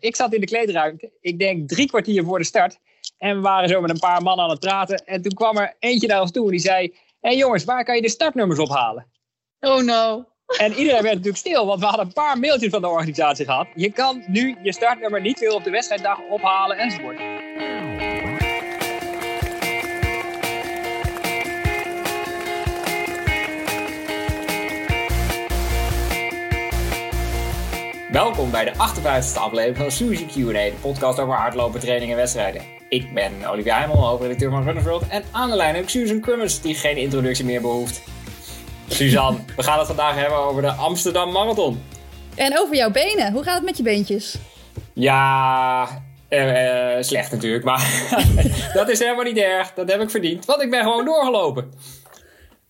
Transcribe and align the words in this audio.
Ik 0.00 0.16
zat 0.16 0.32
in 0.34 0.40
de 0.40 0.46
kleedruimte, 0.46 1.10
ik 1.20 1.38
denk 1.38 1.68
drie 1.68 1.86
kwartier 1.86 2.24
voor 2.24 2.38
de 2.38 2.44
start. 2.44 2.78
En 3.18 3.36
we 3.36 3.40
waren 3.40 3.68
zo 3.68 3.80
met 3.80 3.90
een 3.90 3.98
paar 3.98 4.22
mannen 4.22 4.44
aan 4.44 4.50
het 4.50 4.60
praten. 4.60 5.04
En 5.06 5.22
toen 5.22 5.32
kwam 5.32 5.56
er 5.56 5.76
eentje 5.78 6.06
naar 6.06 6.20
ons 6.20 6.30
toe 6.30 6.44
en 6.44 6.50
die 6.50 6.60
zei... 6.60 6.86
Hé 7.20 7.28
hey 7.28 7.38
jongens, 7.38 7.64
waar 7.64 7.84
kan 7.84 7.96
je 7.96 8.02
de 8.02 8.08
startnummers 8.08 8.58
ophalen? 8.58 9.06
Oh 9.60 9.82
no. 9.82 10.24
En 10.58 10.72
iedereen 10.72 11.02
werd 11.02 11.14
natuurlijk 11.14 11.36
stil, 11.36 11.66
want 11.66 11.80
we 11.80 11.86
hadden 11.86 12.06
een 12.06 12.12
paar 12.12 12.38
mailtjes 12.38 12.70
van 12.70 12.80
de 12.80 12.88
organisatie 12.88 13.44
gehad. 13.44 13.66
Je 13.74 13.92
kan 13.92 14.24
nu 14.26 14.56
je 14.62 14.72
startnummer 14.72 15.20
niet 15.20 15.38
weer 15.38 15.54
op 15.54 15.64
de 15.64 15.70
wedstrijddag 15.70 16.18
ophalen 16.28 16.76
enzovoort. 16.76 17.39
Welkom 28.12 28.50
bij 28.50 28.64
de 28.64 28.72
58e 28.72 29.38
aflevering 29.38 29.76
van 29.76 29.90
Suzy 29.90 30.26
Q&A, 30.26 30.52
de 30.52 30.72
podcast 30.80 31.18
over 31.18 31.34
hardlopen, 31.34 31.80
training 31.80 32.10
en 32.10 32.16
wedstrijden. 32.16 32.62
Ik 32.88 33.14
ben 33.14 33.32
Olivia 33.50 33.76
Heimel, 33.76 34.06
hoofdredacteur 34.06 34.50
van 34.50 34.62
Runners 34.62 34.86
World. 34.86 35.08
En 35.08 35.22
aan 35.30 35.50
de 35.50 35.56
lijn 35.56 35.74
heb 35.74 35.82
ik 35.82 35.90
Susan 35.90 36.20
Crummins, 36.20 36.60
die 36.60 36.74
geen 36.74 36.96
introductie 36.96 37.44
meer 37.44 37.60
behoeft. 37.60 38.02
Suzanne, 38.88 39.38
we 39.56 39.62
gaan 39.62 39.78
het 39.78 39.86
vandaag 39.86 40.14
hebben 40.14 40.38
over 40.38 40.62
de 40.62 40.70
Amsterdam 40.70 41.32
Marathon. 41.32 41.82
En 42.34 42.58
over 42.58 42.76
jouw 42.76 42.90
benen. 42.90 43.32
Hoe 43.32 43.42
gaat 43.42 43.54
het 43.54 43.64
met 43.64 43.76
je 43.76 43.82
beentjes? 43.82 44.36
Ja, 44.92 45.88
uh, 46.28 46.96
slecht 47.00 47.32
natuurlijk. 47.32 47.64
Maar 47.64 48.10
dat 48.74 48.88
is 48.88 48.98
helemaal 48.98 49.24
niet 49.24 49.38
erg. 49.38 49.72
Dat 49.72 49.90
heb 49.90 50.00
ik 50.00 50.10
verdiend. 50.10 50.44
Want 50.44 50.62
ik 50.62 50.70
ben 50.70 50.82
gewoon 50.82 51.04
doorgelopen. 51.04 51.72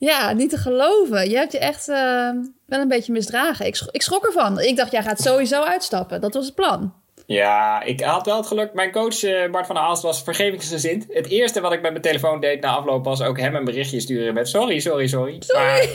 Ja, 0.01 0.33
niet 0.33 0.51
te 0.51 0.57
geloven. 0.57 1.31
Je 1.31 1.37
hebt 1.37 1.53
je 1.53 1.59
echt 1.59 1.89
uh, 1.89 2.31
wel 2.67 2.81
een 2.81 2.89
beetje 2.89 3.13
misdragen. 3.13 3.67
Ik, 3.67 3.81
ik 3.91 4.03
schrok 4.03 4.27
ervan. 4.27 4.61
Ik 4.61 4.77
dacht, 4.77 4.93
jij 4.93 5.03
gaat 5.03 5.21
sowieso 5.21 5.63
uitstappen. 5.63 6.21
Dat 6.21 6.35
was 6.35 6.45
het 6.47 6.55
plan. 6.55 6.95
Ja, 7.27 7.83
ik 7.83 8.01
had 8.01 8.27
wel 8.27 8.37
het 8.37 8.47
geluk. 8.47 8.75
Mijn 8.75 8.93
coach 8.93 9.23
uh, 9.23 9.51
Bart 9.51 9.67
van 9.67 9.75
der 9.75 9.85
Aalst 9.85 10.03
was 10.03 10.23
vergevingsgezind. 10.23 11.07
Het 11.09 11.27
eerste 11.27 11.61
wat 11.61 11.73
ik 11.73 11.81
met 11.81 11.91
mijn 11.91 12.03
telefoon 12.03 12.41
deed 12.41 12.61
na 12.61 12.77
afloop 12.77 13.05
was 13.05 13.23
ook 13.23 13.39
hem 13.39 13.55
een 13.55 13.65
berichtje 13.65 14.01
sturen 14.01 14.35
met 14.35 14.49
sorry, 14.49 14.79
sorry, 14.79 15.07
sorry. 15.07 15.37
sorry. 15.41 15.89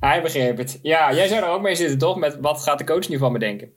Maar 0.00 0.10
hij 0.10 0.22
begreep 0.22 0.56
het. 0.56 0.78
Ja, 0.82 1.14
jij 1.14 1.28
zou 1.28 1.42
er 1.42 1.48
ook 1.48 1.62
mee 1.62 1.74
zitten 1.74 1.98
toch? 1.98 2.16
Met 2.16 2.36
wat 2.40 2.62
gaat 2.62 2.78
de 2.78 2.84
coach 2.84 3.08
nu 3.08 3.18
van 3.18 3.32
me 3.32 3.38
denken? 3.38 3.72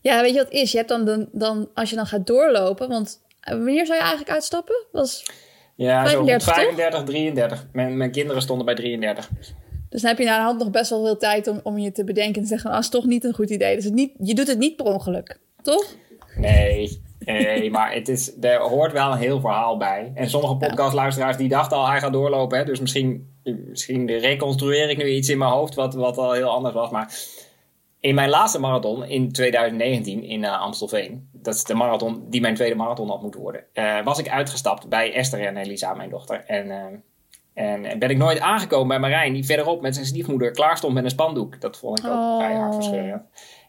Ja, 0.00 0.20
weet 0.20 0.32
je 0.32 0.38
wat 0.38 0.46
het 0.46 0.54
is? 0.54 0.70
Je 0.70 0.76
hebt 0.76 0.88
dan, 0.88 1.28
dan 1.32 1.68
als 1.74 1.90
je 1.90 1.96
dan 1.96 2.06
gaat 2.06 2.26
doorlopen, 2.26 2.88
want 2.88 3.20
eh, 3.40 3.54
wanneer 3.54 3.86
zou 3.86 3.98
je 3.98 4.04
eigenlijk 4.04 4.30
uitstappen? 4.30 4.86
Was 4.92 5.24
ja, 5.74 6.06
35, 6.06 6.42
zo 6.42 6.52
35 6.52 7.04
33. 7.04 7.66
Mijn, 7.72 7.96
mijn 7.96 8.10
kinderen 8.10 8.42
stonden 8.42 8.66
bij 8.66 8.74
33. 8.74 9.30
Dus 9.92 10.00
dan 10.00 10.10
heb 10.10 10.18
je 10.18 10.24
naar 10.24 10.38
de 10.38 10.44
hand 10.44 10.58
nog 10.58 10.70
best 10.70 10.90
wel 10.90 11.04
veel 11.04 11.16
tijd 11.16 11.48
om, 11.48 11.60
om 11.62 11.78
je 11.78 11.92
te 11.92 12.04
bedenken 12.04 12.34
en 12.34 12.42
te 12.42 12.48
zeggen: 12.48 12.70
als 12.70 12.86
ah, 12.86 12.92
toch 12.92 13.04
niet 13.04 13.24
een 13.24 13.34
goed 13.34 13.50
idee. 13.50 13.74
Dus 13.74 13.84
het 13.84 13.94
niet, 13.94 14.12
je 14.18 14.34
doet 14.34 14.46
het 14.46 14.58
niet 14.58 14.76
per 14.76 14.86
ongeluk, 14.86 15.38
toch? 15.62 15.84
Nee, 16.36 17.02
nee 17.18 17.70
maar 17.70 17.92
het 17.92 18.08
is, 18.08 18.32
er 18.40 18.60
hoort 18.60 18.92
wel 18.92 19.12
een 19.12 19.18
heel 19.18 19.40
verhaal 19.40 19.76
bij. 19.76 20.12
En 20.14 20.30
sommige 20.30 20.56
podcastluisteraars 20.56 21.36
die 21.36 21.48
dachten 21.48 21.76
al, 21.76 21.88
hij 21.88 22.00
gaat 22.00 22.12
doorlopen. 22.12 22.58
Hè? 22.58 22.64
Dus 22.64 22.80
misschien, 22.80 23.28
misschien 23.68 24.18
reconstrueer 24.18 24.90
ik 24.90 24.96
nu 24.96 25.08
iets 25.08 25.28
in 25.28 25.38
mijn 25.38 25.50
hoofd 25.50 25.74
wat, 25.74 25.94
wat 25.94 26.18
al 26.18 26.32
heel 26.32 26.50
anders 26.50 26.74
was. 26.74 26.90
Maar 26.90 27.14
in 28.02 28.14
mijn 28.14 28.28
laatste 28.28 28.60
marathon 28.60 29.04
in 29.04 29.32
2019 29.32 30.22
in 30.24 30.42
uh, 30.42 30.60
Amstelveen, 30.60 31.28
dat 31.32 31.54
is 31.54 31.64
de 31.64 31.74
marathon 31.74 32.26
die 32.30 32.40
mijn 32.40 32.54
tweede 32.54 32.74
marathon 32.74 33.08
had 33.08 33.22
moeten 33.22 33.40
worden, 33.40 33.64
uh, 33.74 34.04
was 34.04 34.18
ik 34.18 34.28
uitgestapt 34.28 34.88
bij 34.88 35.14
Esther 35.14 35.46
en 35.46 35.56
Elisa, 35.56 35.94
mijn 35.94 36.10
dochter. 36.10 36.44
En, 36.46 36.66
uh, 36.66 37.64
en 37.64 37.98
ben 37.98 38.10
ik 38.10 38.16
nooit 38.16 38.40
aangekomen 38.40 38.88
bij 38.88 38.98
Marijn, 38.98 39.32
die 39.32 39.44
verderop 39.44 39.80
met 39.80 39.94
zijn 39.94 40.06
stiefmoeder 40.06 40.50
klaar 40.50 40.76
stond 40.76 40.94
met 40.94 41.04
een 41.04 41.10
spandoek. 41.10 41.60
Dat 41.60 41.78
vond 41.78 41.98
ik 41.98 42.04
ook 42.04 42.12
oh. 42.12 42.36
vrij 42.36 42.54
hartverscheurend. 42.54 43.22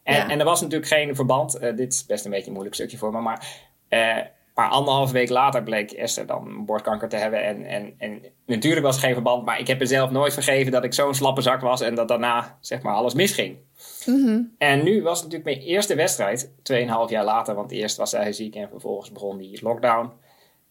En, 0.04 0.30
en 0.30 0.40
er 0.40 0.46
was 0.46 0.62
natuurlijk 0.62 0.92
geen 0.92 1.16
verband. 1.16 1.62
Uh, 1.62 1.76
dit 1.76 1.94
is 1.94 2.06
best 2.06 2.26
een 2.26 2.32
beetje 2.32 2.46
een 2.46 2.54
moeilijk 2.54 2.76
stukje 2.76 2.98
voor 2.98 3.12
me. 3.12 3.22
Maar, 3.22 3.48
uh, 3.90 4.18
maar 4.56 4.70
anderhalve 4.70 5.14
week 5.14 5.30
later 5.30 5.64
bleek 5.64 5.92
Esther 5.92 6.26
dan 6.26 6.66
borstkanker 6.66 7.10
te 7.10 7.16
hebben. 7.16 7.44
En, 7.44 7.66
en, 7.66 7.94
en 7.98 8.22
natuurlijk 8.46 8.86
was 8.86 8.96
er 8.96 9.02
geen 9.02 9.14
verband. 9.14 9.46
Maar 9.46 9.60
ik 9.60 9.68
heb 9.68 9.80
mezelf 9.80 10.10
nooit 10.10 10.34
vergeven 10.34 10.72
dat 10.72 10.84
ik 10.84 10.94
zo'n 10.94 11.14
slappe 11.14 11.42
zak 11.42 11.62
was. 11.62 11.82
En 11.82 11.96
dat 11.96 12.08
daarna 12.08 12.58
zeg 12.60 12.82
maar 12.82 12.94
alles 12.94 13.14
misging. 13.14 13.58
Mm 14.06 14.56
En 14.58 14.84
nu 14.84 15.02
was 15.02 15.22
het 15.22 15.32
natuurlijk 15.32 15.58
mijn 15.58 15.68
eerste 15.70 15.96
wedstrijd. 15.96 16.52
Tweeënhalf 16.64 17.10
jaar 17.10 17.24
later. 17.24 17.56
Want 17.56 17.72
eerst 17.72 17.98
was 17.98 18.10
zij 18.10 18.34
ziek 18.34 18.56
en 18.56 18.70
vervolgens 18.70 19.12
begon 19.12 19.38
die 19.38 19.60
lockdown. 19.64 20.12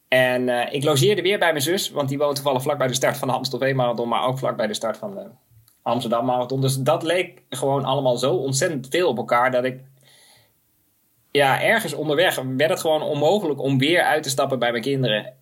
En 0.09 0.48
uh, 0.48 0.72
ik 0.72 0.84
logeerde 0.84 1.22
weer 1.22 1.38
bij 1.38 1.50
mijn 1.50 1.62
zus. 1.62 1.91
Want 1.91 2.09
die 2.09 2.19
woont 2.19 2.34
toevallig 2.34 2.62
vlak 2.62 2.78
bij 2.78 2.87
de 2.87 2.94
start 2.94 3.16
van 3.16 3.28
de 3.28 3.34
Amstelveen 3.34 3.76
Marathon. 3.76 4.09
Maar 4.09 4.26
ook 4.26 4.38
vlak 4.38 4.56
bij 4.56 4.66
de 4.66 4.75
start 4.75 4.97
van 4.97 5.15
de 5.15 5.26
Amsterdam 5.82 6.25
Marathon. 6.25 6.60
Dus 6.60 6.76
dat 6.76 7.03
leek 7.03 7.42
gewoon 7.48 7.84
allemaal 7.84 8.16
zo 8.16 8.34
ontzettend 8.34 8.87
veel 8.91 9.09
op 9.09 9.16
elkaar 9.16 9.50
dat 9.50 9.65
ik. 9.65 9.81
Ja, 11.31 11.62
ergens 11.62 11.94
onderweg 11.94 12.42
werd 12.56 12.71
het 12.71 12.81
gewoon 12.81 13.03
onmogelijk 13.03 13.60
om 13.60 13.78
weer 13.78 14.03
uit 14.03 14.22
te 14.22 14.31
stappen 14.31 14.59
bij 14.59 14.71
mijn 14.71 14.82
kinderen. 14.82 15.34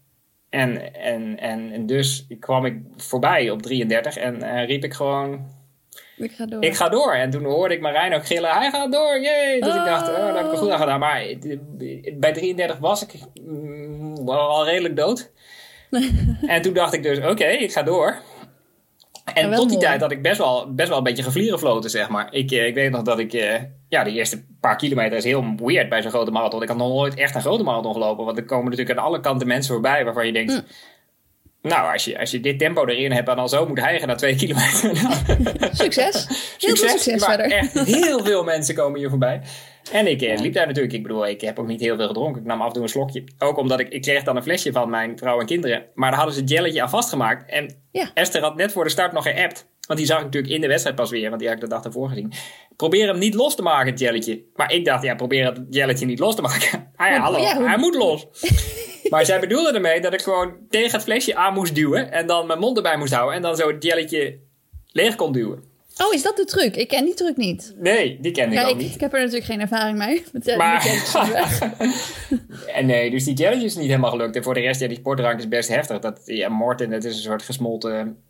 En, 0.48 0.94
en, 0.94 1.38
en, 1.38 1.86
dus 1.86 2.26
kwam 2.40 2.64
ik 2.64 2.82
voorbij 2.96 3.50
op 3.50 3.62
33 3.62 4.16
en, 4.16 4.42
en 4.42 4.66
riep 4.66 4.84
ik 4.84 4.94
gewoon. 4.94 5.46
Ik 6.16 6.32
ga 6.32 6.46
door. 6.46 6.62
Ik 6.64 6.76
ga 6.76 6.88
door. 6.88 7.14
En 7.14 7.30
toen 7.30 7.44
hoorde 7.44 7.74
ik 7.74 7.80
Marijn 7.80 8.14
ook 8.14 8.26
gillen: 8.26 8.50
hij 8.50 8.70
gaat 8.70 8.92
door, 8.92 9.20
jee! 9.20 9.60
Dus 9.60 9.74
ik 9.74 9.84
dacht: 9.84 10.08
oh, 10.08 10.26
dat 10.26 10.36
heb 10.36 10.52
ik 10.52 10.58
goed 10.58 10.70
aan 10.70 10.78
gedaan. 10.78 11.00
Maar 11.00 11.24
bij 12.14 12.32
33 12.32 12.78
was 12.78 13.02
ik 13.02 13.12
mm, 13.44 14.28
al 14.28 14.64
redelijk 14.64 14.96
dood. 14.96 15.30
en 16.46 16.62
toen 16.62 16.72
dacht 16.72 16.92
ik 16.92 17.02
dus: 17.02 17.18
oké, 17.18 17.46
ik 17.46 17.72
ga 17.72 17.82
door. 17.82 18.22
En 19.34 19.54
tot 19.54 19.68
die 19.68 19.78
tijd 19.78 20.00
had 20.00 20.10
ik 20.10 20.22
best 20.22 20.38
wel, 20.38 20.74
best 20.74 20.88
wel 20.88 20.98
een 20.98 21.04
beetje 21.04 21.22
gevlierenfloten, 21.22 21.90
zeg 21.90 22.08
maar. 22.08 22.28
Ik, 22.30 22.50
eh, 22.50 22.66
ik 22.66 22.74
weet 22.74 22.90
nog 22.90 23.02
dat 23.02 23.18
ik, 23.18 23.32
uh, 23.32 23.54
ja, 23.88 24.04
de 24.04 24.10
eerste 24.10 24.44
paar 24.60 24.76
kilometer 24.76 25.16
is 25.16 25.24
heel 25.24 25.54
weird 25.56 25.88
bij 25.88 26.02
zo'n 26.02 26.10
grote 26.10 26.30
marathon. 26.30 26.62
Ik 26.62 26.68
had 26.68 26.76
nog 26.76 26.88
nooit 26.88 27.14
echt 27.14 27.34
een 27.34 27.40
grote 27.40 27.62
marathon 27.62 27.92
gelopen. 27.92 28.24
Want 28.24 28.38
er 28.38 28.44
komen 28.44 28.70
natuurlijk 28.70 28.98
aan 28.98 29.04
alle 29.04 29.20
kanten 29.20 29.46
mensen 29.46 29.72
voorbij 29.72 30.04
waarvan 30.04 30.26
je 30.26 30.32
denkt... 30.32 30.52
Mm. 30.52 30.64
Nou, 31.62 31.92
als 31.92 32.04
je, 32.04 32.18
als 32.18 32.30
je 32.30 32.40
dit 32.40 32.58
tempo 32.58 32.86
erin 32.86 33.12
hebt 33.12 33.28
en 33.28 33.36
al 33.36 33.48
zo 33.48 33.66
moet 33.66 33.80
hijgen 33.80 34.08
na 34.08 34.14
twee 34.14 34.36
kilometer. 34.42 34.96
succes. 35.72 36.26
Heel 36.58 36.76
succes, 36.76 36.90
succes 36.90 37.24
verder. 37.24 37.50
Echt 37.52 37.80
heel 37.80 38.24
veel 38.24 38.44
mensen 38.44 38.74
komen 38.74 38.98
hier 38.98 39.08
voorbij. 39.08 39.40
En 39.92 40.06
ik 40.06 40.22
eh, 40.22 40.38
liep 40.38 40.52
daar 40.54 40.66
natuurlijk. 40.66 40.94
Ik 40.94 41.02
bedoel, 41.02 41.26
ik 41.26 41.40
heb 41.40 41.58
ook 41.58 41.66
niet 41.66 41.80
heel 41.80 41.96
veel 41.96 42.06
gedronken. 42.06 42.40
Ik 42.40 42.46
nam 42.46 42.60
af 42.60 42.66
en 42.66 42.72
toe 42.72 42.82
een 42.82 42.88
slokje. 42.88 43.24
Ook 43.38 43.56
omdat 43.56 43.80
ik, 43.80 43.88
ik 43.88 44.02
kreeg 44.02 44.22
dan 44.22 44.36
een 44.36 44.42
flesje 44.42 44.72
van 44.72 44.90
mijn 44.90 45.18
vrouw 45.18 45.40
en 45.40 45.46
kinderen. 45.46 45.84
Maar 45.94 46.10
daar 46.10 46.18
hadden 46.18 46.36
ze 46.36 46.44
jelletje 46.44 46.82
aan 46.82 46.90
vastgemaakt. 46.90 47.50
En 47.50 47.82
Esther 48.14 48.42
had 48.42 48.56
net 48.56 48.72
voor 48.72 48.84
de 48.84 48.90
start 48.90 49.12
nog 49.12 49.22
geappt. 49.24 49.68
Want 49.86 49.98
die 49.98 50.08
zag 50.08 50.18
ik 50.18 50.24
natuurlijk 50.24 50.52
in 50.52 50.60
de 50.60 50.66
wedstrijd 50.66 50.96
pas 50.96 51.10
weer. 51.10 51.28
Want 51.28 51.40
die 51.40 51.48
had 51.48 51.56
ik 51.56 51.64
de 51.64 51.70
dag 51.70 51.84
ervoor 51.84 52.08
gezien. 52.08 52.32
Probeer 52.76 53.06
hem 53.06 53.18
niet 53.18 53.34
los 53.34 53.54
te 53.54 53.62
maken, 53.62 53.90
het 53.90 54.00
jelletje. 54.00 54.44
Maar 54.54 54.72
ik 54.72 54.84
dacht, 54.84 55.02
ja, 55.02 55.14
probeer 55.14 55.46
het 55.46 55.60
jelletje 55.70 56.06
niet 56.06 56.18
los 56.18 56.34
te 56.34 56.42
maken. 56.42 56.92
ah 56.96 57.08
ja, 57.08 57.20
hallo, 57.20 57.38
hij 57.66 57.78
moet 57.78 57.94
los. 57.94 58.26
maar 59.10 59.24
zij 59.24 59.40
bedoelde 59.40 59.72
ermee 59.72 60.00
dat 60.00 60.12
ik 60.12 60.22
gewoon 60.22 60.54
tegen 60.68 60.92
het 60.92 61.02
flesje 61.02 61.34
aan 61.34 61.54
moest 61.54 61.74
duwen. 61.74 62.12
En 62.12 62.26
dan 62.26 62.46
mijn 62.46 62.58
mond 62.58 62.76
erbij 62.76 62.96
moest 62.96 63.12
houden. 63.12 63.34
En 63.34 63.42
dan 63.42 63.56
zo 63.56 63.68
het 63.68 63.82
jelletje 63.82 64.38
leeg 64.86 65.16
kon 65.16 65.32
duwen. 65.32 65.68
Oh, 65.96 66.14
is 66.14 66.22
dat 66.22 66.36
de 66.36 66.44
truc? 66.44 66.76
Ik 66.76 66.88
ken 66.88 67.04
die 67.04 67.14
truc 67.14 67.36
niet. 67.36 67.74
Nee, 67.76 68.18
die 68.20 68.32
ken 68.32 68.52
ik 68.52 68.66
ook 68.66 68.76
niet. 68.76 68.94
Ik 68.94 69.00
heb 69.00 69.12
er 69.12 69.18
natuurlijk 69.18 69.46
geen 69.46 69.60
ervaring 69.60 69.98
mee. 69.98 70.24
Maar... 70.56 70.86
en 72.76 72.86
nee, 72.86 73.10
dus 73.10 73.24
die 73.24 73.36
challenge 73.36 73.64
is 73.64 73.76
niet 73.76 73.88
helemaal 73.88 74.10
gelukt. 74.10 74.36
En 74.36 74.42
voor 74.42 74.54
de 74.54 74.60
rest, 74.60 74.80
ja, 74.80 74.88
die 74.88 74.96
sportdrank 74.96 75.38
is 75.38 75.48
best 75.48 75.68
heftig. 75.68 75.98
Dat, 75.98 76.20
ja, 76.24 76.48
Morten, 76.48 76.90
dat 76.90 77.04
is 77.04 77.14
een 77.14 77.22
soort 77.22 77.42
gesmolten 77.42 78.22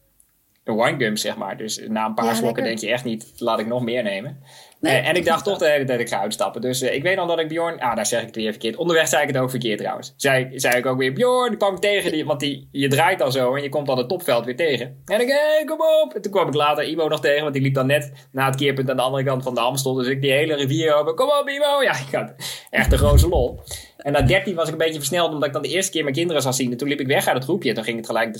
winegum, 0.65 1.17
zeg 1.17 1.37
maar. 1.37 1.57
Dus 1.57 1.81
na 1.89 2.07
een 2.07 2.15
paar 2.15 2.25
ja, 2.25 2.35
slokken 2.35 2.65
denk 2.65 2.79
je 2.79 2.91
echt 2.91 3.05
niet, 3.05 3.33
laat 3.37 3.59
ik 3.59 3.67
nog 3.67 3.83
meer 3.83 4.03
nemen. 4.03 4.43
Nee, 4.81 4.97
eh, 4.97 5.09
en 5.09 5.17
ik 5.17 5.25
dacht 5.25 5.45
toch 5.45 5.59
de 5.59 5.69
hele 5.69 5.85
tijd, 5.85 6.01
ik 6.01 6.09
ga 6.09 6.21
uitstappen. 6.21 6.61
Dus 6.61 6.83
uh, 6.83 6.95
ik 6.95 7.03
weet 7.03 7.17
dan 7.17 7.29
dat 7.29 7.39
ik 7.39 7.49
Bjorn... 7.49 7.81
Ah, 7.81 7.97
daar 7.97 8.07
zeg 8.07 8.21
ik 8.21 8.27
het 8.27 8.37
weer 8.37 8.51
verkeerd. 8.51 8.77
Onderweg 8.77 9.09
zei 9.09 9.23
ik 9.23 9.29
het 9.29 9.39
ook 9.39 9.51
verkeerd 9.51 9.79
trouwens. 9.79 10.15
Zei, 10.17 10.51
zei 10.55 10.77
ik 10.77 10.87
ook 10.87 10.99
weer, 10.99 11.13
Bjorn, 11.13 11.49
die 11.49 11.59
kwam 11.59 11.75
ik 11.75 11.81
tegen. 11.81 12.13
Die, 12.13 12.25
want 12.25 12.41
die, 12.41 12.69
je 12.73 12.89
draait 12.89 13.19
dan 13.19 13.33
zo 13.33 13.55
en 13.55 13.63
je 13.63 13.69
komt 13.69 13.87
dan 13.87 13.99
het 13.99 14.09
topveld 14.09 14.45
weer 14.45 14.57
tegen. 14.57 15.03
En 15.05 15.21
ik, 15.21 15.29
hé, 15.29 15.35
hey, 15.35 15.65
kom 15.65 15.79
op. 16.03 16.15
En 16.15 16.23
toen 16.23 16.33
kwam 16.33 16.49
ik 16.49 16.55
later 16.55 16.89
Ivo 16.89 17.09
nog 17.09 17.21
tegen. 17.21 17.43
Want 17.43 17.55
die 17.55 17.63
liep 17.63 17.75
dan 17.75 17.87
net 17.87 18.13
na 18.33 18.47
het 18.47 18.57
keerpunt 18.57 18.91
aan 18.91 18.97
de 18.97 19.03
andere 19.03 19.25
kant 19.25 19.43
van 19.43 19.55
de 19.55 19.61
Amstel. 19.61 19.95
Dus 19.95 20.07
ik 20.07 20.21
die 20.21 20.33
hele 20.33 20.55
rivier 20.55 20.95
over. 20.95 21.15
Kom 21.15 21.29
op, 21.29 21.49
Ivo. 21.49 21.83
Ja, 21.83 21.93
ik 21.93 22.15
had 22.15 22.35
echt 22.71 22.93
een 22.93 22.99
grote 22.99 23.29
lol. 23.29 23.61
En 23.97 24.13
na 24.13 24.23
13 24.23 24.55
was 24.55 24.67
ik 24.67 24.73
een 24.73 24.79
beetje 24.79 24.99
versneld. 24.99 25.33
Omdat 25.33 25.47
ik 25.47 25.53
dan 25.53 25.63
de 25.63 25.69
eerste 25.69 25.93
keer 25.93 26.03
mijn 26.03 26.15
kinderen 26.15 26.43
zag 26.43 26.55
zien. 26.55 26.71
En 26.71 26.77
toen 26.77 26.89
liep 26.89 27.01
ik 27.01 27.07
weg 27.07 27.27
uit 27.27 27.37
het 27.37 27.45
groepje. 27.45 27.69
En 27.69 27.75
toen 27.75 27.85
ging 27.85 27.97
het 27.97 28.07
gelijk 28.07 28.39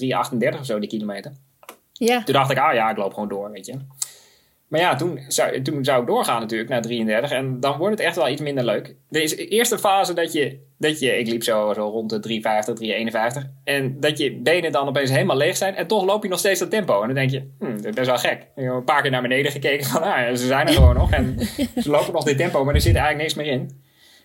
3,38 0.55 0.61
of 0.61 0.67
zo, 0.67 0.79
die 0.79 0.89
kilometer. 0.89 1.33
Ja. 1.93 2.23
Toen 2.23 2.35
dacht 2.35 2.51
ik, 2.51 2.59
ah 2.59 2.75
ja, 2.75 2.91
ik 2.91 2.97
loop 2.97 3.15
gewoon 3.15 3.29
door, 3.29 3.51
weet 3.51 3.67
je. 3.67 3.75
Maar 4.71 4.81
ja, 4.81 4.95
toen 4.97 5.21
zou, 5.29 5.63
toen 5.63 5.85
zou 5.85 6.01
ik 6.01 6.07
doorgaan 6.07 6.41
natuurlijk 6.41 6.71
naar 6.71 6.83
33. 6.83 7.31
En 7.31 7.61
dan 7.61 7.79
wordt 7.79 7.99
het 7.99 8.07
echt 8.07 8.17
wel 8.17 8.29
iets 8.29 8.41
minder 8.41 8.65
leuk. 8.65 8.95
De 9.09 9.49
eerste 9.49 9.79
fase 9.79 10.15
dat 10.15 10.33
je, 10.33 10.59
dat 10.79 10.99
je 10.99 11.19
ik 11.19 11.27
liep 11.27 11.43
zo, 11.43 11.73
zo 11.75 11.83
rond 11.83 12.11
de 12.11 12.21
350, 12.21 12.75
351. 12.75 13.51
En 13.65 14.01
dat 14.01 14.19
je 14.19 14.37
benen 14.37 14.73
dan 14.73 14.89
opeens 14.89 15.11
helemaal 15.11 15.37
leeg 15.37 15.57
zijn. 15.57 15.75
En 15.75 15.87
toch 15.87 16.05
loop 16.05 16.23
je 16.23 16.29
nog 16.29 16.39
steeds 16.39 16.61
dat 16.61 16.71
tempo. 16.71 17.01
En 17.01 17.07
dan 17.07 17.17
denk 17.17 17.31
je, 17.31 17.51
hm, 17.59 17.77
dat 17.77 17.85
is 17.85 17.95
best 17.95 18.07
wel 18.07 18.19
gek. 18.19 18.47
Ik 18.57 18.65
heb 18.65 18.73
een 18.73 18.85
paar 18.85 19.03
keer 19.03 19.11
naar 19.11 19.23
beneden 19.23 19.53
gekeken 19.53 19.87
van, 19.91 20.03
ah, 20.03 20.29
ze 20.29 20.47
zijn 20.47 20.67
er 20.67 20.73
gewoon 20.73 20.97
nog. 20.97 21.11
En 21.11 21.39
ze 21.77 21.91
lopen 21.97 22.13
nog 22.13 22.25
dit 22.25 22.37
tempo, 22.37 22.65
maar 22.65 22.75
er 22.75 22.81
zit 22.81 22.95
eigenlijk 22.95 23.23
niks 23.23 23.35
meer 23.35 23.53
in. 23.53 23.71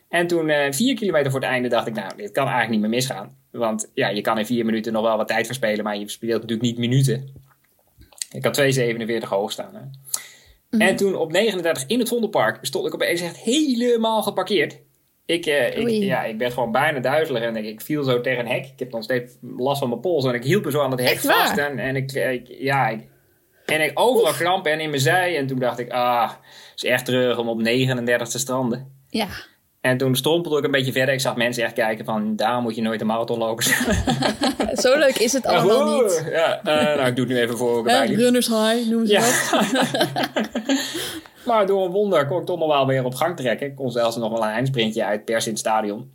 En 0.09 0.27
toen 0.27 0.49
uh, 0.49 0.57
vier 0.69 0.95
kilometer 0.95 1.31
voor 1.31 1.39
het 1.39 1.49
einde 1.49 1.69
dacht 1.69 1.87
ik, 1.87 1.93
nou, 1.93 2.11
dit 2.17 2.31
kan 2.31 2.43
eigenlijk 2.43 2.71
niet 2.71 2.81
meer 2.81 2.99
misgaan. 2.99 3.35
Want 3.51 3.91
ja, 3.93 4.09
je 4.09 4.21
kan 4.21 4.37
in 4.37 4.45
vier 4.45 4.65
minuten 4.65 4.93
nog 4.93 5.03
wel 5.03 5.17
wat 5.17 5.27
tijd 5.27 5.45
verspelen, 5.45 5.83
maar 5.83 5.97
je 5.97 6.09
speelt 6.09 6.41
natuurlijk 6.41 6.61
niet 6.61 6.77
minuten. 6.77 7.43
Ik 8.31 8.43
had 8.43 8.61
2,47 8.61 9.27
hoog 9.27 9.51
staan. 9.51 9.75
Hè. 9.75 9.81
Mhm. 10.69 10.81
En 10.81 10.95
toen 10.95 11.15
op 11.15 11.31
39 11.31 11.83
in 11.87 11.99
het 11.99 12.07
Vondelpark 12.07 12.57
stond 12.61 12.87
ik 12.87 12.93
opeens 12.93 13.21
echt 13.21 13.37
helemaal 13.37 14.23
geparkeerd. 14.23 14.79
Ik, 15.25 15.45
eh, 15.45 15.77
ik, 15.77 16.03
ja, 16.03 16.23
ik 16.23 16.37
werd 16.37 16.53
gewoon 16.53 16.71
bijna 16.71 16.99
duizelig 16.99 17.41
en 17.43 17.55
ik, 17.55 17.65
ik 17.65 17.81
viel 17.81 18.03
zo 18.03 18.21
tegen 18.21 18.39
een 18.39 18.51
hek. 18.51 18.65
Ik 18.65 18.79
heb 18.79 18.91
nog 18.91 19.03
steeds 19.03 19.33
last 19.57 19.79
van 19.79 19.89
mijn 19.89 20.01
pols 20.01 20.25
en 20.25 20.33
ik 20.33 20.43
hield 20.43 20.65
me 20.65 20.71
zo 20.71 20.81
aan 20.81 20.91
het 20.91 20.99
hek 20.99 21.19
vast. 21.19 21.57
En, 21.57 21.79
en 21.79 21.95
ik, 21.95 22.11
ik- 22.11 22.47
ja, 22.59 22.87
ik, 22.87 22.99
en 23.65 23.81
ik 23.81 23.91
overal 23.93 24.33
krampen 24.33 24.71
en 24.71 24.79
in 24.79 24.89
mijn 24.89 25.01
zij. 25.01 25.37
En 25.37 25.47
toen 25.47 25.59
dacht 25.59 25.79
ik, 25.79 25.91
ah, 25.91 26.29
het 26.29 26.39
is 26.75 26.83
echt 26.83 27.05
terug 27.05 27.37
om 27.37 27.49
op 27.49 27.61
39 27.61 28.27
te 28.27 28.39
stranden. 28.39 28.93
Ja. 29.09 29.27
En 29.85 29.97
toen 29.97 30.15
strompelde 30.15 30.57
ik 30.57 30.63
een 30.63 30.71
beetje 30.71 30.91
verder. 30.91 31.13
Ik 31.13 31.19
zag 31.21 31.35
mensen 31.35 31.63
echt 31.63 31.73
kijken 31.73 32.05
van, 32.05 32.35
daar 32.35 32.61
moet 32.61 32.75
je 32.75 32.81
nooit 32.81 33.01
een 33.01 33.07
marathon 33.07 33.37
lopen. 33.37 33.63
Zo 34.83 34.97
leuk 34.97 35.17
is 35.17 35.33
het 35.33 35.45
allemaal 35.45 36.01
niet. 36.01 36.25
Ja, 36.29 36.61
eh, 36.63 36.95
nou, 36.95 37.07
ik 37.07 37.15
doe 37.15 37.25
het 37.25 37.33
nu 37.33 37.39
even 37.41 37.57
voor 37.57 37.87
runners 37.89 38.47
high, 38.47 38.89
noemen 38.89 39.07
ze 39.07 39.13
Ja. 39.13 39.21
dat. 39.21 39.87
maar 41.45 41.65
door 41.67 41.85
een 41.85 41.91
wonder 41.91 42.27
kon 42.27 42.39
ik 42.39 42.45
toch 42.45 42.59
nog 42.59 42.67
wel 42.67 42.87
weer 42.87 43.03
op 43.05 43.15
gang 43.15 43.37
trekken. 43.37 43.67
Ik 43.67 43.75
kon 43.75 43.91
zelfs 43.91 44.15
nog 44.15 44.31
wel 44.31 44.43
een 44.43 44.49
eindsprintje 44.53 45.05
uit 45.05 45.25
persen 45.25 45.47
in 45.47 45.57
het 45.57 45.65
stadion. 45.65 46.11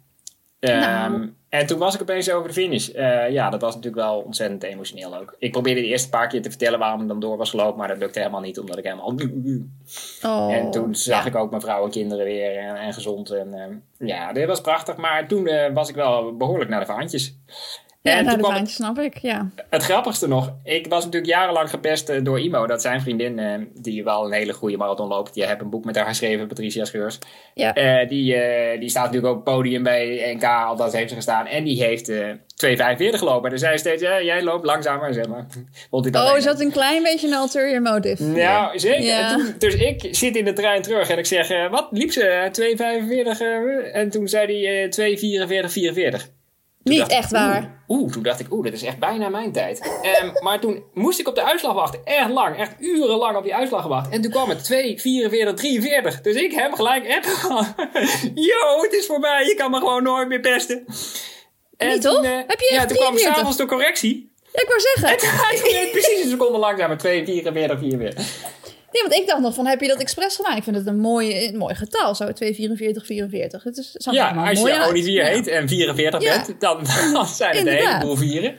Ehm, 0.61 0.79
Nou. 0.81 1.33
En 1.51 1.67
toen 1.67 1.79
was 1.79 1.95
ik 1.95 2.01
opeens 2.01 2.31
over 2.31 2.49
de 2.49 2.55
finish. 2.55 2.89
Eh, 2.89 3.31
ja, 3.31 3.51
dat 3.51 3.61
was 3.61 3.75
natuurlijk 3.75 4.03
wel 4.03 4.19
ontzettend 4.21 4.63
emotioneel 4.63 5.17
ook. 5.17 5.35
Ik 5.39 5.53
probeerde 5.53 5.81
de 5.81 5.87
eerste 5.87 6.09
paar 6.09 6.29
keer 6.29 6.43
te 6.43 6.49
vertellen 6.49 6.79
waarom 6.79 7.03
ik 7.03 7.09
dan 7.09 7.21
door 7.21 7.37
was 7.37 7.51
gelopen. 7.51 7.79
Maar 7.79 7.89
dat 7.89 7.99
lukte 7.99 8.19
helemaal 8.19 8.41
niet, 8.41 8.59
omdat 8.59 8.79
ik 8.79 8.85
helemaal... 8.85 9.15
Oh. 10.23 10.55
En 10.55 10.71
toen 10.71 10.95
zag 10.95 11.23
Ja. 11.23 11.29
ik 11.29 11.37
ook 11.37 11.51
mijn 11.51 11.63
vrouw 11.63 11.85
en 11.85 11.91
kinderen 11.91 12.25
weer 12.25 12.57
en, 12.57 12.77
en 12.77 12.93
gezond. 12.93 13.31
En, 13.31 13.55
ehm, 13.55 14.07
ja, 14.09 14.33
dit 14.33 14.47
was 14.47 14.61
prachtig. 14.61 14.97
Maar 14.97 15.29
toen 15.29 15.47
eh, 15.47 15.73
was 15.73 15.89
ik 15.89 15.95
wel 15.95 16.37
behoorlijk 16.37 16.71
naar 16.71 16.81
de 16.81 16.87
vaantjes. 16.87 17.37
Ja, 18.03 18.11
en 18.11 18.17
nou, 18.17 18.29
toen 18.29 18.37
de 18.37 18.43
kwam 18.43 18.55
vaantjes 18.57 18.77
snap 18.77 18.99
ik, 18.99 19.19
ja. 19.19 19.49
het 19.71 19.83
grappigste 19.83 20.29
nog, 20.29 20.53
ik 20.65 20.87
was 20.87 21.05
natuurlijk 21.05 21.33
jarenlang 21.33 21.71
gepest 21.71 22.09
eh, 22.09 22.25
door 22.25 22.41
Imo. 22.41 22.67
Dat 22.67 22.83
zijn 22.83 23.01
vriendin, 23.01 23.39
eh, 23.39 23.55
die 23.75 24.05
wel 24.05 24.25
een 24.27 24.33
hele 24.33 24.53
goede 24.53 24.77
marathon 24.77 25.09
loopt. 25.09 25.35
Die 25.35 25.47
heeft 25.47 25.61
een 25.61 25.71
boek 25.71 25.85
met 25.85 25.97
haar 25.97 26.07
geschreven, 26.07 26.47
Patricia 26.47 26.85
Scheurs. 26.85 27.19
Ja. 27.55 27.75
Eh, 27.75 28.09
die, 28.09 28.35
eh, 28.35 28.81
die 28.81 28.89
staat 28.89 29.05
natuurlijk 29.05 29.33
op 29.33 29.45
het 29.47 29.55
podium 29.55 29.83
bij 29.83 30.33
NK, 30.35 30.45
althans 30.45 30.93
heeft 30.93 31.09
ze 31.09 31.15
gestaan. 31.15 31.47
En 31.47 31.65
die 31.65 31.83
heeft 31.83 32.09
eh 32.09 32.29
2,45 32.55 33.19
gelopen. 33.19 33.45
En 33.45 33.51
dan 33.51 33.59
zei 33.59 33.73
ze 33.73 33.79
steeds, 33.79 34.03
ja, 34.03 34.23
jij 34.23 34.43
loopt 34.43 34.65
langzamer, 34.65 35.15
zeg 35.15 35.29
maar. 35.29 35.47
Vond 35.91 36.13
dat 36.13 36.31
Oh, 36.31 36.37
is 36.37 36.45
dat 36.45 36.61
een 36.61 36.73
klein 36.73 37.03
beetje 37.03 37.27
een 37.27 37.35
ulterior 37.35 37.83
motive? 37.83 38.23
Nou, 38.25 38.79
zeker. 38.79 39.03
Ja. 39.05 39.31
En 39.31 39.37
toen- 39.37 39.55
dus 39.59 39.75
ik 39.75 40.09
zit 40.11 40.37
in 40.37 40.45
de 40.45 40.53
trein 40.53 40.83
terug 40.83 41.09
en 41.11 41.19
ik 41.19 41.27
zeg, 41.27 41.69
wat 41.71 41.89
liep 41.91 42.13
ze? 42.13 42.23
Eh, 42.25 42.51
2,45? 42.51 43.41
eh, 43.41 43.97
en 43.97 44.11
toen 44.11 44.29
zei 44.29 44.65
hij 44.67 44.83
eh 44.83 44.89
2,44, 44.91 45.73
44. 45.73 46.29
Toen 46.83 46.93
Niet 46.95 46.99
dacht 46.99 47.13
echt 47.13 47.31
waar. 47.31 47.83
Oeh, 47.89 48.01
oeh, 48.01 48.13
toen 48.13 48.23
dacht 48.23 48.41
ik, 48.41 48.53
oeh, 48.53 48.65
dat 48.65 48.73
is 48.73 48.83
echt 48.83 48.99
bijna 48.99 49.29
mijn 49.29 49.53
tijd. 49.53 49.99
Ehm, 50.03 50.31
maar 50.45 50.61
toen 50.61 50.83
moest 50.95 51.19
ik 51.21 51.29
op 51.29 51.35
de 51.35 51.45
uitslag 51.45 51.75
wachten. 51.75 52.01
Echt 52.05 52.31
lang, 52.31 52.57
echt 52.57 52.73
urenlang 52.79 53.37
op 53.37 53.43
die 53.43 53.55
uitslag 53.55 53.83
gewacht. 53.83 54.11
En 54.13 54.21
toen 54.21 54.31
kwam 54.31 54.49
het 54.49 54.65
2, 54.65 55.01
44, 55.01 55.55
43. 55.55 56.21
Dus 56.21 56.35
ik 56.37 56.53
heb 56.53 56.73
gelijk 56.73 57.09
app 57.15 57.25
gehad. 57.25 57.75
Yo, 58.35 58.83
het 58.83 58.93
is 58.93 59.07
voorbij. 59.07 59.45
Je 59.47 59.55
kan 59.55 59.71
me 59.71 59.77
gewoon 59.79 60.03
nooit 60.03 60.29
meer 60.29 60.41
pesten. 60.41 60.85
En 61.77 61.89
Niet, 61.89 62.03
toch? 62.03 62.25
eh, 62.25 62.31
Heb 62.47 62.61
je 62.61 62.71
ja, 62.73 62.87
toen 62.87 62.97
kwam 62.97 63.13
43? 63.15 63.35
s'avonds 63.35 63.57
de 63.57 63.67
correctie. 63.67 64.33
Ja, 64.53 64.61
ik 64.63 64.69
wou 64.69 64.81
zeggen. 64.81 65.09
En 65.69 65.83
toen 65.83 65.91
precies 65.91 66.23
een 66.25 66.31
seconde 66.31 66.59
langzamer. 66.59 66.99
2, 66.99 67.25
44, 67.25 67.79
44. 67.79 68.25
Nee, 68.93 69.03
want 69.03 69.15
ik 69.15 69.27
dacht 69.27 69.41
nog 69.41 69.55
van, 69.55 69.67
heb 69.67 69.81
je 69.81 69.89
dat 69.89 70.01
expres 70.01 70.37
gedaan? 70.37 70.57
Ik 70.57 70.63
vind 70.63 70.77
het 70.77 70.87
een 70.87 70.99
mooi, 70.99 71.47
een 71.49 71.57
mooi 71.57 71.75
getal, 71.75 72.15
zo 72.15 72.33
244, 72.33 73.07
44. 73.07 73.63
Het 73.63 73.77
is, 73.77 73.97
Ja, 74.11 74.25
allemaal 74.27 74.47
als 74.47 74.61
je. 74.61 74.85
Olivier 74.89 75.25
heet 75.25 75.47
en 75.47 75.69
44 75.69 76.23
Ja. 76.23 76.45
bent, 76.47 76.61
dan, 76.61 76.77
dan 77.13 77.27
zijn 77.27 77.51
het 77.51 77.61
een 77.61 77.67
Inderdaad. 77.67 77.93
heleboel 77.93 78.17
vieren. 78.17 78.55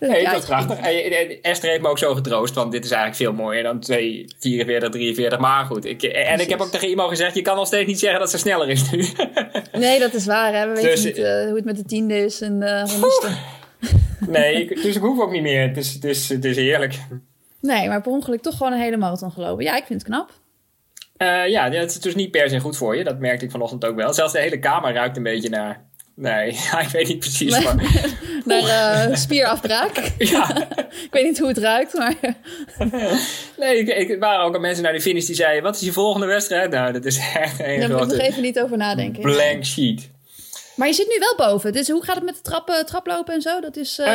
Dat 0.00 0.10
Nee, 0.10 0.24
dat 0.24 0.38
is 0.38 0.44
prachtig. 0.44 0.78
En, 0.78 1.42
Esther 1.42 1.70
heeft 1.70 1.82
me 1.82 1.88
ook 1.88 1.98
zo 1.98 2.14
getroost, 2.14 2.54
want 2.54 2.72
dit 2.72 2.84
is 2.84 2.90
eigenlijk 2.90 3.20
veel 3.22 3.32
mooier 3.44 3.62
dan 3.62 3.80
2, 3.80 4.24
44, 4.38 4.90
43. 4.90 5.38
Maar 5.38 5.64
goed, 5.64 5.84
ik, 5.84 6.02
en 6.02 6.40
ik 6.40 6.48
heb 6.48 6.60
ook 6.60 6.70
tegen 6.70 6.88
iemand 6.88 7.08
gezegd, 7.10 7.34
je 7.34 7.42
kan 7.42 7.56
nog 7.56 7.66
steeds 7.66 7.86
niet 7.86 7.98
zeggen 7.98 8.20
dat 8.20 8.30
ze 8.30 8.38
sneller 8.38 8.68
is 8.68 8.90
nu. 8.90 9.04
Nee, 9.72 9.98
dat 9.98 10.14
is 10.14 10.26
waar. 10.26 10.54
Hè. 10.54 10.66
We 10.68 10.74
weten 10.74 10.90
Dus, 10.90 11.04
niet 11.04 11.16
eh, 11.18 11.44
hoe 11.44 11.54
het 11.56 11.64
met 11.64 11.76
de 11.76 11.84
tiende 11.84 12.24
is 12.24 12.40
en 12.40 12.60
de 12.60 12.84
honderdste. 12.90 13.28
nee, 14.28 14.66
dus 14.82 14.96
ik 14.96 15.02
hoef 15.02 15.20
ook 15.20 15.30
niet 15.30 15.42
meer. 15.42 15.68
Het 15.68 15.76
is, 15.76 15.92
het 15.92 16.04
is, 16.04 16.28
het 16.28 16.44
is 16.44 16.56
heerlijk. 16.56 16.94
Nee, 17.60 17.88
maar 17.88 18.02
per 18.02 18.12
ongeluk 18.12 18.42
toch 18.42 18.56
gewoon 18.56 18.72
een 18.72 18.80
hele 18.80 18.96
marathon 18.96 19.32
gelopen. 19.32 19.64
Ja, 19.64 19.76
ik 19.76 19.84
vind 19.84 20.02
het 20.02 20.10
knap. 20.10 20.30
Eh, 21.16 21.48
ja, 21.48 21.70
het 21.70 21.90
is 21.90 22.00
dus 22.00 22.14
niet 22.14 22.30
per 22.30 22.48
se 22.48 22.60
goed 22.60 22.76
voor 22.76 22.96
je. 22.96 23.04
Dat 23.04 23.18
merkte 23.18 23.44
ik 23.44 23.50
vanochtend 23.50 23.84
ook 23.84 23.96
wel. 23.96 24.14
Zelfs 24.14 24.32
de 24.32 24.38
hele 24.38 24.58
kamer 24.58 24.92
ruikt 24.92 25.16
een 25.16 25.22
beetje 25.22 25.48
naar... 25.48 25.84
Nee, 26.14 26.48
ik 26.86 26.88
weet 26.92 27.08
niet 27.08 27.18
precies. 27.18 27.58
Nee. 27.58 27.64
Maar, 27.64 27.74
Naar 28.62 29.08
eh, 29.08 29.16
spierafbraak. 29.16 29.96
ja. 30.18 30.68
ik 30.78 31.08
weet 31.10 31.24
niet 31.24 31.38
hoe 31.38 31.48
het 31.48 31.58
ruikt, 31.58 31.94
maar... 31.94 32.14
Nee, 33.56 33.78
ik, 33.78 33.88
ik, 33.88 34.10
er 34.10 34.18
waren 34.18 34.44
ook 34.44 34.54
al 34.54 34.60
mensen 34.60 34.82
naar 34.82 34.92
de 34.92 35.00
finish 35.00 35.26
die 35.26 35.34
zeiden... 35.34 35.62
Wat 35.62 35.74
is 35.74 35.80
je 35.80 35.92
volgende 35.92 36.26
wedstrijd? 36.26 36.70
Nou, 36.70 36.92
dat 36.92 37.04
is 37.04 37.18
echt 37.34 37.60
een 37.60 37.80
Daar 37.80 37.90
moet 37.90 38.12
ik 38.12 38.18
nog 38.18 38.26
even 38.26 38.42
niet 38.42 38.60
over 38.60 38.76
nadenken. 38.76 39.22
blank 39.22 39.64
sheet. 39.64 40.10
Maar 40.76 40.88
je 40.88 40.94
zit 40.94 41.08
nu 41.08 41.18
wel 41.18 41.48
boven. 41.48 41.72
Dus 41.72 41.88
hoe 41.88 42.04
gaat 42.04 42.14
het 42.14 42.24
met 42.24 42.34
de 42.34 42.40
trap, 42.42 42.82
traplopen 42.86 43.34
en 43.34 43.40
zo? 43.40 43.60
Dat 43.60 43.76
is... 43.76 43.98
Eh, 43.98 44.06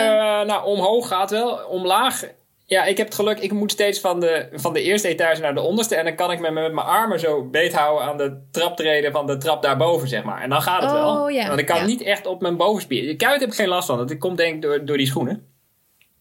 nou, 0.41 0.65
omhoog 0.65 1.07
gaat 1.07 1.31
wel. 1.31 1.55
Omlaag. 1.55 2.23
Ja, 2.71 2.83
ik 2.85 2.97
heb 2.97 3.05
het 3.05 3.15
geluk, 3.15 3.39
ik 3.39 3.51
moet 3.51 3.71
steeds 3.71 3.99
van 3.99 4.19
de, 4.19 4.47
van 4.53 4.73
de 4.73 4.81
eerste 4.81 5.07
etage 5.07 5.41
naar 5.41 5.53
de 5.53 5.61
onderste. 5.61 5.95
En 5.95 6.05
dan 6.05 6.15
kan 6.15 6.31
ik 6.31 6.39
me 6.39 6.51
met 6.51 6.73
mijn 6.73 6.87
armen 6.87 7.19
zo 7.19 7.43
beet 7.49 7.73
houden 7.73 8.07
aan 8.07 8.17
de 8.17 8.41
traptreden 8.51 9.11
van 9.11 9.27
de 9.27 9.37
trap 9.37 9.61
daarboven, 9.61 10.07
zeg 10.07 10.23
maar. 10.23 10.41
En 10.41 10.49
dan 10.49 10.61
gaat 10.61 10.81
het 10.81 10.91
Oh, 10.91 10.97
wel. 10.97 11.29
ja, 11.29 11.47
Want 11.47 11.59
ik 11.59 11.65
kan 11.65 11.77
ja. 11.77 11.85
niet 11.85 12.01
echt 12.01 12.25
op 12.25 12.41
mijn 12.41 12.57
bovenspier. 12.57 13.07
De 13.07 13.15
kuit 13.15 13.39
heb 13.39 13.49
ik 13.49 13.55
geen 13.55 13.67
last 13.67 13.87
van. 13.87 13.97
Dat 13.97 14.17
komt 14.17 14.37
denk 14.37 14.55
ik 14.55 14.61
door, 14.61 14.85
door 14.85 14.97
die 14.97 15.05
schoenen. 15.07 15.47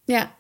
ja. 0.05 0.39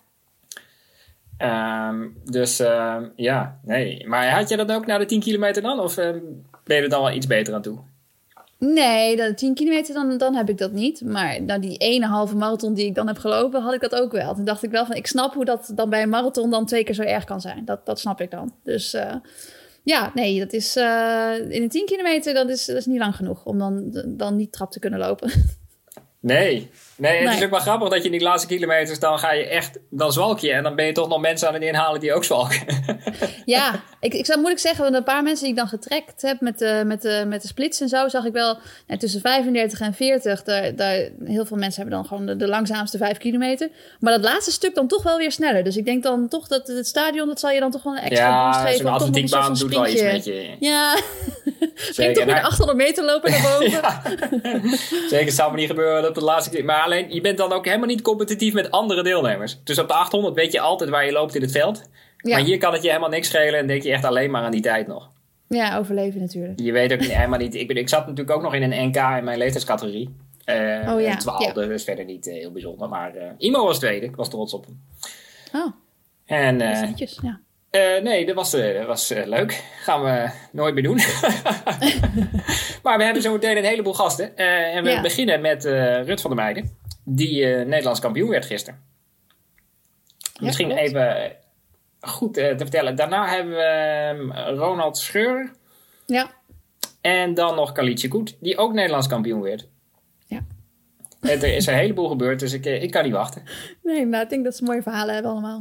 Ehm, 1.36 2.08
dus 2.24 2.60
ehm, 2.60 3.04
ja, 3.16 3.58
nee. 3.62 4.06
Maar 4.08 4.30
had 4.30 4.48
je 4.48 4.56
dat 4.56 4.72
ook 4.72 4.86
na 4.86 4.98
de 4.98 5.04
10 5.04 5.20
kilometer 5.20 5.62
dan? 5.62 5.80
Of 5.80 5.96
ehm, 5.96 6.18
ben 6.64 6.76
je 6.76 6.82
er 6.82 6.88
dan 6.88 7.02
wel 7.02 7.12
iets 7.12 7.26
beter 7.26 7.54
aan 7.54 7.62
toe? 7.62 7.78
Nee, 8.60 9.16
de 9.16 9.34
10 9.34 9.54
kilometer, 9.54 9.94
dan, 9.94 10.18
dan 10.18 10.34
heb 10.34 10.48
ik 10.48 10.58
dat 10.58 10.72
niet. 10.72 11.00
Maar 11.04 11.42
na 11.42 11.58
die 11.58 11.76
ene 11.76 12.06
halve 12.06 12.36
marathon 12.36 12.74
die 12.74 12.86
ik 12.86 12.94
dan 12.94 13.06
heb 13.06 13.18
gelopen, 13.18 13.62
had 13.62 13.74
ik 13.74 13.80
dat 13.80 13.94
ook 13.94 14.12
wel. 14.12 14.34
Toen 14.34 14.44
dacht 14.44 14.62
ik 14.62 14.70
wel 14.70 14.86
van, 14.86 14.96
ik 14.96 15.06
snap 15.06 15.34
hoe 15.34 15.44
dat 15.44 15.72
dan 15.74 15.90
bij 15.90 16.02
een 16.02 16.08
marathon 16.08 16.50
dan 16.50 16.66
twee 16.66 16.84
keer 16.84 16.94
zo 16.94 17.02
erg 17.02 17.24
kan 17.24 17.40
zijn. 17.40 17.64
Dat, 17.64 17.86
dat 17.86 18.00
snap 18.00 18.20
ik 18.20 18.30
dan. 18.30 18.54
Dus 18.62 18.94
eh, 18.94 19.14
ja, 19.82 20.10
nee, 20.14 20.38
dat 20.38 20.52
is 20.52 20.76
eh, 20.76 21.32
in 21.48 21.62
de 21.62 21.68
10 21.68 21.86
kilometer, 21.86 22.34
dat 22.34 22.48
is, 22.48 22.64
dat 22.64 22.76
is 22.76 22.86
niet 22.86 22.98
lang 22.98 23.16
genoeg 23.16 23.44
om 23.44 23.58
dan, 23.58 24.02
dan 24.06 24.36
niet 24.36 24.52
trap 24.52 24.70
te 24.70 24.78
kunnen 24.78 24.98
lopen. 24.98 25.30
Nee. 26.22 26.70
Nee, 27.00 27.26
het 27.26 27.36
is 27.36 27.44
ook 27.44 27.50
wel 27.50 27.60
grappig 27.60 27.88
dat 27.88 27.98
je 27.98 28.04
in 28.04 28.18
die 28.18 28.20
laatste 28.20 28.46
kilometers, 28.48 28.98
dan 28.98 29.18
ga 29.18 29.32
je 29.32 29.46
echt, 29.46 29.78
dan 29.90 30.12
zwalk 30.12 30.38
je. 30.38 30.52
En 30.52 30.62
dan 30.62 30.74
ben 30.74 30.86
je 30.86 30.92
toch 30.92 31.08
nog 31.08 31.20
mensen 31.20 31.48
aan 31.48 31.54
het 31.54 31.62
inhalen 31.62 32.00
die 32.00 32.12
ook 32.12 32.24
zwalken. 32.24 32.58
Ja, 33.44 33.82
ik, 34.00 34.14
ik 34.14 34.26
zou 34.26 34.38
moeilijk 34.38 34.62
zeggen, 34.62 34.82
want 34.82 34.94
een 34.94 35.02
paar 35.02 35.22
mensen 35.22 35.44
die 35.44 35.52
ik 35.52 35.58
dan 35.58 35.68
getrekt 35.68 36.22
heb 36.22 36.40
met 36.40 36.58
de, 36.58 36.82
met 36.86 37.02
de, 37.02 37.24
met 37.26 37.42
de 37.42 37.48
splits 37.48 37.80
en 37.80 37.88
zo, 37.88 38.08
zag 38.08 38.24
ik 38.24 38.32
wel 38.32 38.58
ja, 38.86 38.96
tussen 38.96 39.20
35 39.20 39.80
en 39.80 39.94
40. 39.94 40.42
Daar, 40.42 40.76
daar, 40.76 41.08
heel 41.24 41.46
veel 41.46 41.56
mensen 41.56 41.82
hebben 41.82 41.98
dan 41.98 42.06
gewoon 42.08 42.26
de, 42.26 42.36
de 42.36 42.48
langzaamste 42.48 42.98
5 42.98 43.18
kilometer. 43.18 43.68
Maar 44.00 44.12
dat 44.12 44.22
laatste 44.22 44.50
stuk 44.50 44.74
dan 44.74 44.88
toch 44.88 45.02
wel 45.02 45.18
weer 45.18 45.32
sneller. 45.32 45.64
Dus 45.64 45.76
ik 45.76 45.84
denk 45.84 46.02
dan 46.02 46.28
toch 46.28 46.48
dat 46.48 46.66
het 46.66 46.86
stadion, 46.86 47.26
dat 47.26 47.40
zal 47.40 47.50
je 47.50 47.60
dan 47.60 47.70
toch 47.70 47.82
wel 47.82 47.92
een 47.92 48.02
extra 48.02 48.46
boost 48.46 48.58
ja, 48.58 48.64
geven. 48.64 48.76
zo'n 48.76 48.86
een 48.86 48.92
soort 48.92 49.02
atletiekbaan 49.02 49.44
van 49.44 49.54
doet 49.54 49.74
wel 49.74 49.86
iets 49.86 50.02
met 50.02 50.24
je. 50.24 50.56
Ja, 50.60 50.96
Zeker. 51.74 51.92
springt 51.92 52.14
toch 52.14 52.24
weer 52.24 52.34
de 52.34 52.40
Nou, 52.40 52.44
800 52.44 52.78
meter 52.78 53.04
lopen 53.04 53.30
naar 53.30 53.42
boven. 53.50 53.70
Ja. 53.70 54.02
Zeker, 55.08 55.26
het 55.26 55.34
zou 55.34 55.50
me 55.50 55.56
niet 55.56 55.68
gebeuren 55.68 56.08
op 56.08 56.14
de 56.14 56.24
laatste 56.24 56.50
keer. 56.50 56.64
Maar 56.64 56.88
alleen, 56.92 57.14
je 57.14 57.20
bent 57.20 57.38
dan 57.38 57.52
ook 57.52 57.64
helemaal 57.64 57.86
niet 57.86 58.02
competitief 58.02 58.54
met 58.54 58.70
andere 58.70 59.02
deelnemers. 59.02 59.60
Dus 59.64 59.78
op 59.78 59.88
de 59.88 59.94
800 59.94 60.34
weet 60.34 60.52
je 60.52 60.60
altijd 60.60 60.90
waar 60.90 61.06
je 61.06 61.12
loopt 61.12 61.34
in 61.34 61.42
het 61.42 61.52
veld. 61.52 61.82
Ja. 62.16 62.36
Maar 62.36 62.46
hier 62.46 62.58
kan 62.58 62.72
het 62.72 62.82
je 62.82 62.88
helemaal 62.88 63.08
niks 63.08 63.28
schelen 63.28 63.58
en 63.58 63.66
denk 63.66 63.82
je 63.82 63.92
echt 63.92 64.04
alleen 64.04 64.30
maar 64.30 64.42
aan 64.42 64.50
die 64.50 64.60
tijd 64.60 64.86
nog. 64.86 65.10
Ja, 65.48 65.78
overleven 65.78 66.20
natuurlijk. 66.20 66.60
Je 66.60 66.72
weet 66.72 66.92
ook 66.92 67.00
niet, 67.00 67.14
helemaal 67.14 67.38
niet. 67.38 67.54
Ik, 67.54 67.66
ben, 67.66 67.76
ik 67.76 67.88
zat 67.88 68.06
natuurlijk 68.06 68.36
ook 68.36 68.42
nog 68.42 68.54
in 68.54 68.62
een 68.62 68.88
NK 68.88 68.96
in 68.96 69.24
mijn 69.24 69.38
leeftijdscategorie. 69.38 70.14
Eh 70.44 70.92
Oh 70.94 71.00
ja, 71.00 71.16
12, 71.16 71.44
ja. 71.44 71.52
dus 71.52 71.84
verder 71.84 72.04
niet 72.04 72.26
eh, 72.26 72.34
heel 72.34 72.52
bijzonder. 72.52 72.88
Maar 72.88 73.14
eh, 73.14 73.30
Imo 73.38 73.64
was 73.64 73.78
tweede, 73.78 74.06
ik 74.06 74.16
was 74.16 74.30
trots 74.30 74.54
op 74.54 74.66
hem. 74.66 74.80
Oh, 75.52 75.72
En 76.26 76.56
netjes. 76.56 77.18
Ja. 77.22 77.40
Eh, 77.70 78.02
nee, 78.02 78.26
dat 78.26 78.34
was, 78.34 78.52
eh, 78.54 78.78
dat 78.78 78.86
was 78.86 79.10
eh, 79.10 79.26
leuk. 79.26 79.64
Gaan 79.82 80.02
we 80.04 80.30
nooit 80.52 80.74
meer 80.74 80.82
doen. 80.82 80.96
maar 82.82 82.98
we 82.98 83.04
hebben 83.04 83.22
zo 83.22 83.32
meteen 83.32 83.56
een 83.56 83.64
heleboel 83.64 83.94
gasten. 83.94 84.36
En 84.36 84.82
we 84.84 84.90
Ja. 84.90 85.00
beginnen 85.00 85.40
met 85.40 85.64
Rut 86.04 86.20
van 86.20 86.30
der 86.34 86.44
Meijden. 86.44 86.78
Die 87.04 87.44
Nederlands 87.46 88.00
kampioen 88.00 88.28
werd 88.30 88.44
gisteren. 88.46 88.80
Misschien 90.40 90.70
even 90.70 91.32
goed 92.00 92.34
te 92.34 92.54
vertellen. 92.56 92.96
Daarna 92.96 93.28
hebben 93.28 93.54
we 93.54 93.62
ehm, 93.62 94.56
Ronald 94.58 94.98
Scheur. 94.98 95.52
ja, 96.06 96.30
En 97.00 97.34
dan 97.34 97.54
nog 97.54 97.72
Kalietje 97.72 98.08
Koet. 98.08 98.36
Die 98.40 98.56
ook 98.58 98.72
Nederlands 98.72 99.06
kampioen 99.06 99.40
werd. 99.40 99.68
Ja. 100.26 100.40
En 101.20 101.30
er 101.42 101.54
is 101.54 101.66
een 101.66 101.74
heleboel 101.74 102.08
gebeurd. 102.08 102.40
Dus 102.40 102.52
ik, 102.52 102.64
ik 102.64 102.90
kan 102.90 103.04
niet 103.04 103.12
wachten. 103.12 103.42
nee, 103.82 104.06
maar 104.06 104.22
ik 104.22 104.28
denk 104.28 104.44
dat 104.44 104.56
ze 104.56 104.64
mooie 104.64 104.82
verhalen 104.82 105.14
hebben 105.14 105.32
allemaal. 105.32 105.60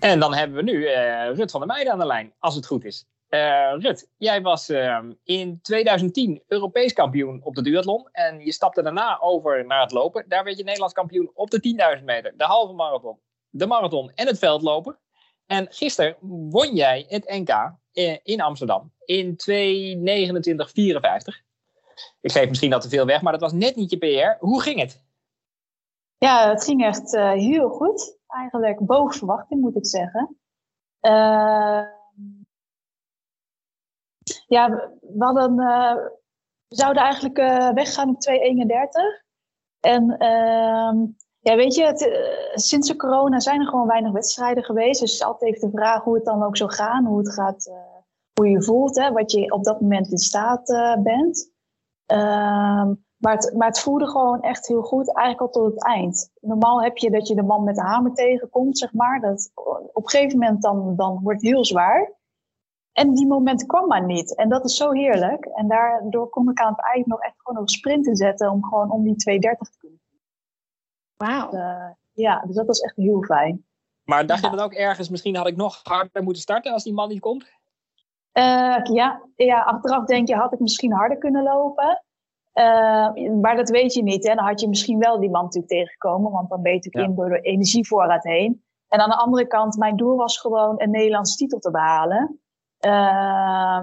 En 0.00 0.20
dan 0.20 0.34
hebben 0.34 0.56
we 0.56 0.62
nu 0.62 0.86
eh, 0.86 1.34
Rut 1.34 1.50
van 1.50 1.60
der 1.60 1.68
Meijden 1.68 1.92
aan 1.92 1.98
de 1.98 2.06
lijn, 2.06 2.32
als 2.38 2.54
het 2.54 2.66
goed 2.66 2.84
is. 2.84 3.06
Eh, 3.28 3.74
Rut, 3.78 4.08
jij 4.16 4.42
was 4.42 4.68
eh, 4.68 4.98
in 5.24 5.58
2010 5.62 6.42
Europees 6.46 6.92
kampioen 6.92 7.40
op 7.44 7.54
de 7.54 7.62
duathlon. 7.62 8.08
En 8.12 8.40
je 8.44 8.52
stapte 8.52 8.82
daarna 8.82 9.20
over 9.20 9.66
naar 9.66 9.80
het 9.80 9.92
lopen. 9.92 10.24
Daar 10.28 10.44
werd 10.44 10.56
je 10.56 10.64
Nederlands 10.64 10.94
kampioen 10.94 11.30
op 11.34 11.50
de 11.50 11.96
10.000 11.98 12.04
meter, 12.04 12.36
de 12.36 12.44
halve 12.44 12.72
marathon, 12.72 13.18
de 13.50 13.66
marathon 13.66 14.12
en 14.14 14.26
het 14.26 14.38
veldlopen. 14.38 14.98
En 15.46 15.66
gisteren 15.70 16.16
won 16.50 16.74
jij 16.74 17.04
het 17.08 17.28
NK 17.28 17.78
in 18.22 18.40
Amsterdam 18.40 18.92
in 19.04 19.32
2.29.54. 19.32 19.38
Ik 22.20 22.32
geef 22.32 22.48
misschien 22.48 22.70
dat 22.70 22.82
te 22.82 22.88
veel 22.88 23.06
weg, 23.06 23.22
maar 23.22 23.32
dat 23.32 23.40
was 23.40 23.52
net 23.52 23.76
niet 23.76 23.90
je 23.90 23.98
PR. 23.98 24.44
Hoe 24.44 24.62
ging 24.62 24.80
het? 24.80 25.02
Ja, 26.18 26.48
het 26.48 26.64
ging 26.64 26.84
echt 26.84 27.16
heel 27.16 27.68
goed. 27.68 28.19
Eigenlijk 28.30 28.86
boven 28.86 29.18
verwachting, 29.18 29.60
moet 29.60 29.76
ik 29.76 29.86
zeggen. 29.86 30.38
Uh, 31.00 31.82
ja, 34.46 34.70
we, 35.00 35.24
hadden, 35.24 35.60
uh, 35.60 35.94
we 36.68 36.76
zouden 36.76 37.02
eigenlijk 37.02 37.36
weggaan 37.74 38.08
op 38.08 38.16
2.31. 38.16 39.24
En 39.80 40.16
ehm, 40.18 41.06
ja, 41.40 41.56
weet 41.56 41.74
je, 41.74 41.84
het, 41.84 42.10
sinds 42.54 42.88
de 42.88 42.96
corona 42.96 43.40
zijn 43.40 43.60
er 43.60 43.68
gewoon 43.68 43.86
weinig 43.86 44.12
wedstrijden 44.12 44.64
geweest. 44.64 45.00
Dus 45.00 45.10
het 45.10 45.20
is 45.20 45.26
altijd 45.26 45.54
even 45.54 45.70
de 45.70 45.76
vraag 45.76 46.02
hoe 46.02 46.14
het 46.14 46.24
dan 46.24 46.42
ook 46.42 46.56
zou 46.56 46.72
gaan, 46.72 47.06
hoe 47.06 47.18
het 47.18 47.32
gaat, 47.32 47.72
hoe 48.34 48.46
je 48.46 48.52
je 48.52 48.62
voelt, 48.62 48.96
hè, 48.96 49.12
wat 49.12 49.32
je 49.32 49.52
op 49.52 49.64
dat 49.64 49.80
moment 49.80 50.10
in 50.10 50.18
staat 50.18 50.96
bent. 51.02 51.52
Ehm, 52.06 52.92
maar, 53.20 53.34
het, 53.34 53.54
maar 53.56 53.68
het 53.68 53.80
voelde 53.80 54.06
gewoon 54.06 54.42
echt 54.42 54.66
heel 54.66 54.82
goed, 54.82 55.14
eigenlijk 55.14 55.40
al 55.40 55.62
tot 55.62 55.72
het 55.72 55.84
eind. 55.84 56.30
Normaal 56.40 56.82
heb 56.82 56.96
je 56.96 57.10
dat 57.10 57.28
je 57.28 57.34
de 57.34 57.42
man 57.42 57.64
met 57.64 57.74
de 57.74 57.82
hamer 57.82 58.14
tegenkomt, 58.14 58.78
zeg 58.78 58.92
maar. 58.92 59.20
Dat, 59.20 59.50
op 59.92 60.02
een 60.02 60.08
gegeven 60.08 60.38
moment 60.38 60.62
dan, 60.62 60.96
dan 60.96 61.20
wordt 61.22 61.40
het 61.40 61.50
heel 61.50 61.64
zwaar. 61.64 62.12
En 62.92 63.14
die 63.14 63.26
moment 63.26 63.66
kwam 63.66 63.86
maar 63.86 64.04
niet. 64.04 64.36
En 64.36 64.48
dat 64.48 64.64
is 64.64 64.76
zo 64.76 64.92
heerlijk. 64.92 65.44
En 65.44 65.68
daardoor 65.68 66.28
kon 66.28 66.50
ik 66.50 66.60
aan 66.60 66.72
het 66.72 66.84
eind 66.84 67.06
nog 67.06 67.20
echt 67.20 67.34
gewoon 67.36 67.62
een 67.62 67.68
sprint 67.68 68.04
te 68.04 68.16
zetten 68.16 68.50
om 68.50 68.64
gewoon 68.64 68.90
om 68.90 69.02
die 69.02 69.16
230 69.16 69.68
te 69.68 69.78
kunnen. 69.78 70.00
Wauw. 71.16 71.52
Uh, 71.52 71.90
ja, 72.12 72.42
dus 72.46 72.56
dat 72.56 72.66
was 72.66 72.80
echt 72.80 72.96
heel 72.96 73.22
fijn. 73.22 73.64
Maar 74.04 74.26
dacht 74.26 74.44
je 74.44 74.50
dan 74.50 74.58
ook 74.58 74.74
ergens, 74.74 75.08
misschien 75.08 75.36
had 75.36 75.46
ik 75.46 75.56
nog 75.56 75.80
harder 75.82 76.22
moeten 76.22 76.42
starten 76.42 76.72
als 76.72 76.84
die 76.84 76.94
man 76.94 77.08
niet 77.08 77.20
komt? 77.20 77.44
Uh, 78.32 78.80
ja, 78.82 79.22
ja, 79.36 79.60
achteraf 79.62 80.04
denk 80.04 80.28
je, 80.28 80.34
had 80.34 80.52
ik 80.52 80.58
misschien 80.58 80.92
harder 80.92 81.18
kunnen 81.18 81.42
lopen. 81.42 82.04
Uh, 82.54 83.40
maar 83.40 83.56
dat 83.56 83.70
weet 83.70 83.94
je 83.94 84.02
niet. 84.02 84.26
Hè? 84.26 84.34
Dan 84.34 84.44
had 84.44 84.60
je 84.60 84.68
misschien 84.68 84.98
wel 84.98 85.20
die 85.20 85.30
man 85.30 85.44
natuurlijk 85.44 85.72
tegengekomen, 85.72 86.32
want 86.32 86.48
dan 86.48 86.62
ben 86.62 86.72
je 86.72 86.76
natuurlijk 86.76 87.08
in 87.08 87.16
door 87.16 87.28
de 87.28 87.40
energievoorraad 87.40 88.24
heen. 88.24 88.64
En 88.88 89.00
aan 89.00 89.08
de 89.08 89.16
andere 89.16 89.46
kant, 89.46 89.76
mijn 89.76 89.96
doel 89.96 90.16
was 90.16 90.38
gewoon 90.38 90.74
een 90.82 90.90
Nederlands 90.90 91.36
titel 91.36 91.58
te 91.58 91.70
behalen. 91.70 92.40
Uh, 92.80 93.80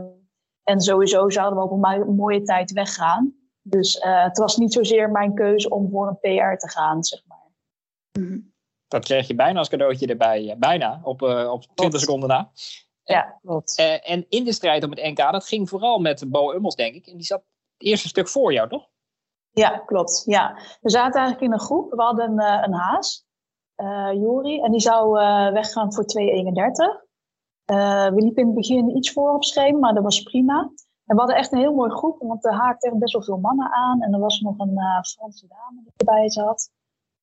en 0.63 0.81
sowieso 0.81 1.29
zouden 1.29 1.59
we 1.59 1.65
op 1.65 1.83
een 1.83 2.15
mooie 2.15 2.43
tijd 2.43 2.71
weggaan. 2.71 3.33
Dus 3.61 3.95
uh, 3.95 4.23
het 4.23 4.37
was 4.37 4.57
niet 4.57 4.73
zozeer 4.73 5.11
mijn 5.11 5.33
keuze 5.33 5.69
om 5.69 5.89
voor 5.89 6.07
een 6.07 6.19
PR 6.19 6.57
te 6.57 6.69
gaan, 6.69 7.03
zeg 7.03 7.23
maar. 7.25 7.51
Mm 8.19 8.53
Dat 8.87 9.05
kreeg 9.05 9.27
je 9.27 9.35
bijna 9.35 9.59
als 9.59 9.69
cadeautje 9.69 10.07
erbij. 10.07 10.55
Bijna, 10.59 10.99
op, 11.03 11.21
op 11.21 11.65
20 11.73 11.99
seconden 11.99 12.29
na. 12.29 12.51
Ja, 13.03 13.39
klopt. 13.41 13.79
Uh, 13.79 14.09
en 14.09 14.25
in 14.29 14.43
de 14.43 14.53
strijd 14.53 14.83
om 14.83 14.89
het 14.89 15.03
NK, 15.03 15.31
dat 15.31 15.47
ging 15.47 15.69
vooral 15.69 15.99
met 15.99 16.31
Bo 16.31 16.53
Ummels, 16.53 16.75
denk 16.75 16.95
ik. 16.95 17.07
En 17.07 17.13
die 17.13 17.25
zat 17.25 17.43
eerste 17.77 18.07
stuk 18.07 18.27
voor 18.27 18.53
jou, 18.53 18.69
toch? 18.69 18.87
Ja, 19.51 19.77
klopt. 19.77 20.23
Ja. 20.25 20.57
We 20.81 20.89
zaten 20.89 21.19
eigenlijk 21.19 21.41
in 21.41 21.53
een 21.53 21.65
groep. 21.65 21.91
We 21.91 22.01
hadden 22.01 22.31
uh, 22.39 22.61
een 22.61 22.73
haas, 22.73 23.25
uh, 23.77 24.13
Jori, 24.13 24.61
en 24.61 24.71
die 24.71 24.79
zou 24.79 25.11
weggaan 25.53 25.93
voor 25.93 26.03
2,31. 26.03 27.05
we 27.65 28.13
liepen 28.15 28.41
in 28.41 28.47
het 28.47 28.55
begin 28.55 28.97
iets 28.97 29.11
voor 29.11 29.33
op 29.33 29.43
schema, 29.43 29.79
maar 29.79 29.93
dat 29.93 30.03
was 30.03 30.23
prima. 30.23 30.71
We 31.03 31.15
hadden 31.15 31.35
echt 31.35 31.51
een 31.51 31.59
heel 31.59 31.73
mooie 31.73 31.95
groep, 31.95 32.21
want 32.21 32.45
er 32.45 32.53
haakten 32.53 32.99
best 32.99 33.13
wel 33.13 33.23
veel 33.23 33.37
mannen 33.37 33.71
aan. 33.71 34.01
En 34.01 34.13
er 34.13 34.19
was 34.19 34.39
nog 34.39 34.59
een 34.59 34.79
Franse 35.01 35.47
dame 35.47 35.81
die 35.83 35.93
erbij 35.95 36.29
zat. 36.29 36.71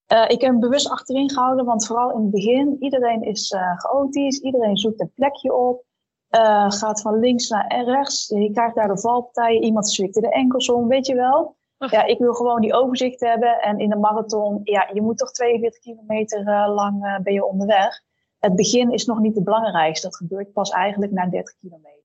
Ik 0.07 0.41
heb 0.41 0.51
hem 0.51 0.59
bewust 0.59 0.89
achterin 0.89 1.31
gehouden, 1.31 1.65
want 1.65 1.85
vooral 1.85 2.11
in 2.11 2.21
het 2.21 2.31
begin, 2.31 2.75
iedereen 2.79 3.21
is 3.21 3.55
chaotisch, 3.75 4.39
iedereen 4.39 4.77
zoekt 4.77 4.99
een 4.99 5.11
plekje 5.13 5.53
op, 5.53 5.83
uh, 6.29 6.71
gaat 6.71 7.01
van 7.01 7.19
links 7.19 7.49
naar 7.49 7.83
rechts. 7.83 8.27
Je 8.27 8.51
krijgt 8.51 8.75
daar 8.75 8.87
de 8.87 8.99
valpartijen, 8.99 9.63
iemand 9.63 9.89
zwikte 9.89 10.21
de 10.21 10.31
enkels 10.31 10.69
om, 10.69 10.87
weet 10.87 11.05
je 11.05 11.15
wel. 11.15 11.55
Ja, 11.77 12.03
ik 12.03 12.17
wil 12.17 12.33
gewoon 12.33 12.61
die 12.61 12.73
overzicht 12.73 13.19
hebben. 13.19 13.61
En 13.61 13.79
in 13.79 13.89
de 13.89 13.95
marathon, 13.95 14.59
ja, 14.63 14.89
je 14.93 15.01
moet 15.01 15.17
toch 15.17 15.31
42 15.31 15.81
kilometer 15.81 16.69
lang 16.69 17.19
ben 17.23 17.33
je 17.33 17.45
onderweg. 17.45 18.01
Het 18.39 18.55
begin 18.55 18.91
is 18.91 19.05
nog 19.05 19.19
niet 19.19 19.35
het 19.35 19.43
belangrijkste. 19.43 20.07
Dat 20.07 20.15
gebeurt 20.15 20.53
pas 20.53 20.69
eigenlijk 20.69 21.11
na 21.11 21.25
30 21.29 21.55
kilometer. 21.59 22.03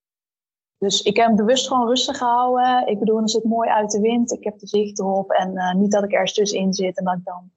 Dus 0.78 1.02
ik 1.02 1.16
heb 1.16 1.26
hem 1.26 1.36
bewust 1.36 1.68
gewoon 1.68 1.88
rustig 1.88 2.18
gehouden. 2.18 2.86
Ik 2.86 2.98
bedoel, 2.98 3.16
dan 3.16 3.28
zit 3.28 3.44
mooi 3.44 3.68
uit 3.68 3.90
de 3.90 4.00
wind. 4.00 4.32
Ik 4.32 4.44
heb 4.44 4.58
de 4.58 4.66
zicht 4.66 4.98
erop. 4.98 5.30
En 5.30 5.78
niet 5.78 5.92
dat 5.92 6.04
ik 6.04 6.12
ergens 6.12 6.32
tussenin 6.32 6.74
zit 6.74 6.98
en 6.98 7.04
dat 7.04 7.16
ik 7.16 7.24
dan 7.24 7.50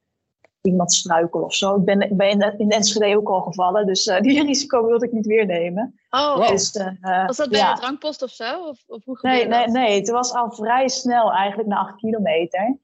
iemand 0.64 0.94
struikel 0.94 1.42
of 1.42 1.54
zo. 1.54 1.76
Ik 1.76 1.86
ben, 1.86 2.02
ik 2.02 2.18
ben 2.18 2.30
in, 2.30 2.40
de, 2.40 2.54
in 2.58 2.70
Enschede 2.70 3.18
ook 3.18 3.30
al 3.30 3.42
gevallen, 3.42 3.86
dus 3.86 4.08
uh, 4.08 4.20
die 4.28 4.44
risico 4.44 4.86
wilde 4.86 5.06
ik 5.06 5.12
niet 5.12 5.26
weer 5.26 5.46
nemen. 5.46 6.00
Oh, 6.10 6.36
wow. 6.38 6.48
dus, 6.48 6.76
uh, 6.76 7.26
was 7.26 7.38
dat 7.38 7.50
bij 7.50 7.60
ja. 7.60 7.74
de 7.74 7.80
drankpost 7.80 8.24
of 8.24 8.30
zo? 8.30 8.68
Of, 8.68 8.84
of 8.88 9.06
hoe 9.06 9.18
nee, 9.22 9.48
nee, 9.48 9.68
nee, 9.68 10.00
het 10.00 10.10
was 10.10 10.34
al 10.34 10.52
vrij 10.52 10.88
snel 10.88 11.32
eigenlijk 11.32 11.70
na 11.70 11.78
acht 11.78 11.96
kilometer. 11.96 12.78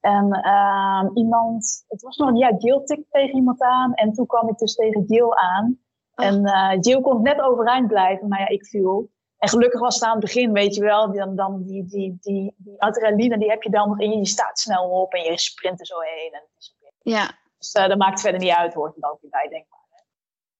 En 0.00 0.40
uh, 0.46 1.10
iemand, 1.14 1.84
het 1.88 2.02
was 2.02 2.16
nog, 2.16 2.38
ja, 2.38 2.54
Jill 2.58 2.84
tikte 2.84 3.06
tegen 3.10 3.34
iemand 3.34 3.60
aan 3.62 3.94
en 3.94 4.12
toen 4.12 4.26
kwam 4.26 4.48
ik 4.48 4.58
dus 4.58 4.74
tegen 4.74 5.04
Jill 5.06 5.30
aan. 5.34 5.78
Oh. 6.14 6.26
En 6.26 6.46
uh, 6.46 6.76
Jill 6.80 7.00
kon 7.00 7.22
net 7.22 7.40
overeind 7.40 7.88
blijven, 7.88 8.28
maar 8.28 8.40
ja, 8.40 8.48
ik 8.48 8.66
viel. 8.66 9.10
En 9.38 9.48
gelukkig 9.48 9.80
was 9.80 9.94
het 9.94 10.04
aan 10.04 10.10
het 10.10 10.20
begin, 10.20 10.52
weet 10.52 10.74
je 10.74 10.82
wel, 10.82 11.12
dan, 11.12 11.36
dan 11.36 11.62
die, 11.62 11.86
die, 11.86 12.16
die, 12.20 12.54
die 12.56 12.82
adrenaline, 12.82 13.38
die 13.38 13.50
heb 13.50 13.62
je 13.62 13.70
dan 13.70 13.88
nog 13.88 14.00
in 14.00 14.10
je, 14.10 14.18
je 14.18 14.26
staat 14.26 14.58
snel 14.58 14.90
op 14.90 15.12
en 15.12 15.22
je 15.22 15.38
sprint 15.38 15.80
er 15.80 15.86
zo 15.86 16.00
heen. 16.00 16.32
En 16.32 16.40
het 16.40 16.58
is 16.58 16.76
ja. 17.02 17.38
Dus 17.58 17.74
uh, 17.74 17.88
dat 17.88 17.98
maakt 17.98 18.20
verder 18.20 18.40
niet 18.40 18.50
uit, 18.50 18.74
hoort 18.74 18.96
er 18.96 19.10
ook 19.10 19.18
bij, 19.22 19.48
denk 19.48 19.66
maar. 19.68 19.78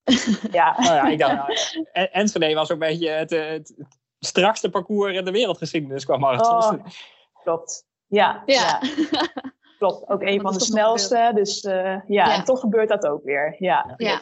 ja. 0.52 0.80
nou 0.80 0.94
ja, 0.94 1.08
ik 1.08 1.18
dacht, 1.18 1.34
nou, 1.34 2.08
Enschede 2.12 2.54
was 2.54 2.70
ook 2.70 2.70
een 2.70 2.88
beetje 2.88 3.08
het, 3.08 3.30
het, 3.30 3.74
het, 3.76 3.98
strakste 4.18 4.70
parcours 4.70 5.16
in 5.16 5.24
de 5.24 5.30
wereldgeschiedenis 5.30 6.04
qua 6.04 6.16
marathons. 6.16 6.66
Oh, 6.66 6.86
klopt. 7.42 7.86
Ja. 8.06 8.42
ja. 8.46 8.80
ja. 9.10 9.28
klopt, 9.78 10.08
ook 10.08 10.22
een 10.22 10.40
van 10.40 10.52
de 10.52 10.60
snelste. 10.60 11.30
Dus 11.34 11.64
uh, 11.64 11.72
ja, 11.72 12.02
ja, 12.06 12.34
en 12.34 12.44
toch 12.44 12.60
gebeurt 12.60 12.88
dat 12.88 13.06
ook 13.06 13.24
weer. 13.24 13.56
Ja, 13.58 13.94
ja. 13.96 14.20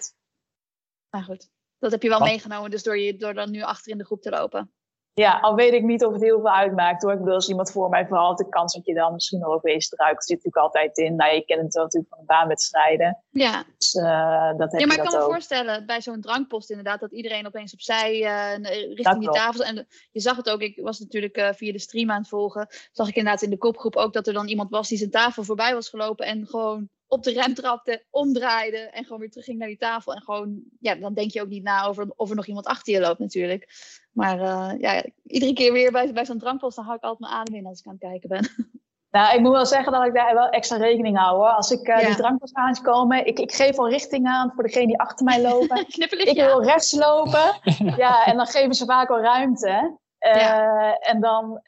Nou 1.10 1.24
goed, 1.24 1.50
dat 1.78 1.90
heb 1.90 2.02
je 2.02 2.08
wel 2.08 2.18
Wat? 2.18 2.28
meegenomen, 2.28 2.70
dus 2.70 2.82
door, 2.82 2.98
je, 2.98 3.16
door 3.16 3.34
dan 3.34 3.50
nu 3.50 3.62
achter 3.62 3.92
in 3.92 3.98
de 3.98 4.04
groep 4.04 4.22
te 4.22 4.30
lopen. 4.30 4.72
Ja, 5.18 5.38
al 5.40 5.54
weet 5.54 5.72
ik 5.72 5.82
niet 5.82 6.04
of 6.04 6.12
het 6.12 6.22
heel 6.22 6.40
veel 6.40 6.54
uitmaakt 6.54 7.02
hoor. 7.02 7.12
Ik 7.12 7.18
bedoel, 7.18 7.34
als 7.34 7.48
iemand 7.48 7.70
voor 7.72 7.88
mij 7.88 8.06
valt, 8.06 8.38
de 8.38 8.48
kans 8.48 8.74
dat 8.74 8.86
je 8.86 8.94
dan 8.94 9.12
misschien 9.12 9.38
nog 9.38 9.48
ook 9.48 9.62
weer 9.62 9.82
struikelt, 9.82 10.24
zit 10.24 10.36
natuurlijk 10.36 10.64
altijd 10.64 10.98
in. 10.98 11.16
Nou, 11.16 11.34
je 11.34 11.44
kent 11.44 11.62
het 11.62 11.74
wel 11.74 11.82
natuurlijk 11.82 12.14
van 12.14 12.20
de 12.20 12.26
baanwedstrijden. 12.26 13.22
Ja. 13.30 13.64
Dus 13.78 13.94
uh, 13.94 14.56
dat 14.56 14.72
heb 14.72 14.80
ja, 14.80 14.86
maar 14.86 14.96
ik 14.96 15.02
kan 15.02 15.12
me 15.12 15.24
ook. 15.24 15.30
voorstellen, 15.30 15.86
bij 15.86 16.00
zo'n 16.00 16.20
drankpost 16.20 16.70
inderdaad, 16.70 17.00
dat 17.00 17.12
iedereen 17.12 17.46
opeens 17.46 17.72
opzij 17.72 18.20
uh, 18.20 18.70
richting 18.94 19.18
die 19.18 19.30
tafel. 19.30 19.64
En 19.64 19.86
je 20.10 20.20
zag 20.20 20.36
het 20.36 20.50
ook, 20.50 20.60
ik 20.60 20.80
was 20.82 20.98
natuurlijk 20.98 21.36
uh, 21.36 21.48
via 21.52 21.72
de 21.72 21.78
stream 21.78 22.10
aan 22.10 22.20
het 22.20 22.28
volgen, 22.28 22.66
zag 22.92 23.08
ik 23.08 23.14
inderdaad 23.14 23.42
in 23.42 23.50
de 23.50 23.58
kopgroep 23.58 23.96
ook 23.96 24.12
dat 24.12 24.26
er 24.26 24.32
dan 24.32 24.48
iemand 24.48 24.70
was 24.70 24.88
die 24.88 24.98
zijn 24.98 25.10
tafel 25.10 25.44
voorbij 25.44 25.74
was 25.74 25.88
gelopen 25.88 26.26
en 26.26 26.46
gewoon 26.46 26.88
op 27.08 27.22
de 27.22 27.32
rem 27.32 27.54
trapte, 27.54 28.04
omdraaide 28.10 28.78
en 28.78 29.02
gewoon 29.04 29.20
weer 29.20 29.30
terugging 29.30 29.58
naar 29.58 29.68
die 29.68 29.76
tafel. 29.76 30.14
En 30.14 30.22
gewoon, 30.22 30.62
ja, 30.80 30.94
dan 30.94 31.14
denk 31.14 31.30
je 31.30 31.42
ook 31.42 31.48
niet 31.48 31.62
na 31.62 31.84
over 31.84 32.12
of 32.16 32.30
er 32.30 32.36
nog 32.36 32.46
iemand 32.46 32.66
achter 32.66 32.92
je 32.92 33.00
loopt 33.00 33.18
natuurlijk. 33.18 33.68
Maar 34.12 34.38
uh, 34.38 34.72
ja, 34.78 35.04
iedere 35.22 35.52
keer 35.52 35.72
weer 35.72 35.92
bij, 35.92 36.12
bij 36.12 36.24
zo'n 36.24 36.38
drankpost, 36.38 36.76
dan 36.76 36.84
hou 36.84 36.96
ik 36.96 37.02
altijd 37.02 37.30
mijn 37.30 37.40
adem 37.40 37.54
in 37.54 37.66
als 37.66 37.80
ik 37.80 37.86
aan 37.86 37.92
het 37.92 38.02
kijken 38.02 38.28
ben. 38.28 38.48
Nou, 39.10 39.34
ik 39.34 39.40
moet 39.40 39.52
wel 39.52 39.66
zeggen 39.66 39.92
dat 39.92 40.06
ik 40.06 40.14
daar 40.14 40.34
wel 40.34 40.48
extra 40.48 40.76
rekening 40.76 41.18
hou 41.18 41.36
hoor. 41.36 41.48
Als 41.48 41.70
ik 41.70 41.88
uh, 41.88 42.00
ja. 42.00 42.06
die 42.06 42.16
drankpost 42.16 42.54
aankomen, 42.54 43.26
ik, 43.26 43.38
ik 43.38 43.54
geef 43.54 43.78
al 43.78 43.88
richting 43.88 44.26
aan 44.26 44.52
voor 44.54 44.62
degene 44.62 44.86
die 44.86 45.00
achter 45.00 45.24
mij 45.24 45.42
lopen. 45.42 45.78
ik 46.32 46.34
wil 46.34 46.64
rechts 46.64 46.92
lopen. 46.92 47.60
ja, 48.04 48.24
en 48.24 48.36
dan 48.36 48.46
geven 48.46 48.74
ze 48.74 48.84
vaak 48.84 49.10
al 49.10 49.20
ruimte. 49.20 49.98
Uh, 50.20 50.34
ja. 50.34 50.96
En 50.98 51.20
dan 51.20 51.60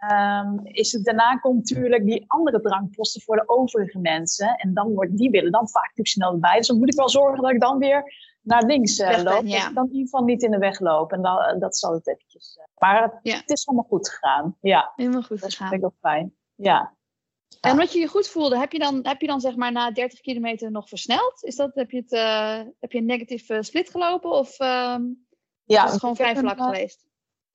um, 0.00 0.60
is 0.62 0.92
het 0.92 1.04
daarna 1.04 1.36
komt 1.36 1.56
natuurlijk 1.56 2.04
die 2.04 2.24
andere 2.26 2.60
drankposten 2.60 3.22
voor 3.22 3.36
de 3.36 3.48
overige 3.48 3.98
mensen. 3.98 4.56
En 4.56 4.74
dan 4.74 4.94
wordt, 4.94 5.16
die 5.16 5.30
willen 5.30 5.52
dan 5.52 5.68
vaak 5.68 5.82
natuurlijk 5.82 6.08
snel 6.08 6.32
erbij. 6.32 6.56
Dus 6.56 6.66
dan 6.66 6.78
moet 6.78 6.92
ik 6.92 6.98
wel 6.98 7.08
zorgen 7.08 7.42
dat 7.42 7.50
ik 7.50 7.60
dan 7.60 7.78
weer 7.78 8.12
naar 8.42 8.62
links 8.62 8.98
uh, 8.98 9.22
loop. 9.22 9.44
Ja. 9.44 9.68
Ik 9.68 9.74
dan 9.74 9.84
in 9.84 9.92
ieder 9.92 10.08
geval 10.08 10.24
niet 10.24 10.42
in 10.42 10.50
de 10.50 10.58
weg 10.58 10.80
loop. 10.80 11.12
En 11.12 11.22
dan, 11.22 11.58
dat 11.58 11.78
zal 11.78 11.92
het 11.92 12.08
eventjes. 12.08 12.56
Uh, 12.58 12.64
maar 12.78 13.02
het, 13.02 13.18
ja. 13.22 13.36
het, 13.36 13.50
is 13.50 13.66
allemaal 13.66 13.86
goed 13.88 14.08
gegaan. 14.08 14.56
Ja. 14.60 14.92
Helemaal 14.96 15.22
goed 15.22 15.40
dat 15.40 15.50
gegaan. 15.50 15.70
Dat 15.70 15.80
vind 15.80 15.82
ik 15.82 15.86
ook 15.88 16.10
fijn. 16.10 16.34
Ja. 16.54 16.96
En 17.60 17.76
wat 17.76 17.92
je 17.92 17.98
je 17.98 18.06
goed 18.06 18.28
voelde, 18.28 18.58
heb 18.58 18.72
je 18.72 18.78
dan, 18.78 18.98
heb 19.02 19.20
je 19.20 19.26
dan 19.26 19.40
zeg 19.40 19.56
maar 19.56 19.72
na 19.72 19.90
30 19.90 20.20
kilometer 20.20 20.70
nog 20.70 20.88
versneld? 20.88 21.44
Is 21.44 21.56
dat, 21.56 21.74
heb, 21.74 21.90
je 21.90 22.02
het, 22.06 22.10
heb 22.78 22.92
je 22.92 22.98
een 22.98 23.06
negatieve 23.06 23.62
split 23.62 23.90
gelopen? 23.90 24.30
Of 24.30 24.60
um, 24.60 25.26
ja, 25.64 25.84
is 25.84 25.90
het 25.90 26.00
gewoon 26.00 26.16
vrij 26.16 26.36
vlak 26.36 26.58
een, 26.58 26.64
geweest? 26.64 27.06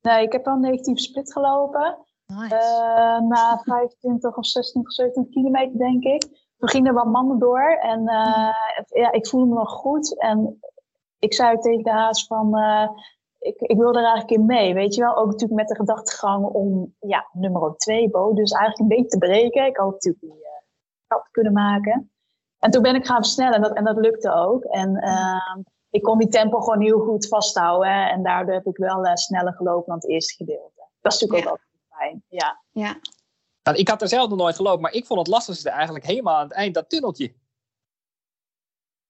Nee, 0.01 0.23
ik 0.23 0.31
heb 0.31 0.45
wel 0.45 0.53
een 0.53 0.59
negatieve 0.59 1.01
split 1.01 1.31
gelopen. 1.31 1.97
Nice. 2.39 2.55
Uh, 2.55 3.19
na 3.29 3.61
25 3.63 4.37
of 4.37 4.45
26 4.45 4.81
of 4.81 4.91
27 4.91 5.33
kilometer, 5.33 5.77
denk 5.77 6.03
ik. 6.03 6.21
Toen 6.57 6.69
gingen 6.69 6.87
er 6.87 6.93
wat 6.93 7.11
mannen 7.11 7.39
door. 7.39 7.77
En 7.81 8.01
uh, 8.01 8.53
ja, 8.85 9.11
ik 9.11 9.27
voelde 9.27 9.47
me 9.47 9.53
nog 9.53 9.71
goed. 9.71 10.19
En 10.19 10.59
ik 11.19 11.33
zei 11.33 11.57
tegen 11.57 11.83
de 11.83 11.91
haas 11.91 12.27
van... 12.27 12.57
Uh, 12.57 12.89
ik, 13.39 13.61
ik 13.61 13.77
wil 13.77 13.89
er 13.93 14.03
eigenlijk 14.03 14.31
in 14.31 14.45
mee, 14.45 14.73
weet 14.73 14.95
je 14.95 15.01
wel. 15.01 15.15
Ook 15.15 15.25
natuurlijk 15.25 15.59
met 15.59 15.67
de 15.67 15.75
gedachtegang 15.75 16.45
om 16.45 16.95
ja, 16.99 17.29
nummer 17.31 17.75
2, 17.77 18.09
Bo. 18.09 18.33
Dus 18.33 18.51
eigenlijk 18.51 18.81
een 18.81 18.97
beetje 18.97 19.17
te 19.19 19.25
breken. 19.27 19.65
Ik 19.65 19.77
hoop 19.77 19.91
natuurlijk 19.91 20.23
die 20.23 20.45
stap 21.05 21.23
te 21.23 21.31
kunnen 21.31 21.53
maken. 21.53 22.11
En 22.59 22.71
toen 22.71 22.81
ben 22.81 22.95
ik 22.95 23.05
gaan 23.05 23.23
versnellen 23.23 23.55
en 23.55 23.61
dat, 23.61 23.73
en 23.73 23.83
dat 23.83 23.97
lukte 23.97 24.33
ook. 24.33 24.63
En 24.63 24.89
uh, 25.03 25.63
ik 25.89 26.01
kon 26.01 26.17
die 26.17 26.27
tempo 26.27 26.59
gewoon 26.59 26.81
heel 26.81 26.99
goed 26.99 27.27
vasthouden. 27.27 28.09
En 28.09 28.23
daardoor 28.23 28.53
heb 28.53 28.65
ik 28.65 28.77
wel 28.77 29.17
sneller 29.17 29.53
gelopen 29.53 29.85
dan 29.85 29.95
het 29.95 30.09
eerste 30.09 30.35
gedeelte. 30.35 30.87
Dat 31.01 31.13
is 31.13 31.19
natuurlijk 31.19 31.47
ook 31.47 31.51
altijd 31.51 31.72
fijn. 31.97 32.23
Ja. 32.27 32.61
ja. 32.71 32.99
Nou, 33.63 33.77
ik 33.77 33.87
had 33.87 34.01
er 34.01 34.07
zelf 34.07 34.29
nog 34.29 34.37
nooit 34.37 34.55
gelopen, 34.55 34.81
maar 34.81 34.93
ik 34.93 35.05
vond 35.05 35.19
het 35.19 35.27
lastigste 35.27 35.69
eigenlijk 35.69 36.05
helemaal 36.05 36.35
aan 36.35 36.43
het 36.43 36.53
eind, 36.53 36.73
dat 36.73 36.89
tunneltje. 36.89 37.25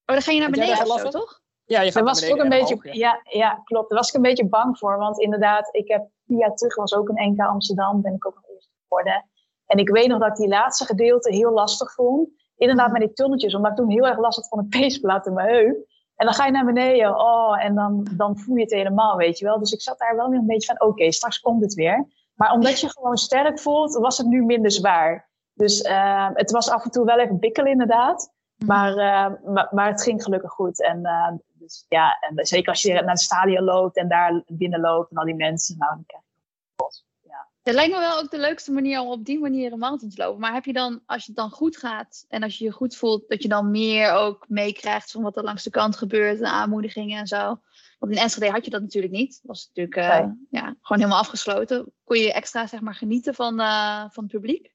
Oh, 0.06 0.14
dan 0.14 0.22
ga 0.22 0.32
je 0.32 0.40
naar 0.40 0.50
beneden 0.50 0.90
of 0.90 1.00
zo, 1.00 1.08
toch? 1.08 1.42
Ja, 1.64 1.80
je 1.80 1.84
gaat 1.84 1.94
Daar 1.94 2.04
was 2.04 2.30
ook 2.30 2.38
een 2.38 2.48
beetje, 2.48 2.78
ja. 2.92 3.20
ja. 3.24 3.60
klopt. 3.64 3.88
Daar 3.88 3.98
was 3.98 4.08
ik 4.08 4.14
een 4.14 4.22
beetje 4.22 4.48
bang 4.48 4.78
voor. 4.78 4.98
Want 4.98 5.20
inderdaad, 5.20 5.74
ik 5.74 5.88
heb 5.88 6.08
vier 6.26 6.38
jaar 6.38 6.54
terug 6.54 6.74
was 6.74 6.94
ook 6.94 7.08
een 7.08 7.30
NK 7.30 7.40
Amsterdam. 7.40 8.02
Ben 8.02 8.14
ik 8.14 8.26
ook 8.26 8.34
nog 8.34 8.48
eerst 8.48 8.68
geworden. 8.88 9.28
En 9.66 9.78
ik 9.78 9.88
weet 9.88 10.08
nog 10.08 10.18
dat 10.18 10.28
ik 10.28 10.36
die 10.36 10.48
laatste 10.48 10.84
gedeelte 10.84 11.34
heel 11.34 11.52
lastig 11.52 11.92
vond. 11.92 12.28
Inderdaad 12.56 12.92
met 12.92 13.00
die 13.00 13.12
tunneltjes. 13.12 13.54
Omdat 13.54 13.70
ik 13.70 13.76
toen 13.76 13.90
heel 13.90 14.06
erg 14.06 14.18
last 14.18 14.36
had 14.36 14.48
van 14.48 14.58
een 14.58 14.68
peesplaat 14.80 15.26
in 15.26 15.34
mijn 15.34 15.48
heup. 15.48 15.86
En 16.16 16.26
dan 16.26 16.34
ga 16.34 16.46
je 16.46 16.52
naar 16.52 16.64
beneden. 16.64 17.18
Oh, 17.18 17.64
en 17.64 17.74
dan, 17.74 18.06
dan 18.16 18.38
voel 18.38 18.56
je 18.56 18.62
het 18.62 18.72
helemaal, 18.72 19.16
weet 19.16 19.38
je 19.38 19.44
wel. 19.44 19.58
Dus 19.58 19.72
ik 19.72 19.82
zat 19.82 19.98
daar 19.98 20.16
wel 20.16 20.28
weer 20.28 20.38
een 20.38 20.46
beetje 20.46 20.76
van, 20.76 20.88
oké, 20.88 21.12
straks 21.12 21.40
komt 21.40 21.62
het 21.62 21.74
weer. 21.74 22.06
Maar 22.34 22.52
omdat 22.52 22.80
je 22.80 22.90
gewoon 22.90 23.16
sterk 23.16 23.60
voelt, 23.60 23.94
was 23.94 24.18
het 24.18 24.26
nu 24.26 24.42
minder 24.42 24.70
zwaar. 24.70 25.32
Dus 25.52 25.82
uh, 25.82 26.30
het 26.32 26.50
was 26.50 26.70
af 26.70 26.84
en 26.84 26.90
toe 26.90 27.04
wel 27.04 27.18
even 27.18 27.38
bikkelen 27.38 27.72
inderdaad. 27.72 28.32
Mhm. 28.56 28.68
Maar, 28.68 28.90
uh, 28.90 29.52
maar, 29.52 29.68
maar, 29.70 29.90
het 29.90 30.02
ging 30.02 30.22
gelukkig 30.22 30.50
goed. 30.50 30.82
En, 30.82 31.00
uh, 31.02 31.32
dus, 31.52 31.86
ja, 31.88 32.18
en 32.20 32.46
zeker 32.46 32.68
als 32.68 32.82
je 32.82 32.92
naar 32.92 33.04
het 33.04 33.20
stadion 33.20 33.64
loopt 33.64 33.96
en 33.96 34.08
daar 34.08 34.42
binnen 34.46 34.80
loopt 34.80 35.10
en 35.10 35.16
al 35.16 35.24
die 35.24 35.34
mensen, 35.34 35.78
nou, 35.78 35.94
dan 35.94 36.04
krijg 36.06 36.22
je 36.24 36.84
het 36.84 37.04
ja. 37.22 37.48
Dat 37.62 37.74
lijkt 37.74 37.92
me 37.92 37.98
wel 37.98 38.18
ook 38.18 38.30
de 38.30 38.38
leukste 38.38 38.72
manier 38.72 39.00
om 39.00 39.08
op 39.08 39.24
die 39.24 39.40
manier 39.40 39.72
een 39.72 39.78
marathon 39.78 40.08
te 40.08 40.22
lopen. 40.22 40.40
Maar 40.40 40.52
heb 40.52 40.64
je 40.64 40.72
dan, 40.72 41.02
als 41.06 41.20
je 41.24 41.32
het 41.32 41.40
dan 41.40 41.50
goed 41.50 41.76
gaat 41.76 42.24
en 42.28 42.42
als 42.42 42.58
je 42.58 42.64
je 42.64 42.70
goed 42.70 42.96
voelt, 42.96 43.28
dat 43.28 43.42
je 43.42 43.48
dan 43.48 43.70
meer 43.70 44.12
ook 44.12 44.44
meekrijgt 44.48 45.10
van 45.10 45.22
wat 45.22 45.36
er 45.36 45.44
langs 45.44 45.62
de 45.62 45.70
kant 45.70 45.96
gebeurt 45.96 46.38
en 46.38 46.46
aanmoedigingen 46.46 47.18
en 47.18 47.26
zo? 47.26 47.60
Want 48.04 48.16
in 48.16 48.22
Enschede 48.22 48.50
had 48.50 48.64
je 48.64 48.70
dat 48.70 48.80
natuurlijk 48.80 49.12
niet. 49.12 49.30
Dat 49.30 49.42
was 49.42 49.70
natuurlijk 49.74 49.96
uh, 49.96 50.32
ja, 50.50 50.62
gewoon 50.80 50.98
helemaal 50.98 51.18
afgesloten. 51.18 51.92
Kon 52.04 52.18
je 52.18 52.32
extra 52.32 52.66
zeg 52.66 52.80
maar, 52.80 52.94
genieten 52.94 53.34
van, 53.34 53.60
uh, 53.60 54.04
van 54.10 54.22
het 54.22 54.32
publiek? 54.32 54.74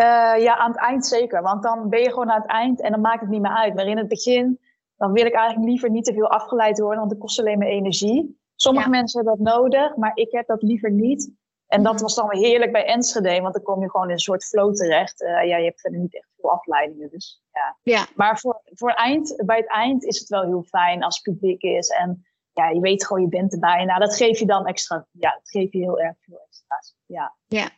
Uh, 0.00 0.34
ja, 0.38 0.56
aan 0.56 0.70
het 0.70 0.80
eind 0.80 1.06
zeker. 1.06 1.42
Want 1.42 1.62
dan 1.62 1.88
ben 1.88 2.00
je 2.00 2.08
gewoon 2.08 2.30
aan 2.30 2.40
het 2.40 2.50
eind 2.50 2.80
en 2.80 2.90
dan 2.90 3.00
maakt 3.00 3.20
het 3.20 3.30
niet 3.30 3.40
meer 3.40 3.56
uit. 3.56 3.74
Maar 3.74 3.86
in 3.86 3.96
het 3.96 4.08
begin, 4.08 4.58
dan 4.96 5.12
wil 5.12 5.26
ik 5.26 5.34
eigenlijk 5.34 5.68
liever 5.68 5.90
niet 5.90 6.04
te 6.04 6.12
veel 6.12 6.30
afgeleid 6.30 6.78
worden, 6.78 6.98
want 6.98 7.10
het 7.10 7.20
kost 7.20 7.38
alleen 7.38 7.58
maar 7.58 7.68
energie. 7.68 8.40
Sommige 8.54 8.90
ja. 8.90 8.96
mensen 8.96 9.24
hebben 9.24 9.44
dat 9.44 9.54
nodig, 9.54 9.96
maar 9.96 10.12
ik 10.14 10.32
heb 10.32 10.46
dat 10.46 10.62
liever 10.62 10.90
niet. 10.90 11.32
En 11.66 11.82
dat 11.82 12.00
was 12.00 12.14
dan 12.14 12.28
weer 12.28 12.40
heerlijk 12.40 12.72
bij 12.72 12.84
Enschede, 12.84 13.40
want 13.40 13.54
dan 13.54 13.62
kom 13.62 13.80
je 13.80 13.90
gewoon 13.90 14.06
in 14.06 14.12
een 14.12 14.18
soort 14.18 14.44
flow 14.44 14.74
terecht. 14.74 15.22
Uh, 15.22 15.28
ja, 15.28 15.56
je 15.56 15.64
hebt 15.64 15.80
verder 15.80 16.00
niet 16.00 16.14
echt 16.14 16.28
veel 16.36 16.50
afleidingen. 16.50 17.10
Dus, 17.10 17.42
ja. 17.52 17.76
ja. 17.82 18.06
Maar 18.14 18.38
voor, 18.38 18.60
voor 18.64 18.90
eind, 18.90 19.42
bij 19.46 19.56
het 19.56 19.68
eind 19.68 20.04
is 20.04 20.18
het 20.18 20.28
wel 20.28 20.42
heel 20.42 20.62
fijn 20.62 21.02
als 21.02 21.20
het 21.22 21.34
publiek 21.34 21.62
is. 21.62 21.88
En 21.88 22.26
ja, 22.52 22.68
je 22.68 22.80
weet 22.80 23.06
gewoon, 23.06 23.22
je 23.22 23.28
bent 23.28 23.52
erbij. 23.52 23.84
Nou, 23.84 24.00
dat 24.00 24.16
geef 24.16 24.38
je 24.38 24.46
dan 24.46 24.66
extra. 24.66 25.06
Ja, 25.10 25.32
dat 25.32 25.50
geeft 25.50 25.72
je 25.72 25.78
heel 25.78 26.00
erg 26.00 26.16
veel 26.20 26.40
extra's. 26.46 26.96
Ja. 27.06 27.36
Ja. 27.46 27.70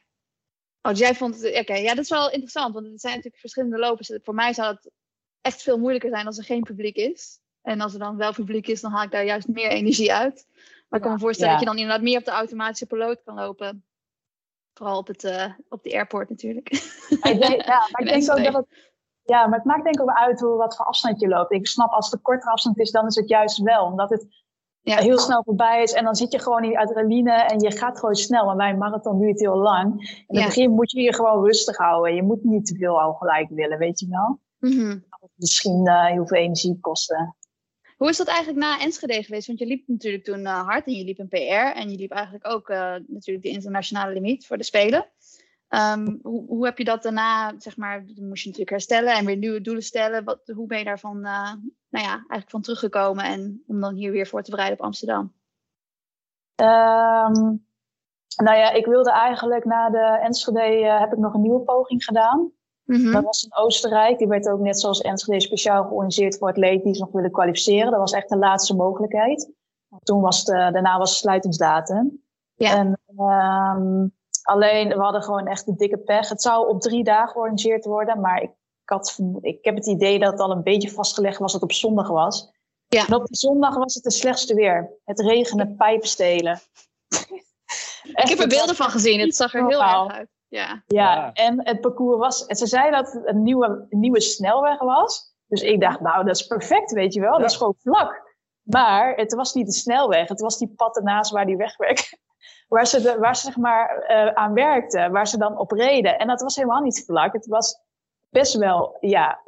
Oh, 0.83 0.91
dus 0.91 0.99
jij 0.99 1.15
vond 1.15 1.43
het, 1.43 1.59
oké, 1.59 1.75
ja, 1.75 1.95
dat 1.95 2.05
is 2.05 2.11
wel 2.11 2.31
interessant, 2.31 2.75
want 2.75 2.87
er 2.87 2.93
zijn 2.95 3.15
natuurlijk 3.15 3.41
verschillende 3.41 3.79
lopers. 3.79 4.19
Voor 4.23 4.35
mij 4.35 4.53
zou 4.53 4.75
het 4.75 4.91
echt 5.41 5.63
veel 5.63 5.79
moeilijker 5.79 6.11
zijn 6.11 6.27
als 6.27 6.39
er 6.39 6.45
geen 6.45 6.63
publiek 6.63 6.97
is. 6.97 7.41
En 7.63 7.81
als 7.81 7.93
er 7.93 7.99
dan 7.99 8.17
wel 8.17 8.33
publiek 8.33 8.67
is, 8.67 8.81
dan 8.81 8.93
haal 8.93 9.05
ik 9.05 9.11
daar 9.11 9.25
juist 9.25 9.49
meer 9.49 9.71
energie 9.71 10.13
uit. 10.13 10.47
Maar 10.89 10.99
ik 10.99 11.05
kan 11.05 11.13
me 11.13 11.19
voorstellen 11.19 11.53
ja. 11.53 11.59
dat 11.59 11.69
je 11.69 11.75
dan 11.75 11.83
inderdaad 11.83 12.05
meer 12.05 12.19
op 12.19 12.25
de 12.25 12.31
automatische 12.31 12.87
piloot 12.87 13.23
kan 13.25 13.35
lopen. 13.35 13.85
Vooral 14.75 14.99
op, 14.99 15.07
het, 15.07 15.25
uh, 15.25 15.45
op 15.69 15.83
de 15.83 15.93
airport 15.93 16.29
natuurlijk. 16.29 16.69
Ik 17.09 17.41
denk, 17.41 17.63
ja, 17.63 17.89
maar 17.91 18.01
ik 18.03 18.09
denk 18.09 18.31
ook 18.31 18.45
dat 18.45 18.55
het, 18.55 18.67
ja, 19.23 19.47
maar 19.47 19.59
het 19.59 19.67
maakt 19.67 19.83
denk 19.83 19.95
ik 19.95 20.03
ook 20.03 20.17
uit 20.17 20.41
hoe, 20.41 20.57
wat 20.57 20.77
voor 20.77 20.85
afstand 20.85 21.21
je 21.21 21.29
loopt. 21.29 21.53
Ik 21.53 21.67
snap 21.67 21.91
als 21.91 22.05
het 22.05 22.15
een 22.15 22.23
kortere 22.23 22.51
afstand 22.51 22.79
is, 22.79 22.91
dan 22.91 23.07
is 23.07 23.15
het 23.15 23.29
juist 23.29 23.59
wel. 23.59 23.85
Omdat 23.85 24.11
het 24.11 24.27
ja. 24.81 24.97
heel 24.97 25.19
snel 25.19 25.43
voorbij 25.45 25.83
is. 25.83 25.93
En 25.93 26.05
dan 26.05 26.15
zit 26.15 26.33
je 26.33 26.39
gewoon 26.39 26.63
in 26.63 26.69
die 26.69 26.79
adrenaline 26.79 27.33
en 27.33 27.59
je 27.59 27.77
gaat 27.77 27.99
gewoon 27.99 28.15
snel. 28.15 28.45
Maar 28.45 28.57
bij 28.57 28.71
een 28.71 28.79
marathon 28.79 29.19
duurt 29.19 29.31
het 29.31 29.41
heel 29.41 29.57
lang. 29.57 30.01
In 30.01 30.25
het 30.27 30.39
ja. 30.39 30.45
begin 30.45 30.71
moet 30.71 30.91
je 30.91 31.01
je 31.01 31.15
gewoon 31.15 31.45
rustig 31.45 31.77
houden. 31.77 32.15
Je 32.15 32.23
moet 32.23 32.45
niet 32.45 32.67
te 32.67 32.75
veel 32.75 33.01
al 33.01 33.13
gelijk 33.13 33.49
willen, 33.49 33.79
weet 33.79 34.01
je 34.01 34.07
wel. 34.09 34.41
Mm 34.59 34.79
-hmm. 34.79 35.05
Misschien 35.35 35.87
uh, 35.87 36.07
heel 36.07 36.27
veel 36.27 36.39
energie 36.39 36.79
kosten. 36.81 37.37
Hoe 37.99 38.09
is 38.09 38.17
dat 38.17 38.27
eigenlijk 38.27 38.59
na 38.59 38.81
Enschede 38.81 39.23
geweest? 39.23 39.47
Want 39.47 39.59
je 39.59 39.67
liep 39.67 39.89
natuurlijk 39.89 40.25
toen 40.25 40.41
uh, 40.41 40.67
hard 40.67 40.87
en 40.87 40.93
je 40.93 41.05
liep 41.05 41.19
een 41.19 41.29
PR. 41.29 41.79
En 41.79 41.91
je 41.91 41.97
liep 41.97 42.11
eigenlijk 42.11 42.47
ook 42.47 42.69
uh, 42.69 42.95
natuurlijk 43.07 43.43
de 43.43 43.51
internationale 43.51 44.13
limiet 44.13 44.47
voor 44.47 44.57
de 44.57 44.65
Spelen. 44.65 45.07
Um, 45.69 46.19
hoe, 46.23 46.47
hoe, 46.47 46.65
heb 46.65 46.79
je 46.79 46.85
dat 46.85 47.03
daarna, 47.03 47.55
zeg 47.59 47.77
maar, 47.77 48.01
moest 48.01 48.43
je 48.43 48.49
natuurlijk 48.49 48.71
herstellen 48.71 49.15
en 49.15 49.27
weer 49.27 49.37
nieuwe 49.37 49.61
doelen 49.61 49.83
stellen. 49.83 50.25
Wat, 50.25 50.41
hoe 50.55 50.67
ben 50.67 50.79
je 50.79 50.85
daarvan, 50.85 51.17
uh, 51.17 51.53
nou 51.89 52.05
ja, 52.05 52.13
eigenlijk 52.13 52.51
van 52.51 52.63
teruggekomen 52.63 53.25
en 53.25 53.63
om 53.67 53.81
dan 53.81 53.95
hier 53.95 54.13
weer 54.13 54.27
voor 54.27 54.43
te 54.43 54.51
bereiden 54.51 54.79
op 54.79 54.85
Amsterdam? 54.85 55.35
Um, 56.57 57.67
nou 58.37 58.57
ja, 58.57 58.71
ik 58.71 58.87
wilde 58.87 59.11
eigenlijk 59.11 59.65
na 59.65 59.91
de 59.91 60.19
Enschede, 60.23 60.61
heb 60.99 61.13
ik 61.13 61.19
nog 61.19 61.35
een 61.35 61.43
nieuwe 61.43 61.65
poging 61.65 62.05
gedaan. 62.05 62.53
Mm 62.89 63.03
-hmm. 63.03 63.13
Dat 63.13 63.25
was 63.25 63.45
in 63.45 63.57
Oostenrijk. 63.57 64.19
Die 64.19 64.29
werd 64.29 64.49
ook 64.49 64.61
net 64.61 64.81
zoals 64.81 65.01
Enschede 65.01 65.41
speciaal 65.41 65.83
georganiseerd 65.83 66.39
voor 66.39 66.49
atleten 66.49 66.85
die 66.85 66.95
zich 66.95 67.05
nog 67.05 67.15
willen 67.15 67.31
kwalificeren. 67.31 67.91
Dat 67.91 68.01
was 68.01 68.13
echt 68.13 68.29
de 68.29 68.37
laatste 68.37 68.75
mogelijkheid. 68.75 69.51
Toen 70.03 70.21
was 70.21 70.45
de, 70.45 70.53
daarna 70.53 70.99
was 70.99 71.11
de 71.11 71.17
sluitingsdatum. 71.17 72.23
Ja. 72.55 72.77
En, 72.77 73.01
um, 73.19 74.17
Alleen, 74.49 74.89
we 74.89 74.99
hadden 74.99 75.23
gewoon 75.23 75.47
echt 75.47 75.69
een 75.69 75.77
dikke 75.77 75.99
pech. 75.99 76.29
Het 76.29 76.43
zou 76.43 76.69
op 76.69 76.81
drie 76.81 77.05
dagen 77.05 77.29
georganiseerd 77.29 77.85
worden, 77.85 78.21
maar 78.21 78.43
ik, 78.43 78.51
ik, 78.83 78.89
had, 78.89 79.19
ik 79.41 79.65
heb 79.65 79.75
het 79.75 79.87
idee 79.87 80.19
dat 80.19 80.33
het 80.33 80.41
al 80.41 80.51
een 80.51 80.63
beetje 80.63 80.91
vastgelegd 80.91 81.39
was 81.39 81.53
dat 81.53 81.61
het 81.61 81.71
op 81.71 81.77
zondag 81.77 82.09
was. 82.09 82.51
Ja. 82.87 83.07
En 83.07 83.15
op 83.15 83.27
die 83.27 83.37
zondag 83.37 83.75
was 83.75 83.95
het 83.95 84.05
de 84.05 84.11
slechtste 84.11 84.55
weer. 84.55 84.91
Het 85.05 85.21
regenen, 85.21 85.77
pijpenstelen. 85.77 86.61
ik 88.23 88.29
heb 88.29 88.39
er 88.39 88.49
beelden 88.49 88.77
van 88.77 88.91
gezien, 88.91 89.21
het 89.21 89.37
zag 89.37 89.55
er 89.55 89.67
heel 89.67 89.83
erg 89.83 90.09
uit. 90.09 90.29
Ja. 90.49 90.83
Ja, 90.87 91.15
ja, 91.15 91.33
en 91.33 91.67
het 91.67 91.81
parcours 91.81 92.19
was... 92.19 92.59
Ze 92.59 92.67
zeiden 92.67 93.03
dat 93.03 93.13
het 93.13 93.27
een 93.27 93.43
nieuwe, 93.43 93.87
een 93.89 94.01
nieuwe 94.01 94.21
snelweg 94.21 94.79
was. 94.79 95.35
Dus 95.47 95.63
ik 95.63 95.81
dacht, 95.81 96.01
nou, 96.01 96.25
dat 96.25 96.37
is 96.37 96.47
perfect, 96.47 96.93
weet 96.93 97.15
je 97.15 97.21
wel. 97.21 97.33
Ja. 97.33 97.39
Dat 97.39 97.51
is 97.51 97.57
gewoon 97.57 97.75
vlak. 97.79 98.37
Maar 98.63 99.15
het 99.15 99.35
was 99.35 99.55
niet 99.55 99.67
de 99.67 99.73
snelweg. 99.73 100.29
Het 100.29 100.41
was 100.41 100.59
die 100.59 100.73
pad 100.77 100.97
ernaast 100.97 101.31
waar 101.31 101.47
die 101.47 101.57
wegwerk 101.57 102.19
waar 102.69 102.87
ze, 102.87 103.01
de, 103.01 103.19
waar 103.19 103.37
ze 103.37 103.47
zeg 103.47 103.57
maar 103.57 104.07
uh, 104.11 104.33
aan 104.33 104.53
werkten, 104.53 105.13
waar 105.13 105.29
ze 105.29 105.39
dan 105.39 105.59
op 105.59 105.71
reden. 105.71 106.19
En 106.19 106.27
dat 106.27 106.41
was 106.41 106.57
helemaal 106.57 106.83
niet 106.83 107.05
vlak. 107.05 107.33
Het 107.33 107.47
was 107.47 107.81
best 108.29 108.55
wel, 108.55 108.97
ja, 109.01 109.41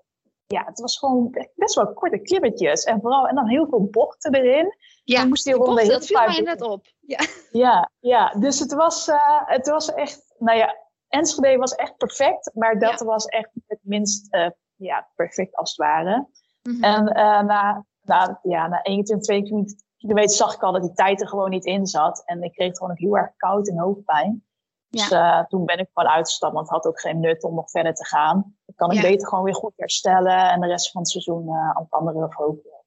ja, 0.47 0.65
het 0.65 0.81
was 0.81 0.99
gewoon 0.99 1.49
best 1.55 1.75
wel 1.75 1.93
korte 1.93 2.19
klimmetjes. 2.19 2.85
En 2.85 3.01
vooral, 3.01 3.29
en 3.29 3.35
dan 3.35 3.49
heel 3.49 3.67
veel 3.69 3.89
bochten 3.91 4.35
erin. 4.35 4.75
Ja, 5.05 5.19
dan 5.19 5.29
moest 5.29 5.45
die 5.45 5.57
bochten, 5.57 5.79
heel 5.79 5.89
dat 5.89 6.07
viel 6.07 6.27
mij 6.27 6.41
net 6.41 6.63
op. 6.63 6.87
Ja, 7.01 7.19
ja, 7.51 7.91
ja. 8.01 8.29
dus 8.29 8.59
het 8.59 8.73
was, 8.73 9.09
uh, 9.09 9.41
het 9.45 9.69
was 9.69 9.95
echt, 9.95 10.35
nou 10.39 10.59
ja, 10.59 10.77
Enschede 11.11 11.57
was 11.57 11.75
echt 11.75 11.97
perfect, 11.97 12.51
maar 12.55 12.79
dat 12.79 12.99
ja. 12.99 13.07
was 13.07 13.25
echt 13.25 13.51
het 13.67 13.79
minst 13.83 14.35
uh, 14.35 14.51
ja, 14.77 15.09
perfect 15.15 15.57
als 15.57 15.71
het 15.71 15.79
ware. 15.79 16.29
Mm 16.63 16.73
-hmm. 16.73 16.83
En 16.83 17.05
na, 17.47 17.85
na, 18.01 18.41
ja, 18.43 18.67
na 18.67 18.83
21, 18.83 19.27
22 19.27 19.79
kilometer 19.97 20.37
zag 20.37 20.55
ik 20.55 20.63
al 20.63 20.73
dat 20.73 20.83
die 20.83 20.93
tijd 20.93 21.21
er 21.21 21.29
gewoon 21.29 21.51
niet 21.51 21.65
in 21.65 21.87
zat. 21.87 22.23
En 22.25 22.43
ik 22.43 22.53
kreeg 22.53 22.77
gewoon 22.77 22.91
ook 22.91 22.99
heel 22.99 23.17
erg 23.17 23.37
koud 23.37 23.69
en 23.69 23.79
hoofdpijn. 23.79 24.45
Dus 24.89 25.09
ja. 25.09 25.41
uh, 25.41 25.47
toen 25.47 25.65
ben 25.65 25.79
ik 25.79 25.89
gewoon 25.93 26.11
uitgestapt, 26.11 26.53
want 26.53 26.69
het 26.69 26.77
had 26.77 26.87
ook 26.87 27.01
geen 27.01 27.21
nut 27.21 27.43
om 27.45 27.55
nog 27.55 27.71
verder 27.71 27.95
te 27.95 28.07
gaan. 28.07 28.57
Dan 28.65 28.75
kan 28.75 28.91
ik 28.91 29.03
ja. 29.03 29.09
beter 29.09 29.29
gewoon 29.29 29.45
weer 29.45 29.55
goed 29.55 29.73
herstellen 29.77 30.51
en 30.51 30.61
de 30.61 30.67
rest 30.67 30.91
van 30.91 31.01
het 31.01 31.11
seizoen 31.11 31.45
uh, 31.45 31.71
aan 31.71 31.83
het 31.83 31.91
andere 31.91 32.33
focussen. 32.33 32.85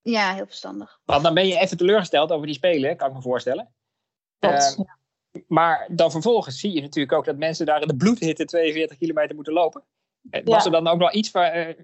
Ja, 0.00 0.34
heel 0.34 0.46
verstandig. 0.46 1.00
Want 1.04 1.22
dan 1.22 1.34
ben 1.34 1.46
je 1.46 1.58
even 1.58 1.76
teleurgesteld 1.76 2.32
over 2.32 2.46
die 2.46 2.54
spelen, 2.54 2.96
kan 2.96 3.08
ik 3.08 3.14
me 3.14 3.22
voorstellen. 3.22 3.74
Dat, 4.38 4.76
uh, 4.78 4.84
ja. 4.86 4.97
Maar 5.46 5.86
dan 5.90 6.10
vervolgens 6.10 6.60
zie 6.60 6.72
je 6.74 6.80
natuurlijk 6.80 7.14
ook 7.16 7.24
dat 7.24 7.36
mensen 7.36 7.66
daar 7.66 7.80
in 7.82 7.88
de 7.88 7.96
bloedhitte 7.96 8.44
42 8.44 8.98
kilometer 8.98 9.34
moeten 9.34 9.52
lopen. 9.52 9.82
Was 10.44 10.64
er 10.64 10.70
dan 10.70 10.86
ook 10.88 10.98
wel 10.98 11.14
iets 11.14 11.30
waar, 11.30 11.50
eh, 11.52 11.74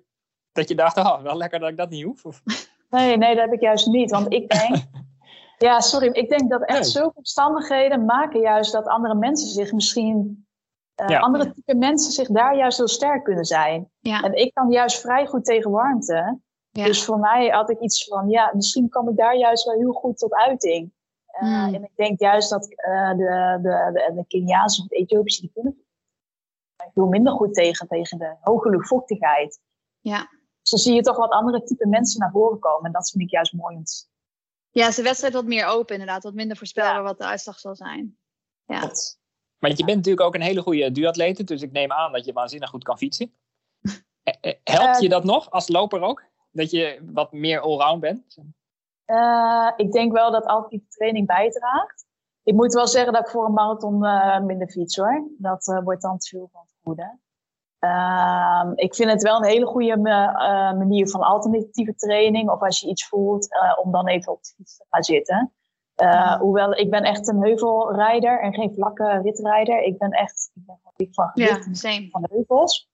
dat 0.53 0.69
je 0.69 0.75
dacht, 0.75 0.97
oh, 0.97 1.23
wel 1.23 1.37
lekker 1.37 1.59
dat 1.61 1.69
ik 1.71 1.77
dat 1.77 1.91
niet 1.91 2.05
hoef? 2.05 2.25
Of? 2.25 2.43
Nee, 2.91 3.17
nee, 3.17 3.35
dat 3.35 3.45
heb 3.45 3.53
ik 3.53 3.61
juist 3.61 3.87
niet. 3.87 4.11
Want 4.11 4.33
ik 4.33 4.49
denk, 4.51 4.77
ja, 5.69 5.81
sorry, 5.81 6.09
ik 6.13 6.29
denk 6.29 6.51
dat 6.51 6.63
echt 6.65 6.81
Nee. 6.81 6.89
zulke 6.89 7.17
omstandigheden 7.17 8.05
maken 8.05 8.41
juist 8.41 8.73
dat 8.73 8.87
andere 8.87 9.15
mensen 9.15 9.49
zich 9.49 9.73
misschien, 9.73 10.47
eh, 10.95 11.09
Ja. 11.09 11.19
andere 11.19 11.53
type 11.53 11.75
mensen 11.75 12.13
zich 12.13 12.29
daar 12.29 12.57
juist 12.57 12.79
heel 12.79 12.89
sterk 12.89 13.25
kunnen 13.25 13.45
zijn. 13.45 13.91
Ja, 14.01 14.23
En 14.23 14.33
ik 14.35 14.55
kan 14.55 14.71
juist 14.71 15.01
vrij 15.01 15.27
goed 15.27 15.45
tegen 15.45 15.71
warmte. 15.71 16.39
ja. 16.71 16.85
Dus 16.85 17.05
voor 17.05 17.19
mij 17.19 17.49
had 17.49 17.71
ik 17.71 17.81
iets 17.81 18.05
van, 18.05 18.29
ja, 18.29 18.51
misschien 18.55 18.89
kom 18.89 19.09
ik 19.09 19.17
daar 19.17 19.37
juist 19.37 19.65
wel 19.65 19.79
heel 19.79 19.93
goed 19.93 20.19
tot 20.19 20.33
uiting. 20.35 20.93
Eh, 21.35 21.49
Hmm. 21.65 21.75
En 21.75 21.83
ik 21.85 21.91
denk 21.95 22.21
juist 22.21 22.51
dat 22.51 22.69
eh, 22.75 23.09
de, 23.11 23.59
de, 23.63 23.91
de, 23.93 24.13
de 24.15 24.25
Keniaanse 24.29 24.83
of 24.83 24.89
de 24.89 24.97
Ethiopische, 24.97 25.41
die 25.41 25.51
kunnen 25.55 25.85
veel 26.95 27.07
minder 27.07 27.33
goed 27.33 27.55
tegen, 27.55 27.89
tegen 27.89 28.19
de 28.19 28.37
hoge 28.41 28.71
luchtvochtigheid. 28.71 29.61
Ja. 30.01 30.29
Dus 30.61 30.71
dan 30.71 30.79
zie 30.81 30.95
je 30.95 31.01
toch 31.03 31.17
wat 31.17 31.31
andere 31.31 31.63
type 31.63 31.87
mensen 31.89 32.21
naar 32.21 32.31
voren 32.31 32.59
komen. 32.59 32.87
En 32.87 32.93
dat 32.93 33.11
vind 33.11 33.23
ik 33.25 33.31
juist 33.31 33.53
mooi 33.53 33.83
ja, 34.71 34.87
is 34.89 34.95
de 34.97 35.03
wedstrijd 35.03 35.35
wat 35.35 35.45
meer 35.45 35.67
open 35.67 35.95
inderdaad. 35.95 36.23
Wat 36.23 36.35
minder 36.35 36.57
voorspelbaar 36.57 36.95
Ja. 36.95 37.03
wat 37.03 37.19
de 37.19 37.25
uitslag 37.25 37.59
zal 37.59 37.75
zijn. 37.77 38.19
Ja, 38.65 38.81
Dat- 38.81 39.19
Maar 39.59 39.71
je 39.71 39.77
bent 39.85 39.97
natuurlijk 39.97 40.27
ook 40.27 40.35
een 40.35 40.41
hele 40.41 40.63
goede 40.63 40.93
duatlete, 40.93 41.45
dus 41.45 41.63
ik 41.63 41.73
neem 41.73 41.93
aan 41.93 42.13
dat 42.13 42.25
je 42.25 42.33
waanzinnig 42.33 42.71
goed 42.71 42.85
kan 42.85 42.99
fietsen. 42.99 43.35
Eh, 44.41 44.53
Helpt 44.65 45.01
je 45.01 45.09
dat 45.09 45.25
nog 45.25 45.51
als 45.51 45.69
loper 45.69 46.01
ook? 46.01 46.25
Dat 46.51 46.71
je 46.71 47.01
wat 47.13 47.33
meer 47.33 47.61
allround 47.61 48.01
bent? 48.01 48.37
Uh, 49.07 49.71
ik 49.77 49.93
denk 49.93 50.13
wel 50.13 50.31
dat 50.31 50.45
alternatieve 50.45 50.89
training 50.89 51.27
bijdraagt. 51.27 52.07
Ik 52.43 52.55
moet 52.55 52.75
wel 52.75 52.87
zeggen 52.87 53.13
dat 53.13 53.23
ik 53.23 53.31
voor 53.31 53.47
een 53.47 53.53
marathon 53.53 54.05
uh, 54.05 54.41
minder 54.41 54.69
fiets 54.69 54.97
hoor. 54.97 55.29
Dat 55.39 55.67
uh, 55.67 55.83
wordt 55.83 56.03
dan 56.03 56.19
te 56.19 56.29
veel 56.29 56.49
van 56.53 56.61
het 56.61 56.75
goede. 56.83 57.19
Ehm, 57.79 58.73
ik 58.75 58.95
vind 58.95 59.11
het 59.11 59.23
wel 59.23 59.37
een 59.37 59.49
hele 59.49 59.67
goede 59.67 59.97
manier 60.77 61.09
van 61.09 61.21
alternatieve 61.21 61.95
training. 61.95 62.51
Of 62.51 62.61
als 62.61 62.81
je 62.81 62.89
iets 62.89 63.09
voelt, 63.09 63.49
om 63.83 63.93
dan 63.93 64.09
even 64.09 64.33
op 64.33 64.43
de 64.43 64.53
fiets 64.57 64.77
te 64.77 64.85
gaan 64.89 65.03
zitten. 65.03 65.53
Hoewel, 66.39 66.73
ik 66.73 66.91
ben 66.91 67.03
echt 67.03 67.29
een 67.29 67.43
heuvelrijder 67.43 68.41
en 68.41 68.55
geen 68.55 68.75
vlakke 68.75 69.21
ritrijder. 69.21 69.83
Ik 69.83 69.99
ben 69.99 70.11
echt 70.11 70.51
ik 70.55 70.63
ben 70.67 71.09
van 71.13 71.31
ja, 71.35 71.59
van 72.11 72.27
heuvels. 72.31 72.89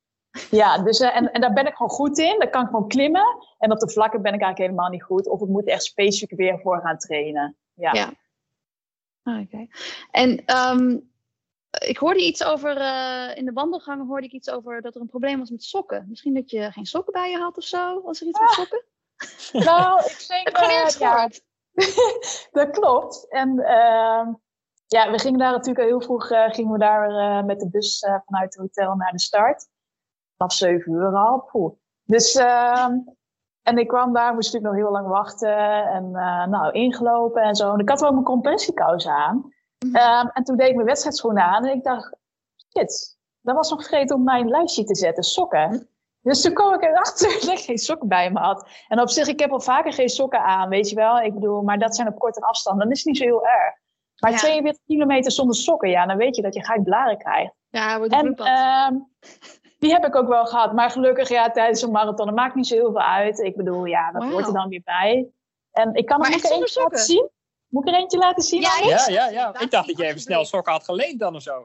Ja, 0.50 0.78
dus, 0.78 1.00
uh, 1.00 1.16
en, 1.16 1.32
en 1.32 1.40
daar 1.40 1.52
ben 1.52 1.66
ik 1.66 1.74
gewoon 1.74 1.90
goed 1.90 2.18
in. 2.18 2.38
Daar 2.38 2.50
kan 2.50 2.62
ik 2.62 2.68
gewoon 2.68 2.88
klimmen. 2.88 3.36
En 3.58 3.72
op 3.72 3.78
de 3.78 3.90
vlakken 3.90 4.22
ben 4.22 4.34
ik 4.34 4.40
eigenlijk 4.40 4.70
helemaal 4.70 4.90
niet 4.90 5.02
goed. 5.02 5.28
Of 5.28 5.40
ik 5.40 5.48
moet 5.48 5.66
echt 5.66 5.82
specifiek 5.82 6.38
weer 6.38 6.60
voor 6.60 6.80
gaan 6.80 6.98
trainen. 6.98 7.56
Ja. 7.74 7.92
ja. 7.92 8.12
Ah, 9.22 9.40
oké. 9.40 9.66
En 10.10 10.56
um, 10.56 11.10
ik 11.78 11.96
hoorde 11.96 12.26
iets 12.26 12.44
over, 12.44 12.76
uh, 12.76 13.36
in 13.36 13.44
de 13.44 13.52
wandelgangen 13.52 14.06
hoorde 14.06 14.26
ik 14.26 14.32
iets 14.32 14.50
over 14.50 14.82
dat 14.82 14.94
er 14.94 15.00
een 15.00 15.06
probleem 15.06 15.38
was 15.38 15.50
met 15.50 15.62
sokken. 15.62 16.06
Misschien 16.08 16.34
dat 16.34 16.50
je 16.50 16.72
geen 16.72 16.86
sokken 16.86 17.12
bij 17.12 17.30
je 17.30 17.38
had 17.38 17.56
of 17.56 17.64
zo, 17.64 18.00
als 18.00 18.20
er 18.20 18.26
iets 18.26 18.38
ah. 18.38 18.46
met 18.46 18.54
sokken? 18.54 18.84
Nou, 19.70 20.04
ik 20.04 20.24
denk... 20.28 20.48
ik 20.48 20.56
heb 20.56 20.90
ja, 20.98 21.28
dat 22.62 22.70
klopt. 22.70 23.26
En 23.28 23.58
uh, 23.58 24.28
ja, 24.86 25.10
we 25.10 25.18
gingen 25.18 25.38
daar 25.38 25.52
natuurlijk 25.52 25.86
heel 25.88 26.00
vroeg 26.00 26.30
uh, 26.30 26.50
gingen 26.50 26.72
we 26.72 26.78
daar 26.78 27.10
uh, 27.10 27.44
met 27.44 27.60
de 27.60 27.68
bus 27.70 27.98
vanuit 28.24 28.54
het 28.54 28.56
hotel 28.56 28.94
naar 28.94 29.12
de 29.12 29.20
start. 29.20 29.68
Vanaf 30.40 30.54
7 30.54 30.92
uur 30.92 31.16
al. 31.16 31.40
Poeh. 31.40 31.72
Dus, 32.04 32.34
ehm, 32.34 32.98
en 33.62 33.78
ik 33.78 33.88
kwam 33.88 34.12
daar, 34.12 34.34
moest 34.34 34.52
natuurlijk 34.52 34.72
nog 34.72 34.84
heel 34.84 35.02
lang 35.02 35.08
wachten. 35.08 35.86
En 35.86 36.10
nou, 36.50 36.72
ingelopen 36.72 37.42
en 37.42 37.54
zo. 37.54 37.72
En 37.72 37.78
ik 37.78 37.88
had 37.88 38.00
wel 38.00 38.12
mijn 38.12 38.24
compressiekousen 38.24 39.12
aan. 39.12 39.54
Mhm. 39.86 39.96
Um, 39.96 40.30
en 40.32 40.44
toen 40.44 40.56
deed 40.56 40.68
ik 40.68 40.74
mijn 40.74 40.86
wedstrijdschoenen 40.86 41.42
aan. 41.42 41.64
En 41.64 41.76
ik 41.76 41.84
dacht, 41.84 42.16
shit, 42.76 43.18
dat 43.40 43.54
was 43.54 43.70
nog 43.70 43.84
vergeten 43.84 44.16
om 44.16 44.24
mijn 44.24 44.48
lijstje 44.48 44.84
te 44.84 44.96
zetten, 44.96 45.24
sokken. 45.24 45.88
Dus 46.22 46.42
toen 46.42 46.54
kwam 46.54 46.74
ik 46.74 46.82
erachter 46.82 47.28
dat 47.40 47.48
ik 47.48 47.58
geen 47.58 47.78
sokken 47.78 48.08
bij 48.08 48.30
me 48.30 48.38
had. 48.38 48.68
En 48.88 49.00
op 49.00 49.08
zich, 49.08 49.28
ik 49.28 49.40
heb 49.40 49.50
al 49.50 49.60
vaker 49.60 49.92
geen 49.92 50.08
sokken 50.08 50.42
aan, 50.42 50.68
weet 50.68 50.88
je 50.88 50.94
wel. 50.94 51.20
Ik 51.20 51.34
bedoel, 51.34 51.62
maar 51.62 51.78
dat 51.78 51.96
zijn 51.96 52.08
op 52.08 52.18
korte 52.18 52.40
afstand. 52.40 52.78
Dan 52.78 52.90
is 52.90 52.98
het 52.98 53.06
niet 53.06 53.16
zo 53.16 53.24
heel 53.24 53.46
erg. 53.46 53.74
Maar 54.20 54.38
42 54.38 54.84
kilometer 54.86 55.32
zonder 55.32 55.56
sokken, 55.56 55.90
ja, 55.90 56.06
dan 56.06 56.16
weet 56.16 56.36
je 56.36 56.42
dat 56.42 56.54
je 56.54 56.64
gelijk 56.64 56.84
blaren 56.84 57.18
krijgt. 57.18 57.54
Ja, 57.68 57.98
wordt 57.98 58.12
en 58.12 58.36
uh, 58.38 58.88
die 59.80 59.92
heb 59.92 60.06
ik 60.06 60.16
ook 60.16 60.28
wel 60.28 60.46
gehad. 60.46 60.72
Maar 60.72 60.90
gelukkig, 60.90 61.28
ja, 61.28 61.50
tijdens 61.50 61.82
een 61.82 61.90
marathon, 61.90 62.26
dat 62.26 62.34
maakt 62.34 62.54
niet 62.54 62.66
zo 62.66 62.74
heel 62.74 62.90
veel 62.90 63.02
uit. 63.02 63.38
Ik 63.38 63.56
bedoel, 63.56 63.84
ja, 63.84 64.12
dat 64.12 64.22
wow. 64.22 64.32
hoort 64.32 64.46
er 64.46 64.52
dan 64.52 64.68
weer 64.68 64.82
bij. 64.84 65.28
En 65.72 65.94
ik 65.94 66.06
kan 66.06 66.24
er 66.24 66.30
nog 66.30 66.42
eentje 66.42 66.80
laten 66.80 66.98
zien. 66.98 67.28
Moet 67.68 67.88
ik 67.88 67.94
er 67.94 68.00
eentje 68.00 68.18
laten 68.18 68.42
zien? 68.42 68.60
Ja, 68.60 68.78
ja, 68.82 69.08
ja, 69.08 69.28
ja. 69.28 69.60
Ik 69.60 69.70
dacht 69.70 69.86
dat 69.86 69.96
je 69.96 70.04
even 70.04 70.20
snel 70.20 70.44
sokken 70.44 70.72
had 70.72 70.84
geleend 70.84 71.20
dan 71.20 71.34
of 71.34 71.42
zo. 71.42 71.64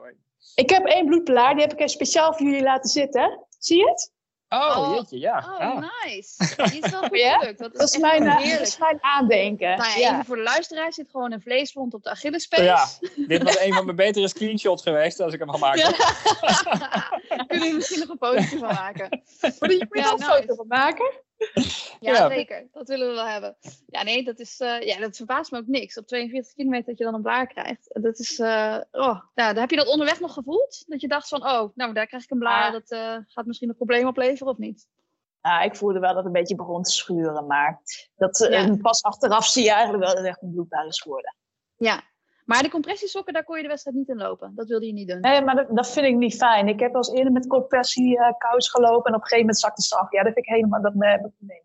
Ik 0.54 0.70
heb 0.70 0.84
één 0.84 1.06
bloedpelaar, 1.06 1.54
die 1.54 1.62
heb 1.62 1.80
ik 1.80 1.88
speciaal 1.88 2.34
voor 2.34 2.46
jullie 2.46 2.62
laten 2.62 2.90
zitten. 2.90 3.46
Zie 3.58 3.78
je 3.78 3.88
het? 3.88 4.12
Oh, 4.48 4.76
oh, 4.78 4.94
jeetje, 4.94 5.18
ja. 5.18 5.38
Oh, 5.38 5.60
ah. 5.60 5.84
nice. 6.04 6.54
Die 6.70 6.82
is 6.82 6.90
wel 6.90 7.00
goed 7.00 7.18
gelukt. 7.18 7.58
Dat 7.58 7.72
is, 7.72 7.78
dat 7.78 7.88
is, 7.90 7.98
mijn, 7.98 8.22
eh, 8.22 8.50
dat 8.50 8.66
is 8.66 8.78
mijn 8.78 8.98
aandenken. 9.00 9.76
Nou, 9.76 10.00
ja, 10.00 10.12
Even 10.12 10.24
voor 10.24 10.36
de 10.36 10.42
luisteraar 10.42 10.92
zit 10.92 11.08
gewoon 11.10 11.32
een 11.32 11.40
vleeswond 11.40 11.94
op 11.94 12.02
de 12.02 12.10
Achillespees. 12.10 12.64
Ja, 12.64 12.86
dit 13.28 13.42
was 13.42 13.58
een 13.60 13.72
van 13.72 13.84
mijn 13.84 13.96
betere 13.96 14.28
screenshots 14.28 14.82
geweest 14.82 15.20
als 15.20 15.32
ik 15.32 15.38
hem 15.38 15.50
gemaakt 15.50 15.82
heb. 15.82 15.94
Kunnen 17.48 17.68
we 17.68 17.74
misschien 17.74 17.98
nog 17.98 18.08
een 18.08 18.16
foto 18.18 18.58
van 18.58 18.74
maken? 18.74 19.22
Wil 19.58 19.70
je 19.70 19.86
er 19.90 20.12
een 20.12 20.22
foto 20.22 20.54
van 20.54 20.66
maken? 20.66 21.12
Ja, 22.00 22.28
zeker. 22.28 22.68
Dat 22.72 22.88
willen 22.88 23.08
we 23.08 23.14
wel 23.14 23.26
hebben. 23.26 23.56
Ja, 23.86 24.02
nee, 24.02 24.24
dat, 24.24 24.38
is, 24.38 24.60
uh, 24.60 24.80
ja, 24.80 24.98
dat 24.98 25.16
verbaast 25.16 25.50
me 25.50 25.58
ook 25.58 25.66
niks. 25.66 25.98
Op 25.98 26.06
42 26.06 26.54
kilometer 26.54 26.86
dat 26.86 26.98
je 26.98 27.04
dan 27.04 27.14
een 27.14 27.22
blaar 27.22 27.46
krijgt. 27.46 27.88
Dat 28.02 28.18
is, 28.18 28.38
uh, 28.38 28.80
oh, 28.90 29.20
nou, 29.34 29.58
heb 29.58 29.70
je 29.70 29.76
dat 29.76 29.88
onderweg 29.88 30.20
nog 30.20 30.32
gevoeld? 30.32 30.84
Dat 30.86 31.00
je 31.00 31.08
dacht 31.08 31.28
van, 31.28 31.42
oh, 31.42 31.70
nou, 31.74 31.92
daar 31.92 32.06
krijg 32.06 32.24
ik 32.24 32.30
een 32.30 32.38
blaar. 32.38 32.72
Dat 32.72 32.90
uh, 32.90 33.16
gaat 33.26 33.46
misschien 33.46 33.68
een 33.68 33.76
probleem 33.76 34.06
opleveren 34.06 34.52
of 34.52 34.58
niet? 34.58 34.86
Ja, 35.40 35.60
ik 35.60 35.76
voelde 35.76 35.98
wel 35.98 36.08
dat 36.08 36.16
het 36.16 36.26
een 36.26 36.40
beetje 36.40 36.54
begon 36.54 36.82
te 36.82 36.90
schuren. 36.90 37.46
Maar 37.46 37.80
dat, 38.16 38.46
ja. 38.50 38.76
pas 38.76 39.02
achteraf 39.02 39.46
zie 39.46 39.64
je 39.64 39.72
eigenlijk 39.72 40.04
wel 40.04 40.14
dat 40.14 40.22
het 40.22 40.32
echt 40.32 40.42
een 40.42 40.52
bloedbaar 40.52 40.86
is 40.86 41.00
geworden. 41.00 41.36
Ja, 41.76 42.02
maar 42.46 42.62
de 42.62 42.70
compressiesokken, 42.70 43.32
daar 43.32 43.44
kon 43.44 43.56
je 43.56 43.62
de 43.62 43.68
wedstrijd 43.68 43.96
niet 43.96 44.08
in 44.08 44.16
lopen. 44.16 44.52
Dat 44.54 44.68
wilde 44.68 44.86
je 44.86 44.92
niet 44.92 45.08
doen. 45.08 45.20
Nee, 45.20 45.42
maar 45.42 45.54
dat, 45.54 45.66
dat 45.70 45.90
vind 45.90 46.06
ik 46.06 46.16
niet 46.16 46.36
fijn. 46.36 46.68
Ik 46.68 46.80
heb 46.80 46.90
al 46.90 46.96
eens 46.96 47.12
eerder 47.12 47.32
met 47.32 47.46
compressie 47.46 48.18
uh, 48.18 48.32
kous 48.38 48.70
gelopen. 48.70 49.10
En 49.10 49.14
op 49.14 49.22
een 49.22 49.28
gegeven 49.28 49.38
moment 49.38 49.58
zakte 49.58 49.82
ze 49.82 49.96
af. 49.96 50.12
Ja, 50.12 50.22
dat 50.22 50.32
vind 50.32 50.46
ik 50.46 50.52
helemaal... 50.52 50.82
Dat, 50.82 50.94
nee, 50.94 51.18
nee, 51.38 51.64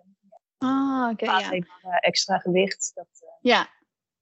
Ah, 0.58 1.10
oké. 1.12 1.24
Okay, 1.24 1.40
ja. 1.42 1.52
Eh, 1.52 1.98
extra 2.00 2.38
gewicht. 2.38 2.92
Dat, 2.94 3.08
uh... 3.24 3.30
Ja, 3.40 3.68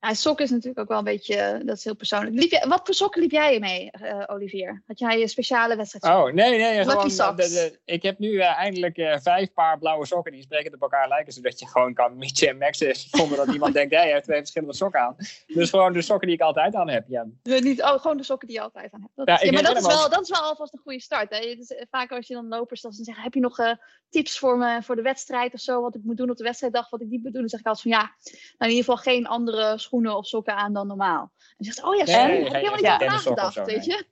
ja, 0.02 0.14
sokken 0.14 0.46
is 0.46 0.52
natuurlijk 0.52 0.80
ook 0.80 0.88
wel 0.88 0.98
een 0.98 1.04
beetje, 1.04 1.36
eh, 1.36 1.66
dat 1.66 1.78
is 1.78 1.84
heel 1.84 1.96
persoonlijk. 1.96 2.36
Liep 2.36 2.52
je, 2.52 2.66
wat 2.68 2.82
voor 2.84 2.94
sokken 2.94 3.22
liep 3.22 3.32
jij 3.32 3.60
mee, 3.60 3.92
uh, 4.02 4.24
Olivier? 4.28 4.84
Had 4.88 5.00
jij 5.00 5.22
een 5.22 5.30
speciale 5.30 5.76
wedstrijd? 5.76 6.16
Oh, 6.16 6.34
nee, 6.34 6.58
nee. 6.58 6.84
Gewoon, 6.86 7.36
de, 7.36 7.36
de, 7.36 7.80
ik 7.86 8.04
heb 8.04 8.20
nu 8.20 8.30
uh, 8.30 8.58
eindelijk 8.58 8.98
uh, 8.98 9.16
vijf 9.22 9.54
paar 9.54 9.78
blauwe 9.80 10.06
sokken 10.06 10.32
die 10.32 10.42
sprekend 10.42 10.74
op 10.74 10.82
elkaar 10.82 11.08
lijken. 11.08 11.34
Zodat 11.34 11.60
je 11.60 11.68
gewoon 11.68 11.94
kan 11.94 12.18
mixen 12.18 12.48
en 12.48 12.58
maxen 12.58 12.96
zonder 13.20 13.38
dat 13.38 13.48
iemand 13.48 13.74
denkt, 13.74 13.92
jij 13.92 14.12
heeft 14.12 14.24
twee 14.24 14.38
verschillende 14.38 14.76
sokken 14.76 15.02
aan. 15.02 15.16
Dus 15.48 15.70
gewoon 15.70 15.94
de 15.94 16.02
sokken 16.02 16.28
die 16.28 16.36
ik 16.36 16.44
altijd 16.44 16.76
aan 16.76 16.90
heb. 16.90 17.06
Ja. 17.08 17.26
Niet, 17.44 17.82
oh, 17.82 18.00
gewoon 18.02 18.18
de 18.18 18.24
sokken 18.24 18.48
die 18.48 18.58
je 18.58 18.64
altijd 18.64 18.94
aan 18.94 19.02
hebt. 19.02 19.16
Dat 19.16 19.28
ja, 19.28 19.34
is, 19.34 19.42
ja, 19.42 19.52
maar 19.52 19.64
dat 19.64 19.78
is, 19.78 19.88
wel, 19.88 20.10
dat 20.10 20.22
is 20.22 20.30
wel 20.30 20.42
alvast 20.42 20.74
een 20.74 20.80
goede 20.84 21.02
start. 21.02 21.30
Hè? 21.30 21.56
Dus, 21.56 21.74
vaak 21.90 22.12
als 22.12 22.28
je 22.28 22.34
dan 22.34 22.48
lopers 22.48 22.82
dan 22.82 22.92
zeggen, 22.92 23.24
heb 23.24 23.34
je 23.34 23.40
nog 23.40 23.58
tips 24.10 24.40
voor 24.40 24.58
me 24.58 24.84
voor 24.84 24.96
de 24.96 25.02
wedstrijd 25.02 25.54
of 25.54 25.60
zo? 25.60 25.82
Wat 25.82 25.96
ik 25.96 26.04
moet 26.04 26.18
doen 26.18 26.30
op 26.30 26.38
de 26.38 26.44
wedstrijddag, 26.44 26.90
wat 26.90 27.02
ik 27.02 27.08
niet 27.08 27.24
moet 27.24 27.32
doen? 27.32 27.42
Dan 27.42 27.50
zeg 27.50 27.60
ik 27.60 27.66
altijd 27.66 27.94
van 27.94 28.02
ja, 28.02 28.14
nou 28.58 28.72
in 28.72 28.78
ieder 28.78 28.84
geval 28.84 28.98
geen 28.98 29.28
andere 29.28 29.78
schoenen 29.90 30.18
of 30.18 30.28
sokken 30.28 30.56
aan 30.56 30.74
dan 30.74 30.88
normaal. 30.88 31.32
En 31.58 31.66
zegt, 31.66 31.84
oh 31.84 31.96
ja, 31.96 32.06
sorry, 32.06 32.28
nee, 32.28 32.44
heb 32.44 32.52
je 32.52 32.58
helemaal 32.58 32.76
niet 32.76 32.92
over 32.92 33.06
nagedacht, 33.06 33.66
weet 33.66 33.86
je. 33.86 34.06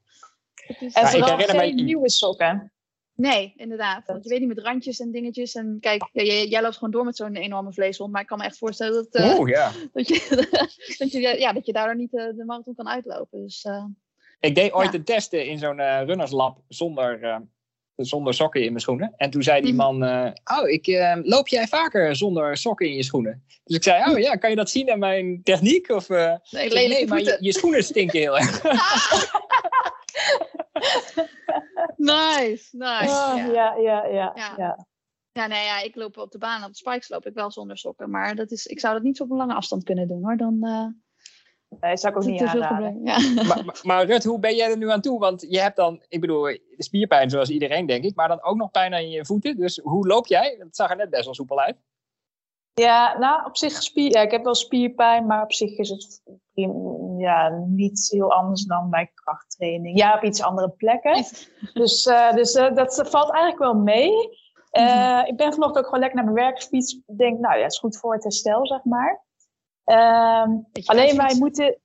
Dus, 0.79 0.93
en 0.93 1.07
vooral 1.07 1.37
geen 1.37 1.75
nieuwe 1.75 2.09
sokken. 2.09 2.71
Nee, 3.15 3.53
inderdaad. 3.55 4.05
Want 4.05 4.23
je 4.23 4.29
weet 4.29 4.39
niet 4.39 4.47
met 4.47 4.59
randjes 4.59 4.99
en 4.99 5.11
dingetjes. 5.11 5.55
En 5.55 5.77
kijk, 5.79 6.09
jij, 6.11 6.47
jij 6.47 6.61
loopt 6.61 6.73
gewoon 6.73 6.91
door 6.91 7.05
met 7.05 7.15
zo'n 7.15 7.35
enorme 7.35 7.73
vleeshond. 7.73 8.11
Maar 8.11 8.21
ik 8.21 8.27
kan 8.27 8.37
me 8.37 8.43
echt 8.43 8.57
voorstellen 8.57 9.07
dat, 9.11 9.21
uh, 9.21 9.47
ja. 9.47 9.71
dat, 9.93 10.07
je, 10.07 10.47
dat, 10.97 11.11
je, 11.11 11.19
ja, 11.19 11.53
dat 11.53 11.65
je 11.65 11.73
daardoor 11.73 11.95
niet 11.95 12.13
uh, 12.13 12.25
de 12.35 12.43
marathon 12.45 12.75
kan 12.75 12.87
uitlopen. 12.87 13.41
Dus, 13.41 13.65
uh, 13.65 13.85
ik 14.39 14.55
deed 14.55 14.71
ooit 14.71 14.91
ja. 14.91 14.97
een 14.97 15.03
testen 15.03 15.45
in 15.45 15.59
zo'n 15.59 15.81
runnerslab 15.81 16.59
zonder 16.67 17.41
zonder 18.05 18.33
sokken 18.33 18.61
in 18.61 18.67
mijn 18.67 18.79
schoenen. 18.79 19.13
En 19.17 19.29
toen 19.29 19.43
zei 19.43 19.61
die 19.61 19.73
mhm. 19.73 19.81
man, 19.81 20.03
uh, 20.03 20.31
oh, 20.59 20.69
ik, 20.69 20.87
uh, 20.87 21.15
loop 21.23 21.47
jij 21.47 21.67
vaker 21.67 22.15
zonder 22.15 22.57
sokken 22.57 22.87
in 22.87 22.95
je 22.95 23.03
schoenen? 23.03 23.43
Dus 23.63 23.75
ik 23.75 23.83
zei, 23.83 24.11
oh 24.11 24.19
ja, 24.19 24.35
kan 24.35 24.49
je 24.49 24.55
dat 24.55 24.69
zien 24.69 24.91
aan 24.91 24.99
mijn 24.99 25.43
techniek? 25.43 25.89
Of, 25.89 26.09
uh, 26.09 26.33
nee, 26.49 26.69
nee, 26.69 26.87
nee 26.87 27.07
maar 27.07 27.21
je, 27.21 27.37
je, 27.39 27.53
schoenen 27.53 27.83
stinken 27.83 28.19
heel 28.19 28.37
erg. 28.37 28.63
nice, 31.97 32.67
nice. 32.71 33.09
Oh, 33.09 33.33
ja. 33.35 33.45
Ja, 33.45 33.75
ja, 33.75 34.05
ja, 34.05 34.33
ja. 34.57 34.85
ja. 35.33 35.47
nee, 35.47 35.63
ja, 35.63 35.81
ik 35.81 35.95
loop 35.95 36.17
op 36.17 36.31
de 36.31 36.37
baan, 36.37 36.63
op 36.63 36.69
de 36.69 36.77
spikes 36.77 37.09
loop 37.09 37.25
ik 37.25 37.33
wel 37.33 37.51
zonder 37.51 37.77
sokken. 37.77 38.09
Maar 38.09 38.35
dat 38.35 38.51
is, 38.51 38.65
ik 38.65 38.79
zou 38.79 38.93
dat 38.93 39.03
niet 39.03 39.17
zo 39.17 39.23
op 39.23 39.31
een 39.31 39.37
lange 39.37 39.53
afstand 39.53 39.83
kunnen 39.83 40.07
doen 40.07 40.23
hoor. 40.23 40.37
Dan, 40.37 40.59
Nee, 41.79 41.97
zou 41.97 42.13
ik 42.13 42.19
ook 42.19 42.27
niet 42.27 42.41
aanraden. 42.41 43.01
Ja. 43.03 43.17
Maar, 43.47 43.79
maar, 43.83 44.05
Rut, 44.05 44.23
hoe 44.23 44.39
ben 44.39 44.55
jij 44.55 44.69
er 44.69 44.77
nu 44.77 44.91
aan 44.91 45.01
toe? 45.01 45.19
Want 45.19 45.45
je 45.49 45.59
hebt 45.59 45.75
dan, 45.75 46.03
ik 46.07 46.21
bedoel, 46.21 46.57
spierpijn 46.77 47.29
zoals 47.29 47.49
iedereen 47.49 47.85
denk 47.85 48.03
ik, 48.03 48.15
maar 48.15 48.27
dan 48.27 48.43
ook 48.43 48.55
nog 48.55 48.71
pijn 48.71 48.93
aan 48.93 49.09
je 49.09 49.25
voeten. 49.25 49.57
Dus 49.57 49.77
hoe 49.83 50.07
loop 50.07 50.27
jij? 50.27 50.55
Het 50.59 50.75
zag 50.75 50.89
er 50.89 50.95
net 50.95 51.09
best 51.09 51.25
wel 51.25 51.33
soepel 51.33 51.59
uit. 51.59 51.77
Ja, 52.73 53.17
nou, 53.17 53.45
op 53.45 53.57
zich, 53.57 53.83
spier, 53.83 54.11
ja, 54.11 54.21
ik 54.21 54.31
heb 54.31 54.43
wel 54.43 54.55
spierpijn, 54.55 55.25
maar 55.25 55.43
op 55.43 55.53
zich 55.53 55.77
is 55.77 55.89
het 55.89 56.21
ja, 57.17 57.49
niet 57.67 58.07
heel 58.11 58.31
anders 58.31 58.65
dan 58.65 58.89
bij 58.89 59.11
krachttraining. 59.13 59.97
Ja, 59.97 60.15
op 60.15 60.23
iets 60.23 60.41
andere 60.41 60.69
plekken. 60.69 61.25
dus 61.73 62.05
uh, 62.05 62.33
dus 62.33 62.55
uh, 62.55 62.75
dat 62.75 63.07
valt 63.09 63.31
eigenlijk 63.31 63.59
wel 63.59 63.73
mee. 63.73 64.11
Uh, 64.71 65.23
Ik 65.25 65.37
ben 65.37 65.53
vanochtend 65.53 65.77
ook 65.77 65.85
gewoon 65.85 65.99
lekker 65.99 66.23
naar 66.23 66.33
mijn 66.33 66.45
werk 66.45 66.61
gefietst. 66.61 67.01
Ik 67.07 67.17
denk, 67.17 67.39
nou 67.39 67.55
ja, 67.55 67.61
het 67.61 67.71
is 67.71 67.79
goed 67.79 67.97
voor 67.97 68.13
het 68.13 68.23
herstel, 68.23 68.67
zeg 68.67 68.83
maar. 68.83 69.25
Um, 69.91 70.67
alleen 70.85 71.17
wij 71.17 71.35
moeten, 71.39 71.79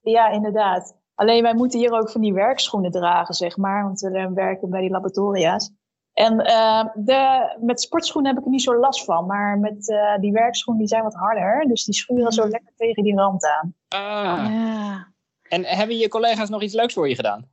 ja, 0.00 0.28
inderdaad. 0.28 0.96
Alleen 1.14 1.42
wij 1.42 1.54
moeten 1.54 1.78
hier 1.78 1.92
ook 1.92 2.10
van 2.10 2.20
die 2.20 2.32
werkschoenen 2.32 2.90
dragen, 2.90 3.34
zeg 3.34 3.56
maar. 3.56 3.82
Want 3.82 4.00
we 4.00 4.30
werken 4.34 4.70
bij 4.70 4.80
die 4.80 4.90
laboratoria's. 4.90 5.70
En 6.12 6.32
uh, 6.46 6.84
de, 6.94 7.54
met 7.60 7.80
sportschoenen 7.80 8.30
heb 8.30 8.40
ik 8.40 8.46
er 8.46 8.52
niet 8.52 8.62
zo 8.62 8.78
last 8.78 9.04
van. 9.04 9.26
Maar 9.26 9.58
met 9.58 9.88
uh, 9.88 10.18
die 10.18 10.32
werkschoenen 10.32 10.82
die 10.82 10.90
zijn 10.90 11.02
wat 11.02 11.14
harder. 11.14 11.64
Dus 11.68 11.84
die 11.84 11.94
schuren 11.94 12.32
zo 12.32 12.44
mm. 12.44 12.50
lekker 12.50 12.72
tegen 12.76 13.02
die 13.02 13.16
rand 13.16 13.44
aan. 13.44 13.74
Ah. 13.88 14.50
Ja. 14.50 15.14
En 15.48 15.64
hebben 15.64 15.98
je 15.98 16.08
collega's 16.08 16.48
nog 16.48 16.62
iets 16.62 16.74
leuks 16.74 16.94
voor 16.94 17.08
je 17.08 17.14
gedaan? 17.14 17.48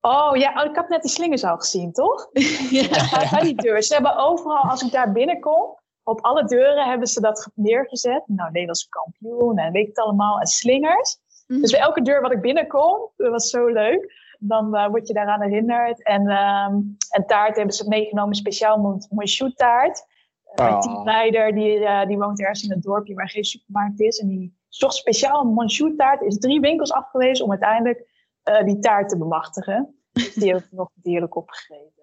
Oh 0.00 0.36
ja, 0.36 0.62
oh, 0.62 0.70
ik 0.70 0.76
had 0.76 0.88
net 0.88 1.02
die 1.02 1.10
slingers 1.10 1.44
al 1.44 1.56
gezien, 1.56 1.92
toch? 1.92 2.28
ja. 2.70 3.28
Bij 3.30 3.40
die 3.42 3.54
deur. 3.54 3.82
Ze 3.82 3.94
hebben 3.94 4.16
overal, 4.16 4.62
als 4.62 4.82
ik 4.82 4.92
daar 4.92 5.12
binnenkom, 5.12 5.78
op 6.04 6.20
alle 6.20 6.44
deuren 6.44 6.88
hebben 6.88 7.06
ze 7.06 7.20
dat 7.20 7.50
neergezet. 7.54 8.22
Nou, 8.26 8.50
Nederlands 8.50 8.88
kampioen 8.88 9.58
en 9.58 9.72
weet 9.72 9.86
het 9.86 9.98
allemaal. 9.98 10.40
En 10.40 10.46
slingers. 10.46 11.18
Mhm. 11.46 11.60
Dus 11.60 11.70
bij 11.70 11.80
elke 11.80 12.02
deur 12.02 12.20
wat 12.20 12.32
ik 12.32 12.40
binnenkom, 12.40 13.10
dat 13.16 13.30
was 13.30 13.50
zo 13.50 13.66
leuk. 13.66 14.22
Dan 14.38 14.74
uh, 14.76 14.88
word 14.88 15.08
je 15.08 15.14
daaraan 15.14 15.42
herinnerd. 15.42 16.02
En, 16.02 16.20
um, 16.30 16.96
en 17.08 17.26
taart 17.26 17.56
hebben 17.56 17.74
ze 17.74 17.88
meegenomen, 17.88 18.34
speciaal 18.34 19.00
shoot 19.24 19.56
taart. 19.56 20.06
Mijn 20.54 20.74
Ah. 20.74 20.80
teamleider 20.80 21.54
die, 21.54 21.84
eh, 21.84 22.06
die 22.06 22.18
woont 22.18 22.40
ergens 22.40 22.62
in 22.62 22.72
een 22.72 22.80
dorpje 22.80 23.14
waar 23.14 23.28
geen 23.28 23.44
supermarkt 23.44 24.00
is. 24.00 24.18
En 24.18 24.28
die 24.28 24.58
zocht 24.68 24.94
speciaal 24.94 25.40
een 25.40 25.52
Monchou 25.52 25.96
taart. 25.96 26.22
Is 26.22 26.38
drie 26.38 26.60
winkels 26.60 26.92
afgewezen 26.92 27.44
om 27.44 27.50
uiteindelijk 27.50 28.12
eh, 28.42 28.64
die 28.64 28.78
taart 28.78 29.08
te 29.08 29.18
bemachtigen. 29.18 29.98
Dus 30.12 30.34
die 30.34 30.52
heb 30.52 30.62
ik 30.62 30.72
nog 30.72 30.90
heerlijk 31.02 31.36
opgegeten. 31.36 32.02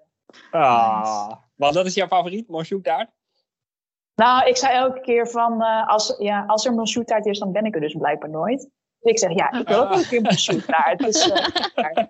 Ah. 0.52 1.32
Want 1.56 1.74
dat 1.74 1.86
is 1.86 1.94
jouw 1.94 2.08
favoriet, 2.08 2.48
Monchou 2.48 2.82
taart? 2.82 3.10
Nou, 4.22 4.48
ik 4.48 4.58
zei 4.58 4.74
elke 4.74 5.02
keer 5.02 5.28
van, 5.28 5.62
eh, 5.62 5.88
als, 5.88 6.16
ja, 6.18 6.44
als 6.48 6.66
er 6.66 6.74
Monchou 6.74 7.06
taart 7.06 7.26
is, 7.26 7.40
dan 7.40 7.52
ben 7.52 7.66
ik 7.66 7.76
er 7.76 7.82
dus 7.82 7.96
blijkbaar 7.96 8.30
nooit. 8.30 8.60
Dus 9.00 9.12
ik 9.12 9.20
zeg, 9.20 9.34
ja, 9.34 9.52
ik 9.52 9.68
wil 9.68 9.80
ook 9.82 9.90
wel 9.90 9.98
een 9.98 10.08
keer 10.08 10.22
Monchou 10.22 10.62
taart. 10.62 11.00
Dus, 11.00 11.30
eh, 11.30 11.46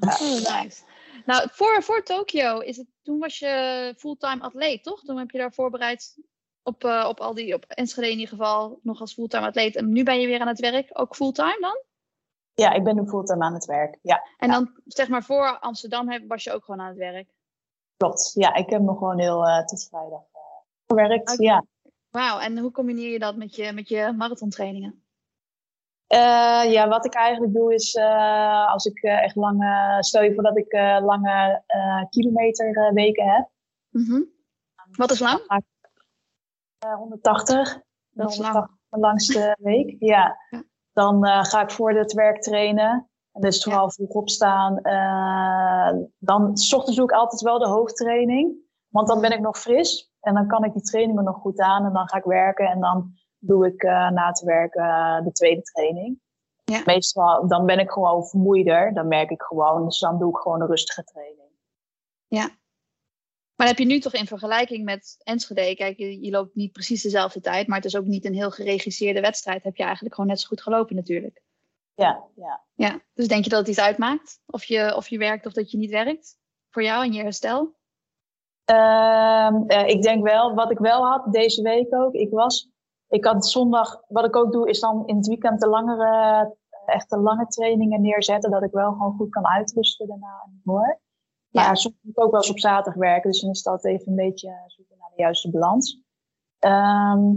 Oh, 0.00 0.62
nice. 0.62 0.82
Nou, 1.26 1.48
voor, 1.52 1.82
voor 1.82 2.02
Tokio 2.02 2.58
is 2.58 2.76
het, 2.76 2.86
toen 3.02 3.18
was 3.18 3.38
je 3.38 3.94
fulltime 3.96 4.42
atleet, 4.42 4.82
toch? 4.82 5.02
Toen 5.04 5.18
heb 5.18 5.30
je 5.30 5.38
daar 5.38 5.52
voorbereid 5.52 6.18
op, 6.62 6.84
eh, 6.84 7.06
op 7.08 7.20
al 7.20 7.34
die, 7.34 7.54
op 7.54 7.64
Enschede 7.68 8.06
in 8.10 8.18
ieder 8.18 8.28
geval, 8.36 8.78
nog 8.82 9.00
als 9.00 9.14
fulltime 9.14 9.46
atleet. 9.46 9.76
En 9.76 9.92
nu 9.92 10.02
ben 10.02 10.20
je 10.20 10.26
weer 10.26 10.40
aan 10.40 10.46
het 10.48 10.60
werk, 10.60 10.88
ook 10.92 11.16
fulltime 11.16 11.58
dan? 11.60 11.82
ja, 12.54 12.72
ik 12.72 12.84
ben 12.84 12.94
nu 12.94 13.06
fulltime 13.08 13.44
aan 13.44 13.54
het 13.54 13.64
werk. 13.64 13.98
Ja, 14.02 14.22
En 14.38 14.50
dan, 14.50 14.80
zeg 14.84 15.08
maar, 15.08 15.22
voor 15.22 15.58
Amsterdam 15.58 16.10
heb- 16.10 16.28
was 16.28 16.44
je 16.44 16.52
ook 16.52 16.64
gewoon 16.64 16.80
aan 16.80 16.88
het 16.88 16.98
werk. 16.98 17.34
Klopt. 17.96 18.32
Ja, 18.34 18.54
ik 18.54 18.70
heb 18.70 18.80
nog 18.80 18.98
gewoon 18.98 19.18
heel 19.18 19.46
eh, 19.46 19.64
tot 19.64 19.88
vrijdag 19.88 20.22
eh, 20.32 20.40
gewerkt. 20.86 21.34
Ja. 21.38 21.64
Wauw, 22.10 22.38
en 22.38 22.58
hoe 22.58 22.70
combineer 22.70 23.10
je 23.10 23.18
dat 23.18 23.36
met 23.36 23.54
je, 23.54 23.72
met 23.72 23.88
je 23.88 24.12
marathontrainingen? 24.16 25.04
Eh, 26.06 26.72
ja, 26.72 26.88
wat 26.88 27.04
ik 27.04 27.14
eigenlijk 27.14 27.54
doe 27.54 27.74
is, 27.74 27.96
als 28.66 28.84
ik 28.84 29.02
echt 29.02 29.36
lange, 29.36 29.96
stel 30.00 30.22
je 30.22 30.34
voor 30.34 30.42
dat 30.42 30.58
ik 30.58 30.72
lange 31.02 31.62
kilometerweken 32.10 33.26
heb. 33.26 33.48
Mhm. 33.90 34.22
Wat 34.92 35.10
is 35.10 35.18
lang? 35.18 35.38
Dan 35.38 35.46
ga 35.46 35.56
ik, 35.56 35.64
eh, 36.78 36.94
180. 36.94 37.80
Dat 38.10 38.30
is 38.30 38.38
lang. 38.38 38.52
180 38.52 38.76
de 38.88 38.98
langste 38.98 39.56
week. 39.60 39.96
Ja. 39.98 40.36
Ja. 40.50 40.62
Dan 40.92 41.26
ga 41.44 41.62
ik 41.62 41.70
voor 41.70 41.92
het 41.92 42.12
werk 42.12 42.42
trainen. 42.42 43.10
En 43.36 43.42
dus 43.42 43.62
vooral 43.62 43.90
vroeg 43.90 44.10
opstaan. 44.10 44.78
Eh, 44.78 46.04
dan, 46.18 46.56
s 46.56 46.72
ochtends 46.72 46.96
doe 46.96 47.06
ik 47.06 47.12
altijd 47.12 47.40
wel 47.40 47.58
de 47.58 47.68
hoofdtraining. 47.68 48.54
Want 48.88 49.08
dan 49.08 49.20
ben 49.20 49.32
ik 49.32 49.40
nog 49.40 49.58
fris. 49.58 50.12
En 50.20 50.34
dan 50.34 50.46
kan 50.46 50.64
ik 50.64 50.72
die 50.72 50.82
trainingen 50.82 51.24
nog 51.24 51.36
goed 51.36 51.58
aan. 51.58 51.84
En 51.84 51.92
dan 51.92 52.08
ga 52.08 52.16
ik 52.16 52.24
werken. 52.24 52.66
En 52.66 52.80
dan 52.80 53.14
doe 53.38 53.66
ik 53.66 53.82
eh, 53.82 54.10
na 54.10 54.26
het 54.26 54.40
werk 54.40 54.74
eh, 54.74 55.24
de 55.24 55.32
tweede 55.32 55.62
training. 55.62 56.20
Ja. 56.64 56.82
Meestal 56.84 57.48
dan 57.48 57.66
ben 57.66 57.78
ik 57.78 57.90
gewoon 57.90 58.26
vermoeider. 58.26 58.94
Dan 58.94 59.08
merk 59.08 59.30
ik 59.30 59.42
gewoon. 59.42 59.84
Dus 59.84 59.98
dan 59.98 60.18
doe 60.18 60.30
ik 60.30 60.36
gewoon 60.36 60.60
een 60.60 60.66
rustige 60.66 61.04
training. 61.04 61.50
Maar 63.56 63.66
dan 63.66 63.76
heb 63.76 63.78
je 63.78 63.92
nu 63.94 64.00
toch 64.00 64.12
in 64.12 64.26
vergelijking 64.26 64.84
met 64.84 65.16
Enschede, 65.22 65.74
kijk, 65.74 65.98
je, 65.98 66.20
je 66.20 66.30
loopt 66.30 66.54
niet 66.54 66.72
precies 66.72 67.02
dezelfde 67.02 67.40
tijd, 67.40 67.66
maar 67.66 67.76
het 67.76 67.86
is 67.86 67.96
ook 67.96 68.04
niet 68.04 68.24
een 68.24 68.34
heel 68.34 68.50
geregisseerde 68.50 69.20
wedstrijd. 69.20 69.62
Heb 69.62 69.76
je 69.76 69.82
eigenlijk 69.82 70.14
gewoon 70.14 70.30
net 70.30 70.40
zo 70.40 70.48
goed 70.48 70.62
gelopen 70.62 70.96
natuurlijk. 70.96 71.42
Ja, 71.94 72.24
ja. 72.34 72.65
Ja, 72.76 73.00
dus 73.14 73.28
denk 73.28 73.44
je 73.44 73.50
dat 73.50 73.58
het 73.58 73.68
iets 73.68 73.80
uitmaakt? 73.80 74.40
Of 74.46 74.64
je, 74.64 74.96
of 74.96 75.08
je 75.08 75.18
werkt 75.18 75.46
of 75.46 75.52
dat 75.52 75.70
je 75.70 75.78
niet 75.78 75.90
werkt? 75.90 76.38
Voor 76.70 76.82
jou 76.82 77.04
en 77.04 77.12
je 77.12 77.22
herstel? 77.22 77.74
Ehm, 78.64 79.62
eh, 79.66 79.88
ik 79.88 80.02
denk 80.02 80.24
wel, 80.24 80.54
wat 80.54 80.70
ik 80.70 80.78
wel 80.78 81.06
had 81.06 81.32
deze 81.32 81.62
week 81.62 81.94
ook. 81.94 82.12
Ik 82.12 82.30
was, 82.30 82.70
ik 83.08 83.24
had 83.24 83.48
zondag, 83.48 84.02
wat 84.08 84.24
ik 84.24 84.36
ook 84.36 84.52
doe, 84.52 84.68
is 84.68 84.80
dan 84.80 85.06
in 85.06 85.16
het 85.16 85.26
weekend 85.26 85.60
de 85.60 85.68
langere, 85.68 86.56
echt 86.86 87.10
de 87.10 87.18
lange 87.18 87.46
trainingen 87.46 88.00
neerzetten. 88.00 88.50
Dat 88.50 88.62
ik 88.62 88.72
wel 88.72 88.92
gewoon 88.92 89.16
goed 89.16 89.30
kan 89.30 89.46
uitrusten 89.46 90.06
daarna 90.06 90.42
en 90.44 90.60
door. 90.64 91.00
Ja. 91.48 91.66
Maar 91.66 91.76
soms 91.76 91.94
moet 92.00 92.16
ik 92.16 92.22
ook 92.22 92.30
wel 92.30 92.40
eens 92.40 92.50
op 92.50 92.58
zaterdag 92.58 92.94
werken. 92.94 93.30
Dus 93.30 93.40
dan 93.40 93.50
is 93.50 93.62
dat 93.62 93.84
even 93.84 94.08
een 94.08 94.14
beetje 94.14 94.64
zoeken 94.66 94.96
naar 94.98 95.10
de 95.14 95.22
juiste 95.22 95.50
balans. 95.50 96.00
Ehm, 96.58 97.30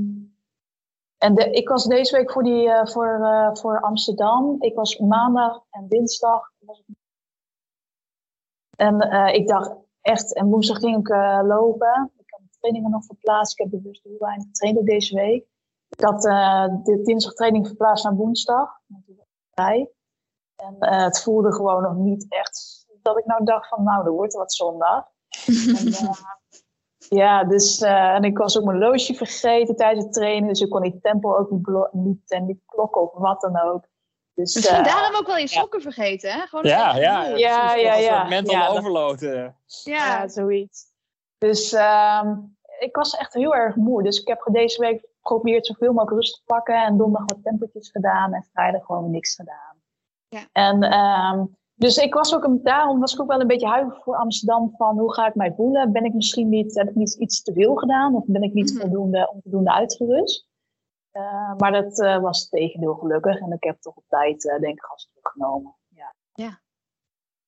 en 1.20 1.36
de, 1.36 1.52
ik 1.52 1.70
was 1.70 1.86
deze 1.86 2.16
week 2.16 2.32
voor, 2.32 2.44
die, 2.44 2.72
eh, 2.72 2.86
voor, 2.86 3.20
eh, 3.24 3.50
voor 3.54 3.82
Amsterdam. 3.82 4.56
Ik 4.60 4.76
was 4.76 4.98
maandag 4.98 5.64
en 5.70 5.88
dinsdag. 5.88 6.52
Was 6.60 6.84
ik... 6.86 6.96
En 8.76 9.00
eh, 9.00 9.34
ik 9.34 9.48
dacht 9.48 9.76
echt, 10.02 10.36
en 10.36 10.50
woensdag 10.50 10.78
ging 10.78 10.98
ik 10.98 11.08
lopen. 11.46 12.12
Ik 12.18 12.26
heb 12.26 12.40
de 12.42 12.58
trainingen 12.60 12.92
nog 12.92 13.06
verplaatst. 13.06 13.60
Ik 13.60 13.72
heb 13.72 13.82
bewust 13.82 14.04
heel 14.04 14.18
weinig 14.20 14.46
getraind 14.46 14.86
deze 14.86 15.16
week. 15.16 15.46
Ik 15.90 16.02
had 16.02 16.22
de 16.84 17.00
dinsdag 17.04 17.34
training 17.34 17.68
verplaatst 17.68 18.04
naar 18.04 18.16
woensdag. 18.16 18.80
En 20.56 20.76
het 20.80 21.22
voelde 21.22 21.54
gewoon 21.54 21.82
nog 21.82 21.96
niet 21.96 22.26
echt 22.30 22.86
dat 23.02 23.18
ik 23.18 23.26
nou 23.26 23.44
dacht 23.44 23.68
van, 23.68 23.84
nou, 23.84 24.06
er 24.06 24.12
wordt 24.12 24.34
wat 24.34 24.54
zondag. 24.54 25.08
En, 25.48 26.49
ja, 27.10 27.44
dus 27.44 27.82
eh, 27.82 28.14
en 28.16 28.24
ik 28.24 28.38
was 28.38 28.58
ook 28.58 28.64
mijn 28.66 28.78
loodje 28.78 29.14
vergeten 29.16 29.76
tijdens 29.76 30.06
het 30.06 30.14
trainen. 30.14 30.48
Dus 30.50 30.62
ik 30.62 30.70
kon 30.70 30.82
die 30.82 31.00
tempo 31.02 31.36
ook 31.36 31.50
niet, 31.52 31.68
niet, 31.92 32.32
en 32.32 32.46
niet 32.46 32.62
klokken 32.66 33.02
of 33.02 33.12
wat 33.14 33.42
dan 33.42 33.60
ook. 33.62 33.84
Dus, 34.34 34.56
Misschien 34.56 34.78
eh, 34.78 34.84
daarom 34.84 35.16
ook 35.20 35.28
wel 35.28 35.38
je 35.38 35.48
sokken 35.48 35.82
vergeten, 35.82 36.32
hè? 36.32 36.40
Gewoon 36.48 36.66
Ja, 36.66 36.96
ja. 36.96 37.24
Ja, 37.26 37.74
ja, 37.76 37.96
ja. 37.96 38.18
soort 38.18 38.30
mental 38.30 38.56
Ja, 38.56 38.68
overload. 38.68 39.22
eh. 39.22 39.34
Ja. 39.34 39.52
Ja, 39.84 40.28
zoiets. 40.28 40.86
Dus 41.38 41.74
ehm, 41.74 42.36
ik 42.80 42.96
was 42.96 43.16
echt 43.16 43.34
heel 43.34 43.56
erg 43.56 43.76
moe. 43.76 44.04
Dus 44.04 44.20
ik 44.22 44.28
heb 44.28 44.48
deze 44.52 44.82
week 44.82 45.08
geprobeerd 45.22 45.66
zoveel 45.66 45.92
mogelijk 45.94 46.12
rust 46.16 46.34
te 46.36 46.42
pakken. 46.46 46.84
En 46.84 46.98
donderdag 46.98 47.26
wat 47.36 47.44
tempertjes 47.44 47.90
gedaan. 47.92 48.34
En 48.34 48.48
vrijdag 48.54 48.86
gewoon 48.86 49.12
niks 49.12 49.36
gedaan. 49.36 49.76
Ja. 50.28 50.42
En 50.52 50.84
ehm, 50.84 51.46
dus 51.80 51.98
ik 51.98 52.14
was 52.14 52.36
ook, 52.36 52.44
een- 52.44 52.64
daarom 52.64 53.00
was 53.00 53.14
ik 53.14 53.22
ook 53.22 53.28
wel 53.28 53.40
een 53.42 53.48
beetje 53.48 53.68
huiverig 53.68 54.04
voor 54.04 54.16
Amsterdam. 54.16 54.74
Van 54.78 54.98
hoe 55.00 55.14
ga 55.14 55.28
ik 55.28 55.36
mij 55.36 55.54
voelen? 55.56 55.92
Ben 55.92 56.04
ik 56.06 56.14
misschien 56.14 56.50
niet, 56.50 56.76
heb 56.76 56.90
ik 56.90 56.96
niet 56.96 57.14
iets 57.14 57.42
te 57.42 57.54
veel 57.54 57.76
gedaan? 57.76 58.16
Of 58.16 58.24
ben 58.28 58.42
ik 58.44 58.54
niet 58.54 58.72
Mhm. 58.74 58.82
voldoende, 58.82 59.30
onvoldoende 59.34 59.72
uitgerust? 59.74 60.48
Eh, 61.12 61.54
maar 61.58 61.72
dat 61.72 62.00
eh, 62.00 62.18
was 62.22 62.40
het 62.42 62.50
tegendeel 62.50 62.96
gelukkig. 62.96 63.40
En 63.40 63.52
ik 63.52 63.64
heb 63.64 63.82
toch 63.82 63.96
op 63.96 64.04
tijd, 64.08 64.50
eh, 64.50 64.60
denk 64.60 64.74
ik, 64.78 64.84
gas 64.84 65.06
teruggenomen. 65.14 65.76
Ja. 65.88 66.14
Ja. 66.34 66.60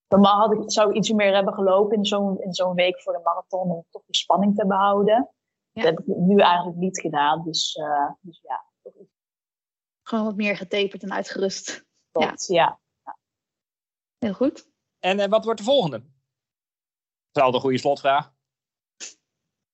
Normaal 0.08 0.40
had 0.40 0.54
ik, 0.54 0.72
zou 0.72 0.90
ik 0.90 0.96
iets 0.96 1.12
meer 1.12 1.34
hebben 1.34 1.54
gelopen 1.54 1.98
in 1.98 2.06
zo'n 2.06 2.40
in 2.42 2.54
zo'n 2.54 2.74
week 2.74 3.02
voor 3.02 3.14
de 3.14 3.20
marathon. 3.24 3.72
Om 3.72 3.86
toch 3.90 4.04
die 4.06 4.16
spanning 4.16 4.56
te 4.56 4.66
behouden. 4.68 5.30
Ja. 5.72 5.82
Dat 5.84 5.84
heb 5.84 6.00
ik 6.00 6.16
nu 6.16 6.38
eigenlijk 6.40 6.78
niet 6.78 7.00
gedaan. 7.00 7.44
Dus, 7.44 7.80
dus 8.22 8.40
ja, 8.42 8.66
toch 8.82 8.94
iets 8.96 9.14
Gewoon 10.04 10.26
wat 10.26 10.36
meer 10.36 10.58
getaperd 10.58 11.04
en 11.04 11.12
uitgerust. 11.14 11.86
tot, 12.12 12.48
ja. 12.48 12.80
Heel 14.26 14.34
goed. 14.34 14.70
En 15.00 15.20
eh, 15.20 15.30
wat 15.30 15.44
wordt 15.46 15.60
de 15.60 15.66
volgende? 15.66 15.98
Dat 15.98 16.08
is 17.32 17.42
altijd 17.42 17.54
een 17.54 17.62
goede 17.62 17.78
slotvraag. 17.78 18.34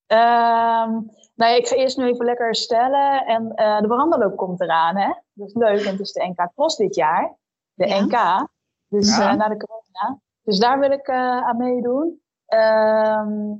Ehm, 0.06 0.92
nou 1.36 1.52
ja, 1.52 1.56
ik 1.56 1.68
ga 1.68 1.76
eerst 1.76 1.98
nu 1.98 2.06
even 2.08 2.26
lekker 2.26 2.46
herstellen. 2.46 3.26
En 3.26 3.52
eh, 3.56 3.80
de 3.82 3.88
veranderloop 3.88 4.38
komt 4.38 4.62
eraan, 4.62 4.96
hè? 4.98 5.08
Dat 5.34 5.48
is 5.48 5.54
leuk, 5.54 5.84
want 5.84 5.98
het 5.98 6.00
is 6.00 6.12
de 6.12 6.28
NK 6.28 6.52
Cross 6.54 6.76
dit 6.78 6.96
jaar. 6.96 7.38
De 7.74 7.88
Ja. 7.88 8.02
NK. 8.02 8.48
Dus 8.88 9.18
Ja. 9.18 9.30
eh, 9.32 9.36
na 9.38 9.48
de 9.48 9.58
corona. 9.58 10.22
Dus 10.42 10.60
daar 10.60 10.80
wil 10.80 10.92
ik 10.92 11.08
eh, 11.08 11.38
aan 11.48 11.58
meedoen. 11.58 12.22
Ehm, 12.46 13.52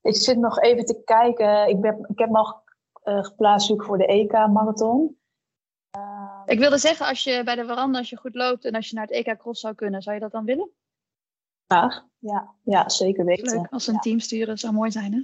ik 0.00 0.16
zit 0.16 0.36
nog 0.38 0.60
even 0.60 0.84
te 0.84 1.02
kijken. 1.04 1.68
Ik, 1.68 1.80
ben, 1.80 2.06
ik 2.08 2.18
heb 2.18 2.30
nog 2.30 2.62
eh, 3.02 3.24
geplaatst 3.24 3.72
voor 3.76 3.98
de 3.98 4.06
EK-marathon. 4.06 5.21
Ik 6.46 6.58
wilde 6.58 6.78
zeggen, 6.78 7.06
als 7.06 7.24
je 7.24 7.42
bij 7.44 7.54
de 7.54 7.64
veranda, 7.64 7.98
als 7.98 8.10
je 8.10 8.16
goed 8.16 8.34
loopt 8.34 8.64
en 8.64 8.74
als 8.74 8.88
je 8.88 8.94
naar 8.96 9.06
het 9.06 9.14
EK 9.26 9.38
Cross 9.38 9.60
zou 9.60 9.74
kunnen, 9.74 10.02
zou 10.02 10.14
je 10.14 10.20
dat 10.20 10.32
dan 10.32 10.44
willen? 10.44 10.70
Graag. 11.66 12.04
Ja, 12.18 12.54
ja, 12.62 12.88
zeker 12.88 13.24
weten. 13.24 13.56
Leuk, 13.58 13.70
als 13.70 13.86
een 13.86 13.98
team 14.00 14.18
sturen, 14.18 14.58
zou 14.58 14.72
mooi 14.72 14.90
zijn, 14.90 15.12
hè? 15.12 15.20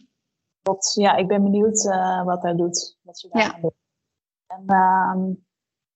Ja, 0.94 1.16
ik 1.16 1.28
ben 1.28 1.42
benieuwd 1.42 1.86
eh, 1.86 2.24
wat 2.24 2.42
hij 2.42 2.54
doet. 2.54 2.98
Wat 3.02 3.18
ze 3.18 3.28
daar 3.28 3.42
Ja. 3.42 3.60
doen. 3.60 3.72
En, 4.46 4.62
ehm, 4.66 5.32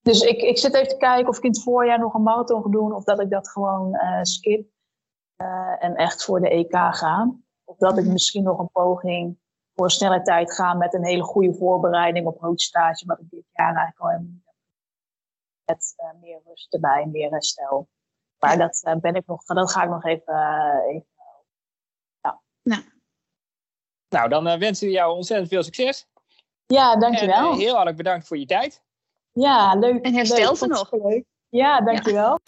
dus 0.00 0.20
ik, 0.20 0.40
ik 0.42 0.58
zit 0.58 0.74
even 0.74 0.88
te 0.88 0.96
kijken 0.96 1.28
of 1.28 1.37
ik 1.37 1.42
in 1.42 1.50
het 1.50 1.62
voorjaar 1.62 1.98
nog 1.98 2.14
een 2.14 2.22
marathon 2.22 2.62
ga 2.62 2.68
doen. 2.70 2.94
Of 2.94 3.04
dat 3.04 3.20
ik 3.20 3.30
dat 3.30 3.48
gewoon 3.48 3.94
eh, 3.94 4.22
skip. 4.22 4.70
eh, 5.37 5.85
en 5.85 5.94
echt 5.94 6.24
voor 6.24 6.40
de 6.40 6.48
EK 6.50 6.76
ga. 6.94 7.35
Of 7.64 7.76
dat 7.76 7.98
ik 7.98 8.04
Mhm. 8.04 8.12
misschien 8.12 8.42
nog 8.42 8.58
een 8.58 8.70
poging 8.72 9.38
voor 9.74 9.90
snelle 9.90 10.22
tijd 10.22 10.52
ga. 10.54 10.74
Met 10.74 10.94
een 10.94 11.04
hele 11.04 11.22
goede 11.22 11.54
voorbereiding 11.54 12.26
op 12.26 12.40
hoofdstage. 12.40 13.06
Wat 13.06 13.18
ik 13.20 13.30
dit 13.30 13.44
jaar 13.52 13.74
eigenlijk 13.76 13.98
al 14.00 14.08
heb. 14.08 14.20
Met 15.72 15.94
eh, 15.96 16.20
meer 16.20 16.40
rust 16.44 16.74
erbij, 16.74 17.06
meer 17.06 17.30
herstel. 17.30 17.88
Maar 18.38 18.58
dat, 18.58 18.80
eh, 18.85 18.96
ben 18.96 19.14
ik 19.14 19.26
nog, 19.26 19.44
dat 19.44 19.72
ga 19.72 19.82
ik 19.82 19.88
nog 19.88 20.04
even, 20.04 20.35
eh, 20.35 20.94
even 20.94 21.11
Nou, 24.08 24.28
dan 24.28 24.46
eh, 24.46 24.58
wensen 24.58 24.87
we 24.87 24.92
jou 24.92 25.14
ontzettend 25.14 25.48
veel 25.48 25.62
succes. 25.62 26.06
Ja, 26.66 26.92
En 26.92 27.00
dankjewel. 27.00 27.56
heel 27.56 27.70
hartelijk 27.70 27.96
bedankt 27.96 28.26
voor 28.26 28.38
je 28.38 28.46
tijd. 28.46 28.82
Ja, 29.32 29.74
leuk. 29.74 30.04
En 30.04 30.14
herstel 30.14 30.46
leuk. 30.48 30.56
ze 30.56 30.66
nog. 30.66 30.92
Leuk. 30.92 31.24
Ja, 31.48 31.80
dankjewel. 31.80 32.38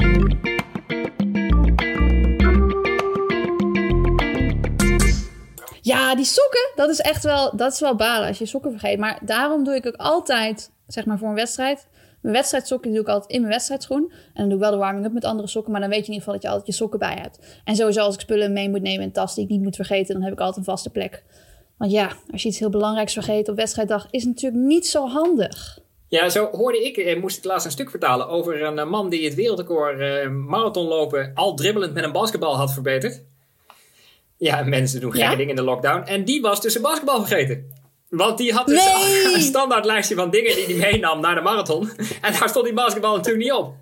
Ja, 5.81 6.15
die 6.15 6.25
sokken, 6.25 6.71
dat 6.75 6.89
is 6.89 7.01
echt 7.01 7.25
wel, 7.25 7.57
dat 7.57 7.73
is 7.73 7.81
wel 7.81 7.97
balen 7.97 8.29
als 8.29 8.39
je 8.39 8.47
sokken 8.47 8.71
vergeet. 8.71 8.99
Maar 8.99 9.19
daarom 9.23 9.65
doe 9.65 9.75
ik 9.75 9.87
ook 9.87 9.97
altijd, 9.97 10.73
zeg 10.87 11.07
maar 11.07 11.19
voor 11.19 11.29
een 11.29 11.35
wedstrijd, 11.35 11.89
Mijn 12.25 12.37
wedstrijdsokken 12.37 12.91
doe 12.93 13.01
ik 13.01 13.09
altijd 13.09 13.33
in 13.33 13.41
mijn 13.41 13.53
wedstrijdschoen. 13.53 14.13
En 14.13 14.33
dan 14.35 14.45
doe 14.45 14.55
ik 14.55 14.61
wel 14.61 14.71
de 14.71 14.77
warming-up 14.77 15.13
met 15.13 15.25
andere 15.25 15.49
sokken. 15.49 15.73
Maar 15.73 15.81
dan 15.81 15.91
weet 15.91 16.07
je 16.07 16.07
in 16.07 16.13
ieder 16.13 16.25
geval 16.25 16.35
dat 16.35 16.43
je 16.43 16.49
altijd 16.49 16.67
je 16.67 16.83
sokken 16.83 16.99
bij 16.99 17.19
hebt. 17.21 17.61
En 17.65 17.77
sowieso 17.77 18.01
als 18.01 18.15
ik 18.15 18.21
spullen 18.21 18.53
mee 18.53 18.69
moet 18.69 18.83
nemen 18.83 19.01
in 19.01 19.07
een 19.07 19.13
tas 19.13 19.35
die 19.35 19.45
ik 19.45 19.51
niet 19.51 19.63
moet 19.63 19.77
vergeten... 19.77 20.15
dan 20.15 20.23
heb 20.23 20.33
ik 20.33 20.39
altijd 20.39 20.57
een 20.57 20.73
vaste 20.73 20.91
plek. 20.91 21.23
Want 21.79 21.91
ja, 21.91 22.13
als 22.31 22.43
je 22.43 22.49
iets 22.49 22.59
heel 22.59 22.71
belangrijks 22.71 23.13
vergeet 23.13 23.49
op 23.49 23.57
wedstrijddag... 23.57 24.07
is 24.11 24.25
het 24.25 24.35
natuurlijk 24.35 24.65
niet 24.65 24.87
zo 24.87 25.07
handig. 25.07 25.79
Ja, 26.09 26.29
zo 26.29 26.49
hoorde 26.53 26.85
ik, 26.85 26.97
eh, 26.97 27.21
moest 27.21 27.37
ik 27.37 27.45
laatst 27.45 27.67
een 27.67 27.73
stuk 27.73 27.91
vertalen 27.91 28.29
over 28.29 28.63
een 28.63 28.79
eh, 28.79 28.87
man 28.87 29.09
die 29.09 29.25
het 29.25 29.35
wereldrecord 29.35 30.01
eh, 30.01 30.29
marathonlopen 30.29 31.31
al 31.35 31.55
dribbelend 31.55 31.95
met 31.95 32.05
een 32.05 32.13
basketbal 32.13 32.57
had 32.57 32.73
verbeterd. 32.73 33.23
Ja, 34.37 34.63
mensen 34.63 35.01
doen 35.01 35.13
gekke 35.13 35.27
Ja? 35.31 35.37
dingen 35.37 35.49
in 35.51 35.57
de 35.57 35.63
lockdown. 35.63 36.03
En 36.07 36.25
die 36.25 36.41
was 36.41 36.61
dus 36.61 36.73
zijn 36.73 36.85
basketbal 36.85 37.25
vergeten. 37.25 37.83
Want 38.17 38.39
die 38.39 38.53
had 38.53 38.67
dus 38.67 38.85
Nee! 38.85 39.25
een 39.35 39.43
standaard 39.43 39.85
lijstje 39.85 40.15
van 40.15 40.31
dingen 40.31 40.55
die 40.55 40.65
hij 40.65 40.93
meenam 40.93 41.21
naar 41.21 41.35
de 41.35 41.41
marathon. 41.41 41.91
En 42.21 42.33
daar 42.33 42.49
stond 42.49 42.65
die 42.65 42.75
basketbal 42.75 43.17
natuurlijk 43.17 43.45
niet 43.45 43.53
op. 43.53 43.75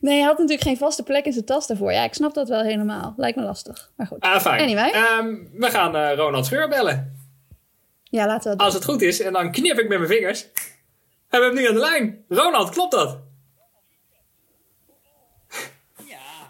Nee, 0.00 0.16
hij 0.16 0.26
had 0.26 0.38
natuurlijk 0.38 0.62
geen 0.68 0.76
vaste 0.76 1.02
plek 1.02 1.24
in 1.24 1.32
zijn 1.32 1.44
tas 1.44 1.66
daarvoor. 1.66 1.92
Ja, 1.92 2.04
ik 2.04 2.14
snap 2.14 2.34
dat 2.34 2.48
wel 2.48 2.62
helemaal. 2.62 3.14
Lijkt 3.16 3.36
me 3.36 3.42
lastig. 3.42 3.90
Maar 3.96 4.06
goed. 4.06 4.20
Ah, 4.20 4.40
fijn. 4.40 4.60
Anyway. 4.60 4.90
Ehm, 4.90 5.34
we 5.52 5.70
gaan 5.70 5.96
eh, 5.96 6.16
Ronald 6.16 6.46
Scheur 6.46 6.68
bellen. 6.68 7.28
Ja, 8.02 8.26
laten 8.26 8.50
we 8.50 8.56
dat 8.56 8.66
Als 8.66 8.74
het 8.74 8.84
goed 8.84 9.02
is, 9.02 9.20
en 9.20 9.32
dan 9.32 9.52
knip 9.52 9.78
ik 9.78 9.88
met 9.88 9.98
mijn 9.98 10.10
vingers. 10.10 10.46
Hebben 11.28 11.50
we 11.50 11.54
hem 11.54 11.64
nu 11.64 11.68
aan 11.68 11.74
de 11.74 11.80
lijn. 11.80 12.24
Ronald, 12.28 12.70
klopt 12.70 12.92
dat? 12.92 13.18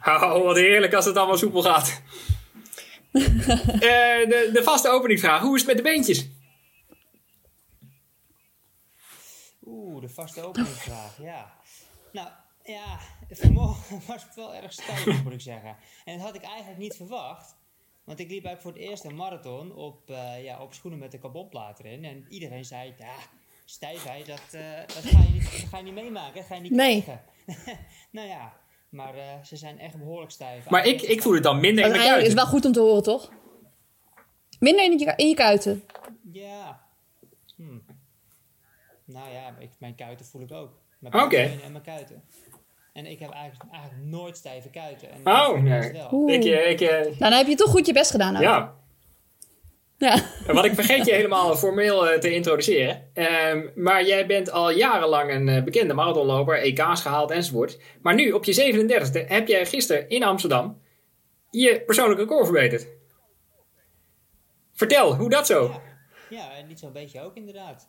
Ja, 0.05 0.33
Oh, 0.35 0.45
wat 0.45 0.57
heerlijk 0.57 0.95
als 0.95 1.05
het 1.05 1.17
allemaal 1.17 1.37
soepel 1.37 1.63
gaat. 1.63 2.03
Eh, 3.67 4.29
de, 4.29 4.51
de 4.53 4.61
vaste 4.63 4.89
openingsvraag. 4.89 5.41
Hoe 5.41 5.55
is 5.55 5.61
het 5.61 5.69
met 5.69 5.77
de 5.77 5.83
beentjes? 5.83 6.29
oeh, 9.67 9.96
de 10.07 10.13
vaste 10.13 10.43
openingvraag, 10.43 11.19
ja. 11.23 11.53
Nou, 12.13 12.29
ja, 12.65 12.99
vanmorgen 13.31 14.01
was 14.07 14.23
het 14.25 14.35
wel 14.35 14.55
erg 14.55 14.73
stijf, 14.73 15.23
moet 15.25 15.33
ik 15.33 15.41
zeggen. 15.41 15.77
En 16.05 16.17
dat 16.17 16.27
had 16.27 16.35
ik 16.35 16.43
eigenlijk 16.43 16.79
niet 16.79 16.97
verwacht. 16.97 17.57
Want 18.05 18.19
ik 18.19 18.31
liep 18.31 18.45
eigenlijk 18.45 18.63
voor 18.63 18.73
het 18.73 18.91
eerst 18.91 19.05
een 19.05 19.17
marathon 19.17 19.75
op, 19.75 20.11
eh, 20.11 20.45
ja, 20.45 20.63
op 20.63 20.75
schoenen 20.75 21.01
met 21.01 21.15
een 21.15 21.21
carbonplaat 21.21 21.79
erin. 21.79 22.05
En 22.05 22.27
iedereen 22.29 22.65
zei, 22.65 22.95
ja, 22.99 23.15
stijfheid, 23.65 24.27
dat, 24.27 24.43
eh, 24.51 24.79
dat, 24.87 25.05
ga, 25.05 25.19
je 25.19 25.33
niet, 25.33 25.43
dat 25.43 25.69
ga 25.71 25.77
je 25.79 25.83
niet 25.85 25.95
meemaken, 25.95 26.35
dat 26.35 26.45
ga 26.45 26.55
je 26.55 26.61
niet 26.61 26.71
Nee. 26.73 27.03
krijgen. 27.03 27.25
nou 28.11 28.29
ja, 28.29 28.53
maar 28.89 29.15
eh, 29.15 29.43
ze 29.45 29.57
zijn 29.57 29.79
echt 29.79 29.99
behoorlijk 29.99 30.31
stijf. 30.31 30.69
Maar 30.71 30.87
ik, 30.87 31.03
ik 31.03 31.23
voel 31.23 31.35
het 31.35 31.43
dan 31.43 31.61
minder 31.61 31.85
in 31.85 31.91
mijn 31.91 32.01
Uiteindelijk 32.03 32.27
is 32.29 32.35
kuiten. 32.35 32.45
wel 32.45 32.47
goed 32.55 32.65
om 32.65 32.73
te 32.73 32.81
horen, 32.81 33.03
toch? 33.03 33.33
Minder 34.59 34.85
in 34.85 34.99
je, 34.99 35.13
in 35.17 35.29
je 35.29 35.35
kuiten. 35.35 35.85
Ja. 36.33 36.85
Hm. 37.57 37.79
Nou 39.07 39.33
ja, 39.33 39.55
ik, 39.59 39.71
mijn 39.79 39.95
kuiten 39.95 40.27
voel 40.27 40.43
ik 40.43 40.53
ook. 40.53 40.71
Mijn 40.99 41.13
buikbenen 41.13 41.63
en 41.63 41.73
mijn 41.73 41.85
kuiten. 41.85 42.23
En 42.93 43.07
ik 43.07 43.19
heb 43.19 43.31
eigenlijk, 43.31 43.73
eigenlijk 43.73 44.05
nooit 44.05 44.37
stijve 44.37 44.71
kuiten. 44.71 45.11
En 45.11 45.21
Oh, 45.25 45.61
nee. 45.61 46.39
Ik, 46.39 46.45
eh, 46.45 46.71
ik, 46.71 46.81
eh, 46.81 47.01
Nou, 47.01 47.17
dan 47.19 47.33
heb 47.33 47.47
je 47.47 47.55
toch 47.55 47.71
goed 47.71 47.87
je 47.87 47.93
best 47.93 48.11
gedaan. 48.11 48.33
Nou. 48.33 48.45
ja. 48.45 48.75
ja. 49.99 50.23
Wat 50.53 50.65
ik 50.65 50.75
vergeet 50.75 51.07
je 51.07 51.13
helemaal 51.13 51.57
formeel 51.57 52.09
eh, 52.09 52.19
te 52.19 52.35
introduceren. 52.35 53.11
Ehm, 53.15 53.67
maar 53.75 54.07
jij 54.07 54.27
bent 54.27 54.51
al 54.51 54.71
jarenlang 54.71 55.31
een 55.31 55.65
bekende 55.65 55.95
marathonloper, 55.95 56.63
EK's 56.63 57.01
gehaald 57.01 57.31
enzovoort. 57.31 57.79
Maar 58.03 58.15
nu, 58.15 58.33
op 58.33 58.45
je 58.45 58.55
37e, 58.55 59.27
heb 59.27 59.49
jij 59.49 59.67
gisteren 59.67 60.09
in 60.09 60.25
Amsterdam 60.25 60.81
je 61.51 61.83
persoonlijk 61.87 62.21
record 62.21 62.45
verbeterd. 62.45 62.87
Vertel, 64.73 65.15
hoe 65.17 65.29
dat 65.29 65.47
zo? 65.47 65.69
Ja, 65.69 65.81
ja 66.31 66.57
en 66.57 66.67
niet 66.67 66.79
zo'n 66.79 66.93
beetje 66.93 67.21
ook 67.21 67.35
inderdaad. 67.35 67.89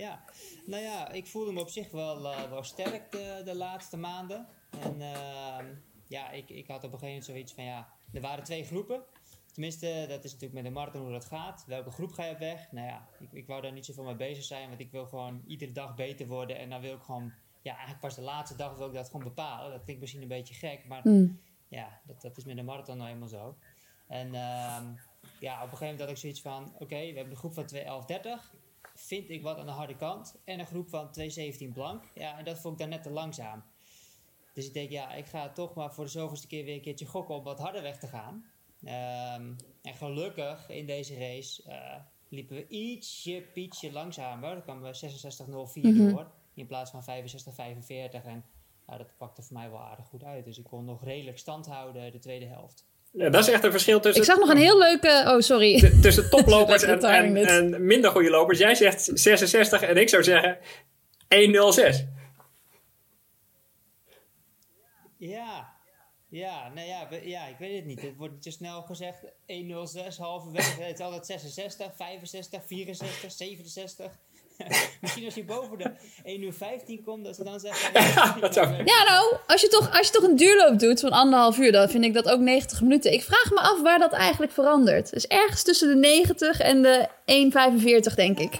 Ja, 0.00 0.24
nou 0.66 0.82
ja, 0.82 1.10
ik 1.12 1.26
voelde 1.26 1.52
me 1.52 1.60
op 1.60 1.68
zich 1.68 1.90
wel, 1.90 2.32
eh, 2.32 2.50
wel 2.50 2.62
sterk 2.62 3.12
de, 3.12 3.42
de 3.44 3.54
laatste 3.54 3.96
maanden. 3.96 4.46
En 4.80 5.00
ehm, 5.00 5.66
ja, 6.08 6.30
ik, 6.30 6.50
ik 6.50 6.66
had 6.66 6.84
op 6.84 6.92
een 6.92 6.98
gegeven 6.98 7.06
moment 7.06 7.24
zoiets 7.24 7.52
van 7.52 7.64
ja, 7.64 7.88
er 8.12 8.20
waren 8.20 8.44
twee 8.44 8.64
groepen. 8.64 9.02
Tenminste, 9.52 10.04
dat 10.08 10.24
is 10.24 10.32
natuurlijk 10.32 10.62
met 10.62 10.64
de 10.64 10.78
marathon 10.78 11.02
hoe 11.02 11.12
dat 11.12 11.24
gaat. 11.24 11.64
Welke 11.66 11.90
groep 11.90 12.12
ga 12.12 12.24
je 12.24 12.32
op 12.32 12.38
weg? 12.38 12.72
Nou 12.72 12.86
ja, 12.86 13.08
ik, 13.18 13.32
ik 13.32 13.46
wou 13.46 13.62
daar 13.62 13.72
niet 13.72 13.84
zoveel 13.84 14.04
mee 14.04 14.16
bezig 14.16 14.44
zijn, 14.44 14.68
want 14.68 14.80
ik 14.80 14.90
wil 14.90 15.06
gewoon 15.06 15.42
iedere 15.46 15.72
dag 15.72 15.94
beter 15.94 16.26
worden. 16.26 16.58
En 16.58 16.70
dan 16.70 16.80
wil 16.80 16.94
ik 16.94 17.02
gewoon, 17.02 17.32
ja, 17.62 17.70
eigenlijk 17.70 18.00
pas 18.00 18.14
de 18.14 18.22
laatste 18.22 18.56
dag 18.56 18.76
wil 18.76 18.86
ik 18.86 18.94
dat 18.94 19.06
gewoon 19.06 19.24
bepalen. 19.24 19.70
Dat 19.70 19.82
klinkt 19.82 20.00
misschien 20.00 20.22
een 20.22 20.28
beetje 20.28 20.54
gek, 20.54 20.84
maar 20.88 21.02
Hmm. 21.02 21.40
ja, 21.68 22.00
dat, 22.06 22.22
dat 22.22 22.36
is 22.36 22.44
met 22.44 22.56
de 22.56 22.62
marathon 22.62 22.96
nou 22.96 23.10
eenmaal 23.10 23.28
zo. 23.28 23.56
En 24.06 24.34
ehm, 24.34 24.84
ja, 25.40 25.54
op 25.56 25.70
een 25.70 25.76
gegeven 25.76 25.80
moment 25.80 26.00
had 26.00 26.10
ik 26.10 26.16
zoiets 26.16 26.40
van: 26.40 26.72
oké, 26.78 26.96
we 26.96 27.16
hebben 27.16 27.30
een 27.30 27.36
groep 27.36 27.54
van 27.54 27.68
2.11.30. 27.74 28.59
Vind 29.06 29.30
ik 29.30 29.42
wat 29.42 29.58
aan 29.58 29.66
de 29.66 29.72
harde 29.72 29.96
kant. 29.96 30.40
En 30.44 30.58
een 30.58 30.66
groep 30.66 30.88
van 30.88 31.10
2.17 31.20 31.72
blank. 31.72 32.04
Ja, 32.14 32.38
en 32.38 32.44
dat 32.44 32.58
vond 32.58 32.74
ik 32.74 32.80
dan 32.80 32.88
net 32.88 33.02
te 33.02 33.10
langzaam. 33.10 33.62
Dus 34.54 34.66
ik 34.66 34.72
denk, 34.72 34.90
ja, 34.90 35.12
ik 35.14 35.26
ga 35.26 35.52
toch 35.52 35.74
maar 35.74 35.94
voor 35.94 36.04
de 36.04 36.10
zoveelste 36.10 36.46
keer 36.46 36.64
weer 36.64 36.74
een 36.74 36.80
keertje 36.80 37.06
gokken 37.06 37.34
om 37.34 37.44
wat 37.44 37.58
harder 37.58 37.82
weg 37.82 37.98
te 37.98 38.06
gaan. 38.06 38.44
Ehm, 38.84 39.54
en 39.82 39.94
gelukkig 39.94 40.68
in 40.68 40.86
deze 40.86 41.18
race 41.18 41.62
eh, 41.62 41.96
liepen 42.28 42.56
we 42.56 42.68
ietsje, 42.68 43.48
pietje 43.54 43.92
langzamer. 43.92 44.52
Dan 44.54 44.62
kwamen 44.62 44.82
we 44.82 44.94
66.04 44.94 45.82
Mhm. 45.94 46.10
door. 46.10 46.30
In 46.54 46.66
plaats 46.66 46.90
van 46.90 47.02
65.45. 47.04 48.24
En 48.24 48.44
ja, 48.86 48.96
dat 48.96 49.16
pakte 49.16 49.42
voor 49.42 49.56
mij 49.56 49.70
wel 49.70 49.80
aardig 49.80 50.06
goed 50.06 50.24
uit. 50.24 50.44
Dus 50.44 50.58
ik 50.58 50.64
kon 50.64 50.84
nog 50.84 51.04
redelijk 51.04 51.38
stand 51.38 51.66
houden 51.66 52.12
de 52.12 52.18
tweede 52.18 52.46
helft. 52.46 52.86
Ja, 53.12 53.28
dat 53.30 53.40
is 53.46 53.52
echt 53.52 53.64
een 53.64 53.70
verschil 53.70 54.00
tussen, 54.00 54.22
Ik 54.22 54.28
zag 54.28 54.38
nog 54.38 54.48
een 54.48 54.56
heel 54.56 54.78
leuke... 54.78 55.24
Oh, 55.26 55.38
sorry. 55.40 56.00
tussen 56.00 56.30
toplopers 56.36 56.82
en, 56.82 57.04
en, 57.46 57.86
minder 57.86 58.10
goede 58.10 58.30
lopers. 58.30 58.58
Jij 58.58 58.74
zegt 58.74 59.10
66 59.14 59.82
en 59.82 59.96
ik 59.96 60.08
zou 60.08 60.22
zeggen 60.22 60.58
106. 61.28 62.04
Ja, 65.16 65.72
ja, 66.28 66.68
nou 66.74 66.86
ja, 66.86 67.08
we- 67.08 67.28
ja, 67.28 67.46
ik 67.46 67.58
weet 67.58 67.76
het 67.76 67.84
niet. 67.84 68.02
Het 68.02 68.16
wordt 68.16 68.42
te 68.42 68.50
snel 68.50 68.82
gezegd 68.82 69.24
106 69.46 70.16
halverwege. 70.18 70.82
Het 70.82 70.98
is 70.98 71.04
altijd 71.04 71.26
66, 71.26 71.92
65, 71.96 72.62
64, 72.66 73.32
67. 73.32 74.18
Misschien 75.00 75.24
als 75.24 75.34
je 75.34 75.44
boven 75.44 75.78
de 75.78 75.90
1 76.24 76.42
uur 76.42 76.52
15 76.52 77.02
komt, 77.04 77.24
dat 77.24 77.36
ze 77.36 77.44
dan 77.44 77.60
zeggen... 77.60 77.92
dat 78.40 78.54
zou- 78.54 78.76
Ja, 78.76 79.04
nou, 79.04 79.36
als 79.46 79.60
je, 79.60 79.68
toch, 79.68 79.96
als 79.98 80.06
je 80.06 80.12
toch 80.12 80.22
een 80.22 80.36
duurloop 80.36 80.78
doet 80.78 81.00
van 81.00 81.10
anderhalf 81.10 81.58
uur, 81.58 81.72
dan 81.72 81.88
vind 81.88 82.04
ik 82.04 82.14
dat 82.14 82.28
ook 82.30 82.40
90 82.40 82.80
minuten. 82.80 83.12
Ik 83.12 83.22
vraag 83.22 83.50
me 83.50 83.60
af 83.60 83.82
waar 83.82 83.98
dat 83.98 84.12
eigenlijk 84.12 84.52
verandert. 84.52 85.10
Dus 85.12 85.26
ergens 85.26 85.62
tussen 85.62 85.88
de 85.88 85.94
90 85.96 86.60
en 86.60 86.82
de 86.82 87.08
1,45, 88.10 88.14
denk 88.14 88.38
ik. 88.38 88.52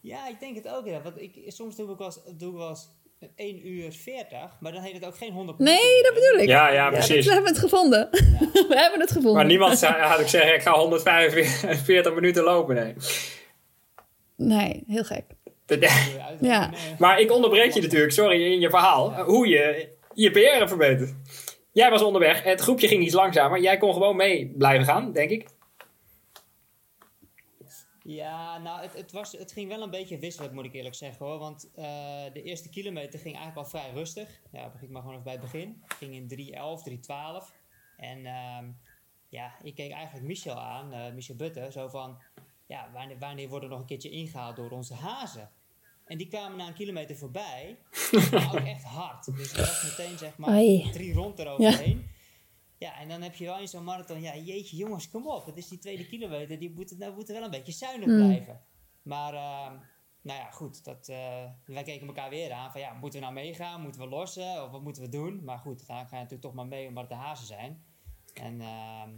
Ja, 0.00 0.28
ik 0.28 0.40
denk 0.40 0.56
het 0.56 0.68
ook. 0.68 0.86
Ja. 0.86 1.00
Want 1.02 1.20
ik, 1.20 1.32
soms 1.46 1.76
doe 1.76 1.90
ik 1.90 1.98
wel 1.98 2.06
eens, 2.06 2.18
doe 2.38 2.50
ik 2.50 2.56
wel 2.56 2.68
eens 2.68 2.88
1 3.36 3.68
uur 3.68 3.92
40, 3.92 4.38
maar 4.60 4.72
dan 4.72 4.82
heet 4.82 4.94
het 4.94 5.04
ook 5.04 5.16
geen 5.16 5.32
100 5.32 5.58
Nee, 5.58 6.02
dat 6.02 6.14
bedoel 6.14 6.38
ik. 6.40 6.48
Ja, 6.48 6.68
ja, 6.70 6.90
precies. 6.90 7.26
we 7.26 7.32
hebben 7.32 7.50
het 7.50 7.60
gevonden. 7.60 8.08
we 8.68 8.74
hebben 8.76 9.00
het 9.00 9.08
gevonden. 9.08 9.34
Maar 9.34 9.44
niemand 9.44 9.78
zei, 9.78 9.92
had 10.02 10.20
ik 10.20 10.28
zeggen, 10.28 10.54
ik 10.54 10.62
ga 10.62 10.72
145 10.72 12.14
minuten 12.14 12.42
lopen. 12.42 12.74
Nee. 12.74 12.94
Nee, 14.40 14.84
heel 14.86 15.04
gek. 15.04 15.24
Ja. 16.40 16.70
Maar 16.98 17.20
ik 17.20 17.32
onderbreek 17.32 17.72
je 17.72 17.80
natuurlijk, 17.80 18.12
sorry, 18.12 18.52
in 18.52 18.60
je 18.60 18.70
verhaal. 18.70 19.14
Hoe 19.22 19.48
je 19.48 19.88
je 20.14 20.30
PR 20.30 20.68
verbetert. 20.68 21.14
Jij 21.72 21.90
was 21.90 22.02
onderweg, 22.02 22.42
het 22.42 22.60
groepje 22.60 22.88
ging 22.88 23.02
iets 23.02 23.14
langzamer. 23.14 23.60
Jij 23.60 23.76
kon 23.76 23.92
gewoon 23.92 24.16
mee 24.16 24.46
blijven 24.48 24.86
gaan, 24.86 25.12
denk 25.12 25.30
ik. 25.30 25.48
Ja, 28.02 28.58
nou, 28.58 28.82
het, 28.82 28.94
het, 28.94 29.12
was, 29.12 29.32
het 29.32 29.52
ging 29.52 29.68
wel 29.68 29.82
een 29.82 29.90
beetje 29.90 30.18
wisselend, 30.18 30.52
moet 30.52 30.64
ik 30.64 30.74
eerlijk 30.74 30.94
zeggen 30.94 31.26
hoor. 31.26 31.38
Want 31.38 31.70
eh, 31.74 31.84
de 32.32 32.42
eerste 32.42 32.68
kilometer 32.68 33.18
ging 33.18 33.36
eigenlijk 33.36 33.66
al 33.66 33.80
vrij 33.80 33.90
rustig. 33.94 34.40
Ja, 34.52 34.70
begin 34.70 34.86
ik 34.86 34.92
maar 34.92 35.02
gewoon 35.02 35.16
even 35.16 35.24
bij 35.24 35.40
het 35.40 35.52
begin. 35.52 35.82
Het 35.82 35.96
ging 35.96 36.14
in 36.14 36.54
3.11, 36.88 36.90
3.12. 36.90 37.56
En 37.96 38.26
ehm, 38.26 38.70
ja, 39.28 39.54
ik 39.62 39.74
keek 39.74 39.92
eigenlijk 39.92 40.26
Michel 40.26 40.60
aan, 40.60 40.92
eh, 40.92 41.12
Michel 41.12 41.36
Butte, 41.36 41.68
zo 41.72 41.88
van... 41.88 42.18
Ja, 42.70 42.90
wanneer, 42.92 43.18
wanneer 43.18 43.48
worden 43.48 43.68
we 43.68 43.74
nog 43.74 43.82
een 43.82 43.88
keertje 43.90 44.10
ingehaald 44.10 44.56
door 44.56 44.70
onze 44.70 44.94
hazen? 44.94 45.50
En 46.04 46.18
die 46.18 46.28
kwamen 46.28 46.58
na 46.58 46.66
een 46.66 46.74
kilometer 46.74 47.16
voorbij. 47.16 47.78
maar 48.30 48.54
ook 48.54 48.66
echt 48.74 48.82
hard. 48.84 49.36
Dus 49.36 49.52
er 49.52 49.58
was 49.58 49.82
meteen 49.82 50.18
zeg 50.18 50.36
maar 50.36 50.48
Ai. 50.50 50.90
drie 50.92 51.12
rond 51.14 51.38
eroverheen. 51.38 52.06
Ja, 52.78 52.98
en 52.98 53.08
dan 53.08 53.22
heb 53.22 53.34
je 53.34 53.44
wel 53.44 53.58
in 53.58 53.68
zo'n 53.68 53.84
marathon, 53.84 54.20
ja, 54.20 54.36
jeetje 54.36 54.76
jongens, 54.76 55.10
kom 55.10 55.28
op. 55.28 55.46
Het 55.46 55.56
is 55.56 55.68
die 55.68 55.78
tweede 55.78 56.06
kilometer, 56.06 56.58
die 56.58 56.70
moeten, 56.70 56.98
nou, 56.98 57.14
moeten 57.14 57.34
wel 57.34 57.44
een 57.44 57.50
beetje 57.50 57.72
zuinig 57.72 58.08
Hmm. 58.08 58.16
blijven. 58.26 58.60
Maar, 59.02 59.34
ehm, 59.34 59.78
nou 60.22 60.38
ja, 60.38 60.50
goed, 60.50 60.84
dat, 60.84 61.08
eh, 61.08 61.44
wij 61.64 61.82
keken 61.82 62.06
elkaar 62.06 62.30
weer 62.30 62.52
aan 62.52 62.72
van, 62.72 62.80
ja, 62.80 62.92
moeten 62.92 63.18
we 63.20 63.24
nou 63.26 63.38
meegaan? 63.38 63.80
Moeten 63.82 64.00
we 64.00 64.08
lossen? 64.08 64.64
Of 64.64 64.70
wat 64.70 64.82
moeten 64.82 65.02
we 65.02 65.08
doen? 65.08 65.44
Maar 65.44 65.58
goed, 65.58 65.86
dan 65.86 65.96
ga 65.96 66.02
je 66.02 66.22
natuurlijk 66.22 66.42
toch 66.42 66.54
maar 66.54 66.66
mee 66.66 66.86
omdat 66.88 67.02
het 67.08 67.12
de 67.12 67.18
hazen 67.18 67.46
zijn. 67.46 67.84
En 68.34 68.60
ehm, 68.60 69.10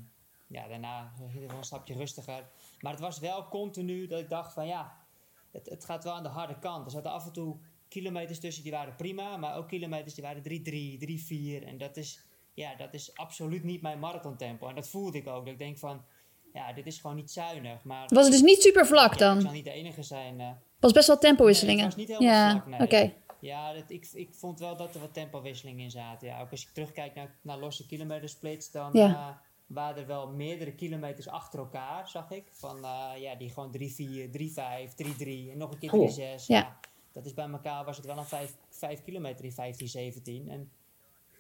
ja, 0.46 0.68
daarna 0.68 1.12
ging 1.16 1.32
het 1.40 1.50
wel 1.50 1.58
een 1.58 1.64
stapje 1.64 1.94
rustiger. 1.94 2.50
Maar 2.82 2.92
het 2.92 3.00
was 3.00 3.18
wel 3.18 3.48
continu 3.48 4.06
dat 4.06 4.20
ik 4.20 4.28
dacht 4.28 4.52
van, 4.52 4.66
ja, 4.66 4.96
het, 5.52 5.68
het 5.70 5.84
gaat 5.84 6.04
wel 6.04 6.12
aan 6.12 6.22
de 6.22 6.28
harde 6.28 6.58
kant. 6.58 6.84
Er 6.84 6.90
zaten 6.90 7.10
af 7.10 7.26
en 7.26 7.32
toe 7.32 7.56
kilometers 7.88 8.40
tussen 8.40 8.62
die 8.62 8.72
waren 8.72 8.96
prima, 8.96 9.36
maar 9.36 9.56
ook 9.56 9.68
kilometers 9.68 10.14
die 10.14 10.24
waren 10.24 10.42
3-3, 10.42 11.62
3-4. 11.62 11.66
En 11.66 11.78
dat 11.78 11.96
is, 11.96 12.24
ja, 12.54 12.74
dat 12.74 12.94
is 12.94 13.16
absoluut 13.16 13.64
niet 13.64 13.82
mijn 13.82 13.98
marathontempo. 13.98 14.68
En 14.68 14.74
dat 14.74 14.88
voelde 14.88 15.18
ik 15.18 15.26
ook. 15.26 15.44
Dat 15.44 15.52
ik 15.52 15.58
denk 15.58 15.78
van, 15.78 16.04
ja, 16.52 16.72
dit 16.72 16.86
is 16.86 16.98
gewoon 17.00 17.16
niet 17.16 17.30
zuinig. 17.30 17.84
Maar 17.84 18.08
Was 18.08 18.22
het 18.24 18.32
dus 18.32 18.42
niet 18.42 18.62
super 18.62 18.86
vlak 18.86 19.06
ja, 19.06 19.12
ik 19.12 19.18
dan? 19.18 19.40
zal 19.40 19.50
niet 19.52 19.64
de 19.64 19.70
enige 19.72 20.02
zijn. 20.02 20.40
eh. 20.40 20.50
was 20.80 20.92
best 20.92 21.06
wel 21.06 21.18
tempowisselingen. 21.18 21.88
Nee, 21.96 22.06
het 22.06 22.08
was 22.08 22.18
niet 22.18 22.18
helemaal 22.18 22.38
ja, 22.38 22.62
vlak. 22.88 23.10
Ja, 23.40 23.72
dat, 23.72 23.90
ik, 23.90 24.08
ik 24.12 24.34
vond 24.34 24.58
wel 24.58 24.76
dat 24.76 24.94
er 24.94 25.00
wat 25.00 25.14
tempowisselingen 25.14 25.84
in 25.84 25.90
zaten. 25.90 26.28
Ja, 26.28 26.40
ook 26.40 26.50
als 26.50 26.62
je 26.62 26.68
terugkijkt 26.72 27.14
naar, 27.14 27.34
naar 27.42 27.58
losse 27.58 27.86
kilometersplits, 27.86 28.70
dan 28.70 28.90
Ja. 28.92 29.08
eh, 29.08 29.36
waren 29.74 29.96
er 30.02 30.06
wel 30.06 30.28
meerdere 30.28 30.72
kilometers 30.72 31.28
achter 31.28 31.58
elkaar, 31.58 32.08
zag 32.08 32.30
ik. 32.30 32.44
Van 32.50 32.84
eh, 32.84 33.22
ja, 33.22 33.34
die 33.34 33.50
gewoon 33.50 33.76
3-4, 33.78 33.80
3-5, 33.80 33.82
3-3 34.94 35.50
en 35.50 35.58
nog 35.58 35.70
een 35.70 35.78
keer 35.78 36.40
3-6. 36.40 36.46
Ja. 36.46 36.56
Ja. 36.56 36.76
dat 37.12 37.24
is 37.24 37.34
bij 37.34 37.48
elkaar 37.48 37.84
was 37.84 37.96
het 37.96 38.06
wel 38.06 38.18
een 38.18 38.24
5, 38.24 38.54
5 38.70 39.02
kilometer 39.02 39.44
in 39.44 39.52
15, 39.52 39.88
17. 39.88 40.48
En 40.48 40.70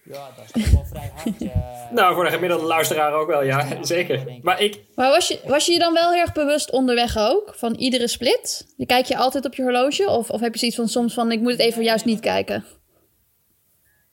ja, 0.04 0.30
dat 0.36 0.44
is 0.44 0.62
toch 0.62 0.72
wel 0.72 0.84
vrij 0.84 1.10
hard. 1.14 1.42
eh. 1.52 1.90
Nou, 1.90 2.14
voor 2.14 2.24
de 2.24 2.30
gemiddelde 2.30 2.64
luisteraar 2.64 3.12
ook 3.12 3.26
wel, 3.26 3.42
ja, 3.42 3.84
zeker. 3.84 4.38
Maar 4.42 4.60
ik, 4.60 4.84
Maar 4.94 5.10
was 5.10 5.28
je, 5.28 5.40
was 5.44 5.66
je 5.66 5.72
je 5.72 5.78
dan 5.78 5.92
wel 5.92 6.10
heel 6.10 6.20
erg 6.20 6.32
bewust 6.32 6.70
onderweg 6.72 7.16
ook? 7.16 7.54
Van 7.54 7.74
iedere 7.74 8.08
split? 8.08 8.74
Je 8.76 8.86
kijk 8.86 9.06
je 9.06 9.16
altijd 9.16 9.44
op 9.44 9.54
je 9.54 9.62
horloge? 9.62 10.08
Of, 10.08 10.30
of 10.30 10.40
heb 10.40 10.52
je 10.52 10.58
zoiets 10.58 10.76
van 10.76 10.88
soms 10.88 11.14
van 11.14 11.32
ik 11.32 11.40
moet 11.40 11.50
het 11.52 11.60
even 11.60 11.82
juist 11.82 12.04
niet 12.04 12.20
kijken? 12.20 12.64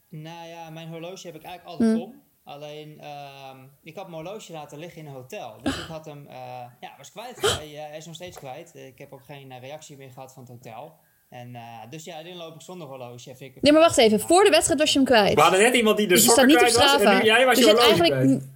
Nou 0.10 0.48
ja, 0.48 0.70
mijn 0.70 0.88
horloge 0.88 1.28
heb 1.28 1.36
ik 1.36 1.44
eigenlijk 1.44 1.66
altijd 1.66 1.98
Hm. 1.98 2.02
om. 2.02 2.22
Alleen, 2.50 3.00
ehm, 3.00 3.58
ik 3.84 3.96
had 3.96 4.10
mijn 4.10 4.24
horloge 4.24 4.52
laten 4.52 4.80
liggen 4.80 5.02
in 5.02 5.08
een 5.08 5.14
hotel. 5.14 5.56
Dus 5.64 5.78
ik 5.78 5.86
had 5.86 6.06
hem, 6.06 6.28
eh, 6.28 6.36
ja, 6.80 6.94
was 6.98 7.12
kwijt. 7.12 7.42
Hij, 7.42 7.76
eh, 7.76 7.88
hij 7.90 7.98
is 7.98 8.06
nog 8.06 8.16
steeds 8.16 8.38
kwijt. 8.38 8.76
Ik 8.76 8.98
heb 8.98 9.14
ook 9.14 9.24
geen 9.26 9.52
eh, 9.52 9.62
reactie 9.62 9.98
meer 9.98 10.10
gehad 10.12 10.34
van 10.34 10.44
het 10.44 10.52
hotel. 10.52 10.94
En, 11.30 11.56
eh, 11.56 11.62
dus 11.90 12.04
ja, 12.04 12.24
dan 12.24 12.36
loop 12.36 12.56
ik 12.56 12.62
zonder 12.62 12.88
horloge. 12.88 13.30
Ik, 13.38 13.62
Nee, 13.62 13.72
maar 13.74 13.82
wacht 13.82 13.98
even. 13.98 14.20
Voor 14.20 14.44
de 14.44 14.50
wedstrijd 14.50 14.80
was 14.80 14.92
je 14.92 14.98
hem 14.98 15.08
kwijt. 15.08 15.34
we 15.36 15.42
hadden 15.42 15.60
net 15.60 15.74
iemand 15.76 15.98
die 15.98 16.08
de 16.08 16.14
Dus 16.14 16.24
je 16.24 16.30
staat 16.32 16.40
sokken 16.50 16.64
niet 16.64 16.68
op 16.68 16.74
kwijt 16.74 16.92
was 16.92 16.94
en 16.94 17.00
Strava. 17.00 17.20
nu 17.20 17.26
jij 17.26 17.46
was 17.46 17.56
dus 17.56 17.66
je 17.66 17.72
horloge 17.72 17.88
eigenlijk... 17.88 18.22
kwijt. 18.22 18.48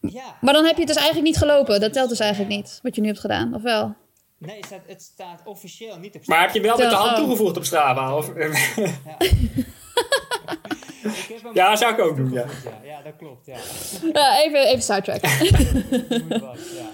Ja, 0.00 0.36
Maar 0.40 0.52
dan 0.54 0.64
heb 0.64 0.74
je 0.74 0.78
het 0.80 0.88
dus 0.88 0.96
eigenlijk 0.96 1.26
niet 1.26 1.36
gelopen. 1.36 1.80
Dat 1.80 1.92
telt 1.92 2.08
dus 2.08 2.20
eigenlijk 2.20 2.50
niet, 2.54 2.78
wat 2.82 2.94
je 2.94 3.00
nu 3.00 3.06
hebt 3.06 3.20
gedaan. 3.20 3.54
Of 3.54 3.62
wel? 3.62 3.94
nee, 4.38 4.56
het 4.56 4.66
staat, 4.66 4.80
het 4.86 5.02
staat 5.02 5.42
officieel 5.44 5.98
niet 5.98 6.14
op 6.14 6.26
Maar 6.26 6.40
heb 6.40 6.54
je 6.54 6.60
wel 6.60 6.76
met 6.76 6.90
de 6.90 6.96
hand 6.96 7.10
Oh. 7.10 7.16
toegevoegd 7.16 7.56
op 7.56 7.64
Strava? 7.64 8.16
Of, 8.16 8.32
Ja. 8.36 9.16
Ik 11.06 11.26
heb 11.28 11.42
hem 11.42 11.54
Ja, 11.54 11.76
zou 11.76 11.92
ik 11.92 12.00
ook 12.00 12.16
doen, 12.16 12.32
ja. 12.32 12.46
ja. 12.64 12.80
Ja, 12.82 13.02
dat 13.02 13.16
klopt, 13.16 13.46
ja. 13.46 13.58
Ja, 14.12 14.42
even, 14.42 14.66
even 14.66 14.82
sidetrack. 14.82 15.20
Ja. 16.74 16.90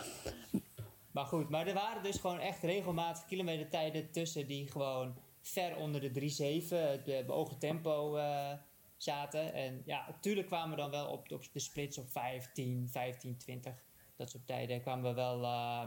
Maar 1.10 1.24
goed, 1.24 1.48
maar 1.48 1.66
er 1.66 1.74
waren 1.74 2.02
dus 2.02 2.16
gewoon 2.18 2.38
echt 2.38 2.62
regelmatig 2.62 3.24
kilometertijden 3.26 4.10
tussen 4.10 4.46
die 4.46 4.70
gewoon 4.70 5.14
ver 5.42 5.76
onder 5.76 6.00
de 6.00 6.20
3,7, 6.20 6.76
het 6.76 7.08
eh, 7.08 7.26
beoogde 7.26 7.58
tempo 7.58 8.16
eh, 8.16 8.52
zaten. 8.96 9.52
En 9.54 9.82
ja, 9.84 10.04
natuurlijk 10.08 10.46
kwamen 10.46 10.70
we 10.70 10.82
dan 10.82 10.90
wel 10.90 11.06
op, 11.06 11.32
op 11.32 11.44
de 11.52 11.60
splits 11.60 11.98
op 11.98 12.10
15, 12.10 12.88
15, 12.90 13.36
20. 13.36 13.72
Dat 14.16 14.30
soort 14.30 14.46
tijden 14.46 14.80
kwamen 14.80 15.04
we 15.10 15.14
wel, 15.14 15.42
eh, 15.42 15.86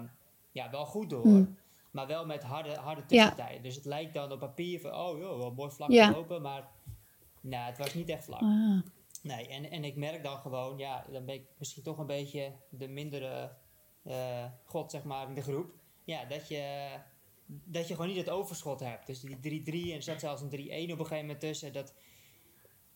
ja, 0.52 0.70
wel 0.70 0.86
goed 0.86 1.10
door. 1.10 1.22
Hmm. 1.24 1.58
Maar 1.92 2.08
wel 2.08 2.26
met 2.26 2.44
harde, 2.44 2.76
harde 2.76 3.06
tussentijden. 3.06 3.64
Dus 3.64 3.76
het 3.76 3.86
lijkt 3.86 4.14
dan 4.14 4.32
op 4.32 4.40
papier 4.40 4.80
van, 4.80 4.94
oh 4.96 5.20
joh, 5.20 5.38
wel 5.38 5.52
mooi 5.52 5.72
vlak 5.72 5.92
Ja. 5.92 6.08
gelopen. 6.08 6.42
Maar 6.42 6.68
nou, 7.46 7.66
het 7.70 7.78
was 7.78 7.94
niet 7.94 8.10
echt 8.10 8.24
vlak. 8.24 8.42
Ah. 8.42 8.82
Nee, 9.24 9.48
en, 9.48 9.72
en 9.72 9.84
ik 9.84 9.96
merk 9.96 10.24
dan 10.24 10.38
gewoon, 10.40 10.78
ja, 10.78 11.06
dan 11.12 11.26
ben 11.26 11.36
ik 11.36 11.48
misschien 11.58 11.84
toch 11.84 11.98
een 11.98 12.06
beetje 12.06 12.54
de 12.70 12.88
mindere 12.88 13.56
eh, 14.04 14.46
god, 14.64 14.92
zeg 14.92 15.04
maar, 15.04 15.28
in 15.28 15.34
de 15.34 15.42
groep. 15.42 15.72
Ja, 16.04 16.26
dat 16.26 16.48
je, 16.48 16.88
dat 17.46 17.88
je 17.88 17.94
gewoon 17.94 18.10
niet 18.10 18.18
het 18.18 18.30
overschot 18.30 18.80
hebt. 18.80 19.08
Dus 19.08 19.20
die 19.20 19.62
3-3 19.88 19.90
en 19.90 19.96
er 19.96 20.04
zat 20.04 20.20
zelfs 20.20 20.42
een 20.42 20.50
3-1 20.50 20.54
op 20.54 20.60
een 20.70 20.88
gegeven 20.90 21.18
moment 21.18 21.40
tussen. 21.40 21.74
Dat, 21.74 21.94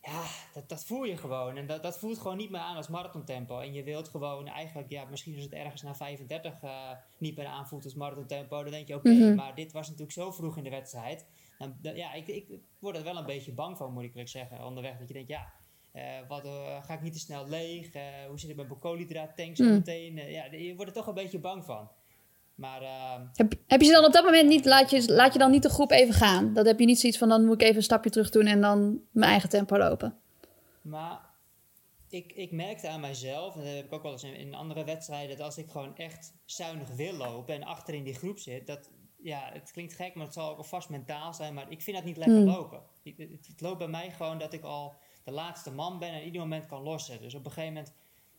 ja, 0.01 0.23
dat, 0.53 0.69
dat 0.69 0.85
voel 0.85 1.03
je 1.03 1.17
gewoon. 1.17 1.57
En 1.57 1.67
dat, 1.67 1.83
dat 1.83 1.99
voelt 1.99 2.17
gewoon 2.17 2.37
niet 2.37 2.49
meer 2.49 2.59
aan 2.61 2.75
als 2.75 2.87
marathontempo. 2.87 3.59
En 3.59 3.73
je 3.73 3.83
wilt 3.83 4.09
gewoon 4.09 4.47
eigenlijk, 4.47 4.89
ja, 4.89 5.05
misschien 5.05 5.35
als 5.35 5.43
het 5.43 5.53
ergens 5.53 5.81
na 5.81 5.95
35 5.95 6.61
eh, 6.61 6.91
niet 7.17 7.37
meer 7.37 7.45
aanvoelt 7.45 7.83
als 7.83 7.93
marathontempo. 7.93 8.61
Dan 8.63 8.71
denk 8.71 8.87
je, 8.87 8.95
oké, 8.95 9.09
Mhm. 9.09 9.35
maar 9.35 9.55
dit 9.55 9.71
was 9.71 9.85
natuurlijk 9.85 10.11
zo 10.11 10.31
vroeg 10.31 10.57
in 10.57 10.63
de 10.63 10.69
wedstrijd. 10.69 11.27
Dan, 11.59 11.75
dan- 11.81 11.95
ja, 11.95 12.13
ik, 12.13 12.27
ik 12.27 12.47
word 12.79 12.95
er 12.97 13.03
wel 13.03 13.17
een 13.17 13.25
beetje 13.25 13.51
bang 13.53 13.77
van, 13.77 13.93
moet 13.93 14.03
ik 14.03 14.09
eerlijk 14.09 14.29
zeggen, 14.29 14.65
onderweg. 14.65 14.97
Dat 14.97 15.07
je 15.07 15.13
denkt, 15.13 15.29
ja, 15.29 15.53
eh, 15.91 16.03
wat, 16.27 16.45
eh, 16.45 16.83
ga 16.83 16.93
ik 16.93 17.01
niet 17.01 17.13
te 17.13 17.19
snel 17.19 17.47
leeg? 17.47 17.91
Eh, 17.91 18.03
hoe 18.27 18.39
zit 18.39 18.47
het 18.47 18.57
met 18.57 18.67
mijn 18.67 18.79
zo 19.55 19.63
Mm. 19.63 19.71
meteen? 19.71 20.15
Ja, 20.15 20.45
je 20.51 20.75
wordt 20.75 20.91
er 20.91 20.97
toch 20.97 21.07
een 21.07 21.13
beetje 21.13 21.39
bang 21.39 21.65
van. 21.65 21.89
Maar 22.55 22.81
ehm, 22.81 23.25
Heb, 23.33 23.53
heb 23.67 23.79
je 23.81 23.85
ze 23.87 23.93
dan 23.93 24.05
op 24.05 24.13
dat 24.13 24.23
moment 24.23 24.47
niet, 24.47 24.65
laat 24.65 24.89
je, 24.89 25.13
laat 25.13 25.33
je 25.33 25.39
dan 25.39 25.51
niet 25.51 25.63
de 25.63 25.69
groep 25.69 25.91
even 25.91 26.13
gaan? 26.13 26.53
Dat 26.53 26.65
heb 26.65 26.79
je 26.79 26.85
niet 26.85 26.99
zoiets 26.99 27.17
van, 27.17 27.29
dan 27.29 27.45
moet 27.45 27.53
ik 27.53 27.61
even 27.61 27.75
een 27.75 27.83
stapje 27.83 28.09
terug 28.09 28.29
doen 28.29 28.45
en 28.45 28.61
dan 28.61 29.01
mijn 29.11 29.29
eigen 29.31 29.49
tempo 29.49 29.77
lopen. 29.77 30.17
Maar 30.81 31.19
ik, 32.09 32.33
ik 32.33 32.51
merkte 32.51 32.87
aan 32.89 32.99
mijzelf, 32.99 33.55
en 33.55 33.63
dat 33.63 33.73
heb 33.75 33.85
ik 33.85 33.93
ook 33.93 34.03
wel 34.03 34.11
eens 34.11 34.23
in, 34.23 34.35
in 34.35 34.53
andere 34.53 34.83
wedstrijden, 34.83 35.37
dat 35.37 35.45
als 35.45 35.57
ik 35.57 35.69
gewoon 35.69 35.97
echt 35.97 36.33
zuinig 36.45 36.89
wil 36.95 37.13
lopen 37.13 37.55
en 37.55 37.63
achter 37.63 37.93
in 37.93 38.03
die 38.03 38.13
groep 38.13 38.37
zit, 38.39 38.67
dat, 38.67 38.89
ja, 39.23 39.49
het 39.53 39.71
klinkt 39.71 39.93
gek, 39.93 40.15
maar 40.15 40.25
het 40.25 40.33
zal 40.33 40.49
ook 40.49 40.57
alvast 40.57 40.89
mentaal 40.89 41.33
zijn, 41.33 41.53
maar 41.53 41.71
ik 41.71 41.81
vind 41.81 41.97
dat 41.97 42.05
niet 42.05 42.17
lekker 42.17 42.35
Hmm. 42.37 42.45
lopen. 42.47 42.81
Het, 43.03 43.47
het 43.47 43.61
loopt 43.61 43.77
bij 43.77 43.87
mij 43.87 44.11
gewoon 44.11 44.37
dat 44.37 44.53
ik 44.53 44.63
al 44.63 44.95
de 45.23 45.31
laatste 45.31 45.71
man 45.71 45.99
ben 45.99 46.11
en 46.13 46.23
ieder 46.23 46.41
moment 46.41 46.65
kan 46.65 46.81
lossen. 46.81 47.21
Dus 47.21 47.33
op 47.35 47.45
een 47.45 47.51
gegeven 47.51 47.73
moment 47.73 47.93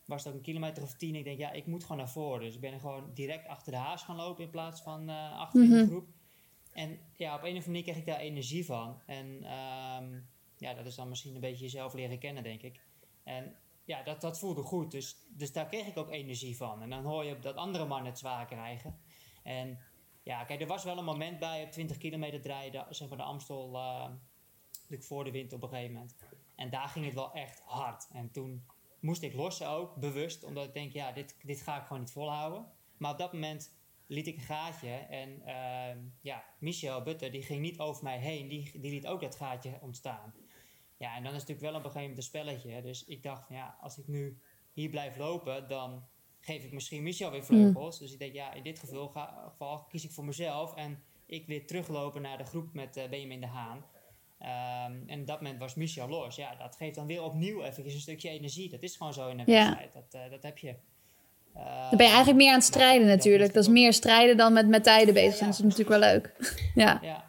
was 0.05 0.19
het 0.25 0.33
ook 0.33 0.39
een 0.39 0.45
kilometer 0.45 0.83
of 0.83 0.95
tien. 0.95 1.15
Ik 1.15 1.25
denk, 1.25 1.39
ja, 1.39 1.51
ik 1.53 1.67
moet 1.67 1.83
gewoon 1.83 1.97
naar 1.99 2.11
voren. 2.11 2.41
Dus 2.41 2.55
ik 2.55 2.61
ben 2.61 2.81
gewoon 2.81 3.11
direct 3.15 3.47
achter 3.47 3.73
de 3.73 3.79
haas 3.79 4.03
gaan 4.03 4.17
lopen 4.17 4.45
in 4.45 4.51
plaats 4.51 4.81
van 4.83 5.09
eh, 5.09 5.39
achter 5.39 5.63
in 5.63 5.71
de 5.71 5.77
Mhm. 5.77 5.87
groep. 5.87 6.09
En 6.73 6.99
ja, 7.17 7.35
op 7.35 7.41
een 7.43 7.49
of 7.49 7.55
andere 7.55 7.67
manier 7.67 7.83
kreeg 7.83 7.97
ik 7.97 8.07
daar 8.07 8.19
energie 8.19 8.65
van. 8.65 9.01
En 9.07 9.43
ehm, 9.45 10.21
ja, 10.57 10.75
dat 10.75 10.87
is 10.87 10.95
dan 10.95 11.09
misschien 11.09 11.35
een 11.35 11.41
beetje 11.41 11.65
jezelf 11.65 11.95
leren 11.95 12.19
kennen, 12.19 12.43
denk 12.43 12.63
ik. 12.63 12.81
En 13.25 13.57
ja, 13.85 14.03
dat, 14.03 14.21
dat 14.21 14.39
voelde 14.39 14.63
goed. 14.63 14.91
Dus, 14.91 15.17
dus 15.29 15.53
daar 15.53 15.67
kreeg 15.67 15.87
ik 15.87 15.97
ook 15.97 16.11
energie 16.11 16.57
van. 16.57 16.83
En 16.83 16.91
dan 16.91 17.05
hoor 17.05 17.25
je 17.25 17.39
dat 17.39 17.57
andere 17.57 17.85
mannen 17.87 18.09
het 18.11 18.19
zwaar 18.19 18.47
krijgen. 18.47 18.99
En 19.43 19.79
ja, 20.23 20.45
kijk, 20.45 20.61
er 20.61 20.67
was 20.67 20.85
wel 20.85 20.99
een 20.99 21.05
moment 21.05 21.39
bij 21.39 21.63
op 21.63 21.71
20 21.71 21.97
kilometer 21.97 22.41
draaien, 22.41 22.73
de, 22.73 22.85
zeg 22.91 23.09
maar 23.09 23.19
de 23.19 23.25
Amstel, 23.25 23.75
eh, 23.75 24.09
natuurlijk 24.73 25.05
voor 25.05 25.25
de 25.25 25.31
wind 25.31 25.53
op 25.53 25.63
een 25.63 25.69
gegeven 25.69 25.93
moment. 25.93 26.17
En 26.55 26.71
daar 26.71 26.89
ging 26.89 27.05
het 27.05 27.15
wel 27.15 27.33
echt 27.33 27.61
hard. 27.65 28.09
En 28.13 28.31
toen 28.31 28.67
moest 29.01 29.23
ik 29.23 29.35
lossen 29.35 29.69
ook, 29.69 29.97
bewust, 29.97 30.45
omdat 30.45 30.65
ik 30.65 30.75
denk, 30.75 30.93
ja, 30.93 31.13
dit, 31.13 31.37
dit 31.43 31.63
ga 31.63 31.77
ik 31.77 31.83
gewoon 31.83 32.01
niet 32.01 32.13
volhouden. 32.13 32.73
Maar 32.97 33.13
op 33.13 33.19
dat 33.19 33.33
moment 33.33 33.75
liet 34.07 34.27
ik 34.27 34.37
een 34.37 34.43
gaatje 34.43 34.91
en 34.91 35.43
ehm, 35.47 35.99
ja, 36.21 36.45
Michel 36.59 37.03
Butter, 37.03 37.31
die 37.31 37.43
ging 37.43 37.61
niet 37.61 37.79
over 37.79 38.05
mij 38.05 38.19
heen, 38.19 38.49
die, 38.49 38.81
die 38.81 38.91
liet 38.91 39.07
ook 39.07 39.21
dat 39.21 39.37
gaatje 39.37 39.79
ontstaan. 39.81 40.35
Ja, 40.97 41.17
en 41.17 41.23
dan 41.23 41.35
is 41.35 41.41
het 41.41 41.49
natuurlijk 41.49 41.61
wel 41.61 41.75
op 41.75 41.85
een 41.85 41.91
gegeven 41.91 42.01
moment 42.01 42.17
een 42.17 42.23
spelletje. 42.23 42.83
Dus 42.83 43.05
ik 43.05 43.23
dacht 43.23 43.49
ja, 43.49 43.77
als 43.81 43.99
ik 43.99 44.07
nu 44.07 44.41
hier 44.73 44.91
blijf 44.91 45.17
lopen, 45.17 45.69
dan 45.69 46.05
geef 46.41 46.65
ik 46.65 46.73
misschien 46.73 47.03
Michel 47.03 47.31
weer 47.31 47.45
vleugels. 47.45 47.99
Dus 47.99 48.13
ik 48.13 48.19
denk 48.19 48.35
ja, 48.35 48.53
in 48.53 48.63
dit 48.63 48.79
geval, 48.79 49.09
ga, 49.09 49.45
geval 49.51 49.85
kies 49.89 50.05
ik 50.05 50.11
voor 50.11 50.25
mezelf 50.25 50.75
en 50.75 51.03
ik 51.27 51.47
weer 51.47 51.67
teruglopen 51.67 52.23
naar 52.23 52.39
de 52.39 52.45
groep 52.45 52.73
met 52.75 52.97
eh, 52.97 53.09
Benjamin 53.09 53.41
de 53.41 53.47
Haan. 53.47 53.85
Ehm, 54.39 54.93
en 55.07 55.21
op 55.21 55.27
dat 55.27 55.41
moment 55.41 55.61
was 55.61 55.75
Michel 55.75 56.09
los. 56.09 56.37
Ja, 56.37 56.55
dat 56.55 56.77
geeft 56.77 56.95
dan 56.95 57.07
weer 57.07 57.23
opnieuw 57.23 57.63
even 57.63 57.85
een 57.85 57.91
stukje 57.91 58.29
energie. 58.29 58.69
Dat 58.69 58.83
is 58.83 58.97
gewoon 58.97 59.13
zo 59.13 59.29
in 59.29 59.39
een 59.39 59.51
Ja. 59.53 59.65
wedstrijd. 59.65 59.93
Dat, 59.93 60.05
eh, 60.23 60.31
dat 60.31 60.43
heb 60.43 60.59
je. 60.59 60.75
Eh, 61.55 61.89
Dan 61.89 61.97
ben 61.97 62.07
je 62.07 62.13
eigenlijk 62.13 62.37
meer 62.37 62.49
aan 62.49 62.55
het 62.55 62.65
strijden 62.65 63.07
maar 63.07 63.17
natuurlijk. 63.17 63.53
Dat 63.53 63.63
is 63.63 63.69
meer 63.71 63.93
strijden 63.93 64.37
dan 64.37 64.53
met, 64.53 64.69
met 64.69 64.85
tijden 64.85 65.15
bezig 65.15 65.37
zijn. 65.37 65.51
Ja. 65.51 65.57
Dat 65.57 65.67
is 65.67 65.77
natuurlijk 65.77 66.01
wel 66.01 66.11
leuk. 66.13 66.35
Ja. 66.85 67.29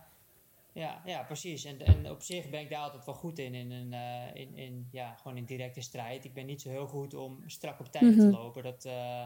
Ja, 0.74 1.01
ja, 1.05 1.24
precies. 1.24 1.63
En, 1.65 1.80
en 1.86 2.09
op 2.09 2.22
zich 2.22 2.49
ben 2.49 2.59
ik 2.59 2.69
daar 2.69 2.82
altijd 2.82 3.05
wel 3.05 3.15
goed 3.15 3.39
in. 3.39 3.53
In, 3.53 3.72
een, 3.72 3.93
eh, 3.93 4.41
in, 4.41 4.55
in, 4.55 4.88
ja, 4.91 5.15
gewoon 5.15 5.38
in 5.38 5.45
directe 5.45 5.82
strijd. 5.82 6.26
Ik 6.26 6.34
ben 6.34 6.45
niet 6.45 6.61
zo 6.61 6.69
heel 6.69 6.88
goed 6.88 7.13
om 7.13 7.43
strak 7.49 7.80
op 7.80 7.88
tijd 7.91 8.03
Mhm. 8.15 8.19
te 8.19 8.30
lopen. 8.38 8.63
Dat, 8.63 8.86
eh, 8.86 9.24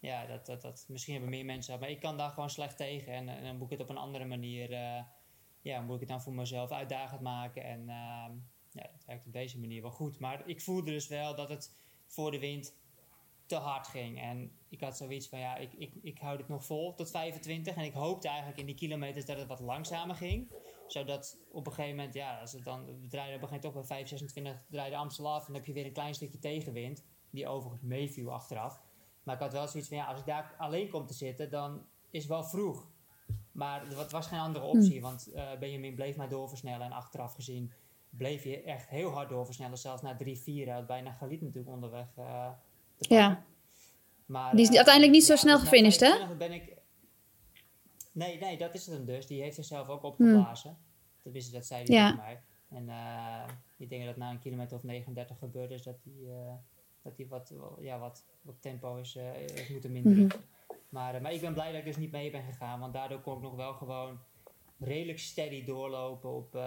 ja, 0.00 0.26
dat, 0.26 0.46
dat, 0.46 0.62
dat, 0.62 0.84
misschien 0.88 1.12
hebben 1.12 1.30
meer 1.30 1.44
mensen 1.44 1.72
dat. 1.72 1.80
Maar 1.80 1.90
ik 1.90 2.00
kan 2.00 2.16
daar 2.16 2.30
gewoon 2.30 2.50
slecht 2.50 2.76
tegen. 2.76 3.12
En, 3.12 3.28
en 3.28 3.44
dan 3.44 3.56
moet 3.56 3.70
ik 3.72 3.78
het 3.78 3.88
op 3.88 3.94
een 3.96 4.02
andere 4.02 4.24
manier... 4.24 4.72
eh, 4.72 5.02
ja, 5.60 5.80
moet 5.80 5.94
ik 5.94 6.00
het 6.00 6.08
dan 6.08 6.22
voor 6.22 6.32
mezelf 6.32 6.70
uitdagend 6.70 7.20
maken. 7.20 7.64
En 7.64 7.80
ehm, 7.88 8.32
ja, 8.70 8.82
dat 8.92 9.04
werkt 9.06 9.26
op 9.26 9.32
deze 9.32 9.58
manier 9.60 9.82
wel 9.82 9.90
goed. 9.90 10.18
Maar 10.18 10.42
ik 10.48 10.60
voelde 10.60 10.90
dus 10.90 11.08
wel 11.08 11.34
dat 11.36 11.48
het 11.48 11.74
voor 12.06 12.30
de 12.30 12.38
wind 12.38 12.74
te 13.46 13.54
hard 13.56 13.86
ging. 13.86 14.20
En 14.20 14.52
ik 14.68 14.80
had 14.80 14.96
zoiets 14.96 15.28
van, 15.28 15.38
ja, 15.38 15.56
ik, 15.56 15.72
ik, 15.72 15.92
ik 16.02 16.18
hou 16.18 16.36
dit 16.36 16.48
nog 16.48 16.64
vol 16.64 16.94
tot 16.94 17.10
25. 17.10 17.76
En 17.76 17.84
ik 17.84 17.92
hoopte 17.92 18.28
eigenlijk 18.28 18.58
in 18.58 18.66
die 18.66 18.74
kilometers 18.74 19.24
dat 19.24 19.38
het 19.38 19.46
wat 19.48 19.60
langzamer 19.60 20.16
ging. 20.16 20.50
Zodat 20.92 21.38
op 21.50 21.66
een 21.66 21.72
gegeven 21.72 21.96
moment, 21.96 22.14
ja, 22.14 22.38
als 22.40 22.52
het 22.52 22.64
dan, 22.64 22.84
we 23.00 23.08
draaiden 23.08 23.36
op 23.36 23.42
een 23.42 23.48
gegeven 23.48 23.48
moment 23.50 23.62
toch 23.62 23.72
bij 23.72 23.84
5, 23.84 24.08
26, 24.08 24.62
draaide 24.70 24.96
Amstel 24.96 25.32
af. 25.32 25.40
En 25.40 25.46
dan 25.46 25.54
heb 25.54 25.64
je 25.66 25.72
weer 25.72 25.86
een 25.86 25.92
klein 25.92 26.14
stukje 26.14 26.38
tegenwind. 26.38 27.04
Die 27.30 27.46
overigens 27.48 27.82
meeviel 27.82 28.32
achteraf. 28.32 28.80
Maar 29.22 29.34
ik 29.34 29.40
had 29.40 29.52
wel 29.52 29.68
zoiets 29.68 29.88
van, 29.88 29.96
ja, 29.98 30.04
als 30.04 30.18
ik 30.20 30.26
daar 30.26 30.54
alleen 30.58 30.88
kom 30.88 31.06
te 31.06 31.14
zitten, 31.14 31.50
dan 31.50 31.82
is 32.10 32.20
het 32.22 32.28
wel 32.28 32.44
vroeg. 32.44 32.90
Maar 33.52 33.94
wa- 33.94 34.08
was 34.08 34.26
geen 34.26 34.38
andere 34.38 34.64
optie, 34.64 35.00
want 35.00 35.32
eh, 35.32 35.58
Benjamin 35.60 35.94
bleef 35.94 36.16
maar 36.16 36.28
doorversnellen. 36.28 36.86
En 36.86 36.92
achteraf 36.92 37.34
gezien 37.34 37.72
bleef 38.10 38.44
je 38.44 38.62
echt 38.62 38.88
heel 38.88 39.10
hard 39.10 39.28
doorversnellen. 39.28 39.78
Zelfs 39.78 40.02
na 40.02 40.16
3, 40.16 40.38
4 40.38 40.72
had 40.72 40.86
bijna 40.86 41.12
Galit 41.12 41.40
natuurlijk 41.40 41.74
onderweg 41.74 42.06
eh, 42.16 42.48
Ja. 42.98 43.44
Maar, 44.26 44.50
Die 44.52 44.60
is 44.60 44.68
eh, 44.68 44.74
uiteindelijk 44.76 45.14
niet 45.14 45.24
zo 45.24 45.36
snel 45.36 45.54
dus 45.58 45.68
gefinished, 45.68 46.00
hè? 46.00 46.08
25 46.08 46.36
Ben 46.48 46.52
ik... 46.52 46.80
Nee, 48.12 48.38
nee, 48.38 48.56
dat 48.58 48.74
is 48.74 48.86
het 48.86 48.94
hem 48.96 49.04
dus. 49.04 49.26
Die 49.26 49.42
heeft 49.42 49.54
zichzelf 49.54 49.88
ook 49.88 50.02
opgeblazen. 50.02 50.76
Tenminste, 51.22 51.52
dat 51.52 51.66
zei 51.66 51.82
hij 51.84 51.96
Hmm. 51.96 51.96
Ja. 51.96 52.10
tegen 52.10 52.24
mij. 52.24 52.40
En 52.78 52.88
eh, 52.88 53.54
ik 53.76 53.88
denk 53.88 54.04
dat 54.04 54.16
na 54.16 54.30
een 54.30 54.38
kilometer 54.38 54.76
of 54.76 54.82
39 54.82 55.38
gebeurd 55.38 55.70
is 55.70 55.82
dat 55.82 55.96
hij... 56.04 56.34
eh, 56.34 56.52
dat 57.02 57.16
hij 57.16 57.26
wat, 57.28 57.52
ja, 57.80 57.98
wat, 57.98 58.24
wat 58.42 58.54
tempo 58.60 58.96
is, 58.96 59.16
eh, 59.16 59.24
heeft 59.32 59.70
moeten 59.70 59.92
minderen. 59.92 60.24
Mhm. 60.26 60.36
maar, 60.88 61.22
maar 61.22 61.32
ik 61.32 61.40
ben 61.40 61.52
blij 61.52 61.70
dat 61.70 61.78
ik 61.80 61.84
dus 61.84 61.96
niet 61.96 62.12
mee 62.12 62.30
ben 62.30 62.42
gegaan, 62.42 62.80
want 62.80 62.92
daardoor 62.92 63.20
kon 63.20 63.36
ik 63.36 63.42
nog 63.42 63.54
wel 63.54 63.72
gewoon 63.72 64.18
redelijk 64.78 65.18
steady 65.18 65.64
doorlopen 65.64 66.30
op 66.30 66.54
eh, 66.54 66.62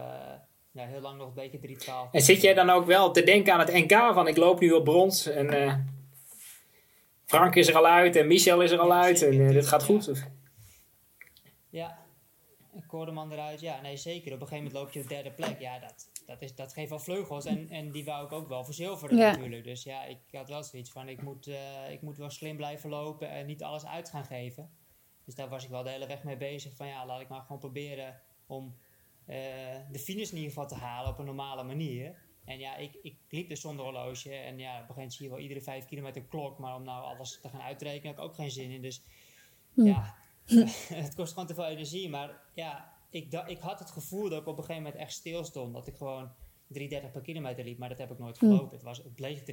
ja, 0.72 0.86
heel 0.86 1.02
lang 1.02 1.18
nog 1.18 1.28
een 1.28 1.34
beetje 1.34 1.60
312. 1.60 2.12
En 2.12 2.22
zit 2.22 2.42
jij 2.42 2.54
dan 2.54 2.70
ook 2.70 2.86
wel 2.86 3.12
te 3.12 3.24
denken 3.24 3.54
aan 3.54 3.60
het 3.60 3.74
NK 3.74 3.92
van 4.14 4.28
ik 4.28 4.38
loop 4.38 4.60
nu 4.60 4.72
op 4.72 4.84
brons 4.84 5.26
en 5.26 5.50
eh, 5.50 5.76
Frank 7.26 7.56
is 7.56 7.68
er 7.68 7.76
al 7.76 7.86
uit 7.88 8.16
en 8.16 8.28
Michel 8.28 8.62
is 8.62 8.72
er 8.72 8.80
al 8.80 8.88
Ja, 8.88 9.02
uit 9.02 9.22
en 9.22 9.48
eh, 9.48 9.54
dit 9.54 9.68
gaat 9.68 9.84
goed? 9.84 10.12
Ja, 11.76 12.06
en 12.74 12.86
Koordeman 12.86 13.32
eruit. 13.32 13.60
Ja, 13.60 13.82
nee, 13.82 13.98
zeker. 13.98 14.34
Op 14.34 14.42
een 14.42 14.48
gegeven 14.48 14.64
moment 14.64 14.84
loop 14.84 14.94
je 14.94 15.02
op 15.02 15.08
derde 15.08 15.32
plek. 15.32 15.60
Ja, 15.60 15.80
dat, 15.80 16.10
dat, 16.26 16.42
is, 16.42 16.56
dat 16.56 16.74
geeft 16.74 16.90
wel 16.90 17.00
vleugels. 17.00 17.46
En, 17.46 17.70
en 17.70 17.92
die 17.92 18.06
wou 18.06 18.26
ik 18.26 18.32
ook 18.32 18.48
wel 18.48 18.66
verzilveren 18.66 19.18
Ja. 19.18 19.32
natuurlijk. 19.32 19.64
Dus 19.64 19.84
ja, 19.84 20.04
ik 20.04 20.20
had 20.32 20.50
wel 20.50 20.64
zoiets 20.64 20.92
van, 20.92 21.08
ik 21.10 21.22
moet, 21.22 21.48
eh, 21.48 21.92
ik 21.92 22.02
moet 22.02 22.18
wel 22.18 22.30
slim 22.30 22.56
blijven 22.56 22.90
lopen 22.90 23.30
en 23.30 23.46
niet 23.46 23.64
alles 23.64 23.86
uit 23.86 24.10
gaan 24.10 24.26
geven. 24.26 24.70
Dus 25.26 25.36
daar 25.36 25.50
was 25.50 25.64
ik 25.64 25.70
wel 25.70 25.84
de 25.84 25.90
hele 25.90 26.08
weg 26.08 26.24
mee 26.24 26.38
bezig. 26.38 26.76
Van 26.76 26.88
ja, 26.88 27.06
laat 27.06 27.22
ik 27.22 27.30
maar 27.30 27.42
gewoon 27.42 27.60
proberen 27.60 28.22
om 28.48 28.76
eh, 29.26 29.36
de 29.92 30.00
finish 30.00 30.30
in 30.30 30.36
ieder 30.38 30.52
geval 30.52 30.68
te 30.68 30.76
halen 30.76 31.12
op 31.12 31.20
een 31.20 31.26
normale 31.26 31.64
manier. 31.64 32.16
En 32.46 32.60
ja, 32.60 32.76
ik, 32.76 32.96
ik 33.02 33.18
liep 33.30 33.50
dus 33.50 33.62
zonder 33.62 33.86
horloge. 33.86 34.34
En 34.34 34.58
ja, 34.58 34.72
op 34.72 34.90
een 34.90 34.96
gegeven 34.96 34.96
moment 34.96 35.14
zie 35.14 35.26
je 35.26 35.32
wel 35.32 35.42
iedere 35.42 35.62
vijf 35.62 35.86
kilometer 35.86 36.24
klok. 36.24 36.60
Maar 36.60 36.76
om 36.76 36.84
nou 36.84 37.04
alles 37.04 37.40
te 37.42 37.50
gaan 37.50 37.62
uitrekenen, 37.62 38.08
heb 38.08 38.18
ik 38.18 38.30
ook 38.30 38.36
geen 38.36 38.52
zin 38.52 38.72
in. 38.72 38.82
Dus 38.82 39.04
ja, 39.74 40.16
het 41.04 41.16
kost 41.16 41.34
gewoon 41.34 41.48
te 41.48 41.54
veel 41.54 41.66
energie. 41.66 42.10
Maar 42.10 42.42
ja, 42.54 42.94
ik, 43.10 43.44
ik 43.48 43.60
had 43.60 43.80
het 43.80 43.92
gevoel 43.92 44.30
dat 44.30 44.42
ik 44.42 44.48
op 44.48 44.58
een 44.58 44.64
gegeven 44.64 44.84
moment 44.84 45.02
echt 45.02 45.14
stil 45.14 45.44
stond. 45.44 45.74
Dat 45.74 45.88
ik 45.88 45.96
gewoon 45.96 46.32
3,30 46.74 46.88
per 47.12 47.22
kilometer 47.22 47.64
liep. 47.64 47.78
Maar 47.78 47.90
dat 47.90 47.98
heb 47.98 48.12
ik 48.12 48.20
nooit 48.20 48.38
gelopen. 48.38 48.72
Het, 48.72 48.84
was, 48.84 48.98
het 48.98 49.16
bleef 49.16 49.40
3,12 49.40 49.46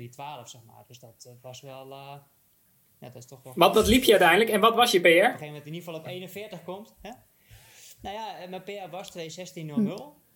zeg 0.44 0.62
maar. 0.66 0.84
Dus 0.86 0.98
dat 0.98 1.24
eh, 1.28 1.32
was 1.42 1.60
wel... 1.60 1.90
eh, 1.90 2.14
ja, 3.00 3.08
dat 3.08 3.22
is 3.22 3.26
toch 3.26 3.42
wel... 3.42 3.52
Wat, 3.56 3.74
wat 3.74 3.86
liep 3.86 4.02
je 4.02 4.10
uiteindelijk 4.10 4.50
en 4.50 4.60
wat 4.60 4.74
was 4.74 4.90
je 4.92 4.98
op 4.98 5.04
een 5.04 5.10
PR? 5.12 5.24
gegeven 5.24 5.46
moment 5.46 5.66
in 5.66 5.74
ieder 5.74 5.88
geval 5.88 6.00
op 6.00 6.06
41 6.06 6.62
komt. 6.64 6.94
Hè? 7.00 7.10
Nou 8.02 8.16
ja, 8.16 8.38
eh, 8.38 8.48
mijn 8.48 8.62
PR 8.62 8.90
was 8.90 9.12
2.16.00. 9.18 9.22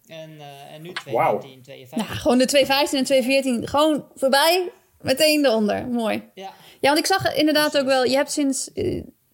En, 0.07 0.40
eh, 0.40 0.72
en 0.72 0.82
nu 0.82 0.92
2.13.52. 0.92 1.12
Wauw. 1.12 1.40
Nou, 1.40 2.02
gewoon 2.04 2.38
de 2.38 2.44
215 2.44 2.98
en 2.98 3.04
214. 3.04 3.68
Gewoon 3.68 4.11
voorbij. 4.14 4.72
Meteen 5.00 5.44
eronder. 5.44 5.88
Mooi. 5.88 6.30
Ja, 6.34 6.52
Ja, 6.80 6.88
want 6.88 6.98
ik 6.98 7.07
zag 7.07 7.34
inderdaad 7.34 7.78
ook 7.78 7.86
wel. 7.86 8.04
Je 8.04 8.16
hebt 8.16 8.32
sinds. 8.32 8.70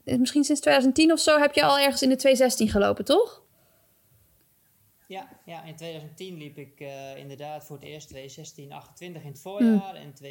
Misschien 0.04 0.44
sinds 0.44 0.60
2010 0.60 1.12
of 1.12 1.18
zo. 1.18 1.38
heb 1.38 1.54
je 1.54 1.64
al 1.64 1.78
ergens 1.78 2.02
in 2.02 2.08
de 2.08 2.16
216 2.16 2.68
gelopen, 2.68 3.04
toch? 3.04 3.42
Ja, 5.08 5.28
ja, 5.44 5.62
in 5.62 5.76
2010 5.76 6.36
liep 6.36 6.58
ik 6.58 6.80
eh, 6.80 7.16
inderdaad 7.16 7.64
voor 7.64 7.76
het 7.76 7.84
eerst 7.84 8.14
2.16.28 8.14 8.22
in 8.98 9.20
het 9.22 9.40
voorjaar 9.40 9.94
en 9.94 10.14
2.16.56 10.22 10.28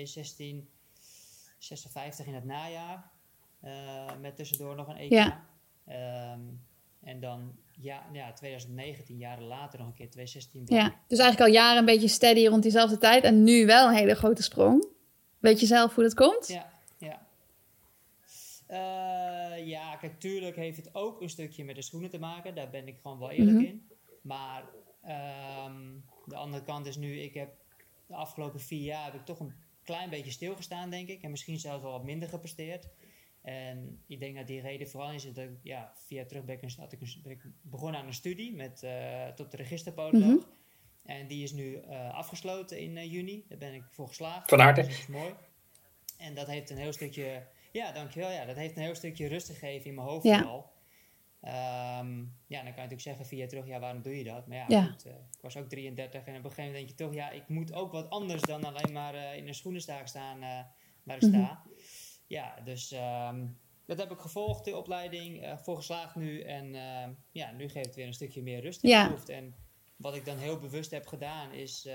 in 2.26 2.34
het 2.34 2.46
najaar. 2.46 3.12
Eh, 3.62 4.06
met 4.22 4.36
tussendoor 4.36 4.76
nog 4.76 4.88
een 4.88 4.98
EK. 4.98 5.12
Ja. 5.12 5.46
Ehm, 5.86 6.40
en 7.04 7.20
dan 7.20 7.56
ja, 7.72 8.04
ja, 8.12 8.34
2019, 8.34 9.18
jaren 9.18 9.44
later, 9.44 9.80
nog 9.80 9.88
een 9.88 9.94
keer 9.94 10.10
2.16. 10.10 10.64
Ja. 10.66 10.96
Dus 11.08 11.20
eigenlijk 11.20 11.50
al 11.50 11.56
jaren 11.56 11.78
een 11.80 11.86
beetje 11.86 12.08
steady 12.08 12.48
rond 12.48 12.64
diezelfde 12.64 12.98
tijd. 12.98 13.24
En 13.24 13.44
nu 13.44 13.66
wel 13.66 13.88
een 13.88 13.96
hele 13.96 14.16
grote 14.16 14.44
sprong. 14.44 14.88
Weet 15.40 15.60
je 15.60 15.66
zelf 15.66 15.96
hoe 15.96 16.04
dat 16.04 16.14
komt? 16.14 16.48
Ja. 16.48 16.71
Eh, 18.72 19.68
ja, 19.68 19.96
kijk, 19.96 20.20
tuurlijk 20.20 20.56
heeft 20.56 20.78
het 20.78 20.96
ook 20.96 21.22
een 21.22 21.30
stukje 21.30 21.64
met 21.64 21.76
de 21.76 21.82
schoenen 21.82 22.10
te 22.10 22.20
maken. 22.20 22.56
Daar 22.56 22.70
ben 22.70 22.88
ik 22.88 22.98
gewoon 23.02 23.20
wel 23.20 23.32
eerlijk 23.32 23.58
Mhm. 23.58 23.66
in. 23.66 23.88
Maar 24.22 24.64
ehm, 25.02 25.82
de 26.26 26.36
andere 26.36 26.64
kant 26.64 26.86
is 26.86 26.96
nu, 26.98 27.20
ik 27.20 27.34
heb 27.34 27.54
de 28.06 28.16
afgelopen 28.16 28.60
vier 28.60 28.84
jaar 28.84 29.06
heb 29.06 29.14
ik 29.14 29.26
toch 29.26 29.40
een 29.40 29.54
klein 29.84 30.10
beetje 30.10 30.32
stilgestaan, 30.32 30.90
denk 30.90 31.08
ik. 31.10 31.22
En 31.22 31.32
misschien 31.32 31.60
zelfs 31.60 31.84
wel 31.84 31.92
wat 31.92 32.04
minder 32.04 32.30
gepresteerd. 32.30 32.90
En 33.42 34.04
ik 34.08 34.20
denk 34.20 34.36
dat 34.36 34.48
die 34.48 34.62
reden 34.62 34.90
vooral 34.90 35.12
is 35.12 35.24
dat 35.24 35.38
ik, 35.38 35.50
ja, 35.64 35.92
via 35.96 36.26
terugbekken 36.26 36.72
had 36.78 36.92
ik, 36.92 37.02
een, 37.02 37.20
ben 37.24 37.32
ik 37.32 37.42
begonnen 37.62 38.00
aan 38.02 38.08
een 38.08 38.14
studie 38.14 38.54
met, 38.56 38.84
eh, 38.84 39.28
tot 39.28 39.52
de 39.52 39.58
registerpodoloog. 39.58 40.28
Mhm. 40.46 40.46
En 41.06 41.28
die 41.28 41.44
is 41.44 41.52
nu 41.52 41.76
eh, 41.76 42.14
afgesloten 42.14 42.80
in 42.80 43.08
juni. 43.10 43.46
Daar 43.48 43.58
ben 43.58 43.74
ik 43.74 43.84
voor 43.90 44.08
geslaagd. 44.08 44.50
Van 44.50 44.60
harte. 44.60 44.82
Dus 44.82 44.90
dat 44.90 45.00
is 45.00 45.08
mooi. 45.08 45.34
En 46.18 46.36
dat 46.36 46.48
heeft 46.48 46.70
een 46.70 46.78
heel 46.78 46.94
stukje, 46.94 47.48
ja, 47.72 47.92
dankjewel. 47.92 48.32
Ja, 48.32 48.46
dat 48.46 48.56
heeft 48.56 48.76
een 48.76 48.82
heel 48.84 48.96
stukje 48.96 49.28
rust 49.28 49.48
gegeven 49.48 49.90
in 49.90 49.96
mijn 49.96 50.08
hoofd 50.08 50.26
Ja. 50.26 50.38
vooral. 50.38 50.72
Ehm, 51.42 52.18
ja, 52.20 52.28
dan 52.48 52.48
kan 52.48 52.66
je 52.66 52.66
natuurlijk 52.66 53.02
zeggen 53.02 53.26
via 53.26 53.48
terug, 53.48 53.68
ja, 53.68 53.80
waarom 53.80 54.02
doe 54.02 54.18
je 54.18 54.24
dat? 54.24 54.48
Maar 54.48 54.58
ja, 54.58 54.66
Ja. 54.68 54.84
goed, 54.84 55.06
eh, 55.06 55.12
ik 55.14 55.42
was 55.42 55.58
ook 55.58 55.70
33 55.70 56.26
en 56.26 56.36
op 56.38 56.44
een 56.44 56.50
gegeven 56.50 56.64
moment 56.64 56.74
denk 56.74 56.90
je 56.90 57.06
toch, 57.06 57.14
ja, 57.14 57.30
ik 57.30 57.48
moet 57.48 57.74
ook 57.74 57.92
wat 57.92 58.10
anders 58.10 58.42
dan 58.42 58.64
alleen 58.64 58.92
maar 58.92 59.16
eh, 59.16 59.36
in 59.38 59.48
een 59.48 59.54
schoenenstaak 59.56 60.08
staan 60.08 60.42
eh, 60.44 60.60
waar 61.04 61.16
ik 61.16 61.22
Mhm. 61.22 61.32
sta. 61.32 61.64
Ja, 62.28 62.60
dus 62.64 62.92
ehm, 62.92 63.48
dat 63.86 63.98
heb 63.98 64.12
ik 64.12 64.20
gevolgd, 64.20 64.66
de 64.66 64.78
opleiding, 64.78 65.56
voor 65.64 65.76
geslaagd 65.76 66.16
nu. 66.16 66.42
En 66.42 66.76
ehm, 66.76 67.14
ja, 67.32 67.52
nu 67.52 67.70
geeft 67.70 67.86
het 67.86 67.96
weer 67.96 68.08
een 68.08 68.14
stukje 68.14 68.42
meer 68.42 68.62
rust 68.62 68.84
in 68.84 68.90
Ja. 68.90 69.10
hoofd. 69.10 69.30
En 69.30 69.56
wat 69.96 70.16
ik 70.16 70.26
dan 70.26 70.38
heel 70.38 70.60
bewust 70.60 70.92
heb 70.92 71.08
gedaan, 71.08 71.52
is 71.52 71.86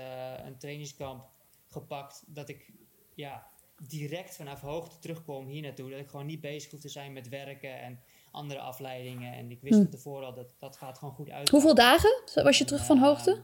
een 0.43 0.57
trainingskamp 0.57 1.29
gepakt 1.67 2.23
dat 2.27 2.49
ik 2.49 2.71
ja, 3.15 3.47
direct 3.81 4.35
vanaf 4.35 4.61
hoogte 4.61 4.99
terugkom 4.99 5.47
hier 5.47 5.61
naartoe. 5.61 5.89
Dat 5.89 5.99
ik 5.99 6.07
gewoon 6.07 6.25
niet 6.25 6.41
bezig 6.41 6.71
hoef 6.71 6.79
te 6.79 6.89
zijn 6.89 7.13
met 7.13 7.29
werken 7.29 7.79
en 7.81 7.99
andere 8.31 8.59
afleidingen. 8.59 9.33
En 9.33 9.51
ik 9.51 9.61
wist 9.61 9.73
Hm. 9.75 9.81
van 9.81 9.89
tevoren 9.91 10.25
al 10.25 10.33
dat 10.33 10.55
dat 10.59 10.77
gaat 10.77 10.97
gewoon 10.97 11.13
goed 11.13 11.29
uit. 11.29 11.49
Hoeveel 11.49 11.75
dagen 11.75 12.21
was 12.43 12.57
je 12.57 12.65
terug 12.65 12.85
van 12.85 12.97
hoogte? 12.97 13.43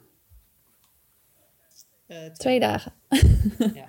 Eh, 2.08 2.26
Twee 2.26 2.60
dagen. 2.60 2.94
Ja. 3.74 3.86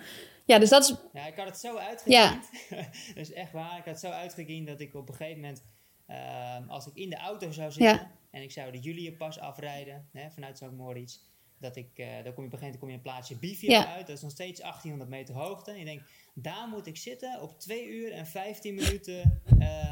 Ja, 0.47 0.59
dus 0.59 0.69
dat 0.69 0.83
is. 0.85 0.95
Ja, 1.13 1.27
ik 1.27 1.37
had 1.37 1.47
het 1.47 1.59
zo 1.59 1.75
Ja. 1.75 1.87
uitgekiend. 1.89 2.51
dat 3.15 3.17
is 3.17 3.33
echt 3.33 3.53
waar. 3.53 3.71
Ik 3.79 3.85
had 3.85 3.85
het 3.85 4.01
zo 4.01 4.11
uitgekiend 4.11 4.67
dat 4.67 4.81
ik 4.81 4.95
op 4.95 5.09
een 5.09 5.15
gegeven 5.15 5.41
moment, 5.41 5.65
ehm, 6.07 6.69
als 6.69 6.87
ik 6.87 6.95
in 6.95 7.11
de 7.11 7.17
auto 7.17 7.51
zou 7.51 7.71
zitten 7.71 7.95
Ja. 7.95 8.11
en 8.31 8.43
ik 8.43 8.53
zou 8.53 8.73
de 8.73 8.79
Juliënpas 8.79 9.39
afrijden 9.39 10.09
hè, 10.13 10.31
vanuit 10.31 10.57
St. 10.57 10.71
Moritz, 10.71 11.19
dat 11.59 11.77
ik, 11.77 11.91
eh, 11.99 12.07
dan 12.07 12.15
kom 12.15 12.23
je 12.23 12.29
op 12.31 12.37
een 12.39 12.43
gegeven 12.43 12.61
moment 12.61 12.79
kom 12.79 12.89
je 12.89 12.95
een 12.95 13.03
plaatsje 13.03 13.37
Bivia 13.37 13.71
Ja. 13.71 13.87
uit. 13.95 14.07
Dat 14.07 14.17
is 14.17 14.23
nog 14.23 14.31
steeds 14.31 14.61
1800 14.61 15.11
meter 15.11 15.35
hoogte. 15.35 15.71
En 15.71 15.77
ik 15.79 15.85
denk, 15.85 16.03
daar 16.35 16.68
moet 16.70 16.87
ik 16.87 16.97
zitten 16.97 17.41
op 17.43 17.61
2 17.61 17.89
uur 17.89 18.12
en 18.12 18.26
15 18.26 18.74
minuten. 18.74 19.41
eh 19.59 19.82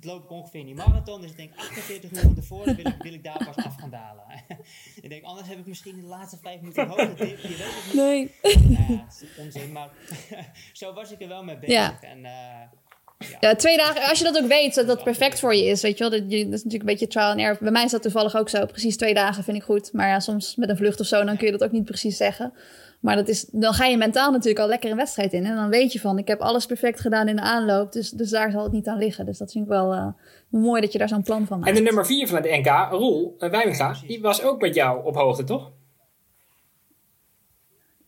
loop 0.00 0.24
ik 0.24 0.30
ongeveer 0.30 0.60
in 0.60 0.66
die 0.66 0.74
marathon. 0.74 1.20
Dus 1.20 1.30
ik 1.30 1.36
denk, 1.36 1.50
48 1.56 2.10
uur 2.10 2.20
van 2.20 2.34
tevoren 2.34 2.76
wil 2.76 2.86
ik, 2.86 2.94
wil 2.98 3.12
ik 3.12 3.24
daar 3.24 3.44
pas 3.54 3.64
af 3.64 3.74
gaan 3.76 3.90
dalen. 3.90 4.24
ik 5.02 5.08
denk, 5.08 5.24
anders 5.24 5.48
heb 5.48 5.58
ik 5.58 5.66
misschien 5.66 6.00
de 6.00 6.06
laatste 6.06 6.36
5 6.42 6.60
minuten 6.60 6.86
hoogte 6.88 7.14
dip. 7.14 7.38
Je 7.38 7.48
weet 7.48 7.58
het 7.58 7.84
niet. 7.84 7.94
Nee. 7.94 8.30
Nou 8.78 8.92
ja, 8.92 9.04
het 9.04 9.22
is 9.22 9.44
onzin, 9.44 9.72
maar 9.72 9.88
zo 10.72 10.92
was 10.92 11.10
ik 11.12 11.20
er 11.22 11.28
wel 11.28 11.44
mee 11.44 11.58
bezig. 11.58 11.74
Ja. 11.74 11.98
En, 12.00 12.24
eh, 12.24 13.30
Ja, 13.40 13.54
twee 13.54 13.76
dagen. 13.76 14.08
Als 14.08 14.18
je 14.18 14.24
dat 14.24 14.38
ook 14.38 14.48
weet, 14.48 14.74
dat 14.74 14.86
dat 14.86 15.04
perfect 15.04 15.40
voor 15.40 15.54
je 15.54 15.64
is. 15.64 15.82
Weet 15.82 15.98
je 15.98 16.08
wel, 16.08 16.20
dat, 16.20 16.30
dat 16.30 16.38
is 16.38 16.44
natuurlijk 16.48 16.72
een 16.72 16.86
beetje 16.86 17.06
trial 17.06 17.30
and 17.30 17.38
error. 17.40 17.56
Bij 17.60 17.70
mij 17.72 17.84
is 17.84 17.90
dat 17.90 18.02
toevallig 18.02 18.36
ook 18.36 18.48
zo. 18.48 18.66
Precies 18.66 18.96
twee 18.96 19.14
dagen 19.14 19.44
vind 19.44 19.56
ik 19.56 19.62
goed. 19.62 19.92
Maar 19.92 20.08
ja, 20.08 20.20
soms 20.20 20.56
met 20.56 20.68
een 20.68 20.76
vlucht 20.76 21.00
of 21.00 21.06
zo, 21.06 21.24
dan 21.24 21.36
kun 21.36 21.46
je 21.46 21.52
dat 21.52 21.64
ook 21.64 21.72
niet 21.72 21.84
precies 21.84 22.16
zeggen. 22.16 22.52
Maar 23.00 23.16
dat 23.16 23.28
is, 23.28 23.44
dan 23.44 23.72
ga 23.72 23.84
je 23.86 23.96
mentaal 23.96 24.30
natuurlijk 24.30 24.58
al 24.60 24.68
lekker 24.68 24.90
een 24.90 24.96
wedstrijd 24.96 25.32
in. 25.32 25.44
En 25.44 25.54
dan 25.56 25.68
weet 25.68 25.92
je 25.92 26.00
van, 26.00 26.18
ik 26.18 26.26
heb 26.28 26.40
alles 26.40 26.66
perfect 26.66 27.00
gedaan 27.00 27.28
in 27.28 27.36
de 27.36 27.42
aanloop. 27.42 27.92
Dus, 27.92 28.10
dus 28.10 28.30
daar 28.30 28.50
zal 28.50 28.62
het 28.62 28.72
niet 28.72 28.86
aan 28.88 28.98
liggen. 28.98 29.26
Dus 29.26 29.38
dat 29.38 29.52
vind 29.52 29.64
ik 29.64 29.70
wel 29.70 29.92
eh, 29.94 30.06
mooi 30.48 30.80
dat 30.80 30.92
je 30.92 30.98
daar 30.98 31.08
zo'n 31.08 31.22
plan 31.22 31.46
van 31.46 31.58
maakt. 31.58 31.70
En 31.70 31.76
de 31.76 31.82
nummer 31.82 32.06
4 32.06 32.28
van 32.28 32.36
het 32.42 32.50
NK, 32.50 32.90
Roel 32.90 33.36
uh, 33.38 33.50
Wijminga, 33.50 33.94
die 34.06 34.20
was 34.20 34.42
ook 34.42 34.60
met 34.60 34.74
jou 34.74 35.04
op 35.04 35.14
hoogte, 35.14 35.44
toch? 35.44 35.72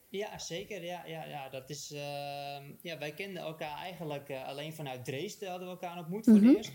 Ja, 0.08 0.38
zeker. 0.38 0.84
Ja, 0.84 1.02
ja, 1.06 1.24
ja, 1.24 1.48
dat 1.48 1.70
is, 1.70 1.92
ehm, 1.92 2.62
ja, 2.82 2.98
wij 2.98 3.12
kenden 3.12 3.42
elkaar 3.42 3.76
eigenlijk 3.78 4.28
eh, 4.28 4.48
alleen 4.48 4.72
vanuit 4.74 5.04
Dresden 5.04 5.48
hadden 5.50 5.66
we 5.68 5.72
elkaar 5.74 5.98
ontmoet 5.98 6.24
voor 6.24 6.34
Mhm. 6.34 6.46
het 6.46 6.56
eerst. 6.56 6.72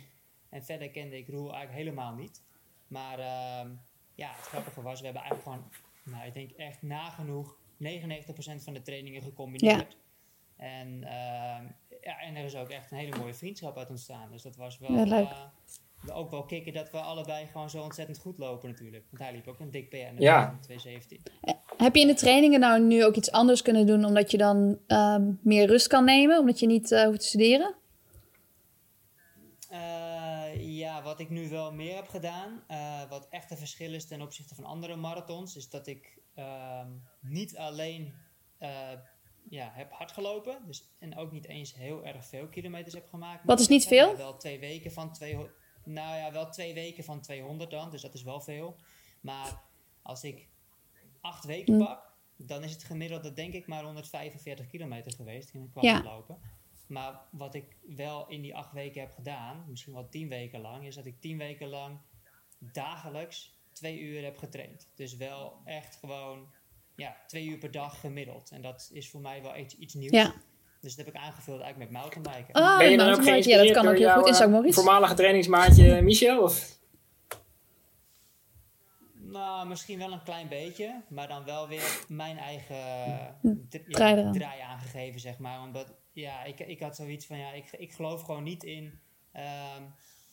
En 0.50 0.64
verder 0.64 0.90
kende 0.90 1.18
ik 1.18 1.28
Roel 1.28 1.54
eigenlijk 1.54 1.78
helemaal 1.78 2.14
niet. 2.14 2.42
Maar 2.88 3.20
ehm, 3.20 3.68
ja, 4.16 4.30
het 4.36 4.46
grappige 4.46 4.82
was, 4.82 5.00
we 5.00 5.06
hebben 5.06 5.24
eigenlijk 5.24 5.54
gewoon, 5.58 5.72
nou, 6.04 6.28
ik 6.28 6.34
denk 6.34 6.52
echt 6.52 6.82
nagenoeg 6.82 7.56
99% 7.80 8.64
van 8.64 8.74
de 8.74 8.82
trainingen 8.82 9.22
gecombineerd. 9.22 9.98
En, 10.58 11.04
ehm, 11.04 11.64
ja, 12.02 12.20
en 12.22 12.36
er 12.36 12.46
is 12.46 12.56
ook 12.56 12.70
echt 12.70 12.92
een 12.92 12.98
hele 12.98 13.18
mooie 13.18 13.34
vriendschap 13.34 13.78
uit 13.78 13.90
ontstaan. 13.90 14.32
Dus 14.32 14.42
dat 14.42 14.56
was 14.56 14.78
wel 14.78 14.92
Ja, 14.96 15.04
leuk. 15.04 15.28
eh, 15.30 16.18
ook 16.18 16.32
wel 16.32 16.44
kicken 16.46 16.74
dat 16.74 16.92
we 16.92 16.98
allebei 16.98 17.46
gewoon 17.48 17.70
zo 17.70 17.82
ontzettend 17.84 18.18
goed 18.18 18.38
lopen 18.38 18.70
natuurlijk. 18.70 19.06
Want 19.10 19.24
hij 19.24 19.32
liep 19.34 19.48
ook 19.48 19.60
een 19.60 19.72
dik 19.72 19.90
PR 19.90 19.96
in 19.96 20.16
Ja. 20.20 20.58
217. 20.62 21.22
Heb 21.78 21.96
je 21.96 22.02
in 22.02 22.08
de 22.08 22.14
trainingen 22.14 22.60
nou 22.60 22.82
nu 22.82 23.06
ook 23.06 23.16
iets 23.16 23.32
anders 23.32 23.62
kunnen 23.62 23.86
doen... 23.86 24.06
omdat 24.06 24.32
je 24.32 24.38
dan 24.38 24.80
ehm, 24.88 25.32
meer 25.42 25.68
rust 25.68 25.88
kan 25.88 26.06
nemen? 26.06 26.40
Omdat 26.40 26.60
je 26.60 26.68
niet 26.68 26.92
eh, 26.92 27.04
hoeft 27.06 27.20
te 27.20 27.26
studeren? 27.28 27.76
Eh, 29.70 30.78
ja, 30.78 31.02
wat 31.04 31.20
ik 31.20 31.30
nu 31.30 31.50
wel 31.50 31.74
meer 31.74 31.96
heb 31.96 32.08
gedaan, 32.08 32.64
eh, 32.68 33.10
wat 33.10 33.28
echt 33.30 33.52
een 33.52 33.58
verschil 33.58 33.94
is 33.94 34.08
ten 34.08 34.22
opzichte 34.22 34.56
van 34.56 34.64
andere 34.64 34.96
marathons, 34.96 35.56
is 35.56 35.70
dat 35.70 35.88
ik 35.88 36.18
ehm, 36.38 36.92
niet 37.22 37.58
alleen 37.58 38.14
eh, 38.58 38.92
ja, 39.50 39.72
heb 39.74 39.92
hard 39.92 40.12
gelopen, 40.12 40.66
dus, 40.66 40.96
en 41.00 41.18
ook 41.18 41.32
niet 41.32 41.48
eens 41.48 41.74
heel 41.74 42.06
erg 42.06 42.26
veel 42.26 42.48
kilometers 42.48 42.94
heb 42.94 43.08
gemaakt. 43.08 43.46
Wat 43.46 43.60
is 43.60 43.68
niet 43.68 43.88
veel? 43.88 44.16
Wel 44.18 44.38
twee 44.38 44.60
weken 44.60 44.92
van 44.92 45.14
200, 45.14 45.56
nou 45.84 46.18
ja, 46.18 46.32
wel 46.32 46.50
twee 46.50 46.74
weken 46.74 47.04
van 47.04 47.22
200 47.22 47.72
dan, 47.72 47.92
dus 47.92 48.02
dat 48.02 48.14
is 48.14 48.24
wel 48.24 48.42
veel. 48.42 48.78
Maar 49.22 49.64
als 50.02 50.24
ik 50.24 50.48
acht 51.22 51.46
weken 51.46 51.74
Hm. 51.74 51.84
pak, 51.86 52.12
dan 52.38 52.64
is 52.64 52.72
het 52.72 52.84
gemiddelde 52.84 53.34
denk 53.34 53.54
ik 53.54 53.68
maar 53.68 53.84
145 53.84 54.68
kilometer 54.68 55.12
geweest 55.12 55.50
in 55.54 55.72
een 55.74 55.82
Ja. 55.84 56.04
lopen. 56.04 56.40
Maar 56.88 57.22
wat 57.32 57.54
ik 57.54 57.78
wel 57.88 58.28
in 58.28 58.42
die 58.42 58.56
acht 58.56 58.72
weken 58.74 59.02
heb 59.02 59.12
gedaan, 59.12 59.66
misschien 59.68 59.94
wel 59.94 60.10
tien 60.10 60.30
weken 60.30 60.62
lang, 60.62 60.86
is 60.86 60.96
dat 60.96 61.06
ik 61.06 61.22
tien 61.22 61.38
weken 61.38 61.68
lang 61.68 62.00
dagelijks 62.60 63.57
twee 63.78 64.00
uur 64.00 64.24
heb 64.24 64.38
getraind. 64.38 64.88
Dus 64.96 65.16
wel 65.16 65.62
echt 65.66 65.96
gewoon 65.96 66.48
ja, 66.96 67.18
twee 67.28 67.46
uur 67.46 67.58
per 67.58 67.72
dag 67.72 68.00
gemiddeld. 68.00 68.52
En 68.52 68.62
dat 68.62 68.90
is 68.94 69.10
voor 69.10 69.22
mij 69.22 69.42
wel 69.42 69.58
iets, 69.58 69.78
iets 69.78 69.94
nieuws. 69.94 70.12
Ja. 70.12 70.34
Dus 70.82 70.96
dat 70.96 71.06
heb 71.06 71.16
ik 71.16 71.22
aangevuld 71.22 71.62
eigenlijk 71.62 71.92
met 71.92 72.02
mountainbiken. 72.02 72.56
Oh, 72.56 72.78
ben 72.78 72.92
je 72.92 72.98
dan 72.98 73.14
ook 73.14 73.24
Ja, 73.24 73.64
dat 73.64 73.72
kan 73.72 73.88
ook 73.88 73.98
heel 73.98 74.10
goed 74.14 74.26
in 74.28 74.32
jouw, 74.32 74.34
St. 74.34 74.42
eh, 74.42 74.48
Moritz. 74.48 74.76
voormalige 74.76 75.14
trainingsmaatje 75.14 76.02
Michel? 76.02 76.42
Of? 76.42 76.76
Nou, 79.14 79.68
misschien 79.68 79.98
wel 80.00 80.12
een 80.12 80.24
klein 80.24 80.48
beetje, 80.48 81.02
maar 81.10 81.28
dan 81.28 81.44
wel 81.44 81.68
weer 81.68 82.06
mijn 82.08 82.38
eigen 82.38 82.76
ja, 82.76 83.38
Draai 83.88 84.18
eraan. 84.18 84.34
draai 84.34 84.62
aangegeven, 84.62 85.20
zeg 85.20 85.38
maar. 85.38 85.62
Omdat, 85.62 85.94
ja, 86.12 86.44
ik, 86.44 86.60
ik 86.60 86.80
had 86.80 86.96
zoiets 86.96 87.26
van, 87.26 87.38
ja, 87.38 87.52
ik, 87.52 87.72
ik 87.72 87.94
geloof 87.94 88.22
gewoon 88.22 88.44
niet 88.44 88.64
in, 88.64 89.00
ehm, 89.32 89.82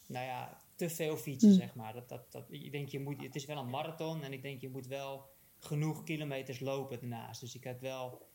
nou 0.06 0.26
ja, 0.26 0.56
te 0.76 0.88
veel 0.90 1.16
fietsen, 1.16 1.50
Hm. 1.50 1.56
zeg 1.56 1.74
maar. 1.74 1.92
Dat, 1.94 2.08
dat, 2.08 2.32
dat, 2.32 2.44
ik 2.48 2.72
denk, 2.72 2.88
je 2.88 3.00
moet, 3.00 3.22
het 3.22 3.34
is 3.34 3.44
wel 3.44 3.56
een 3.56 3.70
marathon 3.70 4.22
en 4.22 4.32
ik 4.32 4.42
denk, 4.42 4.60
je 4.60 4.68
moet 4.70 4.86
wel 4.86 5.28
genoeg 5.58 6.02
kilometers 6.04 6.60
lopen 6.60 7.00
daarnaast. 7.00 7.40
Dus 7.40 7.54
ik 7.54 7.64
had 7.64 7.80
wel 7.80 8.26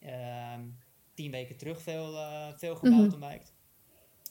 ehm, 0.00 0.60
tien 1.14 1.30
weken 1.30 1.56
terug 1.56 1.82
veel, 1.82 2.16
eh 2.16 2.46
veel 2.56 2.74
Mhm. 2.74 2.80
gemountainbiked. 2.86 3.54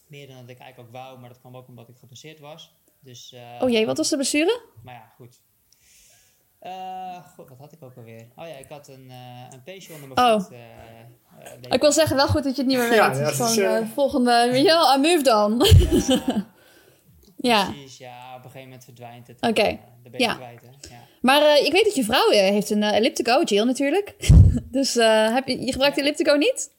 Meer 0.07 0.27
dan 0.27 0.35
dat 0.37 0.49
ik 0.49 0.57
eigenlijk 0.59 0.89
ook 0.89 1.01
wou, 1.01 1.19
maar 1.19 1.29
dat 1.29 1.39
kwam 1.39 1.55
ook 1.57 1.67
omdat 1.67 1.89
ik 1.89 1.97
geblesseerd 1.97 2.39
was. 2.39 2.73
Dus, 2.99 3.31
eh, 3.33 3.59
Oh 3.61 3.69
jee, 3.69 3.85
wat 3.85 3.97
was 3.97 4.09
de 4.09 4.15
blessure? 4.15 4.61
maar 4.83 4.93
ja, 4.93 5.11
goed. 5.15 5.41
Eh, 6.59 7.25
goed, 7.35 7.49
wat 7.49 7.57
had 7.57 7.71
ik 7.71 7.83
ook 7.83 7.95
alweer? 7.97 8.27
Oh 8.35 8.47
ja, 8.47 8.55
ik 8.55 8.69
had 8.69 8.87
een, 8.87 9.09
eh 9.09 9.45
een 9.49 9.63
peesje 9.63 9.93
onder 9.93 10.07
mijn 10.07 10.19
Oh. 10.33 10.41
voet. 10.41 11.73
Ik 11.73 11.81
wil 11.81 11.91
zeggen, 11.91 12.15
wel 12.15 12.27
goed 12.27 12.43
dat 12.43 12.55
je 12.55 12.61
het 12.61 12.69
niet 12.71 12.77
meer 12.79 12.89
weet. 12.89 12.97
Ja, 12.97 13.09
Het 13.13 13.37
dat 13.37 13.49
is 13.49 13.57
eh, 13.57 13.77
eh, 13.77 13.87
volgende... 13.87 14.47
Michel, 14.51 14.95
I 14.95 14.99
move 15.01 15.23
dan. 15.23 15.51
ja. 17.47 17.71
Precies, 17.71 17.97
ja, 17.97 18.29
op 18.29 18.35
een 18.35 18.41
gegeven 18.43 18.63
moment 18.63 18.83
verdwijnt 18.83 19.27
het. 19.27 19.41
Oké, 19.41 19.61
eh, 19.61 19.77
dan 20.03 20.11
ben 20.11 20.19
je 20.19 20.25
ja. 20.25 20.35
kwijt, 20.35 20.61
hè. 20.61 20.95
Ja. 20.95 21.07
Maar 21.21 21.41
eh, 21.41 21.65
ik 21.65 21.71
weet 21.71 21.83
dat 21.83 21.95
je 21.95 22.03
vrouw 22.03 22.29
eh, 22.29 22.39
heeft 22.39 22.69
een 22.69 22.83
elliptico, 22.83 23.43
Jill 23.43 23.63
natuurlijk. 23.65 24.15
dus 24.77 24.93
heb 25.33 25.47
je, 25.47 25.65
je 25.65 25.71
gebruikt 25.71 25.95
de 25.95 26.01
elliptico 26.01 26.35
niet? 26.35 26.73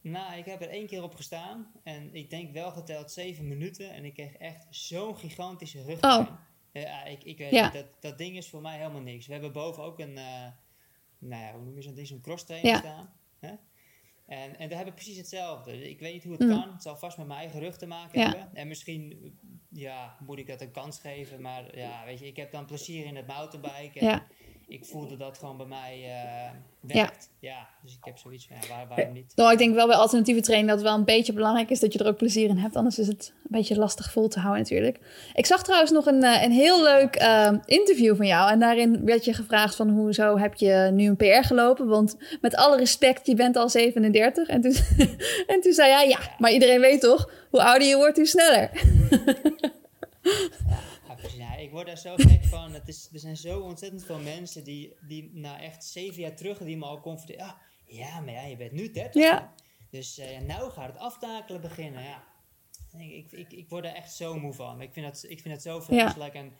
Nou, 0.00 0.38
ik 0.38 0.44
heb 0.44 0.60
er 0.60 0.68
één 0.68 0.86
keer 0.86 1.02
op 1.02 1.14
gestaan. 1.14 1.72
En 1.82 2.14
ik 2.14 2.30
denk 2.30 2.52
wel 2.52 2.70
geteld 2.70 3.12
zeven 3.12 3.48
minuten. 3.48 3.92
En 3.92 4.04
ik 4.04 4.14
kreeg 4.14 4.36
echt 4.36 4.66
zo'n 4.70 5.16
gigantische 5.16 5.82
rugpijn. 5.82 6.20
Oh. 6.20 6.28
Ja, 6.72 7.04
ik, 7.04 7.24
ik 7.24 7.38
weet 7.38 7.50
Ja. 7.50 7.70
dat, 7.70 7.86
dat 8.00 8.18
ding 8.18 8.36
is 8.36 8.48
voor 8.48 8.60
mij 8.60 8.76
helemaal 8.78 9.00
niks. 9.00 9.26
We 9.26 9.32
hebben 9.32 9.52
boven 9.52 9.82
ook 9.82 9.98
een, 9.98 10.12
nou 11.18 11.42
ja, 11.42 11.52
hoe 11.52 11.64
noem 11.64 11.76
je 11.76 11.82
zo'n 11.82 11.94
ding, 11.94 12.06
zo'n 12.06 12.20
cross 12.20 12.44
trainer 12.44 12.76
staan. 12.76 13.12
Hè? 13.40 13.54
En, 14.26 14.58
en 14.58 14.68
daar 14.68 14.78
heb 14.78 14.86
ik 14.86 14.94
precies 14.94 15.16
hetzelfde. 15.16 15.90
Ik 15.90 16.00
weet 16.00 16.12
niet 16.12 16.22
hoe 16.24 16.32
het 16.32 16.40
Mm. 16.42 16.48
kan. 16.48 16.72
Het 16.72 16.82
zal 16.82 16.96
vast 16.96 17.16
met 17.18 17.26
mijn 17.26 17.38
eigen 17.38 17.60
rug 17.60 17.76
te 17.76 17.86
maken 17.86 18.20
Ja. 18.20 18.26
hebben. 18.28 18.50
En 18.54 18.68
misschien, 18.68 19.32
ja, 19.70 20.16
moet 20.20 20.38
ik 20.38 20.46
dat 20.46 20.60
een 20.60 20.70
kans 20.70 20.98
geven. 21.00 21.40
Maar 21.40 21.78
ja, 21.78 22.04
weet 22.04 22.18
je, 22.18 22.26
ik 22.26 22.36
heb 22.36 22.50
dan 22.52 22.66
plezier 22.66 23.04
in 23.06 23.16
het 23.16 23.26
mountainbiken. 23.26 24.00
En. 24.00 24.26
Ik 24.68 24.84
voelde 24.84 25.16
dat 25.16 25.38
gewoon 25.38 25.56
bij 25.56 25.66
mij 25.66 26.02
eh, 26.04 26.50
werkt. 26.80 27.30
Ja. 27.38 27.68
dus 27.82 27.92
ik 27.92 28.04
heb 28.04 28.18
zoiets 28.18 28.46
van, 28.46 28.56
ja, 28.60 28.68
waar, 28.68 28.88
waarom 28.88 29.14
niet? 29.14 29.32
Nou, 29.36 29.52
ik 29.52 29.58
denk 29.58 29.74
wel 29.74 29.86
bij 29.86 29.96
alternatieve 29.96 30.40
training 30.40 30.68
dat 30.68 30.78
het 30.78 30.88
wel 30.88 30.98
een 30.98 31.04
beetje 31.04 31.32
belangrijk 31.32 31.70
is 31.70 31.80
dat 31.80 31.92
je 31.92 31.98
er 31.98 32.06
ook 32.06 32.16
plezier 32.16 32.48
in 32.48 32.56
hebt. 32.56 32.76
Anders 32.76 32.98
is 32.98 33.06
het 33.06 33.32
een 33.36 33.58
beetje 33.58 33.78
lastig 33.78 34.12
vol 34.12 34.28
te 34.28 34.38
houden 34.38 34.62
natuurlijk. 34.62 34.98
Ik 35.34 35.46
zag 35.46 35.62
trouwens 35.62 35.90
nog 35.90 36.06
een, 36.06 36.22
eh, 36.22 36.42
een 36.42 36.52
heel 36.52 36.82
leuk 36.82 37.16
eh, 37.16 37.52
interview 37.64 38.16
van 38.16 38.26
jou. 38.26 38.50
En 38.50 38.58
daarin 38.58 39.04
werd 39.04 39.24
je 39.24 39.32
gevraagd 39.32 39.74
van 39.74 39.88
hoezo 39.90 40.38
heb 40.38 40.54
je 40.54 40.90
nu 40.92 41.08
een 41.08 41.16
PR 41.16 41.46
gelopen? 41.46 41.86
Want 41.86 42.16
met 42.40 42.56
alle 42.56 42.76
respect, 42.76 43.26
je 43.26 43.34
bent 43.34 43.56
al 43.56 43.68
37. 43.68 44.48
En 44.48 44.60
toen, 44.60 44.74
en 45.46 45.60
toen 45.60 45.72
zei 45.72 45.90
jij, 45.90 46.08
ja, 46.08 46.18
maar 46.38 46.52
iedereen 46.52 46.80
weet 46.80 47.00
toch, 47.00 47.30
hoe 47.50 47.62
ouder 47.62 47.88
je 47.88 47.96
wordt, 47.96 48.16
hoe 48.16 48.26
sneller. 48.26 48.70
Ja. 49.10 50.82
Ja, 51.32 51.56
ik 51.56 51.70
word 51.70 51.86
daar 51.86 51.98
zo 51.98 52.14
gek 52.16 52.44
van. 52.44 52.72
Het 52.72 52.88
is, 52.88 53.08
er 53.12 53.18
zijn 53.18 53.36
zo 53.36 53.60
ontzettend 53.60 54.04
veel 54.04 54.18
mensen 54.18 54.64
die, 54.64 54.96
die 55.08 55.30
nou 55.32 55.60
echt 55.60 55.84
zeven 55.84 56.20
jaar 56.20 56.36
terug, 56.36 56.58
die 56.58 56.76
me 56.76 56.84
al 56.84 57.00
confronteren. 57.00 57.44
Ah, 57.46 57.52
ja, 57.86 58.20
maar 58.20 58.32
ja, 58.32 58.42
je 58.42 58.56
bent 58.56 58.72
nu 58.72 58.90
30. 58.90 59.22
Ja. 59.22 59.54
Dus 59.90 60.14
ja, 60.14 60.40
nou 60.40 60.70
gaat 60.70 60.86
het 60.86 60.98
aftakelen 60.98 61.60
beginnen. 61.60 62.02
Ja. 62.02 62.24
Ik, 62.98 63.32
ik, 63.32 63.52
ik, 63.52 63.68
word 63.68 63.84
er 63.84 63.94
echt 63.94 64.12
zo 64.14 64.38
moe 64.38 64.52
van. 64.52 64.80
Ik 64.80 64.92
vind 64.92 65.06
dat, 65.06 65.24
ik 65.28 65.40
vind 65.40 65.54
dat 65.54 65.62
zo 65.62 65.80
vreselijk. 65.80 66.34
En 66.34 66.52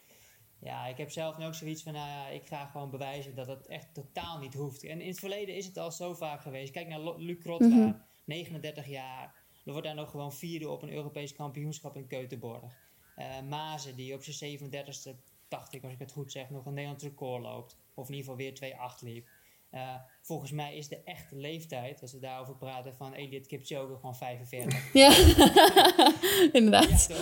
ja, 0.60 0.86
ik 0.86 0.96
heb 0.96 1.10
zelf 1.10 1.40
ook 1.40 1.54
zoiets 1.54 1.82
van, 1.82 1.92
nou 1.92 2.08
ja, 2.08 2.28
ik 2.28 2.46
ga 2.46 2.66
gewoon 2.66 2.90
bewijzen 2.90 3.34
dat 3.34 3.46
het 3.46 3.66
echt 3.66 3.94
totaal 3.94 4.38
niet 4.38 4.54
hoeft. 4.54 4.84
En 4.84 5.00
in 5.00 5.08
het 5.08 5.18
verleden 5.18 5.56
is 5.56 5.66
het 5.66 5.78
al 5.78 5.92
zo 5.92 6.14
vaak 6.14 6.40
geweest. 6.40 6.72
Kijk 6.72 6.88
naar 6.88 7.00
Luc 7.16 7.44
Mhm. 7.44 7.92
39 8.24 8.88
jaar. 8.88 9.34
Er 9.64 9.72
wordt 9.72 9.86
daar 9.86 9.96
nog 9.96 10.10
gewoon 10.10 10.32
vierde 10.32 10.68
op 10.68 10.82
een 10.82 10.92
Europees 10.92 11.32
kampioenschap 11.34 11.96
in 11.96 12.06
Keutenborg. 12.06 12.72
Eh 13.14 13.40
Mazen, 13.40 13.96
die 13.96 14.14
op 14.14 14.22
zijn 14.22 14.58
37ste, 14.58 15.10
dacht 15.48 15.74
ik 15.74 15.82
als 15.84 15.92
ik 15.92 15.98
het 15.98 16.12
goed 16.12 16.32
zeg, 16.32 16.50
nog 16.50 16.66
een 16.66 16.74
Nederlands 16.74 17.04
record 17.04 17.42
loopt. 17.42 17.76
Of 17.94 18.08
in 18.08 18.14
ieder 18.14 18.30
geval 18.30 18.70
weer 18.70 18.98
2-8 18.98 19.02
liep. 19.02 19.28
Eh, 19.74 19.94
volgens 20.22 20.50
mij 20.50 20.76
is 20.76 20.88
de 20.88 21.02
echte 21.02 21.36
leeftijd, 21.36 22.00
als 22.02 22.12
we 22.12 22.18
daarover 22.18 22.56
praten, 22.56 22.94
van 22.94 23.14
Elliot 23.14 23.46
Kipchoge 23.46 23.94
gewoon 23.94 24.16
45. 24.16 24.92
Ja, 24.92 25.10
Ja, 25.34 26.12
inderdaad. 26.52 27.12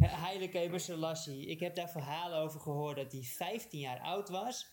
Haile 0.00 0.48
Gebrselassie. 0.48 1.46
Ik 1.46 1.60
heb 1.60 1.74
daar 1.74 1.90
verhalen 1.90 2.38
over 2.38 2.60
gehoord 2.60 2.96
dat 2.96 3.12
hij 3.12 3.22
15 3.22 3.80
jaar 3.80 4.00
oud 4.00 4.28
was. 4.28 4.68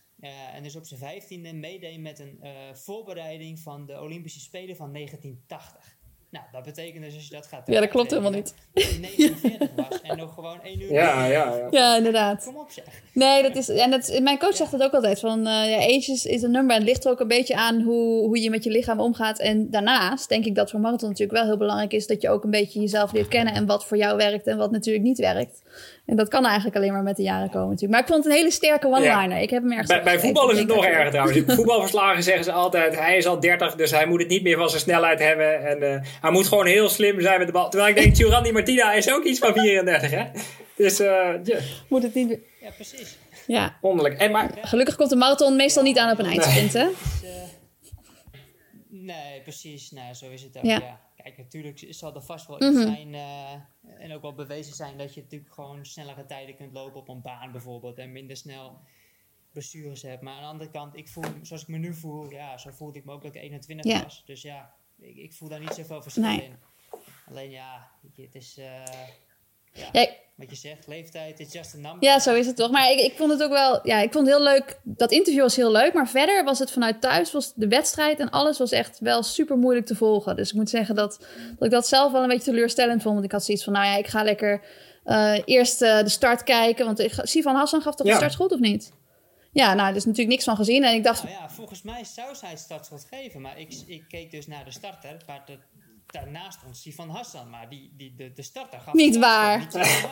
en 0.53 0.63
dus 0.63 0.76
op 0.76 0.86
zijn 0.86 1.22
15e 1.22 1.55
meedeed 1.55 1.99
met 1.99 2.20
een 2.20 2.39
voorbereiding 2.76 3.59
van 3.59 3.86
de 3.86 4.01
Olympische 4.01 4.39
Spelen 4.39 4.76
van 4.76 4.93
1980. 4.93 5.97
Nou, 6.30 6.45
dat 6.51 6.63
betekent 6.63 7.03
dus 7.03 7.13
als 7.13 7.28
je 7.28 7.36
dat 7.36 7.47
gaat 7.47 7.67
Ja, 7.67 7.80
dat 7.80 7.89
klopt 7.89 8.09
helemaal 8.09 8.32
niet. 8.32 8.53
Dat 8.73 8.84
hij 8.84 8.97
49 8.99 9.69
was 9.75 10.01
en 10.01 10.17
nog 10.17 10.34
gewoon 10.34 10.61
1 10.61 10.82
uur. 10.82 10.91
Ja, 10.91 11.25
ja, 11.25 11.55
ja. 11.55 11.67
Ja, 11.69 11.97
inderdaad. 11.97 12.43
Kom 12.45 12.57
op 12.57 12.71
zeg. 12.71 13.01
Nee, 13.13 13.41
dat 13.41 13.55
is, 13.55 13.69
en 13.69 13.91
dat, 13.91 14.19
mijn 14.21 14.38
coach 14.38 14.55
zegt 14.55 14.71
dat 14.71 14.82
ook 14.82 14.93
altijd. 14.93 15.19
Van, 15.19 15.47
eh, 15.47 15.69
ja, 15.69 15.78
age 15.78 16.11
is, 16.11 16.25
is 16.25 16.41
een 16.41 16.51
number. 16.51 16.75
En 16.75 16.82
het 16.82 16.89
ligt 16.89 17.05
er 17.05 17.11
ook 17.11 17.19
een 17.19 17.28
beetje 17.28 17.55
aan 17.55 17.82
hoe, 17.82 18.25
hoe 18.25 18.41
je 18.41 18.49
met 18.49 18.63
je 18.63 18.69
lichaam 18.69 18.99
omgaat. 18.99 19.39
En 19.39 19.71
daarnaast 19.71 20.30
denk 20.30 20.45
ik 20.45 20.55
dat 20.55 20.69
voor 20.71 20.80
marathon 20.80 21.09
natuurlijk 21.09 21.38
wel 21.38 21.47
heel 21.47 21.57
belangrijk 21.57 21.93
is... 21.93 22.07
dat 22.07 22.21
je 22.21 22.30
ook 22.30 22.43
een 22.43 22.49
beetje 22.49 22.80
jezelf 22.80 23.11
leert 23.11 23.28
kennen... 23.28 23.53
en 23.53 23.65
wat 23.65 23.86
voor 23.86 23.97
jou 23.97 24.17
werkt 24.17 24.47
en 24.47 24.57
wat 24.57 24.71
natuurlijk 24.71 25.05
niet 25.05 25.17
werkt. 25.17 25.61
En 26.08 26.16
dat 26.16 26.28
kan 26.28 26.45
eigenlijk 26.45 26.76
alleen 26.76 26.91
maar 26.91 27.03
met 27.03 27.16
de 27.16 27.24
jaren 27.24 27.49
komen 27.49 27.70
natuurlijk. 27.70 27.91
Maar 27.91 28.01
ik 28.01 28.08
vond 28.08 28.24
het 28.24 28.34
een 28.34 28.39
hele 28.39 28.51
sterke 28.51 28.88
one-liner. 28.88 29.38
Ik 29.38 29.49
heb 29.49 29.62
hem 29.62 29.72
ergens 29.72 30.03
Bij, 30.03 30.20
voetbal 30.20 30.51
is 30.51 30.60
het 30.60 30.68
nog 30.68 30.86
erger 30.86 31.10
trouwens. 31.10 31.38
In 31.38 31.49
voetbalverslagen 31.55 32.24
zeggen 32.24 32.43
ze 32.43 32.51
altijd: 32.51 32.99
hij 32.99 33.18
is 33.18 33.26
al 33.26 33.39
30, 33.39 33.76
dus 33.76 33.91
hij 33.91 34.05
moet 34.05 34.20
het 34.20 34.30
niet 34.30 34.43
meer 34.43 34.58
van 34.58 34.70
zijn 34.70 34.82
snelheid 34.82 35.20
hebben. 35.20 35.66
En 35.66 35.93
eh, 35.93 36.01
hij 36.22 36.32
moet 36.32 36.47
gewoon 36.47 36.66
heel 36.66 36.89
slim 36.89 37.22
zijn 37.22 37.38
met 37.38 37.47
de 37.47 37.53
bal. 37.53 37.70
Terwijl 37.70 37.95
ik 37.95 38.01
denk: 38.03 38.16
Giovanni 38.18 38.51
Martina 38.51 38.93
is 38.93 39.12
ook 39.12 39.24
iets 39.24 39.39
van 39.39 39.53
34, 39.53 40.12
hè? 40.12 40.24
Dus 40.76 40.99
eh, 40.99 41.30
Moet 41.88 42.03
het 42.03 42.14
niet... 42.14 42.39
Ja, 42.62 42.70
precies. 42.76 43.18
Ja, 43.47 43.78
wonderlijk. 43.82 44.20
En 44.20 44.32
maar, 44.32 44.51
gelukkig 44.62 44.95
komt 44.95 45.10
de 45.10 45.16
marathon 45.16 45.55
meestal 45.55 45.84
niet 45.84 45.97
aan 45.97 46.12
op 46.12 46.20
een 46.20 46.26
eindsprint, 46.26 46.74
hè? 46.74 46.86
Dus, 46.86 47.30
eh, 47.30 47.32
nee, 48.89 49.41
precies. 49.43 49.91
Nou, 49.91 50.14
zo 50.14 50.26
is 50.30 50.41
het 50.41 50.58
ook. 50.58 50.64
Ja. 50.64 50.80
Ja. 50.80 51.07
Kijk, 51.28 51.39
natuurlijk 51.39 51.86
zal 51.89 52.15
er 52.15 52.21
vast 52.21 52.47
wel 52.47 52.57
Mhm. 52.57 52.67
iets 52.67 52.82
zijn. 52.82 53.13
eh, 53.13 53.51
en 53.97 54.11
ook 54.13 54.21
wel 54.21 54.34
bewezen 54.34 54.75
zijn 54.75 54.97
dat 54.97 55.13
je 55.13 55.21
natuurlijk 55.21 55.53
gewoon 55.53 55.86
snellere 55.86 56.25
tijden 56.25 56.55
kunt 56.55 56.73
lopen 56.73 56.99
op 56.99 57.07
een 57.09 57.21
baan 57.21 57.51
bijvoorbeeld. 57.51 57.97
En 57.97 58.11
minder 58.11 58.38
snel 58.38 58.80
blessures 59.51 60.01
hebt. 60.01 60.21
Maar 60.21 60.34
aan 60.34 60.41
de 60.41 60.47
andere 60.47 60.69
kant, 60.71 60.95
ik 60.95 61.07
voel, 61.09 61.23
zoals 61.41 61.61
ik 61.61 61.67
me 61.67 61.78
nu 61.78 61.93
voel, 61.93 62.32
ja, 62.32 62.57
zo 62.57 62.71
voelde 62.71 62.99
ik 62.99 63.05
me 63.05 63.11
ook 63.11 63.21
dat 63.23 63.36
ik 63.36 63.41
21 63.41 63.86
Ja. 63.91 64.03
was. 64.03 64.23
Dus 64.25 64.41
ja, 64.41 64.73
ik, 64.99 65.15
ik 65.15 65.34
voel 65.34 65.49
daar 65.49 65.59
niet 65.59 65.73
zoveel 65.73 66.01
verschil 66.01 66.23
Nee. 66.23 66.43
in. 66.43 66.55
Alleen 67.28 67.49
ja, 67.49 67.91
het 68.15 68.36
is. 68.36 68.57
eh, 68.57 68.84
ja, 69.78 70.01
Ja, 70.01 70.07
wat 70.36 70.49
je 70.49 70.55
zegt, 70.55 70.88
leeftijd 70.88 71.39
is 71.39 71.53
just 71.53 71.73
a 71.73 71.78
number. 71.78 71.97
Ja, 72.09 72.19
zo 72.19 72.34
is 72.34 72.45
het 72.45 72.55
toch. 72.55 72.71
Maar 72.71 72.91
ik, 72.91 72.99
ik 72.99 73.13
vond 73.17 73.32
het 73.32 73.43
ook 73.43 73.51
wel, 73.51 73.80
ja, 73.84 73.99
ik 73.99 74.11
vond 74.11 74.28
het 74.28 74.36
heel 74.36 74.45
leuk. 74.45 74.80
Dat 74.84 75.11
interview 75.11 75.41
was 75.41 75.55
heel 75.55 75.71
leuk, 75.71 75.93
maar 75.93 76.07
verder 76.09 76.43
was 76.43 76.59
het 76.59 76.71
vanuit 76.71 77.01
thuis, 77.01 77.32
was 77.32 77.53
de 77.55 77.67
wedstrijd 77.67 78.19
en 78.19 78.30
alles 78.30 78.57
was 78.57 78.71
echt 78.71 78.99
wel 78.99 79.23
super 79.23 79.57
moeilijk 79.57 79.86
te 79.86 79.95
volgen. 79.95 80.36
Dus 80.36 80.49
ik 80.49 80.55
moet 80.55 80.69
zeggen 80.69 80.95
dat, 80.95 81.19
dat 81.57 81.65
ik 81.65 81.71
dat 81.71 81.88
zelf 81.88 82.11
wel 82.11 82.21
een 82.21 82.28
beetje 82.28 82.51
teleurstellend 82.51 83.01
vond. 83.01 83.13
Want 83.13 83.25
ik 83.25 83.32
had 83.32 83.45
zoiets 83.45 83.63
van, 83.63 83.73
nou 83.73 83.86
ja, 83.86 83.95
ik 83.95 84.07
ga 84.07 84.23
lekker 84.23 84.61
eh, 85.03 85.41
eerst 85.45 85.82
eh, 85.82 85.99
de 85.99 86.09
start 86.09 86.43
kijken. 86.43 86.86
Want 86.86 86.99
ik, 86.99 87.13
Sivan 87.21 87.55
Hassan 87.55 87.82
gaf 87.82 87.95
toch 87.95 88.07
Ja. 88.07 88.11
de 88.11 88.17
startschot 88.19 88.51
of 88.51 88.59
niet? 88.59 88.91
Ja, 89.51 89.73
nou, 89.73 89.89
er 89.89 89.95
is 89.95 90.03
natuurlijk 90.05 90.32
niks 90.32 90.43
van 90.43 90.55
gezien. 90.55 90.84
En 90.84 90.93
ik 90.93 91.03
dacht, 91.03 91.23
Nou 91.23 91.36
ja, 91.36 91.49
volgens 91.49 91.82
mij 91.82 92.03
zou 92.03 92.36
zij 92.36 92.49
het 92.49 92.59
startschot 92.59 93.07
geven. 93.11 93.41
Maar 93.41 93.59
ik, 93.59 93.73
ik 93.88 94.03
keek 94.07 94.32
dus 94.32 94.47
naar 94.47 94.65
de 94.65 94.71
starter. 94.71 95.17
Waar 95.25 95.43
daarnaast 96.12 96.58
stond 96.60 96.78
Sifan 96.78 97.10
Hassan. 97.10 97.49
Maar 97.49 97.70
die, 97.70 97.91
die, 97.97 98.14
de, 98.18 98.32
de 98.36 98.41
starter 98.41 98.80
gaf 98.80 98.93
Niet 98.93 99.18
waar. 99.18 99.68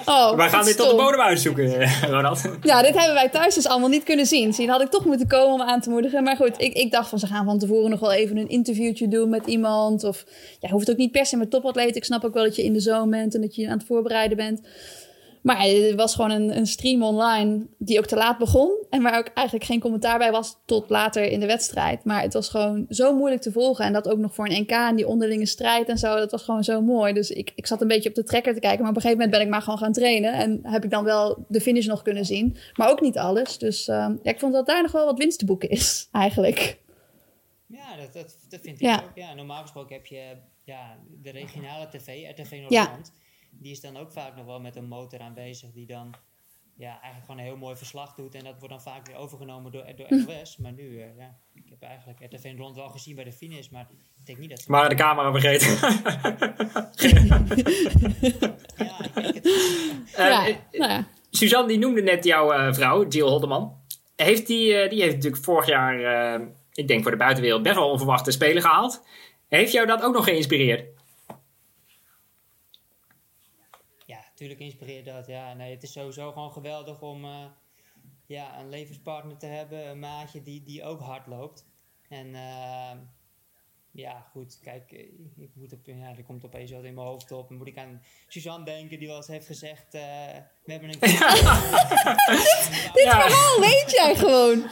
oh, 0.06 0.36
wij 0.36 0.50
gaan 0.50 0.66
dit 0.66 0.78
tot 0.78 0.90
de 0.90 0.96
bodem 0.96 1.20
uitzoeken, 1.20 1.80
eh, 1.80 2.04
Ronald. 2.10 2.42
Ja, 2.62 2.82
dit 2.82 2.96
hebben 2.96 3.14
wij 3.14 3.30
thuis 3.30 3.56
dus 3.56 3.68
allemaal 3.68 3.90
niet 3.90 4.04
kunnen 4.04 4.26
zien. 4.26 4.54
Zie, 4.54 4.66
dan 4.66 4.76
had 4.76 4.86
ik 4.86 4.92
toch 4.92 5.06
moeten 5.06 5.28
komen 5.28 5.54
om 5.54 5.62
aan 5.62 5.82
te 5.82 5.90
moedigen. 5.90 6.24
Maar 6.24 6.36
goed, 6.36 6.62
ik, 6.62 6.74
ik 6.74 6.92
dacht 6.92 7.10
van 7.10 7.20
ze 7.20 7.28
gaan 7.28 7.46
van 7.46 7.60
tevoren 7.60 7.90
nog 7.90 8.00
wel 8.00 8.14
even 8.14 8.38
een 8.38 8.50
interviewtje 8.50 9.08
doen 9.08 9.30
met 9.30 9.46
iemand. 9.46 10.04
Of 10.04 10.26
ja, 10.60 10.70
hoeft 10.70 10.90
ook 10.90 10.98
niet 10.98 11.12
per 11.12 11.26
se 11.26 11.38
met 11.38 11.50
topatleten. 11.52 11.96
Ik 11.96 12.06
snap 12.06 12.24
ook 12.24 12.34
wel 12.34 12.44
dat 12.44 12.56
je 12.56 12.64
in 12.64 12.74
de 12.74 12.80
zomer 12.80 13.10
bent 13.10 13.36
en 13.36 13.42
dat 13.42 13.56
je 13.56 13.70
aan 13.70 13.78
het 13.78 13.88
voorbereiden 13.88 14.38
bent. 14.38 14.62
Maar 15.46 15.62
het 15.62 15.96
was 15.96 16.16
gewoon 16.16 16.32
een, 16.32 16.58
een 16.58 16.68
stream 16.68 17.04
online 17.04 17.66
die 17.78 17.98
ook 18.00 18.06
te 18.06 18.16
laat 18.16 18.38
begon. 18.38 18.86
En 18.90 19.02
waar 19.02 19.18
ook 19.18 19.28
eigenlijk 19.34 19.66
geen 19.68 19.80
commentaar 19.80 20.18
bij 20.18 20.32
was 20.32 20.58
tot 20.66 20.90
later 20.90 21.24
in 21.24 21.40
de 21.40 21.46
wedstrijd. 21.46 22.04
Maar 22.04 22.22
het 22.22 22.34
was 22.34 22.50
gewoon 22.50 22.86
zo 22.90 23.16
moeilijk 23.16 23.42
te 23.42 23.52
volgen. 23.52 23.86
En 23.86 23.94
dat 23.94 24.08
ook 24.08 24.18
nog 24.18 24.36
voor 24.36 24.50
een 24.50 24.62
NK 24.62 24.70
en 24.72 24.96
die 24.96 25.08
onderlinge 25.08 25.46
strijd 25.46 25.90
en 25.90 25.98
zo. 25.98 26.16
Dat 26.16 26.32
was 26.32 26.44
gewoon 26.44 26.64
zo 26.64 26.82
mooi. 26.82 27.14
Dus 27.14 27.30
ik, 27.32 27.52
ik 27.56 27.68
zat 27.68 27.82
een 27.82 27.88
beetje 27.88 28.10
op 28.10 28.16
de 28.16 28.24
trekker 28.24 28.54
te 28.54 28.60
kijken. 28.60 28.80
Maar 28.82 28.90
op 28.90 28.96
een 28.96 29.02
gegeven 29.02 29.24
moment 29.24 29.38
ben 29.38 29.48
ik 29.48 29.54
maar 29.54 29.62
gewoon 29.64 29.80
gaan 29.80 29.94
trainen. 29.94 30.34
En 30.34 30.60
heb 30.64 30.84
ik 30.84 30.90
dan 30.90 31.04
wel 31.04 31.46
de 31.48 31.62
finish 31.62 31.86
nog 31.86 32.02
kunnen 32.02 32.26
zien. 32.26 32.58
Maar 32.74 32.90
ook 32.90 33.02
niet 33.02 33.18
alles. 33.18 33.58
Dus 33.58 33.88
uh, 33.88 33.96
ja, 34.24 34.32
ik 34.32 34.40
vond 34.40 34.54
dat 34.54 34.66
daar 34.68 34.82
nog 34.82 34.92
wel 34.92 35.06
wat 35.06 35.18
winst 35.18 35.40
te 35.40 35.46
boeken 35.46 35.70
is, 35.70 36.08
eigenlijk. 36.12 36.78
Ja, 37.68 37.96
dat, 37.98 38.14
dat, 38.14 38.36
dat 38.50 38.60
vind 38.62 38.76
ik 38.76 38.82
Ja. 38.82 38.96
ook. 38.96 39.12
Ja, 39.16 39.34
normaal 39.34 39.62
gesproken 39.62 39.96
heb 39.96 40.06
je 40.06 40.24
ja, 40.64 40.98
de 41.22 41.32
regionale 41.32 41.88
tv, 41.88 42.08
RTV 42.36 42.52
Noord-Holland. 42.52 43.12
Die 43.60 43.72
is 43.72 43.82
dan 43.82 43.98
ook 43.98 44.12
vaak 44.12 44.36
nog 44.36 44.46
wel 44.46 44.60
met 44.60 44.76
een 44.76 44.88
motor 44.88 45.20
aanwezig 45.20 45.72
die 45.72 45.86
dan 45.86 46.16
ja, 46.78 46.90
eigenlijk 46.90 47.26
gewoon 47.26 47.40
een 47.40 47.46
heel 47.46 47.58
mooi 47.58 47.76
verslag 47.76 48.14
doet. 48.14 48.36
En 48.36 48.44
dat 48.44 48.54
wordt 48.60 48.70
dan 48.70 48.82
vaak 48.82 49.08
weer 49.08 49.16
overgenomen 49.16 49.72
door, 49.72 49.86
door 49.96 50.08
NOS. 50.10 50.58
Maar 50.58 50.74
nu, 50.74 51.02
eh, 51.02 51.18
ja, 51.18 51.38
ik 51.54 51.70
heb 51.70 51.82
eigenlijk 51.82 52.34
RTV 52.34 52.54
Noord 52.56 52.76
wel 52.76 52.90
gezien 52.90 53.16
bij 53.16 53.24
de 53.24 53.32
finish, 53.32 53.70
maar 53.70 53.88
ik 54.20 54.26
denk 54.26 54.38
niet 54.38 54.50
dat 54.50 54.60
ze... 54.60 54.72
Maar 54.72 54.90
de 54.90 54.96
camera 54.96 55.32
vergeten. 55.32 55.78
Ja, 58.78 59.00
ik 59.00 59.14
denk 59.14 59.34
het. 59.36 59.46
Eh, 60.16 60.26
ja, 60.26 60.48
eh, 60.48 60.56
nou 60.72 60.92
ja. 60.92 61.08
Suzanne 61.30 61.68
die 61.68 61.78
noemde 61.78 62.02
net 62.02 62.24
jouw 62.24 62.52
eh, 62.52 62.74
vrouw, 62.74 63.08
Jill 63.08 63.28
Holdeman. 63.28 63.84
Heeft 64.16 64.48
die, 64.48 64.90
die 64.90 65.02
heeft 65.02 65.16
natuurlijk 65.16 65.44
vorig 65.44 65.68
jaar, 65.68 66.00
eh, 66.00 66.48
ik 66.74 66.88
denk 66.88 67.02
voor 67.02 67.12
de 67.12 67.18
buitenwereld, 67.18 67.64
best 67.64 67.76
wel 67.76 67.90
onverwachte 67.90 68.32
spelen 68.32 68.62
gehaald. 68.62 69.06
Heeft 69.48 69.72
jou 69.72 69.88
dat 69.88 70.02
ook 70.02 70.14
nog 70.14 70.24
geïnspireerd? 70.24 70.88
Ja, 74.06 74.25
natuurlijk 74.36 74.60
inspireert 74.60 75.06
dat. 75.06 75.28
Ja, 75.28 75.54
nee, 75.54 75.74
het 75.74 75.84
is 75.84 75.92
sowieso 75.92 76.32
gewoon 76.32 76.52
geweldig 76.52 77.02
om 77.02 77.26
eh, 77.26 77.46
ja, 78.26 78.60
een 78.60 78.70
levenspartner 78.70 79.38
te 79.38 79.46
hebben, 79.46 79.90
een 79.90 80.00
maatje 80.00 80.42
die, 80.42 80.64
die 80.64 80.84
ook 80.84 81.00
hard 81.00 81.28
loopt. 81.28 81.66
En 82.10 82.36
ehm, 82.36 82.98
ja, 83.96 84.28
goed, 84.32 84.60
kijk, 84.64 84.92
eh, 84.92 85.00
ik 85.38 85.50
moet 85.54 85.74
op, 85.74 85.80
ja, 85.86 86.16
er 86.18 86.24
komt 86.24 86.46
opeens 86.46 86.72
wat 86.72 86.84
in 86.84 86.94
mijn 86.94 87.08
hoofd 87.08 87.32
op. 87.32 87.48
Dan 87.48 87.58
moet 87.58 87.68
ik 87.68 87.78
aan 87.78 88.02
Suzanne 88.28 88.66
denken, 88.66 89.00
die 89.00 89.08
wel 89.08 89.18
eens 89.18 89.28
heeft 89.28 89.46
gezegd: 89.46 89.94
eh, 89.94 90.02
We 90.64 90.72
hebben 90.72 90.90
een. 90.90 91.00
Ja. 93.04 93.26
Oh, 93.30 93.60
weet 93.60 93.92
jij 93.92 94.16
gewoon. 94.16 94.70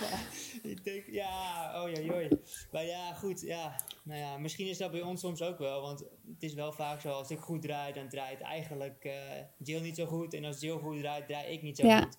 Ik 0.64 0.84
denk, 0.84 1.04
ja, 1.12 1.72
oh 1.84 1.90
joi, 1.90 2.06
joi. 2.06 2.28
Maar 2.72 2.86
ja, 2.86 3.14
goed, 3.14 3.42
ja. 3.42 3.76
Nou 4.04 4.20
ja, 4.20 4.38
misschien 4.38 4.68
is 4.68 4.78
dat 4.78 4.92
bij 4.92 5.02
ons 5.02 5.22
soms 5.22 5.42
ook 5.42 5.58
wel. 5.58 5.82
Want 5.82 6.00
het 6.00 6.44
is 6.44 6.54
wel 6.54 6.72
vaak 6.72 7.02
zo, 7.02 7.10
als 7.12 7.30
ik 7.30 7.40
goed 7.40 7.62
draai, 7.62 7.94
dan 7.94 8.10
draait 8.10 8.42
eigenlijk 8.42 9.04
eh 9.06 9.14
Jill 9.58 9.82
niet 9.82 9.96
zo 9.96 10.06
goed. 10.06 10.34
En 10.34 10.46
als 10.46 10.60
Jill 10.60 10.78
goed 10.78 11.00
draait, 11.00 11.28
draai 11.28 11.54
ik 11.54 11.62
niet 11.62 11.78
zo 11.78 11.88
Ja. 11.88 12.02
goed. 12.02 12.18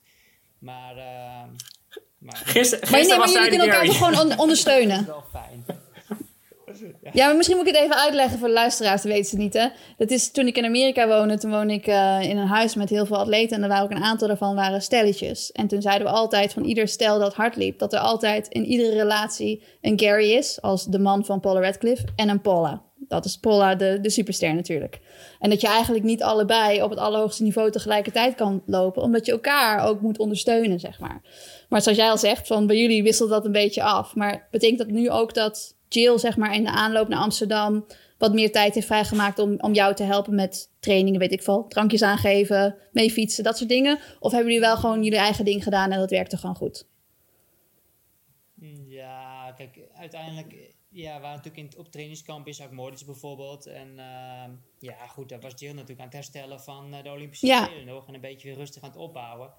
Maar, 0.58 0.96
ehm 0.96 1.48
maar 2.18 2.36
Gisteren, 2.36 2.90
Maar, 2.90 2.90
nee, 2.90 3.00
gisteren 3.00 3.08
maar 3.08 3.18
was 3.18 3.32
jullie 3.32 3.48
kunnen 3.48 3.66
elkaar 3.68 3.84
toch 3.86 3.96
gewoon 3.96 4.18
on- 4.32 4.38
ondersteunen. 4.38 5.00
is 5.00 5.06
wel 5.06 5.24
fijn. 5.32 5.64
Ja, 7.12 7.26
maar 7.26 7.36
misschien 7.36 7.56
moet 7.56 7.66
ik 7.66 7.74
het 7.74 7.82
even 7.82 7.96
uitleggen 7.96 8.38
voor 8.38 8.48
de 8.48 8.54
luisteraars, 8.54 9.02
dat 9.02 9.12
weten 9.12 9.30
ze 9.30 9.36
niet, 9.36 9.54
hè. 9.54 9.68
Dat 9.96 10.10
is 10.10 10.30
toen 10.30 10.46
ik 10.46 10.56
in 10.56 10.64
Amerika 10.64 11.08
woonde, 11.08 11.38
toen 11.38 11.50
woonde 11.50 11.72
ik 11.72 11.86
eh, 11.86 12.18
in 12.22 12.36
een 12.36 12.46
huis 12.46 12.74
met 12.74 12.90
heel 12.90 13.06
veel 13.06 13.16
atleten. 13.16 13.56
En 13.56 13.62
er 13.62 13.68
waren 13.68 13.84
ook 13.84 13.90
een 13.90 14.04
aantal 14.04 14.28
daarvan 14.28 14.54
waren 14.54 14.82
stelletjes. 14.82 15.52
En 15.52 15.66
toen 15.66 15.82
zeiden 15.82 16.06
we 16.06 16.12
altijd 16.12 16.52
van 16.52 16.64
ieder 16.64 16.88
stel 16.88 17.18
dat 17.18 17.34
hard 17.34 17.56
liep, 17.56 17.78
dat 17.78 17.92
er 17.92 17.98
altijd 17.98 18.48
in 18.48 18.64
iedere 18.64 18.96
relatie 18.96 19.62
een 19.80 20.00
Gary 20.00 20.30
is, 20.30 20.60
als 20.60 20.84
de 20.84 20.98
man 20.98 21.24
van 21.24 21.40
Paula 21.40 21.60
Radcliffe, 21.60 22.06
en 22.16 22.28
een 22.28 22.40
Paula. 22.40 22.82
Dat 23.08 23.24
is 23.24 23.38
Paula, 23.38 23.74
de, 23.74 23.98
de 24.00 24.10
superster 24.10 24.54
natuurlijk. 24.54 25.00
En 25.40 25.50
dat 25.50 25.60
je 25.60 25.66
eigenlijk 25.66 26.04
niet 26.04 26.22
allebei 26.22 26.82
op 26.82 26.90
het 26.90 26.98
allerhoogste 26.98 27.42
niveau 27.42 27.70
tegelijkertijd 27.70 28.34
kan 28.34 28.62
lopen, 28.66 29.02
omdat 29.02 29.26
je 29.26 29.32
elkaar 29.32 29.86
ook 29.86 30.00
moet 30.00 30.18
ondersteunen, 30.18 30.80
zeg 30.80 31.00
maar. 31.00 31.22
Maar 31.68 31.82
zoals 31.82 31.98
jij 31.98 32.10
al 32.10 32.18
zegt, 32.18 32.46
van 32.46 32.66
bij 32.66 32.76
jullie 32.76 33.02
wisselt 33.02 33.30
dat 33.30 33.44
een 33.44 33.52
beetje 33.52 33.82
af. 33.82 34.14
Maar 34.14 34.48
betekent 34.50 34.78
dat 34.78 34.88
nu 34.88 35.10
ook 35.10 35.34
dat 35.34 35.76
Jill, 35.94 36.18
zeg 36.18 36.36
maar, 36.36 36.54
in 36.54 36.64
de 36.64 36.70
aanloop 36.70 37.08
naar 37.08 37.18
Amsterdam 37.20 37.86
wat 38.18 38.32
meer 38.32 38.52
tijd 38.52 38.74
heeft 38.74 38.86
vrijgemaakt 38.86 39.38
om, 39.38 39.54
om 39.60 39.72
jou 39.72 39.94
te 39.94 40.02
helpen 40.02 40.34
met 40.34 40.70
trainingen, 40.80 41.20
weet 41.20 41.32
ik 41.32 41.42
veel, 41.42 41.66
drankjes 41.68 42.02
aangeven, 42.02 42.76
mee 42.92 43.10
fietsen, 43.10 43.44
dat 43.44 43.56
soort 43.56 43.68
dingen? 43.68 43.98
Of 44.20 44.32
hebben 44.32 44.52
jullie 44.52 44.66
wel 44.66 44.76
gewoon 44.76 45.02
jullie 45.02 45.18
eigen 45.18 45.44
ding 45.44 45.62
gedaan 45.62 45.90
en 45.90 45.98
dat 45.98 46.10
werkte 46.10 46.36
gewoon 46.36 46.56
goed? 46.56 46.86
Ja, 48.86 49.52
kijk, 49.56 49.78
uiteindelijk, 49.94 50.74
ja, 50.88 51.14
we 51.14 51.20
waren 51.20 51.36
natuurlijk 51.36 51.72
in, 51.72 51.78
op 51.78 51.90
trainingskamp 51.90 52.46
in 52.46 52.54
Zak-Moritz 52.54 53.02
bijvoorbeeld. 53.02 53.66
En 53.66 53.98
ehm, 53.98 54.50
ja, 54.78 55.06
goed, 55.06 55.28
daar 55.28 55.40
was 55.40 55.52
Jill 55.56 55.72
natuurlijk 55.72 56.00
aan 56.00 56.06
het 56.06 56.14
herstellen 56.14 56.60
van 56.60 56.94
eh, 56.94 57.02
de 57.02 57.10
Olympische 57.10 57.46
Ja. 57.46 57.64
Spelen 57.64 57.86
nog. 57.86 58.08
En 58.08 58.14
een 58.14 58.20
beetje 58.20 58.48
weer 58.48 58.56
rustig 58.56 58.82
aan 58.82 58.90
het 58.90 58.98
opbouwen. 58.98 59.52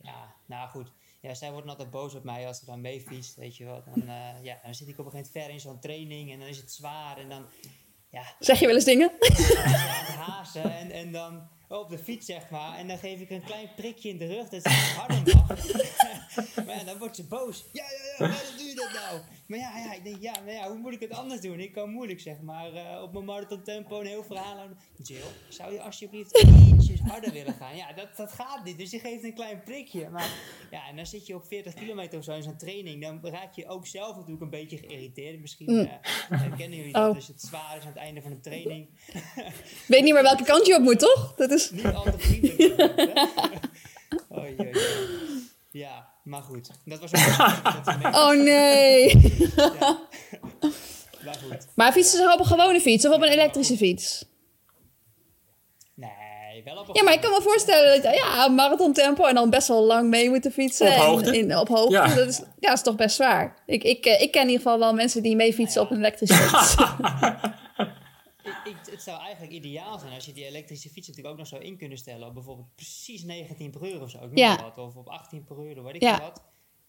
Ja, 0.00 0.34
nou 0.46 0.68
goed. 0.68 0.92
Ja, 1.26 1.34
zij 1.34 1.52
wordt 1.52 1.68
altijd 1.68 1.90
boos 1.90 2.14
op 2.14 2.24
mij 2.24 2.46
als 2.46 2.58
ze 2.58 2.64
dan 2.64 2.80
mee 2.80 3.00
fietst, 3.00 3.36
weet 3.36 3.56
je 3.56 3.64
wel. 3.64 3.82
Dan, 3.84 4.08
eh, 4.08 4.42
ja, 4.42 4.58
dan 4.64 4.74
zit 4.74 4.88
ik 4.88 4.98
op 4.98 5.04
een 5.04 5.10
gegeven 5.10 5.32
moment 5.34 5.44
ver 5.44 5.50
in 5.50 5.60
zo'n 5.60 5.80
training 5.80 6.32
en 6.32 6.38
dan 6.38 6.48
is 6.48 6.56
het 6.56 6.72
zwaar. 6.72 7.18
En 7.18 7.28
dan, 7.28 7.46
ja, 8.10 8.22
Zeg 8.38 8.58
je 8.58 8.66
wel 8.66 8.74
eens 8.74 8.84
dingen? 8.84 9.12
hazen 10.18 10.74
en, 10.80 10.90
en 10.90 11.12
dan 11.12 11.48
op 11.68 11.88
de 11.88 11.98
fiets, 11.98 12.26
zeg 12.26 12.50
maar. 12.50 12.78
En 12.78 12.88
dan 12.88 12.98
geef 12.98 13.20
ik 13.20 13.30
een 13.30 13.44
klein 13.44 13.70
prikje 13.76 14.08
in 14.08 14.18
de 14.18 14.26
rug 14.26 14.48
dat 14.48 14.62
ze 14.62 14.68
harder 14.68 15.34
mag. 15.34 15.46
maar 16.66 16.76
ja, 16.76 16.84
dan 16.84 16.98
wordt 16.98 17.16
ze 17.16 17.24
boos. 17.24 17.64
Ja, 17.72 17.84
ja, 17.84 18.04
ja, 18.04 18.28
waarom 18.32 18.56
doe 18.56 18.66
je 18.66 18.74
dat 18.74 18.92
nou? 18.92 19.20
Maar 19.46 19.58
ja, 19.58 19.78
ja 19.78 19.92
ik 19.94 20.04
denk, 20.04 20.16
ja, 20.20 20.32
maar 20.44 20.52
ja, 20.52 20.68
hoe 20.68 20.78
moet 20.78 20.92
ik 20.92 21.00
het 21.00 21.10
anders 21.10 21.40
doen? 21.40 21.60
Ik 21.60 21.72
kan 21.72 21.90
moeilijk, 21.90 22.20
zeg 22.20 22.40
maar, 22.40 22.72
eh, 22.72 23.02
op 23.02 23.12
mijn 23.12 23.24
marathon 23.24 23.62
tempo 23.62 24.00
een 24.00 24.06
heel 24.06 24.24
verhaal 24.24 24.58
aan. 24.58 24.78
Jill, 25.02 25.20
zou 25.48 25.72
je 25.72 25.80
alsjeblieft 25.80 26.44
ietsjes 26.74 27.00
harder 27.00 27.32
willen 27.32 27.54
gaan? 27.54 27.76
Ja, 27.76 27.92
dat, 27.92 28.16
dat 28.16 28.32
gaat 28.32 28.64
niet. 28.64 28.78
Dus 28.78 28.90
je 28.90 28.98
geeft 28.98 29.24
een 29.24 29.34
klein 29.34 29.62
prikje. 29.62 30.08
Maar 30.08 30.30
ja, 30.70 30.88
en 30.88 30.96
dan 30.96 31.06
zit 31.06 31.26
je 31.26 31.34
op 31.34 31.44
40 31.46 31.74
kilometer 31.74 32.18
of 32.18 32.24
zo 32.24 32.32
in 32.32 32.42
zo'n 32.42 32.56
training. 32.56 33.02
Dan 33.02 33.20
raak 33.22 33.54
je 33.54 33.68
ook 33.68 33.86
zelf 33.86 34.14
natuurlijk 34.16 34.42
een 34.42 34.50
beetje 34.50 34.76
geïrriteerd. 34.78 35.40
Misschien 35.40 35.72
Mm. 35.72 35.78
eh, 35.80 35.92
herkennen 36.40 36.76
jullie 36.78 36.92
dat 36.92 37.08
Oh. 37.08 37.14
als 37.14 37.26
het 37.28 37.40
zwaar 37.42 37.76
is 37.76 37.82
aan 37.82 37.88
het 37.88 37.96
einde 37.96 38.22
van 38.22 38.30
een 38.30 38.40
training. 38.40 38.88
Weet 39.86 40.02
niet 40.02 40.12
meer 40.12 40.22
welke 40.22 40.44
kant 40.44 40.66
je 40.66 40.74
op 40.74 40.82
moet, 40.82 40.98
toch? 40.98 41.34
Dat 41.36 41.50
is... 41.50 41.70
Niet 41.70 41.84
al 41.84 42.02
te 42.02 42.18
vriendelijk. 42.18 43.60
oei. 44.38 44.56
Ja, 45.76 46.08
maar 46.24 46.42
goed. 46.42 46.70
Dat 46.84 47.00
was 47.00 47.10
ook 47.14 48.14
Oh 48.14 48.30
nee. 48.30 49.18
ja. 49.56 49.98
Maar 51.24 51.34
goed. 51.34 51.66
Maar 51.74 51.92
fietsen 51.92 52.18
ze 52.18 52.32
op 52.32 52.38
een 52.38 52.46
gewone 52.46 52.80
fiets 52.80 53.06
of 53.06 53.14
op 53.14 53.22
een 53.22 53.28
elektrische 53.28 53.76
fiets? 53.76 54.24
Nee, 55.94 56.62
wel 56.64 56.76
op 56.76 56.88
een 56.88 56.94
Ja, 56.94 57.02
maar 57.02 57.12
ik 57.12 57.20
kan 57.20 57.30
me 57.30 57.42
voorstellen 57.42 58.02
dat 58.02 58.14
ja, 58.14 58.48
marathon 58.48 58.92
tempo 58.92 59.24
en 59.24 59.34
dan 59.34 59.50
best 59.50 59.68
wel 59.68 59.82
lang 59.82 60.08
mee 60.08 60.28
moeten 60.28 60.52
fietsen. 60.52 60.86
Op 60.86 60.92
en 60.92 61.00
hoogte. 61.00 61.38
In, 61.38 61.56
op 61.58 61.68
hoogte. 61.68 61.92
Ja. 61.92 62.14
Dat, 62.14 62.28
is, 62.28 62.38
ja, 62.38 62.68
dat 62.68 62.76
is 62.76 62.82
toch 62.82 62.96
best 62.96 63.16
zwaar. 63.16 63.62
Ik, 63.66 63.84
ik, 63.84 64.04
eh, 64.04 64.22
ik 64.22 64.30
ken 64.30 64.42
in 64.42 64.48
ieder 64.48 64.62
geval 64.62 64.78
wel 64.78 64.94
mensen 64.94 65.22
die 65.22 65.36
mee 65.36 65.54
fietsen 65.54 65.82
op 65.82 65.90
een 65.90 65.96
elektrische 65.96 66.34
fiets. 66.42 66.74
Ik, 68.46 68.72
ik, 68.72 68.76
het 68.90 69.02
zou 69.02 69.20
eigenlijk 69.20 69.52
ideaal 69.52 69.98
zijn 69.98 70.12
als 70.12 70.24
je 70.24 70.32
die 70.32 70.46
elektrische 70.46 70.88
fiets 70.88 71.06
natuurlijk 71.08 71.34
ook 71.34 71.40
nog 71.40 71.48
zou 71.50 71.62
in 71.62 71.76
kunnen 71.76 71.98
stellen. 71.98 72.26
Op 72.28 72.34
bijvoorbeeld 72.34 72.74
precies 72.74 73.22
19 73.22 73.70
per 73.70 73.92
uur 73.92 74.02
of 74.02 74.10
zo. 74.10 74.16
Ik 74.16 74.24
noem 74.24 74.36
Ja. 74.36 74.54
maar 74.54 74.62
wat. 74.74 74.78
Of 74.86 74.94
op 74.96 75.08
18 75.08 75.44
per 75.44 75.56
uur, 75.68 75.78
of 75.78 75.84
weet 75.84 75.94
ik 75.94 76.02
Ja. 76.02 76.16
veel 76.16 76.24
wat. 76.24 76.42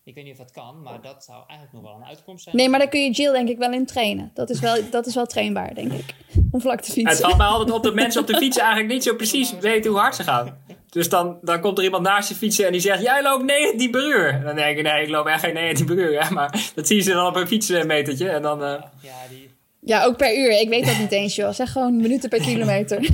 Ik 0.03 0.16
weet 0.16 0.24
niet 0.24 0.34
of 0.34 0.39
dat 0.39 0.51
kan, 0.51 0.82
maar 0.82 1.01
dat 1.01 1.24
zou 1.24 1.38
eigenlijk 1.47 1.72
nog 1.74 1.82
wel 1.91 2.01
een 2.01 2.08
uitkomst 2.08 2.43
zijn. 2.43 2.55
Nee, 2.55 2.70
maar 2.70 2.80
daar 2.80 2.88
kun 2.88 3.03
je 3.03 3.12
Jill 3.12 3.32
denk 3.32 3.49
ik 3.49 3.58
wel 3.58 3.72
in 3.72 3.86
trainen. 3.86 4.32
Dat 4.34 4.49
is 4.49 4.60
wel, 4.60 4.76
dat 4.91 5.05
is 5.05 5.16
wel 5.16 5.26
trainbaar, 5.26 5.74
denk 5.76 5.91
ik. 5.91 6.16
Om 6.51 6.62
vlak 6.62 6.80
te 6.82 6.86
Het 6.86 6.93
fietsen. 6.93 7.18
valt 7.26 7.38
mij 7.38 7.47
altijd 7.47 7.72
op 7.72 7.84
dat 7.84 7.93
mensen 7.93 8.22
op 8.22 8.28
de 8.28 8.38
fiets 8.38 8.58
eigenlijk 8.58 8.89
niet 8.93 9.03
zo 9.03 9.16
precies 9.24 9.53
weten 9.60 9.91
hoe 9.91 9.99
hard 9.99 10.16
ze 10.16 10.24
gaan. 10.24 10.58
Dus 10.89 11.10
dan, 11.10 11.38
dan 11.41 11.60
komt 11.62 11.78
er 11.78 11.84
iemand 11.84 12.03
naast 12.03 12.30
je 12.30 12.36
fietsen 12.36 12.66
en 12.66 12.72
die 12.72 12.82
zegt: 12.82 13.01
Jij 13.01 13.22
loopt 13.24 13.43
19 13.43 13.91
per 13.91 14.05
uur. 14.08 14.30
En 14.30 14.43
dan 14.43 14.55
denk 14.55 14.78
ik: 14.78 14.84
Nee, 14.84 15.03
ik 15.03 15.10
loop 15.10 15.26
echt 15.26 15.43
geen 15.43 15.53
19 15.53 15.86
per 15.86 15.95
uur. 15.95 16.24
Hè? 16.24 16.32
Maar 16.34 16.72
dat 16.76 16.88
zien 16.88 17.01
ze 17.03 17.14
dan 17.14 17.26
op 17.28 17.36
een 17.36 17.47
fietsmetertje. 17.47 18.30
En 18.30 18.41
dan. 18.41 18.64
eh, 18.64 18.82
Ja, 19.01 19.14
die... 19.30 19.46
Ja, 19.88 20.03
ook 20.03 20.17
per 20.17 20.38
uur. 20.38 20.59
Ik 20.59 20.69
weet 20.69 20.85
dat 20.85 20.97
niet 20.97 21.11
eens, 21.11 21.35
joh. 21.35 21.51
Zeg 21.51 21.71
gewoon 21.71 21.95
minuten 21.95 22.29
per 22.29 22.41
kilometer. 22.41 22.99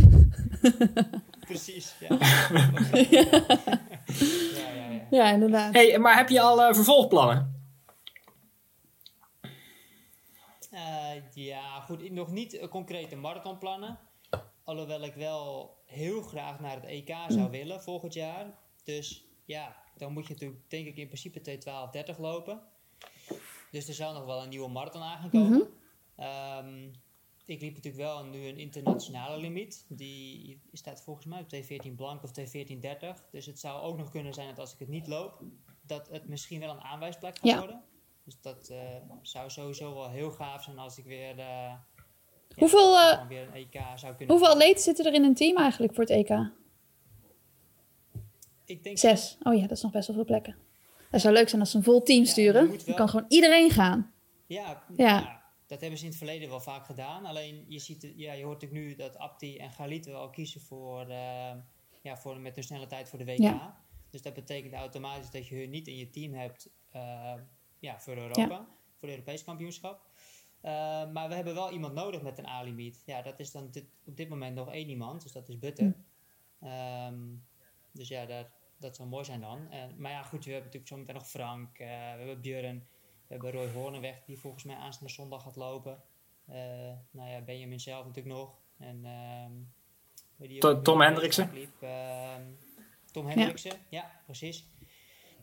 Precies, 1.48 1.96
ja. 2.00 2.18
ja, 3.10 3.26
ja, 4.76 4.90
ja. 4.90 5.08
Ja, 5.10 5.32
inderdaad. 5.32 5.74
hey, 5.74 6.00
maar 6.00 6.18
heb 6.18 6.30
je 6.30 6.42
al 6.42 6.64
eh, 6.64 6.74
vervolgplannen? 6.74 7.68
Eh, 10.72 11.12
ja, 11.34 11.80
goed. 11.80 12.12
Nog 12.12 12.32
niet 12.32 12.58
eh, 12.58 12.68
concrete 12.68 13.16
marathonplannen. 13.16 14.00
Alhoewel 14.64 15.02
ik 15.02 15.14
wel 15.14 15.76
heel 15.86 16.22
graag 16.22 16.60
naar 16.60 16.76
het 16.76 16.86
EK 16.86 17.16
zou 17.28 17.50
willen 17.50 17.82
volgend 17.82 18.14
jaar. 18.14 18.46
Dus 18.84 19.26
ja, 19.46 19.76
dan 19.98 20.14
moet 20.14 20.28
je 20.28 20.34
natuurlijk 20.34 20.70
denk 20.70 20.88
ik 20.88 20.98
in 20.98 21.08
principe 21.08 21.60
2.12.30 22.14 22.20
lopen. 22.20 22.62
Dus 23.72 23.88
er 23.88 23.94
zou 23.94 24.14
nog 24.14 24.26
wel 24.26 24.44
een 24.44 24.50
nieuwe 24.50 24.70
marathon 24.70 25.02
aangekomen. 25.02 25.82
Ehm, 26.16 26.88
ik 27.46 27.62
liep 27.62 27.76
natuurlijk 27.76 28.04
wel 28.04 28.26
nu 28.26 28.48
een 28.48 28.58
internationale 28.58 29.38
limiet. 29.38 29.86
Die 29.90 30.62
staat 30.72 31.04
volgens 31.04 31.26
mij 31.26 31.40
op 31.40 31.48
2.14 31.48 31.96
blank 31.96 32.24
of 32.24 32.32
2.14.30. 32.32 33.30
Dus 33.32 33.46
het 33.46 33.60
zou 33.60 33.82
ook 33.82 33.98
nog 33.98 34.10
kunnen 34.12 34.34
zijn 34.34 34.48
dat 34.48 34.60
als 34.60 34.74
ik 34.74 34.80
het 34.80 34.88
niet 34.90 35.08
loop, 35.08 35.42
dat 35.82 36.10
het 36.10 36.28
misschien 36.28 36.60
wel 36.60 36.70
een 36.70 36.82
aanwijsplek 36.82 37.38
gaat 37.38 37.52
Ja. 37.52 37.58
worden. 37.58 37.82
Dus 38.24 38.42
dat 38.42 38.70
eh, 38.70 38.80
zou 39.22 39.50
sowieso 39.50 39.94
wel 39.94 40.10
heel 40.10 40.32
gaaf 40.32 40.64
zijn 40.64 40.80
als 40.80 40.98
ik 40.98 41.06
weer, 41.06 41.36
Hoeveel, 42.56 43.00
eh, 43.00 43.28
weer 43.28 43.48
een 43.48 43.54
EK 43.54 43.82
zou 43.96 44.16
kunnen 44.16 44.36
Hoeveel 44.36 44.54
atleten 44.54 44.84
zitten 44.84 45.06
er 45.06 45.14
in 45.14 45.24
een 45.24 45.36
team 45.36 45.58
eigenlijk 45.58 45.94
voor 45.94 46.04
het 46.04 46.14
EK? 46.14 46.52
ik 48.66 48.84
denk 48.84 48.98
Zes. 48.98 49.38
Oh 49.44 49.54
ja, 49.56 49.62
dat 49.62 49.72
is 49.72 49.82
nog 49.82 49.92
best 49.92 50.08
wel 50.08 50.16
veel 50.16 50.26
plekken. 50.26 50.56
Het 51.10 51.22
zou 51.22 51.34
leuk 51.34 51.50
zijn 51.50 51.62
als 51.62 51.72
ze 51.72 51.78
een 51.78 51.84
vol 51.84 52.04
team 52.04 52.26
sturen. 52.26 52.78
Dan 52.86 52.96
kan 52.96 53.10
gewoon 53.10 53.26
iedereen 53.28 53.70
gaan. 53.70 54.14
Ja, 54.46 54.84
Ja. 54.96 55.43
Dat 55.74 55.82
hebben 55.82 56.00
ze 56.00 56.06
in 56.06 56.12
het 56.12 56.20
verleden 56.20 56.50
wel 56.50 56.62
vaak 56.62 56.86
gedaan. 56.86 57.26
Alleen 57.26 57.66
je, 57.68 57.80
ziet, 57.80 58.14
ja, 58.16 58.34
je 58.34 58.44
hoort 58.44 58.62
natuurlijk 58.62 58.88
nu 58.88 58.96
dat 58.96 59.18
Abdi 59.18 59.58
en 59.58 59.72
Galit 59.72 60.06
wel 60.06 60.30
kiezen 60.30 60.62
voor, 60.62 61.02
eh, 61.10 61.56
ja, 62.02 62.18
voor 62.18 62.40
met 62.40 62.56
hun 62.56 62.64
snelle 62.64 62.88
tijd 62.88 63.10
voor 63.10 63.20
de 63.20 63.26
WK. 63.26 63.38
Ja. 63.38 63.82
Dus 64.10 64.22
dat 64.22 64.34
betekent 64.34 64.74
automatisch 64.74 65.30
dat 65.30 65.48
je 65.48 65.56
hun 65.56 65.70
niet 65.70 65.88
in 65.88 65.98
je 65.98 66.10
team 66.10 66.34
hebt 66.34 66.70
eh, 66.90 67.34
ja, 67.80 68.00
voor 68.00 68.18
Europa, 68.18 68.68
voor 68.96 69.08
het 69.08 69.18
Europees 69.18 69.44
kampioenschap. 69.44 70.10
Eh, 70.62 70.72
maar 71.12 71.30
we 71.30 71.36
hebben 71.36 71.54
wel 71.54 71.72
iemand 71.72 71.94
nodig 71.94 72.22
met 72.22 72.38
een 72.38 72.48
A-limiet. 72.48 73.04
Ja, 73.06 73.22
dat 73.22 73.40
is 73.40 73.52
dan 73.52 73.72
dit, 73.72 73.86
op 74.06 74.18
dit 74.18 74.30
moment 74.30 74.56
nog 74.56 74.72
één 74.72 74.90
iemand, 74.90 75.22
dus 75.24 75.32
dat 75.32 75.50
is 75.50 75.60
Butte. 75.60 75.94
Ehm, 76.60 77.20
dus 77.92 78.08
ja, 78.08 78.26
dat, 78.26 78.48
dat 78.78 78.96
zou 78.96 79.10
mooi 79.10 79.26
zijn 79.26 79.42
dan. 79.42 79.70
Maar 79.98 80.12
ja, 80.12 80.24
goed, 80.24 80.46
we 80.46 80.52
hebben 80.52 80.72
natuurlijk 80.72 80.88
zometeen 80.88 81.16
nog 81.16 81.28
Frank, 81.28 81.78
we 81.78 81.84
hebben 81.84 82.42
Björn, 82.42 82.88
we 83.40 83.46
hebben 83.46 83.62
Roy 83.62 83.72
Hoornweg, 83.82 84.24
die 84.26 84.40
volgens 84.40 84.64
mij 84.64 84.76
aanstaande 84.76 85.14
zondag 85.14 85.44
gaat 85.44 85.56
lopen. 85.56 86.04
Eh, 86.46 86.56
nou 87.12 87.30
ja, 87.30 87.42
Benjamin 87.42 87.80
zelf 87.80 88.06
natuurlijk 88.06 88.36
nog. 88.36 88.56
En, 88.78 89.06
ehm, 89.06 89.52
Tom 90.84 90.98
die 90.98 91.06
Hendriksen? 91.06 91.50
liep, 91.54 91.82
ehm, 91.82 92.42
Tom 93.12 93.28
Hendriksen, 93.28 93.80
ja. 93.90 94.12
precies. 94.26 94.68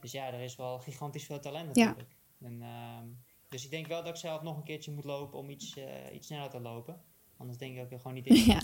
Dus 0.00 0.12
ja, 0.12 0.26
er 0.32 0.40
is 0.40 0.56
wel 0.56 0.78
gigantisch 0.78 1.24
veel 1.24 1.40
talent 1.40 1.76
Ja. 1.76 1.84
natuurlijk. 1.84 2.16
En, 2.40 2.62
ehm, 2.62 3.06
dus 3.48 3.64
ik 3.64 3.70
denk 3.70 3.86
wel 3.86 4.02
dat 4.02 4.08
ik 4.08 4.16
zelf 4.16 4.42
nog 4.42 4.56
een 4.56 4.62
keertje 4.62 4.90
moet 4.92 5.04
lopen 5.04 5.38
om 5.38 5.50
iets, 5.50 5.76
eh, 5.76 6.14
iets 6.14 6.26
sneller 6.26 6.50
te 6.50 6.60
lopen. 6.60 7.02
Anders 7.36 7.58
denk 7.58 7.76
ik 7.76 7.82
ook 7.92 8.00
gewoon 8.00 8.14
niet 8.14 8.26
in. 8.26 8.34
Ja. 8.54 8.62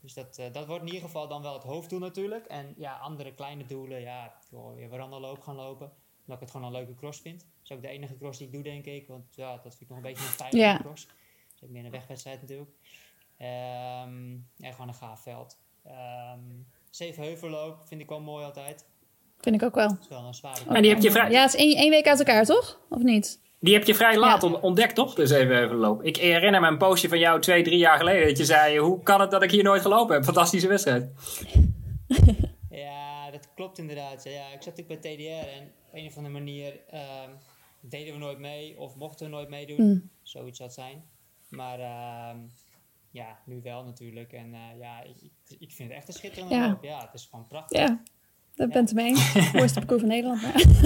Dus 0.00 0.14
dat, 0.14 0.38
eh, 0.38 0.52
dat 0.52 0.66
wordt 0.66 0.80
in 0.82 0.86
ieder 0.88 1.04
geval 1.04 1.28
dan 1.28 1.42
wel 1.42 1.52
het 1.52 1.62
hoofddoel 1.62 1.98
natuurlijk. 1.98 2.46
En 2.46 2.74
ja, 2.76 2.96
andere 2.96 3.34
kleine 3.34 3.66
doelen, 3.66 4.00
ja, 4.00 4.38
joh, 4.50 4.74
weer 4.74 4.88
veranderloop 4.88 5.40
gaan 5.40 5.54
lopen. 5.54 5.92
Omdat 6.26 6.34
ik 6.36 6.40
het 6.40 6.50
gewoon 6.50 6.66
een 6.66 6.72
leuke 6.72 6.94
cross 6.94 7.20
vind. 7.20 7.40
Dat 7.40 7.48
is 7.64 7.72
ook 7.72 7.82
de 7.82 7.88
enige 7.88 8.16
cross 8.18 8.38
die 8.38 8.46
ik 8.46 8.52
doe, 8.52 8.62
denk 8.62 8.84
ik. 8.84 9.06
Want 9.08 9.24
ja, 9.34 9.52
dat 9.52 9.62
vind 9.62 9.80
ik 9.80 9.88
nog 9.88 9.96
een 9.96 10.02
beetje 10.02 10.24
een 10.24 10.30
veilige 10.30 10.62
Ja. 10.64 10.78
cross. 10.78 11.06
Dat 11.06 11.16
is 11.56 11.62
ook 11.64 11.70
meer 11.70 11.84
een 11.84 11.90
wegwedstrijd 11.90 12.40
natuurlijk. 12.40 12.70
Ehm 13.38 14.36
en 14.58 14.72
gewoon 14.72 14.88
een 14.88 14.94
gaaf 14.94 15.22
veld. 15.22 15.58
Ehm 15.84 16.38
Zevenheuvelloop 16.90 17.82
vind 17.86 18.00
ik 18.00 18.08
wel 18.08 18.20
mooi 18.20 18.44
altijd. 18.44 18.86
Vind 19.40 19.56
ik 19.56 19.62
ook 19.62 19.74
wel. 19.74 19.88
Dat 19.88 19.98
is 20.00 20.08
wel 20.08 20.24
een 20.24 20.34
zware 20.34 20.60
Maar 20.68 20.82
die 20.82 20.90
heb 20.90 21.02
je 21.02 21.10
vrij, 21.10 21.30
Ja, 21.30 21.42
het 21.42 21.54
is 21.54 21.60
één, 21.60 21.76
één 21.76 21.90
week 21.90 22.06
uit 22.06 22.18
elkaar, 22.18 22.44
toch? 22.44 22.80
Of 22.90 23.02
niet? 23.02 23.42
die 23.60 23.74
heb 23.74 23.84
je 23.84 23.94
vrij 23.94 24.16
laat 24.18 24.42
Ja. 24.42 24.48
ontdekt, 24.52 24.94
toch? 24.94 25.14
Dus 25.14 25.30
even, 25.30 25.62
even 25.62 25.76
lopen. 25.76 26.04
Ik 26.06 26.16
herinner 26.16 26.60
me 26.60 26.66
een 26.66 26.78
postje 26.78 27.08
van 27.08 27.18
jou 27.18 27.40
twee, 27.40 27.62
drie 27.62 27.78
jaar 27.78 27.98
geleden. 27.98 28.26
Dat 28.28 28.36
je 28.38 28.44
zei, 28.44 28.78
hoe 28.78 29.02
kan 29.02 29.20
het 29.20 29.30
dat 29.30 29.42
ik 29.42 29.50
hier 29.50 29.62
nooit 29.62 29.82
gelopen 29.82 30.14
heb? 30.14 30.24
Fantastische 30.24 30.68
wedstrijd. 30.68 31.10
Ja, 32.70 33.30
dat 33.30 33.48
klopt 33.54 33.78
inderdaad. 33.78 34.24
Ja, 34.24 34.46
ik 34.52 34.62
zat 34.62 34.76
natuurlijk 34.76 35.00
bij 35.00 35.14
TDR 35.16 35.48
en 35.48 35.72
een 35.94 36.06
of 36.06 36.16
andere 36.16 36.34
manier 36.34 36.80
ehm, 36.90 37.30
deden 37.80 38.12
we 38.12 38.18
nooit 38.18 38.38
mee 38.38 38.78
of 38.78 38.94
mochten 38.94 39.26
we 39.26 39.32
nooit 39.32 39.48
meedoen. 39.48 39.86
Mm. 39.86 40.10
Zoiets 40.22 40.56
zou 40.56 40.68
het 40.68 40.78
zijn. 40.78 41.04
Maar 41.48 41.78
ehm, 41.78 42.36
ja, 43.10 43.38
nu 43.46 43.60
wel 43.62 43.84
natuurlijk. 43.84 44.32
En 44.32 44.54
eh, 44.54 44.78
ja, 44.80 45.02
ik, 45.02 45.30
ik 45.58 45.72
vind 45.72 45.88
het 45.88 45.98
echt 45.98 46.08
een 46.08 46.14
schitterende 46.14 46.54
Ja. 46.54 46.68
loop. 46.68 46.84
Ja, 46.84 47.00
het 47.00 47.14
is 47.14 47.28
gewoon 47.30 47.46
prachtig. 47.46 47.78
Ja, 47.78 48.00
dat 48.54 48.70
bent 48.70 48.88
het 48.88 48.98
mee 48.98 49.06
eens. 49.06 49.32
Mooiste 49.52 49.78
parcours 49.78 50.00
van 50.00 50.10
Nederland. 50.10 50.40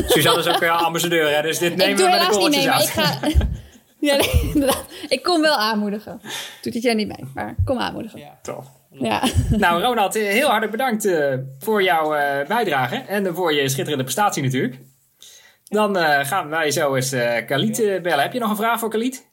Suzanne 0.07 0.41
is 0.41 0.47
ook 0.47 0.59
weer 0.59 0.71
ambassadeur, 0.71 1.35
hè? 1.35 1.43
Dus 1.43 1.59
dit 1.59 1.77
nemen 1.77 1.91
ik 1.91 1.97
doe 1.97 2.07
we 2.07 2.13
met 2.13 2.33
de 2.33 2.39
niet 2.39 2.51
mee, 2.51 2.83
ik 2.83 2.89
ga... 2.89 3.29
ja, 4.09 4.17
nee, 4.17 4.51
inderdaad. 4.55 4.85
Ik 5.09 5.23
kom 5.23 5.41
wel 5.41 5.57
aanmoedigen. 5.57 6.21
Doet 6.63 6.73
dit 6.73 6.83
jaar 6.83 6.95
niet 6.95 7.09
mee, 7.09 7.25
maar 7.35 7.55
kom 7.65 7.79
aanmoedigen. 7.79 8.19
Ja, 8.21 8.39
Tof. 8.43 8.77
Ja. 8.91 9.23
Nou, 9.51 9.83
Ronald, 9.83 10.17
eh, 10.17 10.23
heel 10.23 10.47
hartelijk 10.47 10.71
bedankt 10.71 11.05
eh, 11.05 11.35
voor 11.59 11.83
jouw 11.83 12.15
eh, 12.15 12.47
bijdrage. 12.47 12.97
En 12.97 13.35
voor 13.35 13.55
je 13.55 13.69
schitterende 13.69 14.05
prestatie 14.05 14.43
natuurlijk. 14.43 14.79
Dan 15.69 15.97
eh, 15.97 16.25
gaan 16.25 16.49
wij 16.49 16.71
zo 16.71 16.95
eens 16.95 17.13
eh 17.13 17.47
Khalid 17.47 17.79
eh, 17.79 18.03
bellen. 18.03 18.23
Heb 18.23 18.33
je 18.33 18.39
nog 18.39 18.51
een 18.51 18.57
vraag 18.57 18.79
voor 18.79 18.89
Khalid? 18.89 19.31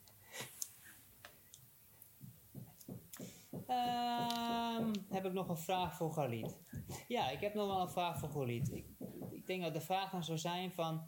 Ehm, 3.68 4.94
heb 5.10 5.26
ik 5.26 5.34
nog 5.34 5.50
een 5.50 5.58
vraag 5.58 5.96
voor 5.96 6.14
Galit? 6.14 6.60
Ja, 7.08 7.30
ik 7.30 7.40
heb 7.40 7.54
nog 7.54 7.68
wel 7.68 7.82
een 7.82 7.90
vraag 7.90 8.20
voor 8.20 8.30
Galit. 8.30 8.72
Ik, 8.74 8.86
ik 9.32 9.48
denk 9.48 9.64
dat 9.64 9.74
de 9.74 9.82
vraag 9.82 10.12
dan 10.12 10.24
zou 10.24 10.38
zijn 10.38 10.72
van... 10.72 11.04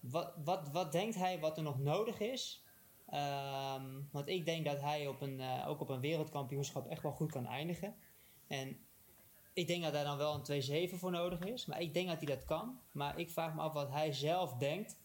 Wat, 0.00 0.32
wat, 0.44 0.68
wat 0.72 0.92
denkt 0.92 1.14
hij 1.14 1.40
wat 1.40 1.56
er 1.56 1.62
nog 1.62 1.78
nodig 1.78 2.20
is? 2.20 2.64
Ehm, 3.06 4.00
want 4.12 4.28
ik 4.28 4.44
denk 4.44 4.64
dat 4.64 4.80
hij 4.80 5.06
op 5.06 5.20
een, 5.20 5.40
ook 5.66 5.80
op 5.80 5.88
een 5.88 6.00
wereldkampioenschap 6.00 6.88
echt 6.88 7.02
wel 7.02 7.12
goed 7.12 7.32
kan 7.32 7.46
eindigen. 7.46 7.94
En 8.46 8.78
ik 9.52 9.66
denk 9.66 9.82
dat 9.82 9.92
daar 9.92 10.04
dan 10.04 10.16
wel 10.16 10.40
een 10.48 10.90
2-7 10.90 10.94
voor 10.98 11.10
nodig 11.10 11.38
is. 11.40 11.66
Maar 11.66 11.80
ik 11.80 11.94
denk 11.94 12.08
dat 12.08 12.16
hij 12.16 12.26
dat 12.26 12.44
kan. 12.44 12.78
Maar 12.92 13.18
ik 13.18 13.30
vraag 13.30 13.54
me 13.54 13.60
af 13.60 13.72
wat 13.72 13.90
hij 13.90 14.12
zelf 14.12 14.52
denkt. 14.54 14.96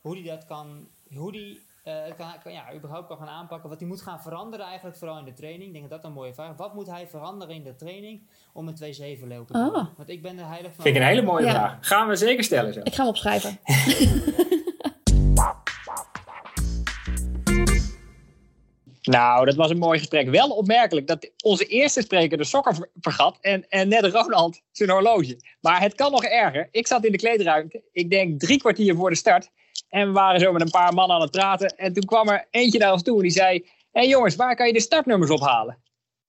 Hoe 0.00 0.14
hij 0.18 0.22
dat 0.28 0.44
kan... 0.44 0.88
Hoe 1.14 1.32
die, 1.32 1.60
eh, 1.84 1.94
kan, 2.16 2.26
kan, 2.42 2.52
ja, 2.52 2.74
überhaupt 2.74 3.06
kan 3.08 3.16
gaan 3.18 3.28
aanpakken. 3.28 3.68
Wat 3.68 3.78
hij 3.78 3.88
moet 3.88 4.02
gaan 4.02 4.20
veranderen 4.22 4.66
eigenlijk 4.66 4.96
vooral 4.96 5.18
in 5.18 5.24
de 5.24 5.32
training. 5.32 5.64
Ik 5.66 5.72
denk 5.72 5.90
dat 5.90 6.02
dat 6.02 6.10
een 6.10 6.16
mooie 6.16 6.34
vraag 6.34 6.50
is. 6.50 6.56
Wat 6.56 6.74
moet 6.74 6.86
hij 6.86 7.06
veranderen 7.08 7.54
in 7.54 7.62
de 7.62 7.74
training 7.76 8.22
om 8.52 8.68
een 8.68 8.76
2-7 8.76 8.78
leeuw 9.26 9.44
te 9.44 9.52
worden? 9.52 9.74
Ah. 9.74 9.86
Want 9.96 10.08
ik 10.08 10.22
ben 10.22 10.38
er 10.38 10.46
heilig 10.46 10.74
van... 10.74 10.84
Vind 10.84 10.96
ik 10.96 11.02
een 11.02 11.08
hele 11.08 11.22
mooie 11.22 11.44
Ja. 11.46 11.52
vraag. 11.52 11.86
Gaan 11.86 12.08
we 12.08 12.16
zeker 12.16 12.44
stellen 12.44 12.72
zo. 12.72 12.80
Ik 12.82 12.94
ga 12.94 13.00
hem 13.00 13.08
opschrijven. 13.08 13.58
Nou, 19.02 19.44
dat 19.44 19.54
was 19.54 19.70
een 19.70 19.78
mooi 19.78 19.98
gesprek. 19.98 20.28
Wel 20.28 20.48
opmerkelijk 20.48 21.06
dat 21.06 21.30
onze 21.44 21.64
eerste 21.64 22.00
spreker 22.00 22.38
de 22.38 22.44
sokken 22.44 22.74
ver- 22.74 22.90
vergat 23.00 23.38
en, 23.40 23.68
en 23.68 23.88
net 23.88 24.04
Ronald 24.04 24.60
zijn 24.72 24.90
horloge. 24.90 25.40
Maar 25.60 25.80
het 25.80 25.94
kan 25.94 26.10
nog 26.10 26.24
erger. 26.24 26.68
Ik 26.70 26.86
zat 26.86 27.04
in 27.04 27.12
de 27.12 27.18
kleedruimte, 27.18 27.82
ik 27.92 28.10
denk 28.10 28.40
drie 28.40 28.58
kwartier 28.58 28.94
voor 28.94 29.10
de 29.10 29.16
start. 29.16 29.50
En 29.88 30.06
we 30.06 30.12
waren 30.12 30.40
zo 30.40 30.52
met 30.52 30.62
een 30.62 30.70
paar 30.70 30.94
mannen 30.94 31.16
aan 31.16 31.22
het 31.22 31.30
praten. 31.30 31.76
En 31.76 31.92
toen 31.92 32.04
kwam 32.04 32.28
er 32.28 32.46
eentje 32.50 32.78
naar 32.78 32.92
ons 32.92 33.02
toe 33.02 33.16
en 33.16 33.22
die 33.22 33.30
zei... 33.30 33.58
Hé 33.92 34.00
hey 34.00 34.08
jongens, 34.08 34.36
waar 34.36 34.56
kan 34.56 34.66
je 34.66 34.72
de 34.72 34.80
startnummers 34.80 35.30
ophalen? 35.30 35.78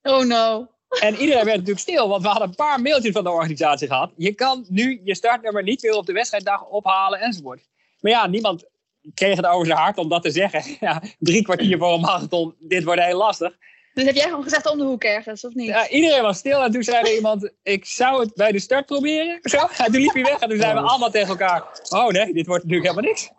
Oh 0.01 0.26
no. 0.26 0.67
En 0.99 1.15
iedereen 1.15 1.45
werd 1.45 1.57
natuurlijk 1.57 1.80
stil, 1.80 2.07
want 2.07 2.22
we 2.22 2.28
hadden 2.28 2.47
een 2.47 2.55
paar 2.55 2.82
mailtjes 2.82 3.11
van 3.11 3.24
de 3.24 3.30
organisatie 3.30 3.88
gehad. 3.88 4.11
Je 4.15 4.34
kan 4.34 4.65
nu 4.69 5.01
je 5.03 5.15
startnummer 5.15 5.63
niet 5.63 5.82
weer 5.82 5.95
op 5.95 6.05
de 6.05 6.13
wedstrijddag 6.13 6.65
ophalen 6.65 7.19
enzovoort. 7.19 7.61
Maar 7.99 8.11
ja, 8.11 8.28
niemand 8.28 8.65
kreeg 9.14 9.36
het 9.36 9.45
over 9.45 9.66
zijn 9.66 9.78
hart 9.78 9.97
om 9.97 10.10
dat 10.10 10.24
te 10.24 10.32
zeggen. 10.32 10.64
Ja, 10.80 11.02
drie 11.20 11.43
kwartier 11.43 11.78
voor 11.78 11.93
een 11.93 12.02
marathon, 12.02 12.56
dit 12.60 12.84
wordt 12.84 13.02
heel 13.02 13.18
lastig. 13.18 13.58
Dus 13.93 14.04
heb 14.04 14.16
jij 14.16 14.24
gewoon 14.24 14.43
gezegd 14.43 14.70
om 14.70 14.78
de 14.78 14.84
hoek 14.84 15.04
ergens, 15.04 15.45
of 15.45 15.54
niet? 15.54 15.68
Ja, 15.68 15.89
iedereen 15.89 16.22
was 16.22 16.38
stil 16.38 16.64
en 16.64 16.72
toen 16.72 16.84
zei 16.84 16.97
er 16.97 17.16
iemand, 17.16 17.52
ik 17.64 17.86
zou 17.86 18.22
het 18.22 18.34
bij 18.36 18.52
de 18.52 18.60
start 18.60 18.86
proberen. 18.86 19.39
Zo. 19.41 19.58
En 19.58 19.91
toen 19.91 20.02
liep 20.02 20.14
hij 20.14 20.24
weg 20.24 20.39
en 20.39 20.49
toen 20.49 20.58
zeiden 20.58 20.84
we 20.84 20.89
allemaal 20.89 21.12
tegen 21.12 21.30
elkaar, 21.30 21.64
oh 21.89 22.08
nee, 22.08 22.34
dit 22.34 22.45
wordt 22.47 22.64
natuurlijk 22.64 22.89
helemaal 22.89 23.12
niks. 23.12 23.30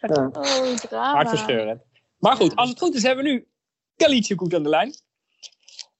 Oh, 0.00 0.76
drama. 0.76 1.14
Hartverscheurend. 1.14 1.82
Maar 2.18 2.36
goed, 2.36 2.56
als 2.56 2.68
het 2.68 2.78
goed 2.78 2.94
is 2.94 3.02
hebben 3.02 3.24
we 3.24 3.30
nu 3.30 3.46
Kalietje 3.96 4.36
goed 4.38 4.54
aan 4.54 4.62
de 4.62 4.68
lijn. 4.68 4.94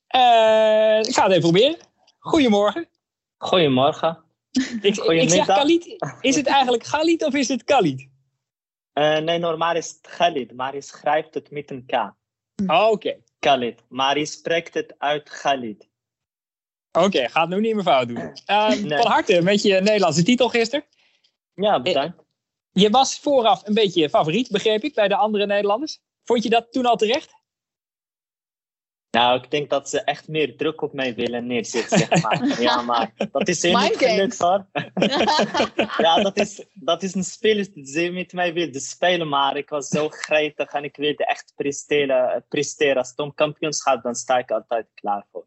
Eh, 0.07 1.09
ik 1.09 1.15
ga 1.15 1.23
het 1.23 1.31
even 1.31 1.41
proberen. 1.41 1.77
Goedemorgen. 2.19 2.89
Goedemorgen. 3.37 4.19
Ik, 4.81 4.97
ik 4.97 5.31
zeg. 5.31 5.47
Khalid. 5.47 6.07
Is 6.21 6.37
het 6.37 6.47
eigenlijk 6.47 6.83
Khalid 6.83 7.25
of 7.25 7.35
is 7.35 7.49
het 7.49 7.65
Khalid? 7.65 8.09
Eh, 8.95 9.19
nee, 9.19 9.39
normaal 9.39 9.77
is 9.77 9.89
het 9.89 10.01
Khalid, 10.01 10.53
maar 10.53 10.75
je 10.75 10.81
schrijft 10.81 11.35
het 11.35 11.51
met 11.51 11.71
een 11.71 11.87
K. 11.87 11.93
Oh, 12.71 12.91
Oké, 12.91 13.17
Khalid. 13.39 13.83
Maar 13.89 14.19
je 14.19 14.27
spreekt 14.27 14.75
het 14.75 14.95
uit 14.99 15.29
Khalid. 15.29 15.89
oké, 16.93 17.29
ga 17.29 17.41
het 17.41 17.51
nu 17.51 17.61
niet 17.61 17.75
meer 17.75 17.83
fout 17.83 18.09
doen. 18.09 18.33
Ehm, 18.47 18.87
Nee. 18.87 18.99
Van 18.99 19.11
harte 19.11 19.43
met 19.43 19.63
je 19.63 19.81
Nederlandse 19.81 20.23
titel 20.23 20.49
gisteren. 20.49 20.85
Ja, 21.55 21.81
bedankt. 21.81 22.23
Je 22.73 22.91
was 22.91 23.19
vooraf 23.19 23.67
een 23.67 23.75
beetje 23.75 24.09
favoriet, 24.09 24.51
begreep 24.51 24.83
ik, 24.83 24.95
bij 24.95 25.09
de 25.09 25.17
andere 25.17 25.47
Nederlanders. 25.47 26.01
Vond 26.25 26.43
je 26.43 26.51
dat 26.51 26.73
toen 26.73 26.87
al 26.87 26.97
terecht? 26.97 27.35
Nou, 29.15 29.43
ik 29.43 29.51
denk 29.51 29.71
dat 29.71 29.89
ze 29.89 30.01
echt 30.01 30.29
meer 30.29 30.57
druk 30.57 30.83
op 30.83 30.93
mij 30.93 31.15
willen 31.15 31.47
neerzetten, 31.47 31.99
zeg 31.99 32.23
maar. 32.23 32.61
ja, 32.61 32.83
maar 32.83 33.13
dat 33.33 33.49
is 33.49 33.63
hun 33.63 33.79
niet 33.79 33.97
gelukt, 33.97 34.39
hoor. 34.39 34.67
ja, 36.05 36.23
dat 36.23 36.37
is, 36.39 36.65
dat 36.73 37.03
is 37.03 37.15
een 37.15 37.25
speler 37.25 37.73
die 37.73 37.87
ze 37.87 38.11
met 38.11 38.33
mij 38.33 38.53
wilde 38.53 38.81
spelen, 38.81 39.29
maar 39.29 39.57
ik 39.57 39.69
was 39.69 39.89
zo 39.89 40.09
gretig 40.09 40.73
en 40.73 40.85
ik 40.85 40.97
wilde 40.97 41.27
echt 41.27 41.53
presteren. 41.57 42.45
presteren. 42.49 42.97
Als 42.97 43.09
het 43.09 43.19
om 43.19 43.35
kampioenschap 43.35 44.03
dan 44.03 44.15
sta 44.15 44.39
ik 44.39 44.51
altijd 44.51 44.87
klaar 44.95 45.27
voor. 45.33 45.47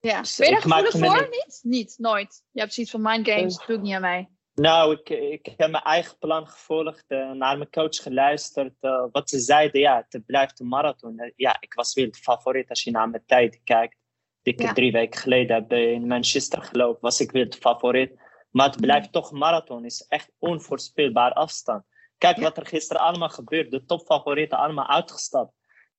Ja. 0.00 0.20
Dus 0.20 0.36
Ben 0.36 0.46
je 0.46 0.52
daar 0.52 0.62
gevoelig 0.62 0.94
me 0.94 1.06
voor? 1.06 1.28
Niet? 1.30 1.60
Niet, 1.62 1.94
nooit. 1.98 2.42
Je 2.50 2.60
hebt 2.60 2.74
zoiets 2.74 2.92
van 2.92 3.02
mind 3.02 3.28
games, 3.28 3.66
doe 3.66 3.76
ik 3.76 3.82
niet 3.82 3.94
aan 3.94 4.00
mij. 4.00 4.28
Nou, 4.60 4.92
ik, 4.92 5.08
ik 5.10 5.54
heb 5.56 5.70
mijn 5.70 5.82
eigen 5.82 6.18
plan 6.18 6.46
gevolgd, 6.48 7.04
eh, 7.08 7.30
naar 7.30 7.56
mijn 7.58 7.70
coach 7.70 7.96
geluisterd. 8.02 8.74
eh, 8.80 9.04
wat 9.12 9.30
ze 9.30 9.38
zeiden, 9.38 9.80
ja, 9.80 10.06
het 10.08 10.26
blijft 10.26 10.60
een 10.60 10.68
marathon. 10.68 11.18
Eh, 11.18 11.32
ja, 11.36 11.56
ik 11.60 11.74
was 11.74 11.94
weer 11.94 12.10
de 12.10 12.18
favoriet 12.18 12.68
als 12.68 12.82
je 12.82 12.90
naar 12.90 13.10
mijn 13.10 13.22
tijd 13.26 13.60
kijkt. 13.64 13.96
Die 14.42 14.52
ik 14.54 14.60
Ja. 14.60 14.72
drie 14.72 14.92
weken 14.92 15.20
geleden 15.20 15.56
heb 15.56 15.72
in 15.72 16.06
Manchester 16.06 16.62
gelopen, 16.62 17.00
was 17.00 17.20
ik 17.20 17.30
weer 17.30 17.50
de 17.50 17.56
favoriet. 17.56 18.20
Maar 18.50 18.66
het 18.68 18.80
blijft 18.80 19.12
toch 19.12 19.30
een 19.30 19.38
marathon, 19.38 19.84
is 19.84 20.06
echt 20.08 20.30
onvoorspelbaar 20.38 21.32
afstand. 21.32 21.84
Kijk 22.18 22.36
Ja. 22.36 22.42
wat 22.42 22.56
er 22.56 22.66
gisteren 22.66 23.02
allemaal 23.02 23.28
gebeurt, 23.28 23.70
de 23.70 23.84
topfavorieten 23.84 24.58
allemaal 24.58 24.86
uitgestapt. 24.88 25.52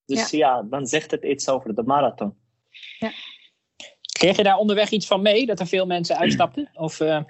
Dus 0.05 0.30
ja. 0.30 0.62
dan 0.62 0.86
zegt 0.86 1.12
het 1.12 1.24
iets 1.24 1.49
over 1.49 1.76
de 1.76 1.84
marathon. 1.84 2.38
Kreeg 4.20 4.38
je 4.38 4.43
daar 4.43 4.58
onderweg 4.58 4.89
iets 4.89 5.08
van 5.08 5.22
mee, 5.22 5.45
dat 5.45 5.60
er 5.60 5.68
veel 5.68 5.86
mensen 5.86 6.18
uitstapten? 6.18 6.70
Of, 6.74 6.99
eh, 6.99 7.24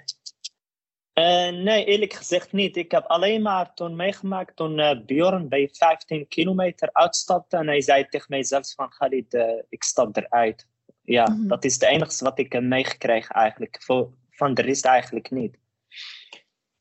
Eh, 1.18 1.52
nee, 1.52 1.84
eerlijk 1.84 2.12
gezegd 2.12 2.52
niet. 2.52 2.76
Ik 2.76 2.90
heb 2.90 3.04
alleen 3.04 3.42
maar 3.42 3.74
toen 3.74 3.96
meegemaakt 3.96 4.56
toen 4.56 4.78
uh, 4.78 4.90
Bjorn 5.06 5.48
bij 5.48 5.68
15 5.72 6.28
kilometer 6.28 6.88
uitstapte. 6.92 7.56
En 7.56 7.66
hij 7.66 7.80
zei 7.80 8.08
tegen 8.08 8.26
mij 8.28 8.44
zelfs 8.44 8.74
van 8.74 8.88
Khalid, 8.88 9.34
uh, 9.34 9.62
ik 9.68 9.82
stap 9.82 10.16
eruit. 10.16 10.66
Ja, 11.02 11.28
Mhm. 11.28 11.46
dat 11.48 11.64
is 11.64 11.74
het 11.74 11.82
enige 11.82 12.24
wat 12.24 12.38
ik 12.38 12.52
heb 12.52 12.62
meegekregen 12.62 13.34
eigenlijk. 13.34 13.82
Voor, 13.82 14.10
van 14.30 14.54
de 14.54 14.62
rest 14.62 14.84
eigenlijk 14.84 15.30
niet. 15.30 15.58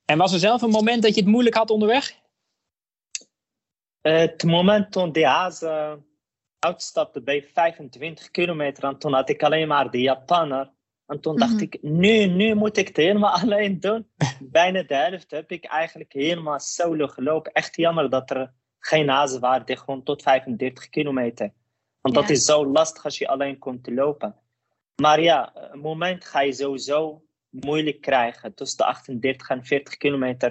En 0.06 0.18
was 0.18 0.34
er 0.34 0.40
zelf 0.40 0.62
een 0.62 0.70
moment 0.70 1.02
dat 1.04 1.16
je 1.16 1.22
het 1.22 1.30
moeilijk 1.30 1.56
had 1.56 1.70
onderweg? 1.70 2.20
Eh, 4.02 4.18
het 4.18 4.44
moment 4.44 4.92
toen 4.92 5.12
de 5.12 5.26
haas 5.26 5.62
eh, 5.62 5.94
uitstapte 6.60 7.22
bij 7.22 7.44
25 7.44 8.32
kilometer. 8.32 8.84
En 8.84 8.98
toen 8.98 9.14
had 9.14 9.30
ik 9.30 9.44
alleen 9.44 9.68
maar 9.68 9.92
de 9.92 10.02
Japaner. 10.02 10.76
En 11.08 11.20
toen 11.22 11.38
dacht 11.38 11.54
Mhm. 11.54 11.64
ik, 11.64 11.78
nu, 11.82 12.26
nu 12.26 12.54
moet 12.56 12.78
ik 12.78 12.88
het 12.88 12.98
helemaal 12.98 13.34
alleen 13.42 13.80
doen. 13.80 14.08
Bijna 14.40 14.84
de 14.84 14.96
helft 14.96 15.32
heb 15.32 15.52
ik 15.52 15.66
eigenlijk 15.66 16.14
helemaal 16.14 16.60
solo 16.60 17.08
gelopen. 17.08 17.52
Echt 17.52 17.76
jammer 17.76 18.10
dat 18.10 18.30
er 18.30 18.54
geen 18.80 19.10
hazen 19.10 19.40
waren 19.40 19.66
die 19.66 19.78
gewoon 19.78 20.04
tot 20.04 20.22
35 20.22 20.90
kilometer. 20.90 21.54
Want 22.02 22.16
dat 22.16 22.30
is 22.30 22.46
zo 22.46 22.66
lastig 22.66 23.04
als 23.04 23.18
je 23.18 23.28
alleen 23.28 23.58
komt 23.58 23.84
te 23.84 23.94
lopen. 23.94 24.36
Maar 24.96 25.22
ja, 25.22 25.52
een 25.72 25.80
moment 25.80 26.26
ga 26.26 26.42
je 26.42 26.54
sowieso 26.54 27.24
moeilijk 27.50 28.02
krijgen. 28.02 28.54
Tussen 28.54 28.78
de 28.78 28.86
38 28.86 29.50
en 29.50 29.66
40 29.66 29.98
kilometer. 29.98 30.50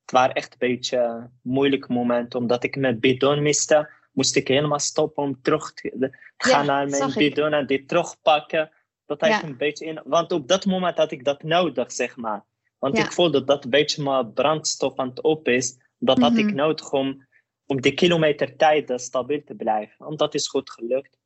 Het 0.00 0.10
waren 0.10 0.34
echt 0.34 0.52
een 0.52 0.68
beetje 0.68 0.98
een 0.98 1.30
moeilijk 1.42 1.88
moment. 1.88 2.34
Omdat 2.34 2.64
ik 2.64 2.76
mijn 2.76 3.00
bidon 3.00 3.42
miste, 3.42 3.90
moest 4.12 4.36
ik 4.36 4.48
helemaal 4.48 4.78
stoppen 4.78 5.22
om 5.22 5.42
terug 5.42 5.72
te, 5.72 5.92
Ja, 5.98 6.10
gaan 6.36 6.66
naar 6.66 6.88
mijn 6.88 7.12
bidon 7.14 7.52
en 7.52 7.66
die 7.66 7.84
terugpakken. 7.84 8.70
Dat 9.06 9.20
heeft 9.20 9.40
Ja. 9.40 9.46
een 9.46 9.56
beetje 9.56 9.86
in. 9.86 10.00
Want 10.04 10.32
op 10.32 10.48
dat 10.48 10.64
moment 10.64 10.96
had 10.96 11.10
ik 11.12 11.24
dat 11.24 11.42
nodig, 11.42 11.92
zeg 11.92 12.16
maar. 12.16 12.44
Want 12.78 12.96
Ja. 12.96 13.04
ik 13.04 13.12
voelde 13.12 13.44
dat 13.44 13.64
een 13.64 13.70
beetje 13.70 14.02
mijn 14.02 14.32
brandstof 14.32 14.96
aan 14.98 15.08
het 15.08 15.22
op 15.22 15.48
is. 15.48 15.76
Dat 15.98 16.18
had 16.18 16.36
ik 16.36 16.44
Mhm. 16.46 16.54
nodig 16.54 16.92
om, 16.92 17.26
om 17.66 17.80
die 17.80 17.94
kilometer 17.94 18.56
tijd 18.56 18.90
eh, 18.90 18.96
stabiel 18.98 19.42
te 19.44 19.54
blijven. 19.54 20.06
En 20.06 20.16
dat 20.16 20.34
is 20.34 20.48
goed 20.48 20.70
gelukt. 20.70 21.18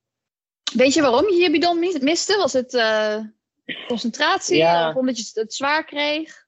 Weet 0.75 0.95
je 0.95 1.01
waarom 1.03 1.29
je 1.31 1.37
je 1.37 1.51
bidon 1.51 1.79
mis- 1.79 1.99
miste? 1.99 2.37
Was 2.37 2.53
het 2.53 2.75
eh, 2.75 3.19
concentratie 3.87 4.57
Ja. 4.57 4.89
of 4.89 4.95
omdat 4.95 5.19
je 5.19 5.41
het 5.41 5.55
zwaar 5.55 5.85
kreeg? 5.85 6.47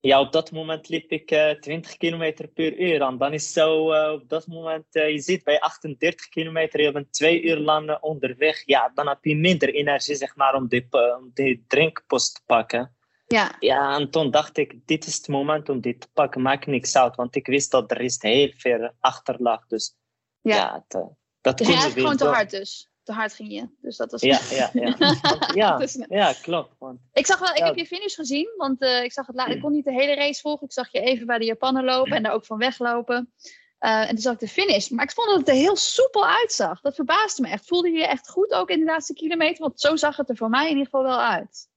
Ja, 0.00 0.20
op 0.20 0.32
dat 0.32 0.50
moment 0.50 0.88
liep 0.88 1.10
ik 1.10 1.30
eh 1.30 1.50
20 1.50 1.96
kilometer 1.96 2.48
per 2.48 2.78
uur. 2.78 3.02
En 3.02 3.18
dan 3.18 3.32
is 3.32 3.52
zo, 3.52 3.92
eh, 3.92 4.12
op 4.12 4.28
dat 4.28 4.46
moment, 4.46 4.84
eh, 4.90 5.10
je 5.10 5.20
ziet 5.20 5.44
bij 5.44 5.60
38 5.60 6.28
kilometer, 6.28 6.80
je 6.80 6.92
bent 6.92 7.12
twee 7.12 7.42
uur 7.42 7.56
lang 7.56 7.90
eh, 7.90 7.96
onderweg. 8.00 8.62
Ja, 8.66 8.90
dan 8.94 9.08
heb 9.08 9.24
je 9.24 9.36
minder 9.36 9.74
energie, 9.74 10.14
zeg 10.14 10.36
maar, 10.36 10.54
om 10.54 10.68
die, 10.68 10.86
om 10.90 11.30
die 11.34 11.64
drinkpost 11.68 12.34
te 12.34 12.40
pakken. 12.46 12.96
Ja, 13.26 13.56
Ja, 13.58 13.98
en 13.98 14.10
toen 14.10 14.30
dacht 14.30 14.56
ik, 14.56 14.74
dit 14.84 15.06
is 15.06 15.16
het 15.16 15.28
moment 15.28 15.68
om 15.68 15.80
dit 15.80 16.00
te 16.00 16.08
pakken. 16.12 16.42
Maakt 16.42 16.66
niks 16.66 16.96
uit, 16.96 17.16
want 17.16 17.36
ik 17.36 17.46
wist 17.46 17.70
dat 17.70 17.90
er 17.90 18.00
is 18.00 18.22
heel 18.22 18.52
ver 18.56 18.94
achter 19.00 19.34
lag. 19.38 19.66
Dus 19.66 19.96
ja. 20.40 20.56
ja, 20.56 20.74
het, 20.74 20.94
eh, 20.94 21.08
dat 21.40 21.56
ging 21.56 21.68
je 21.68 21.82
eigenlijk 21.82 22.00
gewoon 22.00 22.16
te 22.16 22.36
hard 22.36 22.50
dus. 22.50 22.90
Te 23.06 23.12
hard 23.12 23.34
ging 23.34 23.52
je. 23.52 23.68
Dus 23.80 23.96
dat 23.96 24.10
was... 24.10 24.20
Ja, 24.20 24.38
ja, 24.50 24.70
ja. 24.72 24.94
Ja, 25.54 25.76
Dus, 25.76 26.04
ja, 26.08 26.32
klopt. 26.42 26.74
Want, 26.78 26.98
Ik 27.12 27.26
zag 27.26 27.38
wel, 27.38 27.50
ik 27.50 27.58
Ja. 27.58 27.64
heb 27.66 27.76
je 27.76 27.86
finish 27.86 28.14
gezien, 28.14 28.48
want 28.56 28.80
eh, 28.80 29.02
ik 29.02 29.12
zag 29.12 29.26
het 29.26 29.36
laat. 29.36 29.48
Ik 29.48 29.60
kon 29.60 29.72
niet 29.72 29.84
de 29.84 29.92
hele 29.92 30.14
race 30.14 30.40
volgen. 30.40 30.66
Ik 30.66 30.72
zag 30.72 30.92
je 30.92 31.00
even 31.00 31.26
bij 31.26 31.38
de 31.38 31.44
Japaner 31.44 31.84
lopen 31.84 32.12
en 32.16 32.22
daar 32.22 32.32
ook 32.32 32.44
van 32.44 32.58
weglopen. 32.58 33.32
Eh, 33.78 34.00
en 34.00 34.08
toen 34.08 34.18
zag 34.18 34.32
ik 34.32 34.38
de 34.38 34.48
finish. 34.48 34.88
Maar 34.88 35.04
ik 35.04 35.10
vond 35.12 35.28
dat 35.28 35.38
het 35.38 35.48
er 35.48 35.54
heel 35.54 35.76
soepel 35.76 36.26
uitzag. 36.26 36.80
Dat 36.80 36.94
verbaasde 36.94 37.42
me 37.42 37.48
echt. 37.48 37.66
Voelde 37.66 37.90
je 37.90 37.98
je 37.98 38.06
echt 38.06 38.28
goed 38.28 38.52
ook 38.52 38.70
in 38.70 38.78
de 38.78 38.84
laatste 38.84 39.12
kilometer? 39.14 39.62
Want 39.62 39.80
zo 39.80 39.96
zag 39.96 40.16
het 40.16 40.28
er 40.28 40.36
voor 40.36 40.50
mij 40.50 40.64
in 40.64 40.68
ieder 40.68 40.84
geval 40.84 41.02
wel 41.02 41.20
uit. 41.20 41.68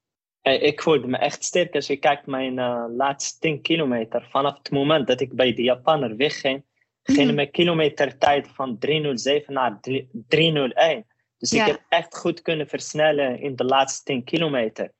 ik 0.42 0.82
voelde 0.82 1.08
me 1.08 1.18
echt 1.18 1.44
sterk 1.44 1.76
als 1.76 1.88
je 1.88 1.98
kijkt 1.98 2.26
mijn 2.26 2.60
eh, 2.60 2.84
laatste 2.96 3.40
10 3.40 3.62
kilometer. 3.62 4.28
Vanaf 4.32 4.58
het 4.58 4.72
moment 4.72 5.08
dat 5.08 5.22
ik 5.22 5.34
bij 5.34 5.54
de 5.54 5.62
Japaner 5.62 6.16
wegging, 6.16 6.64
ging 7.04 7.26
Mhm. 7.26 7.36
mijn 7.36 7.52
kilometertijd 7.52 8.48
van 8.54 8.78
307 8.78 9.54
naar 9.54 9.80
3- 9.90 10.08
301. 10.28 11.06
Dus 11.40 11.50
Ja. 11.52 11.66
ik 11.66 11.72
heb 11.72 11.82
echt 11.90 12.18
goed 12.18 12.42
kunnen 12.42 12.68
versnellen 12.68 13.40
in 13.42 13.56
de 13.56 13.64
laatste 13.66 14.04
10 14.04 14.24
kilometer. 14.24 14.92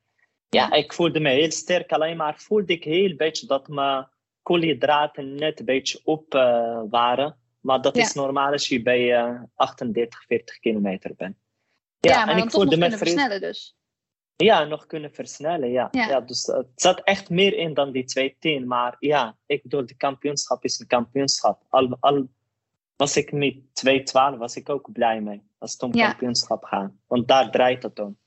Ja, 0.48 0.72
ik 0.72 0.92
voelde 0.92 1.20
me 1.20 1.28
heel 1.30 1.50
sterk. 1.50 1.92
Alleen 1.92 2.16
maar 2.16 2.38
voelde 2.38 2.72
ik 2.72 2.84
heel 2.84 3.16
beetje 3.16 3.46
dat 3.46 3.68
mijn 3.68 4.08
koolhydraten 4.42 5.34
net 5.34 5.58
een 5.58 5.64
beetje 5.64 6.00
op 6.04 6.34
eh, 6.34 6.80
waren. 6.90 7.38
Maar 7.60 7.80
dat 7.80 7.96
Ja. 7.96 8.02
is 8.02 8.12
normaal 8.12 8.52
als 8.52 8.68
je 8.68 8.82
bij 8.82 9.14
eh 9.16 9.42
38, 9.54 10.24
40 10.26 10.58
kilometer 10.58 11.14
bent. 11.16 11.36
Ja, 11.98 12.10
Ja, 12.10 12.24
maar 12.24 12.34
en 12.36 12.42
ik 12.42 12.50
voelde 12.50 12.76
me 12.76 12.90
versnellen 12.96 13.40
dus. 13.40 13.76
Ja, 14.36 14.64
nog 14.64 14.86
kunnen 14.86 15.12
versnellen, 15.12 15.70
ja. 15.70 15.88
Ja. 15.90 16.06
ja. 16.08 16.20
dus 16.20 16.48
eh, 16.48 16.56
het 16.56 16.66
zat 16.74 17.00
echt 17.04 17.30
meer 17.30 17.54
in 17.56 17.74
dan 17.74 17.92
die 17.92 18.04
210. 18.04 18.66
Maar 18.66 18.96
ja, 18.98 19.36
ik 19.46 19.62
bedoel, 19.62 19.86
de 19.86 19.96
kampioenschap 19.96 20.64
is 20.64 20.78
een 20.78 20.86
kampioenschap. 20.86 21.62
Al, 21.68 21.96
al 22.00 22.28
was 23.00 23.16
ik 23.16 23.32
met 23.32 23.54
212, 23.72 24.38
was 24.38 24.56
ik 24.56 24.68
ook 24.68 24.92
blij 24.92 25.20
mee. 25.20 25.42
Als 25.58 25.72
het 25.72 25.82
om 25.82 25.94
Ja. 25.94 26.08
kampioenschap 26.08 26.64
gaat. 26.64 26.92
Want 27.06 27.28
daar 27.28 27.50
draait 27.50 27.82
het 27.82 27.98
om. 27.98 28.18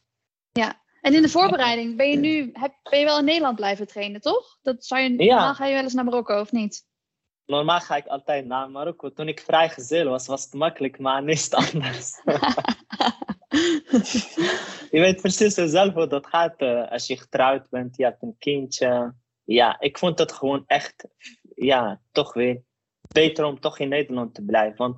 En 1.01 1.13
in 1.13 1.21
de 1.21 1.29
voorbereiding 1.29 1.97
ben 1.97 2.09
je 2.09 2.17
nu 2.17 2.49
heb, 2.53 2.73
ben 2.89 2.99
je 2.99 3.05
wel 3.05 3.19
in 3.19 3.25
Nederland 3.25 3.55
blijven 3.55 3.87
trainen, 3.87 4.21
toch? 4.21 4.57
Dat 4.61 4.85
zou 4.85 5.01
je, 5.01 5.23
Ja. 5.23 5.33
Normaal 5.35 5.53
ga 5.53 5.65
je 5.65 5.73
wel 5.73 5.83
eens 5.83 5.93
naar 5.93 6.03
Marokko, 6.03 6.39
of 6.39 6.51
niet? 6.51 6.85
Normaal 7.45 7.79
ga 7.79 7.95
ik 7.95 8.05
altijd 8.05 8.45
naar 8.45 8.69
Marokko. 8.69 9.13
Toen 9.13 9.27
ik 9.27 9.39
vrijgezel 9.39 10.09
was, 10.09 10.27
was 10.27 10.43
het 10.43 10.53
makkelijk, 10.53 10.99
maar 10.99 11.23
het 11.23 11.53
anders. 11.53 12.21
je 14.91 14.99
weet 14.99 15.21
precies 15.21 15.53
zelf 15.53 15.93
hoe 15.93 16.07
dat 16.07 16.27
gaat 16.27 16.55
eh, 16.57 16.91
als 16.91 17.07
je 17.07 17.17
getrouwd 17.17 17.69
bent, 17.69 17.97
je 17.97 18.03
hebt 18.03 18.21
een 18.21 18.35
kindje. 18.39 19.13
Ja, 19.43 19.79
ik 19.79 19.97
vond 19.97 20.19
het 20.19 20.31
gewoon 20.31 20.63
echt, 20.67 21.07
ja, 21.55 22.01
toch 22.11 22.33
weer 22.33 22.63
beter 23.07 23.45
om 23.45 23.59
toch 23.59 23.79
in 23.79 23.89
Nederland 23.89 24.33
te 24.33 24.43
blijven. 24.43 24.77
Want 24.77 24.97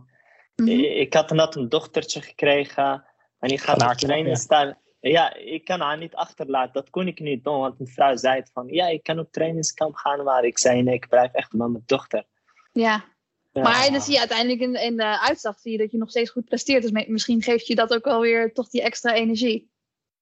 Mhm. 0.56 0.70
ik, 0.70 0.96
ik 0.96 1.14
had 1.14 1.32
net 1.32 1.56
een 1.56 1.70
dochtertje 1.70 2.22
gekregen 2.22 3.06
en 3.40 3.50
ik 3.50 3.60
ga 3.60 3.74
op 3.74 3.82
harte, 3.82 4.06
trainen 4.06 4.32
ja. 4.32 4.38
staan. 4.38 4.78
Ja, 5.00 5.36
ik 5.36 5.66
kan 5.66 5.80
haar 5.80 5.98
niet 5.98 6.16
achterlaten. 6.16 6.74
Dat 6.74 6.90
kon 6.90 7.08
ik 7.08 7.20
niet 7.20 7.44
doen, 7.44 7.60
want 7.60 7.80
een 7.80 7.88
vrouw 7.88 8.16
zei 8.16 8.40
het 8.40 8.50
van, 8.54 8.68
ja, 8.68 8.88
ik 8.88 9.04
kan 9.04 9.20
op 9.20 9.32
trainingskamp 9.32 9.96
gaan, 9.96 10.24
maar 10.24 10.44
ik 10.44 10.58
zei 10.58 10.82
nee, 10.82 10.94
ik 10.94 11.10
blijf 11.10 11.34
echt 11.34 11.54
met 11.54 11.70
mijn 11.70 11.84
dochter. 11.86 12.26
Ja. 12.72 13.04
Ja. 13.52 13.62
Maar 13.62 13.92
dan 13.92 14.02
zie 14.02 14.14
je 14.14 14.20
uiteindelijk 14.20 14.60
in, 14.60 14.74
in 14.76 14.98
de 14.98 15.20
uitslag 15.22 15.60
zie 15.60 15.72
je 15.72 15.78
dat 15.78 15.92
je 15.92 15.98
nog 15.98 16.10
steeds 16.10 16.30
goed 16.30 16.46
presteert. 16.46 16.82
Dus 16.82 17.06
misschien 17.08 17.42
geeft 17.42 17.68
je 17.68 17.76
dat 17.76 17.94
ook 17.94 18.06
wel 18.06 18.22
weer 18.22 18.54
toch 18.54 18.70
die 18.70 18.82
extra 18.82 19.14
energie. 19.14 19.70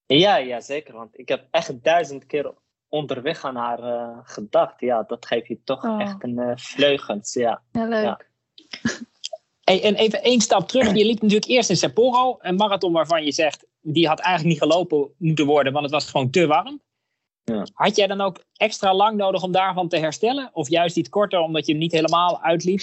Ja, 0.06 0.38
ja, 0.38 0.62
zeker. 0.62 0.94
Want 0.94 1.20
ik 1.20 1.30
heb 1.30 1.48
echt 1.52 1.84
duizend 1.84 2.26
keer 2.26 2.54
onderweg 2.94 3.46
aan 3.46 3.56
haar 3.56 3.80
eh, 3.80 4.18
gedacht. 4.24 4.80
Ja, 4.80 5.04
dat 5.08 5.26
geeft 5.26 5.48
je 5.48 5.60
toch 5.64 5.84
Oh. 5.84 6.02
echt 6.02 6.24
een 6.24 6.60
vleugels. 6.60 7.34
Ja. 7.34 7.62
Ja, 7.72 7.86
leuk. 7.86 8.04
Ja. 8.04 8.20
Hey, 9.64 9.84
en 9.84 9.96
even 9.96 10.22
één 10.24 10.42
stap 10.42 10.68
terug. 10.68 10.94
Je 10.94 11.06
liep 11.06 11.22
natuurlijk 11.22 11.50
eerst 11.50 11.70
in 11.70 11.78
Sapporo, 11.78 12.38
een 12.40 12.56
marathon 12.56 12.92
waarvan 12.92 13.26
je 13.26 13.32
zegt, 13.32 13.66
die 13.82 14.08
had 14.08 14.20
eigenlijk 14.20 14.54
niet 14.62 14.72
gelopen 14.72 15.10
moeten 15.18 15.46
worden, 15.46 15.74
want 15.74 15.86
het 15.86 15.94
was 15.94 16.10
gewoon 16.10 16.30
te 16.30 16.48
warm. 16.48 16.82
Ja. 17.44 17.66
Had 17.74 17.96
jij 17.96 18.08
dan 18.08 18.22
ook 18.22 18.44
extra 18.54 18.94
lang 18.96 19.18
nodig 19.18 19.44
om 19.44 19.52
daarvan 19.52 19.88
te 19.88 19.98
herstellen? 19.98 20.50
Of 20.54 20.70
juist 20.70 20.98
iets 20.98 21.10
korter, 21.10 21.40
omdat 21.40 21.66
je 21.66 21.72
hem 21.72 21.82
niet 21.82 21.92
helemaal 21.92 22.42
uitliep? 22.42 22.82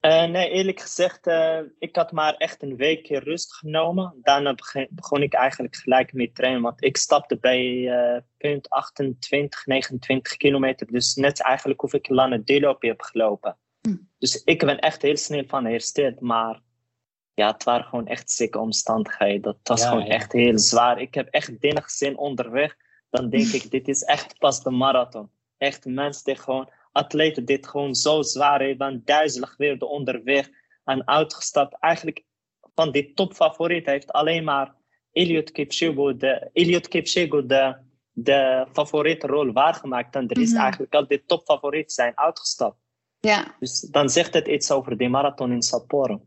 Eh, 0.00 0.24
nee, 0.24 0.50
eerlijk 0.50 0.80
gezegd, 0.80 1.26
eh, 1.26 1.60
ik 1.78 1.96
had 1.96 2.12
maar 2.12 2.34
echt 2.34 2.62
een 2.62 2.76
weekje 2.76 3.18
rust 3.18 3.54
genomen. 3.54 4.14
Daarna 4.22 4.54
begon 4.90 5.22
ik 5.22 5.34
eigenlijk 5.34 5.76
gelijk 5.76 6.12
met 6.12 6.34
trainen. 6.34 6.62
Want 6.62 6.84
ik 6.84 6.96
stapte 6.96 7.38
bij 7.38 7.88
eh, 7.88 8.20
punt 8.36 8.70
28, 8.70 9.66
29 9.66 10.36
kilometer. 10.36 10.86
Dus 10.86 11.14
net 11.14 11.42
eigenlijk 11.42 11.82
of 11.82 11.92
ik 11.92 12.08
een 12.08 12.14
lange 12.14 12.42
deelloopje 12.42 12.88
heb 12.88 13.00
gelopen. 13.00 13.58
Hm. 13.80 13.96
Dus 14.18 14.42
ik 14.44 14.64
ben 14.64 14.78
echt 14.78 15.02
heel 15.02 15.16
snel 15.16 15.44
van 15.46 15.64
hersteld. 15.64 16.20
Maar 16.20 16.60
ja, 17.34 17.52
het 17.52 17.64
waren 17.64 17.84
gewoon 17.84 18.06
echt 18.06 18.30
zieke 18.30 18.58
omstandigheden. 18.58 19.42
Dat 19.42 19.58
was 19.62 19.82
Ja, 19.82 19.88
gewoon 19.88 20.06
ja. 20.06 20.10
echt 20.10 20.32
heel 20.32 20.58
zwaar. 20.58 21.00
Ik 21.00 21.14
heb 21.14 21.28
echt 21.28 21.60
dingen 21.60 21.82
gezien 21.82 22.18
onderweg. 22.18 22.76
Dan 23.10 23.30
denk 23.30 23.46
ik, 23.46 23.70
dit 23.70 23.88
is 23.88 24.02
echt 24.02 24.38
pas 24.38 24.62
de 24.62 24.70
marathon. 24.70 25.30
Echt 25.56 25.84
mensen 25.84 26.24
die 26.24 26.36
gewoon 26.36 26.70
atleten 26.92 27.44
dit 27.44 27.66
gewoon 27.66 27.94
zo 27.94 28.22
zwaar 28.22 28.60
hebben, 28.62 29.02
duizelig 29.04 29.56
weer 29.56 29.78
onderweg 29.78 30.48
en 30.84 31.06
uitgestapt. 31.08 31.76
Eigenlijk 31.80 32.24
van 32.74 32.90
die 32.92 33.12
topfavoriet 33.14 33.86
heeft 33.86 34.12
alleen 34.12 34.44
maar 34.44 34.74
Eliud 35.12 35.50
Kipchoge 35.50 36.16
de, 36.16 36.50
Eliud 36.52 36.88
Kipchoge 36.88 37.46
de, 37.46 37.76
de 38.12 38.66
favoriete 38.72 39.26
rol 39.26 39.52
waargemaakt. 39.52 40.14
En 40.14 40.28
er 40.28 40.38
is 40.40 40.50
Mhm. 40.52 40.60
eigenlijk 40.60 40.94
al 40.94 41.06
die 41.06 41.24
topfavorieten 41.26 41.90
zijn 41.94 42.12
uitgestapt. 42.18 42.76
Ja, 43.20 43.54
Dus 43.60 43.80
dan 43.80 44.08
zegt 44.08 44.34
het 44.34 44.46
iets 44.48 44.70
over 44.70 44.96
die 44.98 45.08
marathon 45.08 45.52
in 45.52 45.62
Sapporo. 45.62 46.20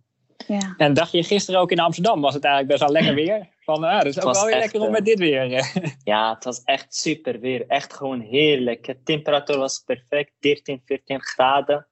ja. 0.47 0.73
En 0.77 0.93
dacht 0.93 1.11
je 1.11 1.23
gisteren 1.23 1.59
ook 1.59 1.71
in 1.71 1.79
Amsterdam, 1.79 2.21
was 2.21 2.33
het 2.33 2.43
eigenlijk 2.43 2.77
best 2.79 2.91
wel 2.91 3.01
lekker 3.01 3.15
weer? 3.25 3.49
Van, 3.75 3.83
ah, 3.83 3.97
dat 3.97 4.05
is 4.05 4.21
ook 4.21 4.33
wel 4.33 4.45
weer 4.45 4.57
lekker 4.57 4.79
om 4.79 4.85
eh, 4.85 4.91
met 4.91 5.05
dit 5.05 5.19
weer. 5.19 5.71
Ja, 6.03 6.33
het 6.33 6.43
was 6.43 6.63
echt 6.63 6.95
super 6.95 7.39
weer. 7.39 7.67
Echt 7.67 7.93
gewoon 7.93 8.19
heerlijk. 8.19 8.85
De 8.85 9.03
temperatuur 9.03 9.57
was 9.57 9.79
perfect, 9.79 10.31
13, 10.39 10.81
14 10.85 11.21
graden. 11.21 11.87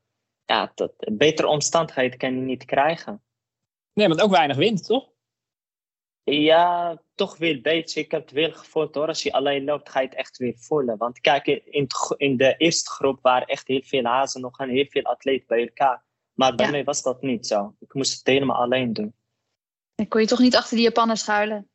Ja, 0.46 0.72
dat, 0.76 0.94
betere 0.98 1.48
omstandigheden 1.48 2.18
kan 2.18 2.36
je 2.36 2.42
niet 2.42 2.66
krijgen. 2.66 3.24
Nee, 3.94 4.08
want 4.08 4.22
ook 4.22 4.32
weinig 4.32 4.58
wind, 4.58 4.86
toch? 4.86 5.10
Ja, 6.24 7.02
toch 7.16 7.38
weer 7.38 7.56
een 7.56 7.62
beetje. 7.62 8.00
Ik 8.00 8.12
heb 8.12 8.22
het 8.22 8.32
weer 8.32 8.54
gevoeld 8.54 8.96
hoor. 8.96 9.08
Als 9.08 9.24
je 9.24 9.32
alleen 9.32 9.64
loopt, 9.64 9.90
ga 9.90 10.00
je 10.00 10.08
het 10.08 10.18
echt 10.18 10.38
weer 10.38 10.56
voelen. 10.58 10.98
Want 10.98 11.20
kijk, 11.20 11.48
in, 11.48 11.88
in 12.18 12.38
de 12.38 12.56
eerste 12.58 12.90
groep 12.90 13.20
waren 13.22 13.48
echt 13.48 13.68
heel 13.68 13.82
veel 13.84 14.04
hazen 14.04 14.42
nog 14.42 14.60
en 14.60 14.70
heel 14.70 14.86
veel 14.90 15.04
atleten 15.04 15.48
bij 15.48 15.60
elkaar. 15.60 16.04
Maar 16.34 16.56
bij 16.56 16.72
mij 16.72 16.84
was 16.84 17.02
dat 17.02 17.22
niet 17.22 17.48
zo. 17.48 17.76
Ik 17.80 17.94
moest 17.94 18.18
het 18.18 18.28
helemaal 18.28 18.62
alleen 18.62 18.94
doen. 18.94 19.14
Dan 20.00 20.08
kon 20.08 20.22
je 20.22 20.28
toch 20.28 20.40
niet 20.40 20.56
achter 20.56 20.76
die 20.76 20.86
Japaner 20.86 21.18
schuilen? 21.18 21.70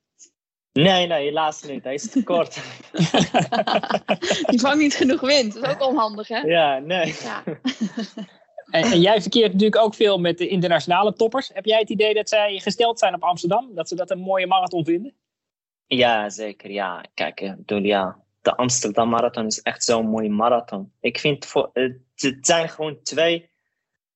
Nee, 0.72 1.06
nee, 1.06 1.24
helaas 1.24 1.62
niet. 1.62 1.84
Hij 1.84 1.94
is 1.94 2.10
te 2.10 2.22
kort. 2.22 2.54
die 4.50 4.60
vangt 4.60 4.78
niet 4.78 4.94
genoeg 4.94 5.20
wind. 5.20 5.54
Dat 5.54 5.62
is 5.62 5.70
ook 5.70 5.88
onhandig, 5.88 6.28
hè? 6.28 6.38
Ja, 6.38 6.78
nee. 6.78 7.14
Ja. 7.22 7.42
En, 8.70 8.82
en, 8.82 9.00
jij 9.00 9.20
verkeert 9.20 9.52
natuurlijk 9.52 9.82
ook 9.82 9.94
veel 9.94 10.18
met 10.18 10.38
de 10.38 10.48
internationale 10.48 11.12
toppers. 11.12 11.50
Heb 11.54 11.64
jij 11.64 11.78
het 11.78 11.90
idee 11.90 12.14
dat 12.14 12.28
zij 12.28 12.58
gesteld 12.58 12.98
zijn 12.98 13.14
op 13.14 13.22
Amsterdam? 13.22 13.74
Dat 13.74 13.88
ze 13.88 13.94
dat 13.94 14.10
een 14.10 14.18
mooie 14.18 14.46
marathon 14.46 14.84
vinden? 14.84 15.14
Ja, 15.86 16.30
zeker. 16.30 16.70
Ja, 16.70 17.04
kijk, 17.14 17.40
ik 17.40 17.56
bedoel, 17.56 17.82
ja, 17.82 18.18
de 18.40 18.56
Amsterdam 18.56 19.08
Marathon 19.08 19.46
is 19.46 19.62
echt 19.62 19.84
zo'n 19.84 20.08
mooie 20.08 20.30
marathon. 20.30 20.92
Ik 21.00 21.18
vind, 21.18 21.46
voor, 21.46 21.70
het 21.72 22.38
zijn 22.40 22.68
gewoon 22.68 23.02
twee 23.02 23.50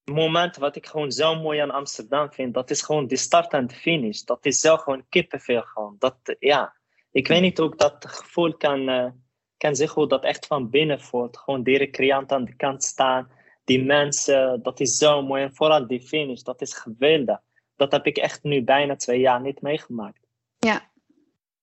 momenten 0.08 0.60
wat 0.60 0.76
ik 0.76 0.86
gewoon 0.86 1.12
zo 1.12 1.34
mooi 1.34 1.58
aan 1.58 1.70
Amsterdam 1.70 2.32
vind. 2.32 2.54
Dat 2.54 2.70
is 2.70 2.82
gewoon 2.82 3.06
de 3.06 3.16
start 3.16 3.52
en 3.52 3.66
de 3.66 3.74
finish. 3.74 4.20
Dat 4.20 4.46
is 4.46 4.60
zo 4.60 4.76
gewoon 4.76 5.04
kippenvel 5.08 5.62
gewoon. 5.62 5.96
Dat, 5.98 6.16
ja, 6.38 6.74
ik 7.10 7.28
weet 7.28 7.40
niet 7.40 7.58
hoe 7.58 7.72
ik 7.72 7.78
dat 7.78 8.06
gevoel 8.08 8.56
kan, 8.56 8.88
uh, 8.88 9.06
kan 9.56 9.76
zeggen, 9.76 10.00
hoe 10.00 10.08
dat 10.08 10.24
echt 10.24 10.46
van 10.46 10.70
binnen 10.70 11.00
voelt. 11.00 11.38
Gewoon 11.38 11.62
die 11.62 11.78
recreant 11.78 12.32
aan 12.32 12.44
de 12.44 12.56
kant 12.56 12.84
staan 12.84 13.30
die 13.68 13.84
mensen, 13.84 14.62
dat 14.62 14.80
is 14.80 14.96
zo 14.96 15.22
mooi. 15.22 15.42
En 15.42 15.54
vooral 15.54 15.86
die 15.86 16.00
finish, 16.00 16.42
dat 16.42 16.60
is 16.60 16.74
geweldig. 16.74 17.40
Dat 17.76 17.92
heb 17.92 18.06
ik 18.06 18.16
echt 18.16 18.42
nu 18.42 18.64
bijna 18.64 18.96
twee 18.96 19.20
jaar 19.20 19.40
niet 19.40 19.60
meegemaakt. 19.60 20.26
Ja, 20.58 20.90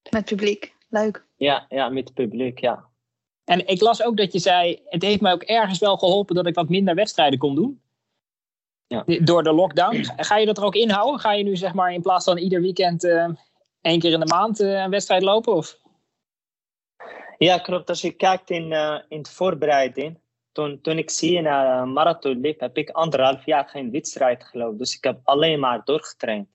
met 0.09 0.25
publiek. 0.25 0.75
Leuk. 0.89 1.25
Ja, 1.35 1.65
ja 1.69 1.89
met 1.89 2.13
publiek, 2.13 2.59
ja. 2.59 2.85
En 3.45 3.67
ik 3.67 3.81
las 3.81 4.03
ook 4.03 4.17
dat 4.17 4.33
je 4.33 4.39
zei, 4.39 4.81
het 4.85 5.01
heeft 5.01 5.21
mij 5.21 5.33
ook 5.33 5.43
ergens 5.43 5.79
wel 5.79 5.97
geholpen 5.97 6.35
dat 6.35 6.47
ik 6.47 6.55
wat 6.55 6.69
minder 6.69 6.95
wedstrijden 6.95 7.39
kon 7.39 7.55
doen. 7.55 7.81
Ja. 8.87 9.03
Door 9.05 9.43
de 9.43 9.53
lockdown. 9.53 10.03
Ga 10.15 10.37
je 10.37 10.45
dat 10.45 10.57
er 10.57 10.63
ook 10.63 10.75
inhouden? 10.75 11.19
Ga 11.19 11.33
je 11.33 11.43
nu 11.43 11.55
zeg 11.55 11.73
maar 11.73 11.93
in 11.93 12.01
plaats 12.01 12.25
van 12.25 12.37
ieder 12.37 12.61
weekend 12.61 13.03
uh, 13.03 13.29
één 13.81 13.99
keer 13.99 14.11
in 14.11 14.19
de 14.19 14.25
maand 14.25 14.61
uh, 14.61 14.81
een 14.81 14.89
wedstrijd 14.89 15.21
lopen? 15.23 15.53
Of? 15.53 15.79
Ja, 17.37 17.57
klopt. 17.57 17.89
Als 17.89 18.01
je 18.01 18.11
kijkt 18.11 18.49
in, 18.49 18.71
uh, 18.71 18.99
in 19.07 19.21
de 19.21 19.29
voorbereiding, 19.29 20.19
toen, 20.51 20.81
toen 20.81 20.97
ik 20.97 21.09
zie 21.09 21.41
naar 21.41 21.81
een 21.81 21.93
marathon 21.93 22.39
liep, 22.39 22.59
heb 22.59 22.77
ik 22.77 22.89
anderhalf 22.89 23.45
jaar 23.45 23.69
geen 23.69 23.91
wedstrijd 23.91 24.43
gelopen. 24.43 24.77
Dus 24.77 24.95
ik 24.95 25.03
heb 25.03 25.19
alleen 25.23 25.59
maar 25.59 25.81
doorgetraind. 25.83 26.47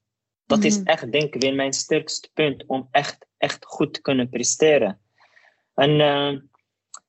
Dat 0.46 0.64
is 0.64 0.82
echt, 0.82 1.12
denk 1.12 1.34
ik, 1.34 1.42
weer 1.42 1.54
mijn 1.54 1.72
sterkste 1.72 2.30
punt 2.34 2.64
om 2.66 2.88
echt, 2.90 3.26
echt 3.38 3.64
goed 3.64 3.94
te 3.94 4.00
kunnen 4.00 4.28
presteren. 4.28 5.00
En 5.74 5.90
uh, 5.90 6.40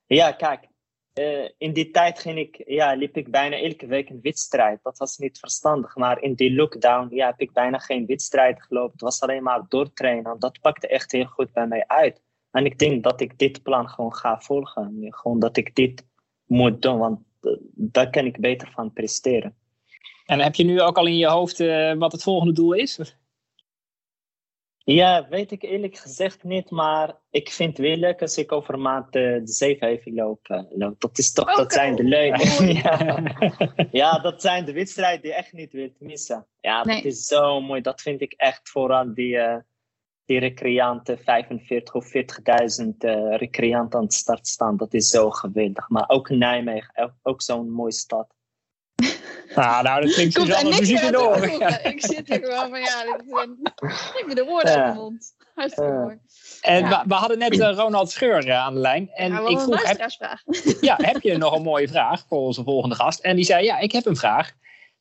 ja, 0.05 0.32
kijk, 0.32 0.67
uh, 1.14 1.49
in 1.57 1.74
die 1.74 1.91
tijd 1.91 2.20
ging 2.20 2.38
ik, 2.38 2.64
ja, 2.66 2.93
liep 2.93 3.18
ik 3.18 3.32
bijna 3.32 3.57
elke 3.57 3.86
week 3.86 4.09
een 4.09 4.20
wedstrijd. 4.22 4.84
Dat 4.84 4.97
was 4.97 5.18
niet 5.18 5.39
verstandig. 5.39 5.95
Maar 5.95 6.22
in 6.22 6.34
die 6.34 6.53
lockdown 6.53 7.16
ja, 7.16 7.26
heb 7.26 7.39
ik 7.39 7.53
bijna 7.53 7.78
geen 7.78 8.05
wedstrijd 8.05 8.64
gelopen. 8.64 8.91
Het 8.91 9.01
was 9.01 9.22
alleen 9.22 9.43
maar 9.43 9.66
doortrainen. 9.68 10.32
En 10.32 10.39
dat 10.39 10.59
pakte 10.62 10.88
echt 10.88 11.12
heel 11.12 11.26
goed 11.26 11.53
bij 11.53 11.68
mij 11.68 11.84
uit. 11.88 12.22
En 12.51 12.66
ik 12.66 12.80
denk 12.80 13.03
dat 13.03 13.22
ik 13.22 13.38
dit 13.38 13.64
plan 13.64 13.89
gewoon 13.89 14.16
ga 14.16 14.39
volgen. 14.39 15.05
Gewoon 15.09 15.39
dat 15.39 15.57
ik 15.57 15.76
dit 15.76 16.05
moet 16.45 16.82
doen, 16.82 16.97
want 16.97 17.20
uh, 17.41 17.57
daar 17.74 18.09
kan 18.09 18.26
ik 18.26 18.39
beter 18.39 18.72
van 18.72 18.93
presteren. 18.93 19.55
En 20.26 20.39
heb 20.39 20.55
je 20.55 20.64
nu 20.64 20.82
ook 20.82 20.97
al 20.97 21.07
in 21.07 21.18
je 21.18 21.28
hoofd 21.28 21.59
uh, 21.59 21.93
wat 21.93 22.12
het 22.12 22.24
volgende 22.24 22.53
doel 22.53 22.74
is? 22.74 23.16
Ja, 24.84 25.27
weet 25.29 25.51
ik 25.51 25.61
eerlijk 25.61 25.97
gezegd 25.97 26.43
niet, 26.43 26.69
maar 26.69 27.15
ik 27.29 27.49
vind 27.49 27.77
het 27.77 27.86
weer 27.86 27.97
leuk 27.97 28.21
als 28.21 28.38
ik 28.38 28.51
over 28.51 28.79
maand 28.79 29.05
uh, 29.05 29.11
de 29.11 29.41
zevenheven 29.43 30.13
loop, 30.13 30.65
loop. 30.69 30.99
Dat, 30.99 31.17
is 31.17 31.32
toch, 31.32 31.45
okay. 31.45 31.55
dat 31.55 31.73
zijn 31.73 31.95
de 31.95 32.03
leuke. 32.03 32.73
ja. 32.84 33.23
ja, 33.91 34.19
dat 34.19 34.41
zijn 34.41 34.65
de 34.65 34.73
wedstrijden 34.73 35.21
die 35.21 35.32
je 35.32 35.38
echt 35.38 35.53
niet 35.53 35.71
wilt 35.71 35.99
missen. 35.99 36.47
Ja, 36.61 36.84
nee. 36.84 36.95
dat 36.95 37.05
is 37.05 37.25
zo 37.25 37.61
mooi. 37.61 37.82
Dat 37.82 38.01
vind 38.01 38.21
ik 38.21 38.34
echt 38.34 38.69
vooral 38.69 39.13
die, 39.13 39.39
die 40.25 40.39
recreanten, 40.39 41.19
45 41.19 41.93
of 41.93 42.05
40.000 42.05 42.88
uh, 42.99 43.36
recreanten 43.38 43.99
aan 43.99 44.05
de 44.05 44.13
start 44.13 44.47
staan. 44.47 44.77
Dat 44.77 44.93
is 44.93 45.09
zo 45.09 45.29
geweldig. 45.29 45.89
Maar 45.89 46.09
ook 46.09 46.29
Nijmegen, 46.29 47.03
ook, 47.03 47.13
ook 47.21 47.41
zo'n 47.41 47.71
mooie 47.71 47.91
stad. 47.91 48.36
Ah, 49.55 49.83
nou, 49.83 50.01
dat 50.01 50.13
klinkt 50.13 50.33
zo 50.33 50.41
als 50.41 50.79
muziek 50.79 50.99
in 50.99 51.11
de 51.11 51.21
oren. 51.21 51.85
Ik 51.85 52.05
zit 52.05 52.27
hier 52.27 52.39
gewoon 52.43 52.69
van, 52.69 52.79
ja, 52.79 53.03
dit 53.03 53.25
is 53.25 53.31
een, 53.31 53.59
ik 54.19 54.23
me 54.27 54.35
de 54.35 54.43
woorden 54.43 54.71
ja. 54.71 54.83
uit 54.83 54.93
de 54.93 54.99
mond. 54.99 55.35
Hartstikke 55.55 55.91
mooi. 55.91 56.17
En 56.61 56.83
ja. 56.83 56.89
we, 56.89 57.07
we, 57.07 57.13
hadden 57.13 57.37
net 57.37 57.57
uh, 57.57 57.73
Ronald 57.75 58.11
Scheur 58.11 58.47
uh, 58.47 58.57
aan 58.57 58.73
de 58.73 58.79
lijn. 58.79 59.09
En 59.13 59.31
ja, 59.31 59.47
ik 59.47 59.59
vroeg, 59.59 59.83
heb, 59.83 60.09
ja, 60.81 60.97
heb 61.01 61.21
je 61.21 61.37
nog 61.37 61.55
een 61.55 61.61
mooie 61.61 61.87
vraag 61.87 62.25
voor 62.27 62.39
onze 62.39 62.63
volgende 62.63 62.95
gast? 62.95 63.19
En 63.19 63.35
die 63.35 63.45
zei, 63.45 63.65
ja, 63.65 63.79
ik 63.79 63.91
heb 63.91 64.05
een 64.05 64.15
vraag. 64.15 64.51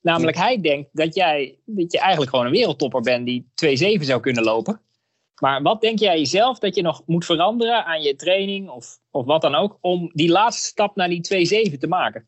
Namelijk, 0.00 0.36
hij 0.36 0.60
denkt 0.60 0.88
dat 0.92 1.14
jij 1.14 1.58
dat 1.64 1.92
je 1.92 1.98
eigenlijk 1.98 2.30
gewoon 2.30 2.46
een 2.46 2.52
wereldtopper 2.52 3.00
bent 3.00 3.26
die 3.26 3.50
2-7 3.98 4.04
zou 4.04 4.20
kunnen 4.20 4.42
lopen. 4.42 4.80
Maar 5.40 5.62
wat 5.62 5.80
denk 5.80 5.98
jij 5.98 6.24
zelf 6.24 6.58
dat 6.58 6.74
je 6.74 6.82
nog 6.82 7.02
moet 7.06 7.24
veranderen 7.24 7.84
aan 7.84 8.02
je 8.02 8.16
training 8.16 8.68
of, 8.68 8.98
of 9.10 9.24
wat 9.24 9.42
dan 9.42 9.54
ook, 9.54 9.78
om 9.80 10.10
die 10.12 10.30
laatste 10.30 10.66
stap 10.66 10.96
naar 10.96 11.08
die 11.08 11.70
2-7 11.72 11.78
te 11.78 11.86
maken? 11.86 12.26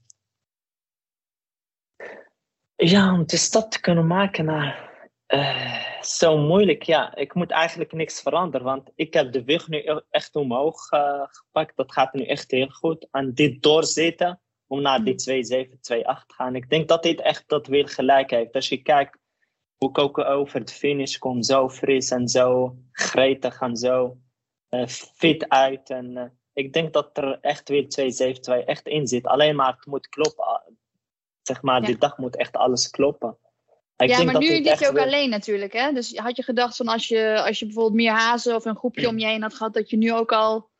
Ja, 2.84 3.12
om 3.12 3.24
die 3.24 3.38
stap 3.38 3.70
te 3.70 3.80
kunnen 3.80 4.06
maken 4.06 4.44
naar. 4.44 4.90
Uh, 5.28 6.00
zo 6.00 6.38
moeilijk, 6.38 6.82
ja. 6.82 7.14
Ik 7.14 7.34
moet 7.34 7.50
eigenlijk 7.50 7.92
niks 7.92 8.22
veranderen, 8.22 8.66
want 8.66 8.90
ik 8.94 9.14
heb 9.14 9.32
de 9.32 9.44
weg 9.44 9.68
nu 9.68 10.00
echt 10.10 10.36
omhoog 10.36 10.92
uh, 10.92 11.22
gepakt. 11.26 11.76
Dat 11.76 11.92
gaat 11.92 12.12
nu 12.12 12.24
echt 12.24 12.50
heel 12.50 12.68
goed. 12.68 13.08
En 13.10 13.34
dit 13.34 13.62
doorzetten 13.62 14.40
om 14.66 14.80
naar 14.80 15.04
die 15.04 15.66
2-7, 15.66 15.68
2-8 15.68 15.76
te 15.80 16.34
gaan. 16.34 16.54
Ik 16.54 16.70
denk 16.70 16.88
dat 16.88 17.02
dit 17.02 17.20
echt 17.20 17.44
dat 17.46 17.66
weer 17.66 17.88
gelijk 17.88 18.30
heeft. 18.30 18.54
Als 18.54 18.68
je 18.68 18.82
kijkt 18.82 19.18
hoe 19.76 19.88
ik 19.88 19.98
ook 19.98 20.18
over 20.18 20.64
de 20.64 20.72
finish 20.72 21.18
kom, 21.18 21.42
zo 21.42 21.68
fris 21.68 22.10
en 22.10 22.28
zo 22.28 22.76
gretig 22.92 23.60
en 23.60 23.76
zo 23.76 24.16
uh, 24.70 24.86
fit 24.86 25.48
uit. 25.48 25.90
En 25.90 26.38
ik 26.52 26.72
denk 26.72 26.92
dat 26.92 27.18
er 27.18 27.38
echt 27.40 27.68
weer 27.68 27.88
272 27.88 28.64
echt 28.64 28.86
in 28.86 29.06
zit. 29.06 29.26
Alleen 29.26 29.56
maar 29.56 29.72
het 29.72 29.86
moet 29.86 30.08
kloppen. 30.08 30.80
Zeg 31.42 31.62
maar, 31.62 31.80
ja. 31.80 31.86
die 31.86 31.98
dag 31.98 32.18
moet 32.18 32.36
echt 32.36 32.56
alles 32.56 32.90
kloppen. 32.90 33.36
Ik 33.96 34.08
ja, 34.08 34.22
maar 34.24 34.38
nu 34.38 34.48
liep 34.48 34.78
je 34.78 34.88
ook 34.88 34.98
alleen 34.98 35.30
natuurlijk. 35.30 35.72
Hè? 35.72 35.92
Dus 35.92 36.16
had 36.16 36.36
je 36.36 36.42
gedacht 36.42 36.76
van 36.76 36.88
als 36.88 37.08
je, 37.08 37.42
als 37.46 37.58
je 37.58 37.64
bijvoorbeeld 37.64 37.94
meer 37.94 38.12
hazen 38.12 38.54
of 38.54 38.64
een 38.64 38.76
groepje 38.76 39.08
om 39.08 39.18
je 39.18 39.26
heen 39.26 39.42
had 39.42 39.54
gehad, 39.54 39.74
dat 39.74 39.90
je 39.90 39.96
nu 39.96 40.12
ook 40.12 40.32
al 40.32 40.70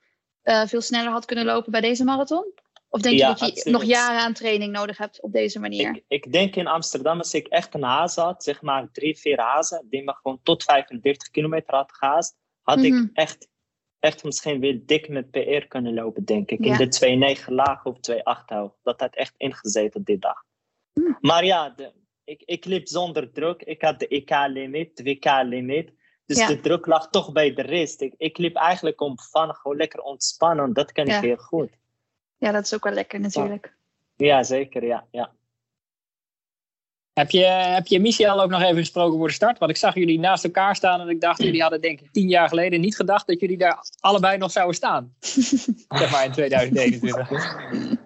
uh, 0.44 0.66
veel 0.66 0.80
sneller 0.80 1.12
had 1.12 1.24
kunnen 1.24 1.44
lopen 1.44 1.72
bij 1.72 1.80
deze 1.80 2.04
marathon? 2.04 2.52
Of 2.88 3.00
denk 3.00 3.18
ja, 3.18 3.28
je 3.28 3.32
dat 3.32 3.40
je 3.40 3.46
absoluut. 3.46 3.78
nog 3.78 3.88
jaren 3.88 4.20
aan 4.20 4.32
training 4.32 4.72
nodig 4.72 4.98
hebt 4.98 5.22
op 5.22 5.32
deze 5.32 5.60
manier? 5.60 5.88
Ik, 5.94 6.04
ik, 6.08 6.32
denk 6.32 6.56
in 6.56 6.66
Amsterdam, 6.66 7.18
als 7.18 7.34
ik 7.34 7.46
echt 7.46 7.74
een 7.74 7.82
haas 7.82 8.16
had, 8.16 8.44
zeg 8.44 8.62
maar 8.62 8.88
drie, 8.92 9.18
vier 9.18 9.40
hazen, 9.40 9.86
die 9.90 10.02
me 10.04 10.14
gewoon 10.22 10.40
tot 10.42 10.62
35 10.62 11.30
kilometer 11.30 11.74
had 11.74 11.92
gehaast, 11.92 12.36
had 12.62 12.76
mm 12.76 12.84
-hmm. 12.84 13.02
ik 13.02 13.10
echt, 13.12 13.48
echt 13.98 14.24
misschien 14.24 14.60
weer 14.60 14.86
dik 14.86 15.08
met 15.08 15.30
PR 15.30 15.66
kunnen 15.68 15.94
lopen, 15.94 16.24
denk 16.24 16.50
ik. 16.50 16.64
Ja. 16.64 16.78
In 16.78 16.90
de 16.90 17.36
2,9 17.40 17.44
laag 17.46 17.84
of 17.84 17.96
2,8 18.10 18.16
hoog. 18.44 18.76
Dat 18.82 19.00
had 19.00 19.14
echt 19.14 19.34
ingezeten 19.36 20.02
die 20.02 20.18
dag. 20.18 20.44
Mm. 20.94 21.16
Maar 21.20 21.44
ja, 21.44 21.70
de, 21.70 21.92
ik, 22.24 22.42
ik 22.44 22.64
liep 22.64 22.88
zonder 22.88 23.32
druk. 23.32 23.62
Ik 23.62 23.82
had 23.82 23.98
de 23.98 24.08
EK-limiet, 24.08 24.96
de 24.96 25.02
WK-limiet. 25.02 25.92
Dus 26.26 26.38
ja. 26.38 26.46
de 26.46 26.60
druk 26.60 26.86
lag 26.86 27.10
toch 27.10 27.32
bij 27.32 27.54
de 27.54 27.62
rest. 27.62 28.00
Ik, 28.00 28.14
ik 28.16 28.38
liep 28.38 28.56
eigenlijk 28.56 29.00
onbevangen, 29.00 29.54
gewoon 29.54 29.76
lekker 29.76 30.00
ontspannen. 30.00 30.72
Dat 30.72 30.92
kan 30.92 31.06
ik 31.06 31.14
heel 31.14 31.36
goed. 31.36 31.70
Ja, 32.36 32.52
dat 32.52 32.64
is 32.64 32.74
ook 32.74 32.84
wel 32.84 32.92
lekker 32.92 33.20
natuurlijk. 33.20 33.76
Ja, 34.16 34.42
zeker. 34.42 34.84
Ja, 34.84 35.06
ja. 35.10 35.32
Heb 37.12 37.30
je, 37.30 37.44
heb 37.44 37.86
je 37.86 38.00
Michel 38.00 38.42
ook 38.42 38.50
nog 38.50 38.62
even 38.62 38.76
gesproken 38.76 39.18
voor 39.18 39.26
de 39.26 39.32
start? 39.32 39.58
Want 39.58 39.70
ik 39.70 39.76
zag 39.76 39.94
jullie 39.94 40.18
naast 40.18 40.44
elkaar 40.44 40.76
staan 40.76 41.00
en 41.00 41.08
ik 41.08 41.20
dacht, 41.20 41.42
jullie 41.42 41.60
hadden 41.60 41.80
denk 41.80 42.00
ik 42.00 42.12
tien 42.12 42.28
jaar 42.28 42.48
geleden 42.48 42.80
niet 42.80 42.96
gedacht 42.96 43.26
dat 43.26 43.40
jullie 43.40 43.58
daar 43.58 43.78
allebei 44.00 44.38
nog 44.38 44.50
zouden 44.50 44.76
staan. 44.76 45.14
zeg 46.00 46.10
maar 46.10 46.24
in 46.24 46.32
2021. 46.32 47.30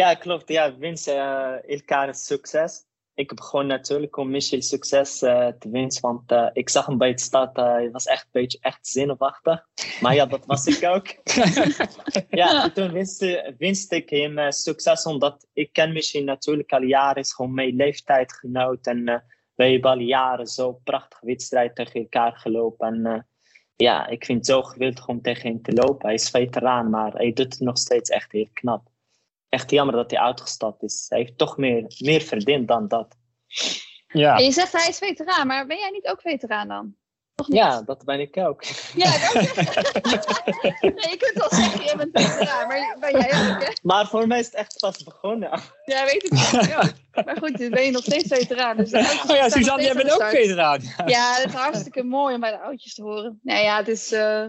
ja, 0.00 0.14
klopt. 0.14 0.48
Ja, 0.48 0.78
wens 0.78 1.08
uh, 1.08 1.68
elkaar 1.68 2.14
succes 2.14 2.86
ik 3.16 3.30
heb 3.30 3.40
gewoon 3.40 3.66
natuurlijk 3.66 4.16
om 4.16 4.30
Michel 4.30 4.62
succes 4.62 5.22
uh, 5.22 5.48
te 5.58 5.68
wensen. 5.70 6.02
Want 6.02 6.32
uh, 6.32 6.48
ik 6.52 6.68
zag 6.68 6.86
hem 6.86 6.98
bij 6.98 7.08
het 7.08 7.20
start, 7.20 7.56
hij 7.56 7.90
was 7.90 8.04
echt 8.04 8.22
een 8.22 8.40
beetje 8.40 8.58
echt 8.60 8.86
zenuwachtig. 8.86 9.66
Maar 10.00 10.14
ja, 10.14 10.26
dat 10.26 10.46
was 10.46 10.66
ik 10.66 10.88
ook. 10.88 11.06
ja, 12.40 12.70
toen 12.70 12.92
wenste, 12.92 13.54
wenste 13.58 13.96
ik 13.96 14.10
hem 14.10 14.52
succes, 14.52 15.04
omdat 15.04 15.46
ik 15.52 15.72
ken 15.72 15.92
Michel 15.92 16.22
natuurlijk 16.22 16.72
al 16.72 16.82
jaren. 16.82 17.22
is 17.22 17.32
gewoon 17.32 17.54
mijn 17.54 17.76
leeftijdgenoot. 17.76 18.86
En 18.86 19.04
we 19.54 19.64
hebben 19.64 19.90
al 19.90 19.98
jaren 19.98 20.46
zo 20.46 20.72
prachtige 20.72 21.26
wedstrijd 21.26 21.74
tegen 21.74 22.00
elkaar 22.00 22.32
gelopen. 22.36 23.04
En 23.04 23.26
ja, 23.76 24.06
ik 24.06 24.24
vind 24.24 24.38
het 24.38 24.46
zo 24.46 24.62
geweldig 24.62 25.08
om 25.08 25.22
tegen 25.22 25.50
hem 25.50 25.62
te 25.62 25.72
lopen. 25.72 26.06
Hij 26.06 26.14
is 26.14 26.30
veteraan, 26.30 26.90
maar 26.90 27.12
hij 27.12 27.32
doet 27.32 27.52
het 27.52 27.60
nog 27.60 27.78
steeds 27.78 28.10
echt 28.10 28.32
heel 28.32 28.48
knap 28.52 28.88
echt 29.56 29.70
jammer 29.70 29.94
dat 29.94 30.10
hij 30.10 30.20
uitgestapt 30.20 30.82
is. 30.82 31.06
Hij 31.08 31.18
heeft 31.18 31.38
toch 31.38 31.56
meer, 31.56 31.84
meer 31.98 32.20
verdiend 32.20 32.68
dan 32.68 32.88
dat. 32.88 33.16
Ja. 34.08 34.36
En 34.36 34.44
je 34.44 34.52
zegt 34.52 34.72
hij 34.72 34.88
is 34.88 34.98
veteraan, 34.98 35.46
maar 35.46 35.66
ben 35.66 35.78
jij 35.78 35.90
niet 35.90 36.06
ook 36.08 36.20
veteraan 36.20 36.68
dan? 36.68 36.94
Toch 37.34 37.48
niet? 37.48 37.56
Ja, 37.56 37.82
dat 37.82 38.04
ben 38.04 38.20
ik 38.20 38.36
ook. 38.36 38.64
Ja, 39.02 39.14
ook. 39.14 39.32
nee, 40.96 41.10
je 41.10 41.16
kunt 41.18 41.34
wel 41.34 41.48
zeggen, 41.60 41.84
je 41.84 41.94
bent 41.96 42.10
veteraan, 42.22 42.68
maar, 42.68 42.96
maar 43.00 43.10
jij 43.10 43.50
ook, 43.50 43.62
hè? 43.62 43.72
Maar 43.82 44.06
voor 44.06 44.26
mij 44.26 44.38
is 44.38 44.46
het 44.46 44.54
echt 44.54 44.76
pas 44.80 45.04
begonnen. 45.04 45.50
Ja, 45.84 46.04
weet 46.04 46.24
ik 46.24 46.30
niet. 46.30 46.66
Ja. 46.66 46.90
Maar 47.24 47.36
goed, 47.36 47.58
dan 47.58 47.70
ben 47.70 47.82
je 47.84 47.90
nog 47.90 48.02
steeds 48.02 48.28
veteraan. 48.28 48.76
Dus 48.76 48.92
Oh 48.92 49.36
ja, 49.36 49.48
Suzanne, 49.48 49.82
jij 49.82 49.94
bent 49.94 50.12
ook 50.12 50.28
veteraan. 50.28 50.80
Ja, 51.06 51.34
het 51.34 51.46
is 51.48 51.52
hartstikke 51.54 52.02
mooi 52.02 52.34
om 52.34 52.40
bij 52.40 52.50
de 52.50 52.60
oudjes 52.60 52.94
te 52.94 53.02
horen. 53.02 53.40
Nee, 53.42 53.64
ja, 53.64 53.76
het 53.76 53.88
is... 53.88 54.12
eh, 54.12 54.44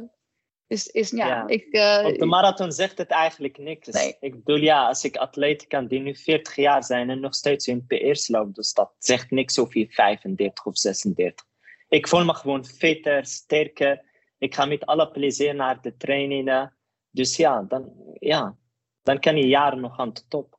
is, 0.67 0.87
is 0.87 1.09
ja, 1.09 1.27
Ja. 1.27 1.47
ik... 1.47 1.65
eh, 1.71 2.05
Op 2.07 2.17
de 2.19 2.25
marathon 2.25 2.71
zegt 2.71 2.97
het 2.97 3.09
eigenlijk 3.09 3.57
niks. 3.57 3.87
Nee. 3.87 4.17
Ik 4.19 4.43
bedoel, 4.43 4.61
ja, 4.63 4.87
als 4.87 5.03
ik 5.03 5.15
atleten 5.17 5.67
kan 5.67 5.87
die 5.87 5.99
nu 5.99 6.15
40 6.15 6.55
jaar 6.55 6.83
zijn 6.83 7.09
en 7.09 7.19
nog 7.19 7.35
steeds 7.35 7.65
hun 7.65 7.85
PR's 7.87 8.27
lopen, 8.27 8.53
dus 8.53 8.73
dat 8.73 8.91
zegt 8.99 9.31
niks 9.31 9.57
of 9.59 9.73
je 9.73 9.87
35 9.89 10.65
of 10.65 10.77
36. 10.77 11.45
Ik 11.87 12.07
voel 12.07 12.25
me 12.25 12.33
gewoon 12.33 12.65
fitter, 12.65 13.25
sterker. 13.25 14.05
Ik 14.37 14.55
ga 14.55 14.65
met 14.65 14.85
alle 14.85 15.11
plezier 15.11 15.55
naar 15.55 15.81
de 15.81 15.97
trainingen. 15.97 16.77
Dus 17.09 17.35
ja, 17.35 17.61
dan, 17.61 17.91
ja, 18.13 18.57
dan 19.03 19.19
kan 19.19 19.37
je 19.37 19.47
jaren 19.47 19.79
nog 19.79 19.99
aan 19.99 20.13
de 20.13 20.27
top. 20.27 20.55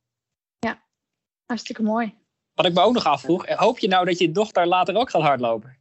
hartstikke 1.47 1.83
mooi. 1.83 2.15
Wat 2.55 2.67
ik 2.67 2.73
me 2.75 2.81
ook 2.81 2.95
nog 2.95 3.07
afvroeg, 3.07 3.47
hoop 3.49 3.79
je 3.79 3.89
nou 3.89 4.05
dat 4.05 4.19
je 4.19 4.33
dochter 4.33 4.67
later 4.67 4.97
ook 4.97 5.11
gaat 5.11 5.23
hardlopen? 5.23 5.78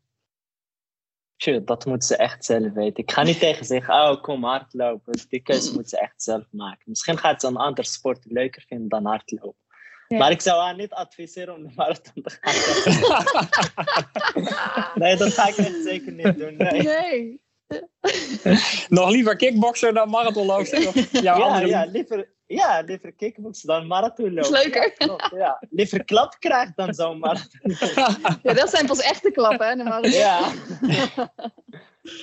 Tjoh, 1.38 1.66
dat 1.66 1.86
moet 1.86 2.06
ze 2.06 2.16
echt 2.16 2.46
zelf 2.46 2.74
weten. 2.74 3.04
Ik 3.04 3.12
ga 3.12 3.24
niet 3.24 3.40
tegen 3.40 3.66
zeggen, 3.66 3.94
oh 3.94 4.22
kom 4.22 4.44
hardlopen. 4.44 5.20
Die 5.30 5.42
keuze 5.42 5.74
moet 5.76 5.90
ze 5.90 6.00
echt 6.00 6.24
zelf 6.24 6.46
maken. 6.52 6.84
Misschien 6.86 7.18
gaat 7.18 7.42
ze 7.42 7.48
een 7.48 7.58
ander 7.58 7.86
sport 7.86 8.26
leuker 8.26 8.64
vinden 8.68 8.90
dan 8.90 9.06
hardlopen. 9.06 9.66
Ja. 10.08 10.18
Maar 10.18 10.32
ik 10.32 10.42
zou 10.42 10.62
haar 10.62 10.76
niet 10.76 10.94
adviseren 10.94 11.56
om 11.56 11.64
de 11.64 11.72
marathon 11.76 12.24
te 12.24 12.38
gaan. 12.40 12.54
nee, 15.02 15.16
dat 15.16 15.34
ga 15.34 15.48
ik 15.48 15.58
echt 15.58 15.84
zeker 15.84 16.12
niet 16.12 16.38
doen. 16.38 16.56
Nee. 16.58 16.82
Nee. 16.82 17.42
nog 18.90 19.10
liever 19.10 19.36
kickboxer 19.36 19.94
dan 19.94 20.10
jouw 20.10 20.34
Ja, 21.22 21.34
andere 21.34 21.68
ja, 21.68 21.86
liever, 21.86 22.37
ja, 22.48 22.82
liever 22.86 23.12
kickboksen 23.12 23.68
dan 23.68 23.88
marathon 23.88 24.34
lopen. 24.34 24.54
Is 24.56 24.64
leuker. 24.64 24.84
Ja, 24.84 25.06
klopt, 25.06 25.32
ja. 25.36 25.64
Liever 25.70 26.04
klap 26.04 26.36
krijgt 26.40 26.76
dan 26.76 26.94
zo'n 26.94 27.20
marathon. 27.20 27.76
Ja, 28.44 28.54
dat 28.54 28.70
zijn 28.70 28.86
pas 28.86 29.00
echte 29.00 29.32
klappen, 29.32 29.68
hè? 29.68 29.76
de 29.76 29.84
marathon. 29.84 30.12
Ja. 30.12 30.52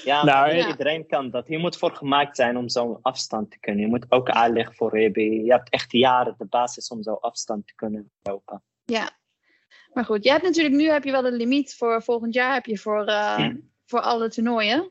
Ja, 0.05 0.25
Nou, 0.25 0.39
maar 0.47 0.55
niet 0.55 0.63
ja. 0.63 0.69
iedereen 0.69 1.07
kan 1.07 1.31
dat. 1.31 1.49
Je 1.49 1.59
moet 1.59 1.77
voor 1.77 1.91
gemaakt 1.91 2.37
zijn 2.37 2.57
om 2.57 2.69
zo'n 2.69 2.99
afstand 3.03 3.51
te 3.51 3.59
kunnen. 3.61 3.83
Je 3.83 3.89
moet 3.89 4.07
ook 4.09 4.31
aanleg 4.31 4.75
voor 4.75 4.97
hebben. 4.97 5.45
Je 5.45 5.53
hebt 5.53 5.71
echt 5.71 5.93
jaren 5.93 6.35
de 6.39 6.45
basis 6.47 6.89
om 6.89 7.03
zo'n 7.03 7.21
afstand 7.21 7.67
te 7.67 7.75
kunnen 7.75 8.11
lopen. 8.23 8.63
Ja. 8.85 9.11
Maar 9.93 10.05
goed, 10.05 10.25
je 10.25 10.31
hebt 10.31 10.43
natuurlijk 10.43 10.75
nu 10.75 10.89
heb 10.89 11.05
je 11.05 11.11
wel 11.11 11.27
een 11.27 11.33
limiet 11.37 11.75
voor 11.75 12.03
volgend 12.03 12.35
jaar 12.35 12.55
heb 12.55 12.67
je 12.67 12.79
voor, 12.79 13.01
eh, 13.01 13.07
Ja. 13.39 13.57
voor 13.87 14.01
alle 14.01 14.29
toernooien. 14.29 14.91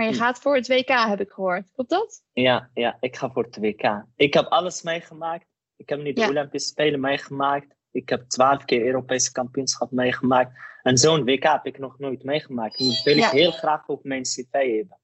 Maar 0.00 0.08
je 0.08 0.14
Ja. 0.14 0.20
gaat 0.24 0.38
voor 0.38 0.54
het 0.54 0.68
WK, 0.68 0.88
heb 0.88 1.20
ik 1.20 1.30
gehoord. 1.30 1.70
Klopt 1.72 1.90
dat? 1.90 2.22
Ja, 2.32 2.70
ja, 2.74 2.96
ik 3.00 3.16
ga 3.16 3.30
voor 3.30 3.42
het 3.42 3.56
WK. 3.56 4.04
Ik 4.16 4.34
heb 4.34 4.46
alles 4.46 4.82
meegemaakt. 4.82 5.46
Ik 5.76 5.88
heb 5.88 5.98
nu 6.02 6.12
de 6.12 6.20
Ja. 6.20 6.28
Olympische 6.28 6.68
Spelen 6.68 7.00
meegemaakt. 7.00 7.74
Ik 7.90 8.08
heb 8.08 8.28
twaalf 8.28 8.64
keer 8.64 8.86
Europese 8.86 9.32
kampioenschap 9.32 9.90
meegemaakt. 9.90 10.58
En 10.82 10.98
zo'n 10.98 11.24
WK 11.24 11.42
heb 11.42 11.66
ik 11.66 11.78
nog 11.78 11.98
nooit 11.98 12.22
meegemaakt. 12.24 12.78
En 12.78 12.86
dat 12.86 13.02
wil 13.02 13.16
Ja. 13.16 13.26
ik 13.26 13.32
heel 13.32 13.50
graag 13.50 13.86
op 13.86 14.04
mijn 14.04 14.22
cv 14.22 14.50
hebben. 14.50 14.98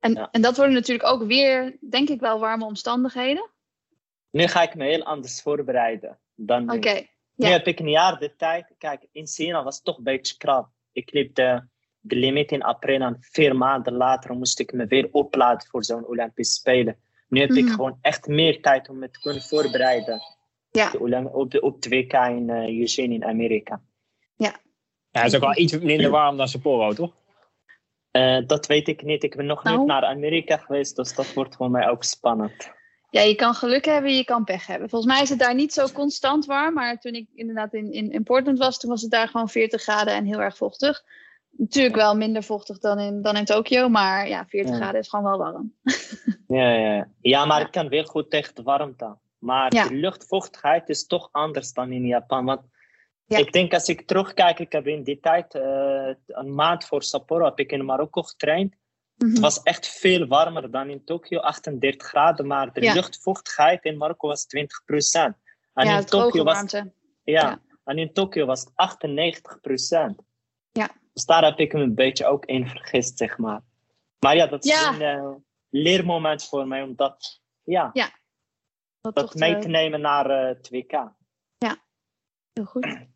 En, 0.00 0.12
Ja. 0.14 0.30
en 0.30 0.42
dat 0.42 0.56
worden 0.56 0.74
natuurlijk 0.74 1.08
ook 1.08 1.22
weer, 1.22 1.78
denk 1.90 2.08
ik 2.08 2.20
wel, 2.20 2.38
warme 2.40 2.64
omstandigheden. 2.64 3.50
Nu 4.30 4.46
ga 4.46 4.62
ik 4.62 4.74
me 4.74 4.84
heel 4.84 5.02
anders 5.02 5.42
voorbereiden 5.42 6.18
dan 6.34 6.66
nu. 6.66 6.76
Oké. 6.76 7.06
Nu 7.34 7.46
heb 7.46 7.66
ik 7.66 7.78
een 7.80 7.90
jaar 7.90 8.18
de 8.18 8.36
tijd. 8.36 8.74
Kijk, 8.78 9.06
in 9.12 9.26
China 9.26 9.62
was 9.64 9.74
het 9.74 9.84
toch 9.84 9.96
een 9.96 10.02
beetje 10.04 10.36
krap. 10.36 10.68
Ik 10.92 11.12
liep 11.12 11.34
de, 11.34 11.70
de 12.02 12.16
limiet 12.16 12.52
in 12.52 12.62
april 12.62 13.00
en 13.00 13.16
vier 13.20 13.56
maanden 13.56 13.92
later 13.92 14.34
moest 14.34 14.60
ik 14.60 14.72
me 14.72 14.86
weer 14.86 15.08
opladen 15.12 15.68
voor 15.68 15.84
zo'n 15.84 16.06
Olympische 16.06 16.52
Spelen. 16.54 16.96
Nu 17.28 17.40
heb 17.40 17.50
ik 17.50 17.64
Mhm. 17.64 17.74
gewoon 17.74 17.98
echt 18.00 18.26
meer 18.26 18.62
tijd 18.62 18.88
om 18.88 18.98
me 18.98 19.10
te 19.10 19.20
kunnen 19.20 19.42
voorbereiden. 19.42 20.20
Ja. 20.70 20.90
De 20.90 21.28
op, 21.32 21.50
de, 21.50 21.60
op 21.60 21.74
het 21.74 21.88
WK 21.88 22.12
in 22.12 22.50
eh 22.50 22.78
Eugene 22.78 23.14
in 23.14 23.24
Amerika. 23.24 23.80
Ja, 24.36 24.54
het 25.10 25.24
is 25.26 25.34
ook 25.34 25.40
wel 25.40 25.56
iets 25.58 25.78
minder 25.78 26.10
warm 26.10 26.36
dan 26.36 26.48
Sapporo, 26.48 26.92
toch? 26.92 27.12
Eh, 28.10 28.38
dat 28.46 28.66
weet 28.66 28.88
ik 28.88 29.02
niet. 29.02 29.22
Ik 29.22 29.36
ben 29.36 29.46
nog 29.46 29.62
Nou. 29.64 29.78
niet 29.78 29.86
naar 29.86 30.04
Amerika 30.04 30.56
geweest, 30.56 30.96
dus 30.96 31.14
dat 31.14 31.32
wordt 31.34 31.56
voor 31.56 31.70
mij 31.70 31.88
ook 31.88 32.04
spannend. 32.04 32.70
ja, 33.10 33.20
je 33.20 33.34
kan 33.34 33.54
geluk 33.54 33.84
hebben, 33.84 34.16
je 34.16 34.24
kan 34.24 34.44
pech 34.44 34.66
hebben. 34.66 34.88
Volgens 34.88 35.12
mij 35.12 35.22
is 35.22 35.28
het 35.28 35.38
daar 35.38 35.54
niet 35.54 35.72
zo 35.72 35.86
constant 35.92 36.44
warm. 36.46 36.74
Maar 36.74 36.98
toen 36.98 37.12
ik 37.12 37.26
inderdaad 37.34 37.74
in, 37.74 37.92
in, 37.92 38.10
in 38.10 38.22
Portland 38.22 38.58
was, 38.58 38.78
toen 38.78 38.90
was 38.90 39.02
het 39.02 39.10
daar 39.10 39.28
gewoon 39.28 39.48
40 39.48 39.82
graden 39.82 40.14
en 40.14 40.24
heel 40.24 40.40
erg 40.42 40.56
vochtig. 40.56 41.04
Natuurlijk 41.56 41.94
wel 41.94 42.16
minder 42.16 42.42
vochtig 42.42 42.78
dan 42.78 42.98
in, 42.98 43.22
dan 43.22 43.36
in 43.36 43.44
Tokio, 43.44 43.88
maar 43.88 44.28
ja, 44.28 44.46
40 44.46 44.70
Ja. 44.70 44.76
graden 44.76 45.00
is 45.00 45.08
gewoon 45.08 45.24
wel 45.24 45.38
warm. 45.38 45.74
Ja, 46.46 46.70
ja, 46.72 47.08
ja. 47.20 47.44
maar 47.44 47.60
Ja. 47.60 47.66
ik 47.66 47.72
kan 47.72 47.88
weer 47.88 48.06
goed 48.06 48.30
tegen 48.30 48.54
de 48.54 48.62
warmte. 48.62 49.16
Maar 49.38 49.74
Ja. 49.74 49.88
de 49.88 49.94
luchtvochtigheid 49.94 50.88
is 50.88 51.06
toch 51.06 51.28
anders 51.32 51.72
dan 51.72 51.92
in 51.92 52.06
Japan. 52.06 52.44
Want 52.44 52.60
ik 53.26 53.52
denk 53.52 53.72
als 53.74 53.88
ik 53.88 54.06
terugkijk, 54.06 54.58
ik 54.58 54.72
heb 54.72 54.86
in 54.86 55.02
die 55.02 55.20
tijd, 55.20 55.54
eh, 55.54 56.08
een 56.26 56.54
maand 56.54 56.84
voor 56.84 57.02
Sapporo, 57.02 57.44
heb 57.44 57.58
ik 57.58 57.72
in 57.72 57.84
Marokko 57.84 58.22
getraind. 58.22 58.74
Mhm. 59.16 59.30
Het 59.30 59.38
was 59.38 59.62
echt 59.62 59.86
veel 59.88 60.26
warmer 60.26 60.70
dan 60.70 60.88
in 60.90 61.04
Tokio, 61.04 61.38
38 61.38 62.06
graden. 62.08 62.46
Maar 62.46 62.72
de 62.72 62.80
luchtvochtigheid 62.94 63.84
in 63.84 63.96
Marokko 63.96 64.28
was 64.28 64.46
20 64.46 64.84
procent. 64.84 65.36
En 65.74 65.86
ja, 65.86 65.98
in 65.98 66.04
Tokio 66.04 66.44
was 66.44 66.74
Ja. 67.24 67.60
en 67.84 67.98
in 67.98 68.12
Tokio 68.12 68.46
was 68.46 68.60
het 68.60 68.70
98 68.74 69.60
procent. 69.60 70.20
Ja. 70.72 70.88
Dus 71.12 71.24
daar 71.24 71.44
heb 71.44 71.58
ik 71.58 71.72
me 71.72 71.80
een 71.80 71.94
beetje 71.94 72.26
ook 72.26 72.44
in 72.44 72.68
vergist, 72.68 73.18
zeg 73.18 73.38
maar. 73.38 73.60
Maar 74.18 74.36
ja, 74.36 74.46
dat 74.46 74.64
is 74.64 74.70
Ja. 74.70 74.94
een 74.94 75.00
eh, 75.02 75.30
leermoment 75.68 76.44
voor 76.44 76.66
mij, 76.66 76.82
om 76.82 76.94
dat, 76.96 77.40
ja, 77.62 77.90
Dat, 79.00 79.34
mee 79.34 79.58
te- 79.58 79.68
nemen 79.68 80.00
naar 80.00 80.30
eh, 80.30 80.46
het 80.48 80.68
WK. 80.70 80.92
heel 82.52 82.64
goed. 82.64 82.86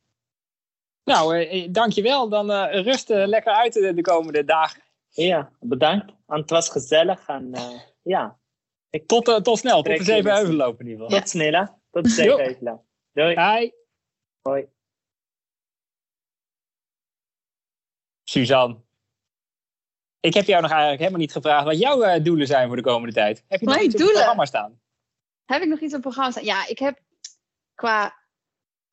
Nou, 1.04 1.36
eh, 1.36 1.64
eh, 1.64 1.72
dankjewel. 1.72 2.28
Dan 2.28 2.50
eh 2.50 2.82
rust 2.84 3.10
eh, 3.10 3.26
lekker 3.26 3.52
uit 3.52 3.72
de, 3.72 3.94
de 3.94 4.00
komende 4.02 4.44
dagen. 4.44 4.82
Ja, 5.08 5.50
bedankt. 5.60 6.12
En 6.26 6.40
het 6.40 6.50
was 6.50 6.68
gezellig 6.70 7.28
en 7.28 7.54
eh, 7.54 7.80
ja, 8.02 8.38
Tot, 9.06 9.28
eh, 9.28 9.36
tot 9.36 9.58
snel, 9.58 9.82
tot 9.82 9.96
de 9.98 10.04
zeven 10.04 10.34
heuvel 10.34 10.54
lopen 10.54 10.84
in 10.84 10.90
ieder 10.90 11.04
geval. 11.04 11.20
tot 11.20 11.28
snel 11.28 11.52
hè. 11.52 11.64
Tot 11.90 12.04
de 12.04 12.10
zeven. 12.10 12.84
Doei. 13.12 13.40
Hi. 13.40 13.70
Hoi. 14.42 14.66
Suzanne. 18.28 18.76
Ik 20.20 20.34
heb 20.34 20.46
jou 20.46 20.62
nog 20.62 20.70
eigenlijk 20.70 21.00
helemaal 21.00 21.20
niet 21.20 21.32
gevraagd 21.32 21.64
wat 21.64 21.78
jouw 21.78 22.02
eh, 22.02 22.24
doelen 22.24 22.46
zijn 22.46 22.66
voor 22.66 22.76
de 22.76 22.82
komende 22.82 23.14
tijd. 23.14 23.44
Heb 23.48 23.60
je 23.60 23.66
nog 23.66 23.74
Mijn 23.74 23.86
iets 23.86 23.94
op 23.94 24.00
het 24.00 24.12
programma 24.12 24.44
staan? 24.44 24.80
Heb 25.44 25.62
ik 25.62 25.68
nog 25.68 25.80
iets 25.80 25.86
op 25.86 25.92
het 25.92 26.00
programma 26.00 26.30
staan? 26.30 26.44
Ja, 26.44 26.66
ik 26.66 26.78
heb 26.78 26.98
qua 27.74 28.14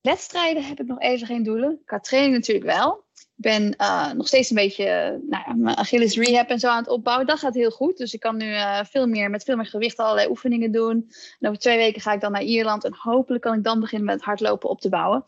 wedstrijden 0.02 0.66
heb 0.66 0.80
ik 0.80 0.88
nog 0.88 1.00
even 1.00 1.28
geen 1.28 1.44
doelen. 1.44 1.82
Qua 1.86 2.00
training 2.00 2.34
natuurlijk 2.34 2.66
wel. 2.66 3.03
Ik 3.16 3.52
ben 3.52 3.76
eh, 3.76 4.12
nog 4.12 4.28
steeds 4.28 4.50
een 4.50 4.56
beetje 4.56 4.86
nou 5.30 5.44
ja, 5.48 5.54
mijn 5.54 5.76
Achilles 5.76 6.18
rehab 6.18 6.50
en 6.50 6.60
zo 6.60 6.68
aan 6.68 6.78
het 6.78 6.88
opbouwen. 6.88 7.28
Dat 7.28 7.40
gaat 7.40 7.54
heel 7.54 7.72
goed. 7.72 7.98
Dus 7.98 8.14
ik 8.14 8.20
kan 8.20 8.38
nu 8.38 8.54
eh, 8.54 8.80
veel 8.84 9.08
meer 9.08 9.30
met 9.30 9.44
veel 9.44 9.56
meer 9.56 9.66
gewicht 9.66 9.98
allerlei 9.98 10.30
oefeningen 10.30 10.72
doen. 10.72 11.12
En 11.40 11.48
over 11.48 11.60
twee 11.60 11.78
weken 11.78 12.02
ga 12.02 12.14
ik 12.14 12.22
dan 12.22 12.32
naar 12.32 12.44
Ierland. 12.44 12.84
En 12.84 12.96
hopelijk 12.98 13.44
kan 13.44 13.58
ik 13.58 13.64
dan 13.64 13.80
beginnen 13.80 14.08
met 14.08 14.22
hardlopen 14.22 14.70
op 14.70 14.82
te 14.82 14.90
bouwen. 14.90 15.24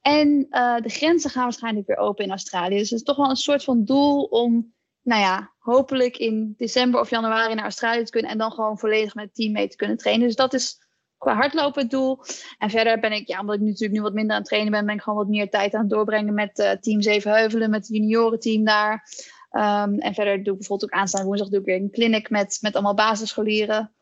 En 0.00 0.46
eh, 0.50 0.76
de 0.76 0.88
grenzen 0.88 1.30
gaan 1.30 1.42
waarschijnlijk 1.42 1.86
weer 1.86 1.96
open 1.96 2.24
in 2.24 2.30
Australië. 2.30 2.78
Dus 2.78 2.90
het 2.90 2.98
is 2.98 3.04
toch 3.04 3.16
wel 3.16 3.30
een 3.30 3.36
soort 3.36 3.64
van 3.64 3.84
doel 3.84 4.24
om, 4.24 4.74
nou 5.02 5.20
ja, 5.20 5.52
hopelijk 5.58 6.16
in 6.16 6.54
december 6.56 7.00
of 7.00 7.10
januari 7.10 7.54
naar 7.54 7.64
Australië 7.64 8.04
te 8.04 8.10
kunnen. 8.10 8.30
En 8.30 8.38
dan 8.38 8.52
gewoon 8.52 8.78
volledig 8.78 9.14
met 9.14 9.24
het 9.24 9.34
team 9.34 9.52
mee 9.52 9.68
te 9.68 9.76
kunnen 9.76 9.96
trainen. 9.96 10.26
Dus 10.26 10.36
dat 10.36 10.54
is 10.54 10.87
qua 11.18 11.34
hardlopen 11.34 11.82
het 11.82 11.90
doel. 11.90 12.18
En 12.58 12.70
verder 12.70 13.00
ben 13.00 13.12
ik, 13.12 13.28
ja, 13.28 13.40
omdat 13.40 13.54
ik 13.54 13.60
natuurlijk 13.60 13.92
nu 13.92 14.02
wat 14.02 14.12
minder 14.12 14.32
aan 14.32 14.40
het 14.40 14.48
trainen 14.48 14.72
ben, 14.72 14.86
ben 14.86 14.94
ik 14.94 15.02
gewoon 15.02 15.18
wat 15.18 15.28
meer 15.28 15.50
tijd 15.50 15.74
aan 15.74 15.80
het 15.80 15.90
doorbrengen 15.90 16.34
met 16.34 16.58
eh 16.58 16.70
Team 16.70 17.02
Zevenheuvelen, 17.02 17.70
met 17.70 17.86
het 17.86 17.96
juniorenteam 17.96 18.64
daar. 18.64 19.08
Ehm, 19.50 19.94
en 19.94 20.14
verder 20.14 20.42
doe 20.42 20.52
ik 20.52 20.58
bijvoorbeeld 20.58 20.92
ook 20.92 20.98
aanstaande 20.98 21.26
woensdag 21.26 21.48
doe 21.48 21.60
ik 21.60 21.66
weer 21.66 21.76
een 21.76 21.90
clinic 21.90 22.30
met, 22.30 22.58
met 22.60 22.74
allemaal 22.74 22.94
basisscholieren. 22.94 23.92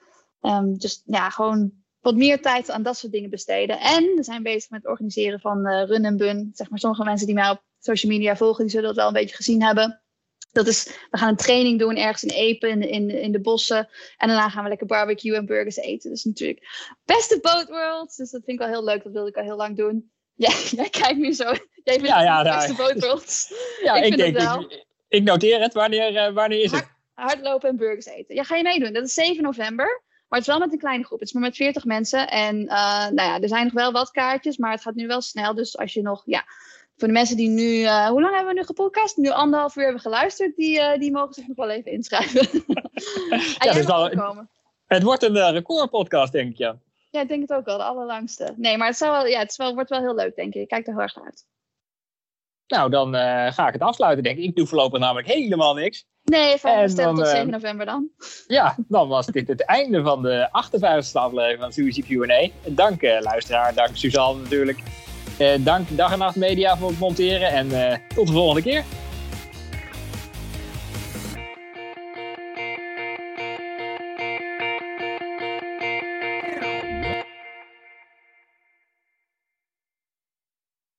Ehm, 0.41 0.75
dus 0.75 1.03
ja, 1.05 1.31
gewoon 1.31 1.73
wat 2.01 2.17
meer 2.17 2.43
tijd 2.43 2.71
aan 2.71 2.83
dat 2.83 2.97
soort 2.97 3.13
dingen 3.13 3.31
besteden. 3.31 3.81
En 3.81 4.03
we 4.03 4.23
zijn 4.23 4.43
bezig 4.43 4.71
met 4.71 4.83
het 4.83 4.91
organiseren 4.91 5.41
van 5.41 5.67
eh, 5.67 5.87
Run 5.87 6.05
en 6.05 6.17
Bun. 6.17 6.51
Zeg 6.53 6.71
maar, 6.71 6.79
sommige 6.79 7.05
mensen 7.05 7.27
die 7.27 7.35
mij 7.35 7.51
op 7.51 7.63
social 7.79 8.13
media 8.13 8.37
volgen, 8.37 8.63
die 8.63 8.73
zullen 8.73 8.87
dat 8.87 8.97
wel 8.97 9.07
een 9.07 9.13
beetje 9.13 9.37
gezien 9.37 9.63
hebben. 9.63 10.03
Dat 10.57 10.67
is, 10.67 10.85
we 11.11 11.19
gaan 11.19 11.29
een 11.29 11.37
training 11.37 11.79
doen 11.79 11.97
ergens 11.97 12.23
in 12.23 12.31
Epen, 12.31 12.71
in, 12.71 12.89
in, 12.89 13.11
in 13.11 13.33
de 13.33 13.41
bossen. 13.41 13.89
En 14.17 14.29
daarna 14.29 14.49
gaan 14.49 14.63
we 14.63 14.69
lekker 14.69 14.87
barbecue 14.87 15.37
en 15.37 15.47
burgers 15.47 15.77
eten. 15.77 16.11
Dus 16.11 16.25
natuurlijk 16.25 16.67
beste 17.05 17.67
worlds. 17.69 18.17
Dus 18.17 18.31
dat 18.31 18.43
vind 18.45 18.61
ik 18.61 18.67
wel 18.67 18.75
heel 18.75 18.85
leuk. 18.85 19.03
Dat 19.03 19.13
wilde 19.13 19.29
ik 19.29 19.37
al 19.37 19.43
heel 19.43 19.57
lang 19.57 19.77
doen. 19.77 20.11
Ja, 20.39 20.53
jij 20.71 20.89
kijkt 20.89 21.17
nu 21.17 21.33
zo. 21.33 21.45
Jij 21.45 21.95
vindt 21.95 22.07
Ja, 22.07 22.23
ja, 22.23 22.43
beste 22.43 22.75
boat 22.75 23.01
worlds. 23.05 23.53
Ja, 23.83 23.95
Ik 23.95 24.17
denk, 24.17 24.37
het 24.37 24.45
wel. 24.45 24.61
ik, 24.61 24.85
ik 25.09 25.23
noteer 25.23 25.61
het. 25.61 25.73
Wanneer, 25.73 26.17
eh, 26.17 26.33
wanneer 26.33 26.63
is 26.63 26.71
het? 26.71 26.87
Hardlopen 27.15 27.69
en 27.69 27.77
burgers 27.77 28.07
eten. 28.07 28.35
Ja, 28.35 28.43
ga 28.43 28.57
je 28.57 28.63
meedoen? 28.63 28.93
Dat 28.93 29.05
is 29.05 29.15
7 29.15 29.43
november. 29.43 30.03
Maar 30.29 30.39
het 30.39 30.49
is 30.49 30.55
wel 30.55 30.59
met 30.59 30.73
een 30.73 30.79
kleine 30.79 31.05
groep. 31.05 31.19
Het 31.19 31.29
is 31.29 31.35
maar 31.35 31.43
met 31.43 31.57
40 31.57 31.85
mensen. 31.85 32.29
En 32.29 32.69
eh, 32.69 33.09
nou 33.09 33.15
ja, 33.15 33.41
er 33.41 33.49
zijn 33.49 33.65
nog 33.65 33.73
wel 33.73 33.93
wat 33.93 34.11
kaartjes. 34.11 34.57
Maar 34.57 34.71
het 34.71 34.83
gaat 34.83 34.95
nu 34.95 35.07
wel 35.07 35.21
snel. 35.21 35.55
Dus 35.55 35.79
als 35.79 35.93
je 35.93 36.03
nog 36.03 36.23
ja, 36.25 36.45
voor 36.97 37.09
de 37.09 37.15
mensen 37.15 37.37
die 37.37 37.49
nu, 37.49 37.83
eh, 37.83 38.07
hoe 38.07 38.21
lang 38.21 38.35
hebben 38.35 38.55
we 38.55 38.61
nu 38.61 38.67
gepodcast? 38.67 39.17
Nu 39.17 39.31
anderhalf 39.31 39.77
uur 39.77 39.83
hebben 39.83 40.01
geluisterd, 40.01 40.57
die, 40.57 40.81
eh, 40.81 40.99
die 40.99 41.13
mogen 41.13 41.35
zich 41.35 41.47
nog 41.47 41.57
wel 41.57 41.71
even 41.71 41.93
inschrijven. 41.93 42.65
ook 43.97 44.17
komen. 44.17 44.51
Het 44.87 45.03
wordt 45.03 45.23
een 45.23 45.37
eh, 45.37 45.51
recordpodcast, 45.51 46.33
denk 46.33 46.51
ik, 46.51 46.59
ja. 46.59 46.79
Ja, 47.11 47.21
ik 47.21 47.29
denk 47.29 47.41
het 47.41 47.53
ook 47.53 47.65
wel, 47.65 47.77
de 47.77 47.85
allerlangste. 47.85 48.55
Nee, 48.57 48.77
maar 48.77 48.89
het, 48.89 48.97
zou 48.97 49.13
wel, 49.13 49.27
ja, 49.27 49.39
het 49.39 49.51
is 49.51 49.57
wel, 49.57 49.75
wordt 49.75 49.91
wel 49.91 50.01
heel 50.01 50.15
leuk, 50.15 50.37
denk 50.37 50.55
ik. 50.55 50.63
Ik 50.63 50.69
kijk 50.69 50.87
er 50.87 50.93
heel 50.93 51.03
erg 51.03 51.15
naar 51.15 51.25
uit. 51.25 51.47
Nou, 52.67 52.91
dan 52.91 53.15
ga 53.53 53.67
ik 53.67 53.73
het 53.73 53.83
afsluiten, 53.83 54.25
denk 54.25 54.39
ik. 54.39 54.45
Ik 54.45 54.57
doe 54.57 54.67
voorlopig 54.67 55.01
namelijk 55.01 55.29
helemaal 55.29 55.75
niks. 55.75 56.07
Nee, 56.27 56.57
van 56.57 56.95
dan, 56.95 57.15
tot 57.15 57.25
eh, 57.25 57.31
7 57.31 57.51
november 57.51 57.87
dan. 57.87 58.09
Ja, 58.47 58.77
dan 58.89 59.09
was 59.09 59.27
dit 59.27 59.49
het 59.49 59.65
einde 59.65 60.03
van 60.03 60.23
de 60.23 60.49
58e 60.49 61.13
aflevering 61.13 61.61
van 61.61 61.73
Suzy 61.73 62.03
Q&A. 62.03 62.49
Dank 62.65 63.03
luisteraar, 63.03 63.75
dank 63.75 63.97
Suzanne 63.97 64.43
natuurlijk. 64.43 64.79
Eh, 65.37 65.53
dank 65.59 65.89
Dag 65.91 66.13
en 66.13 66.19
Nacht 66.19 66.37
Media 66.37 66.77
voor 66.77 66.89
het 66.89 66.99
monteren 66.99 67.49
en 67.49 67.91
eh, 67.91 67.99
tot 68.15 68.27
de 68.27 68.33
volgende 68.33 68.63
keer. 68.63 68.85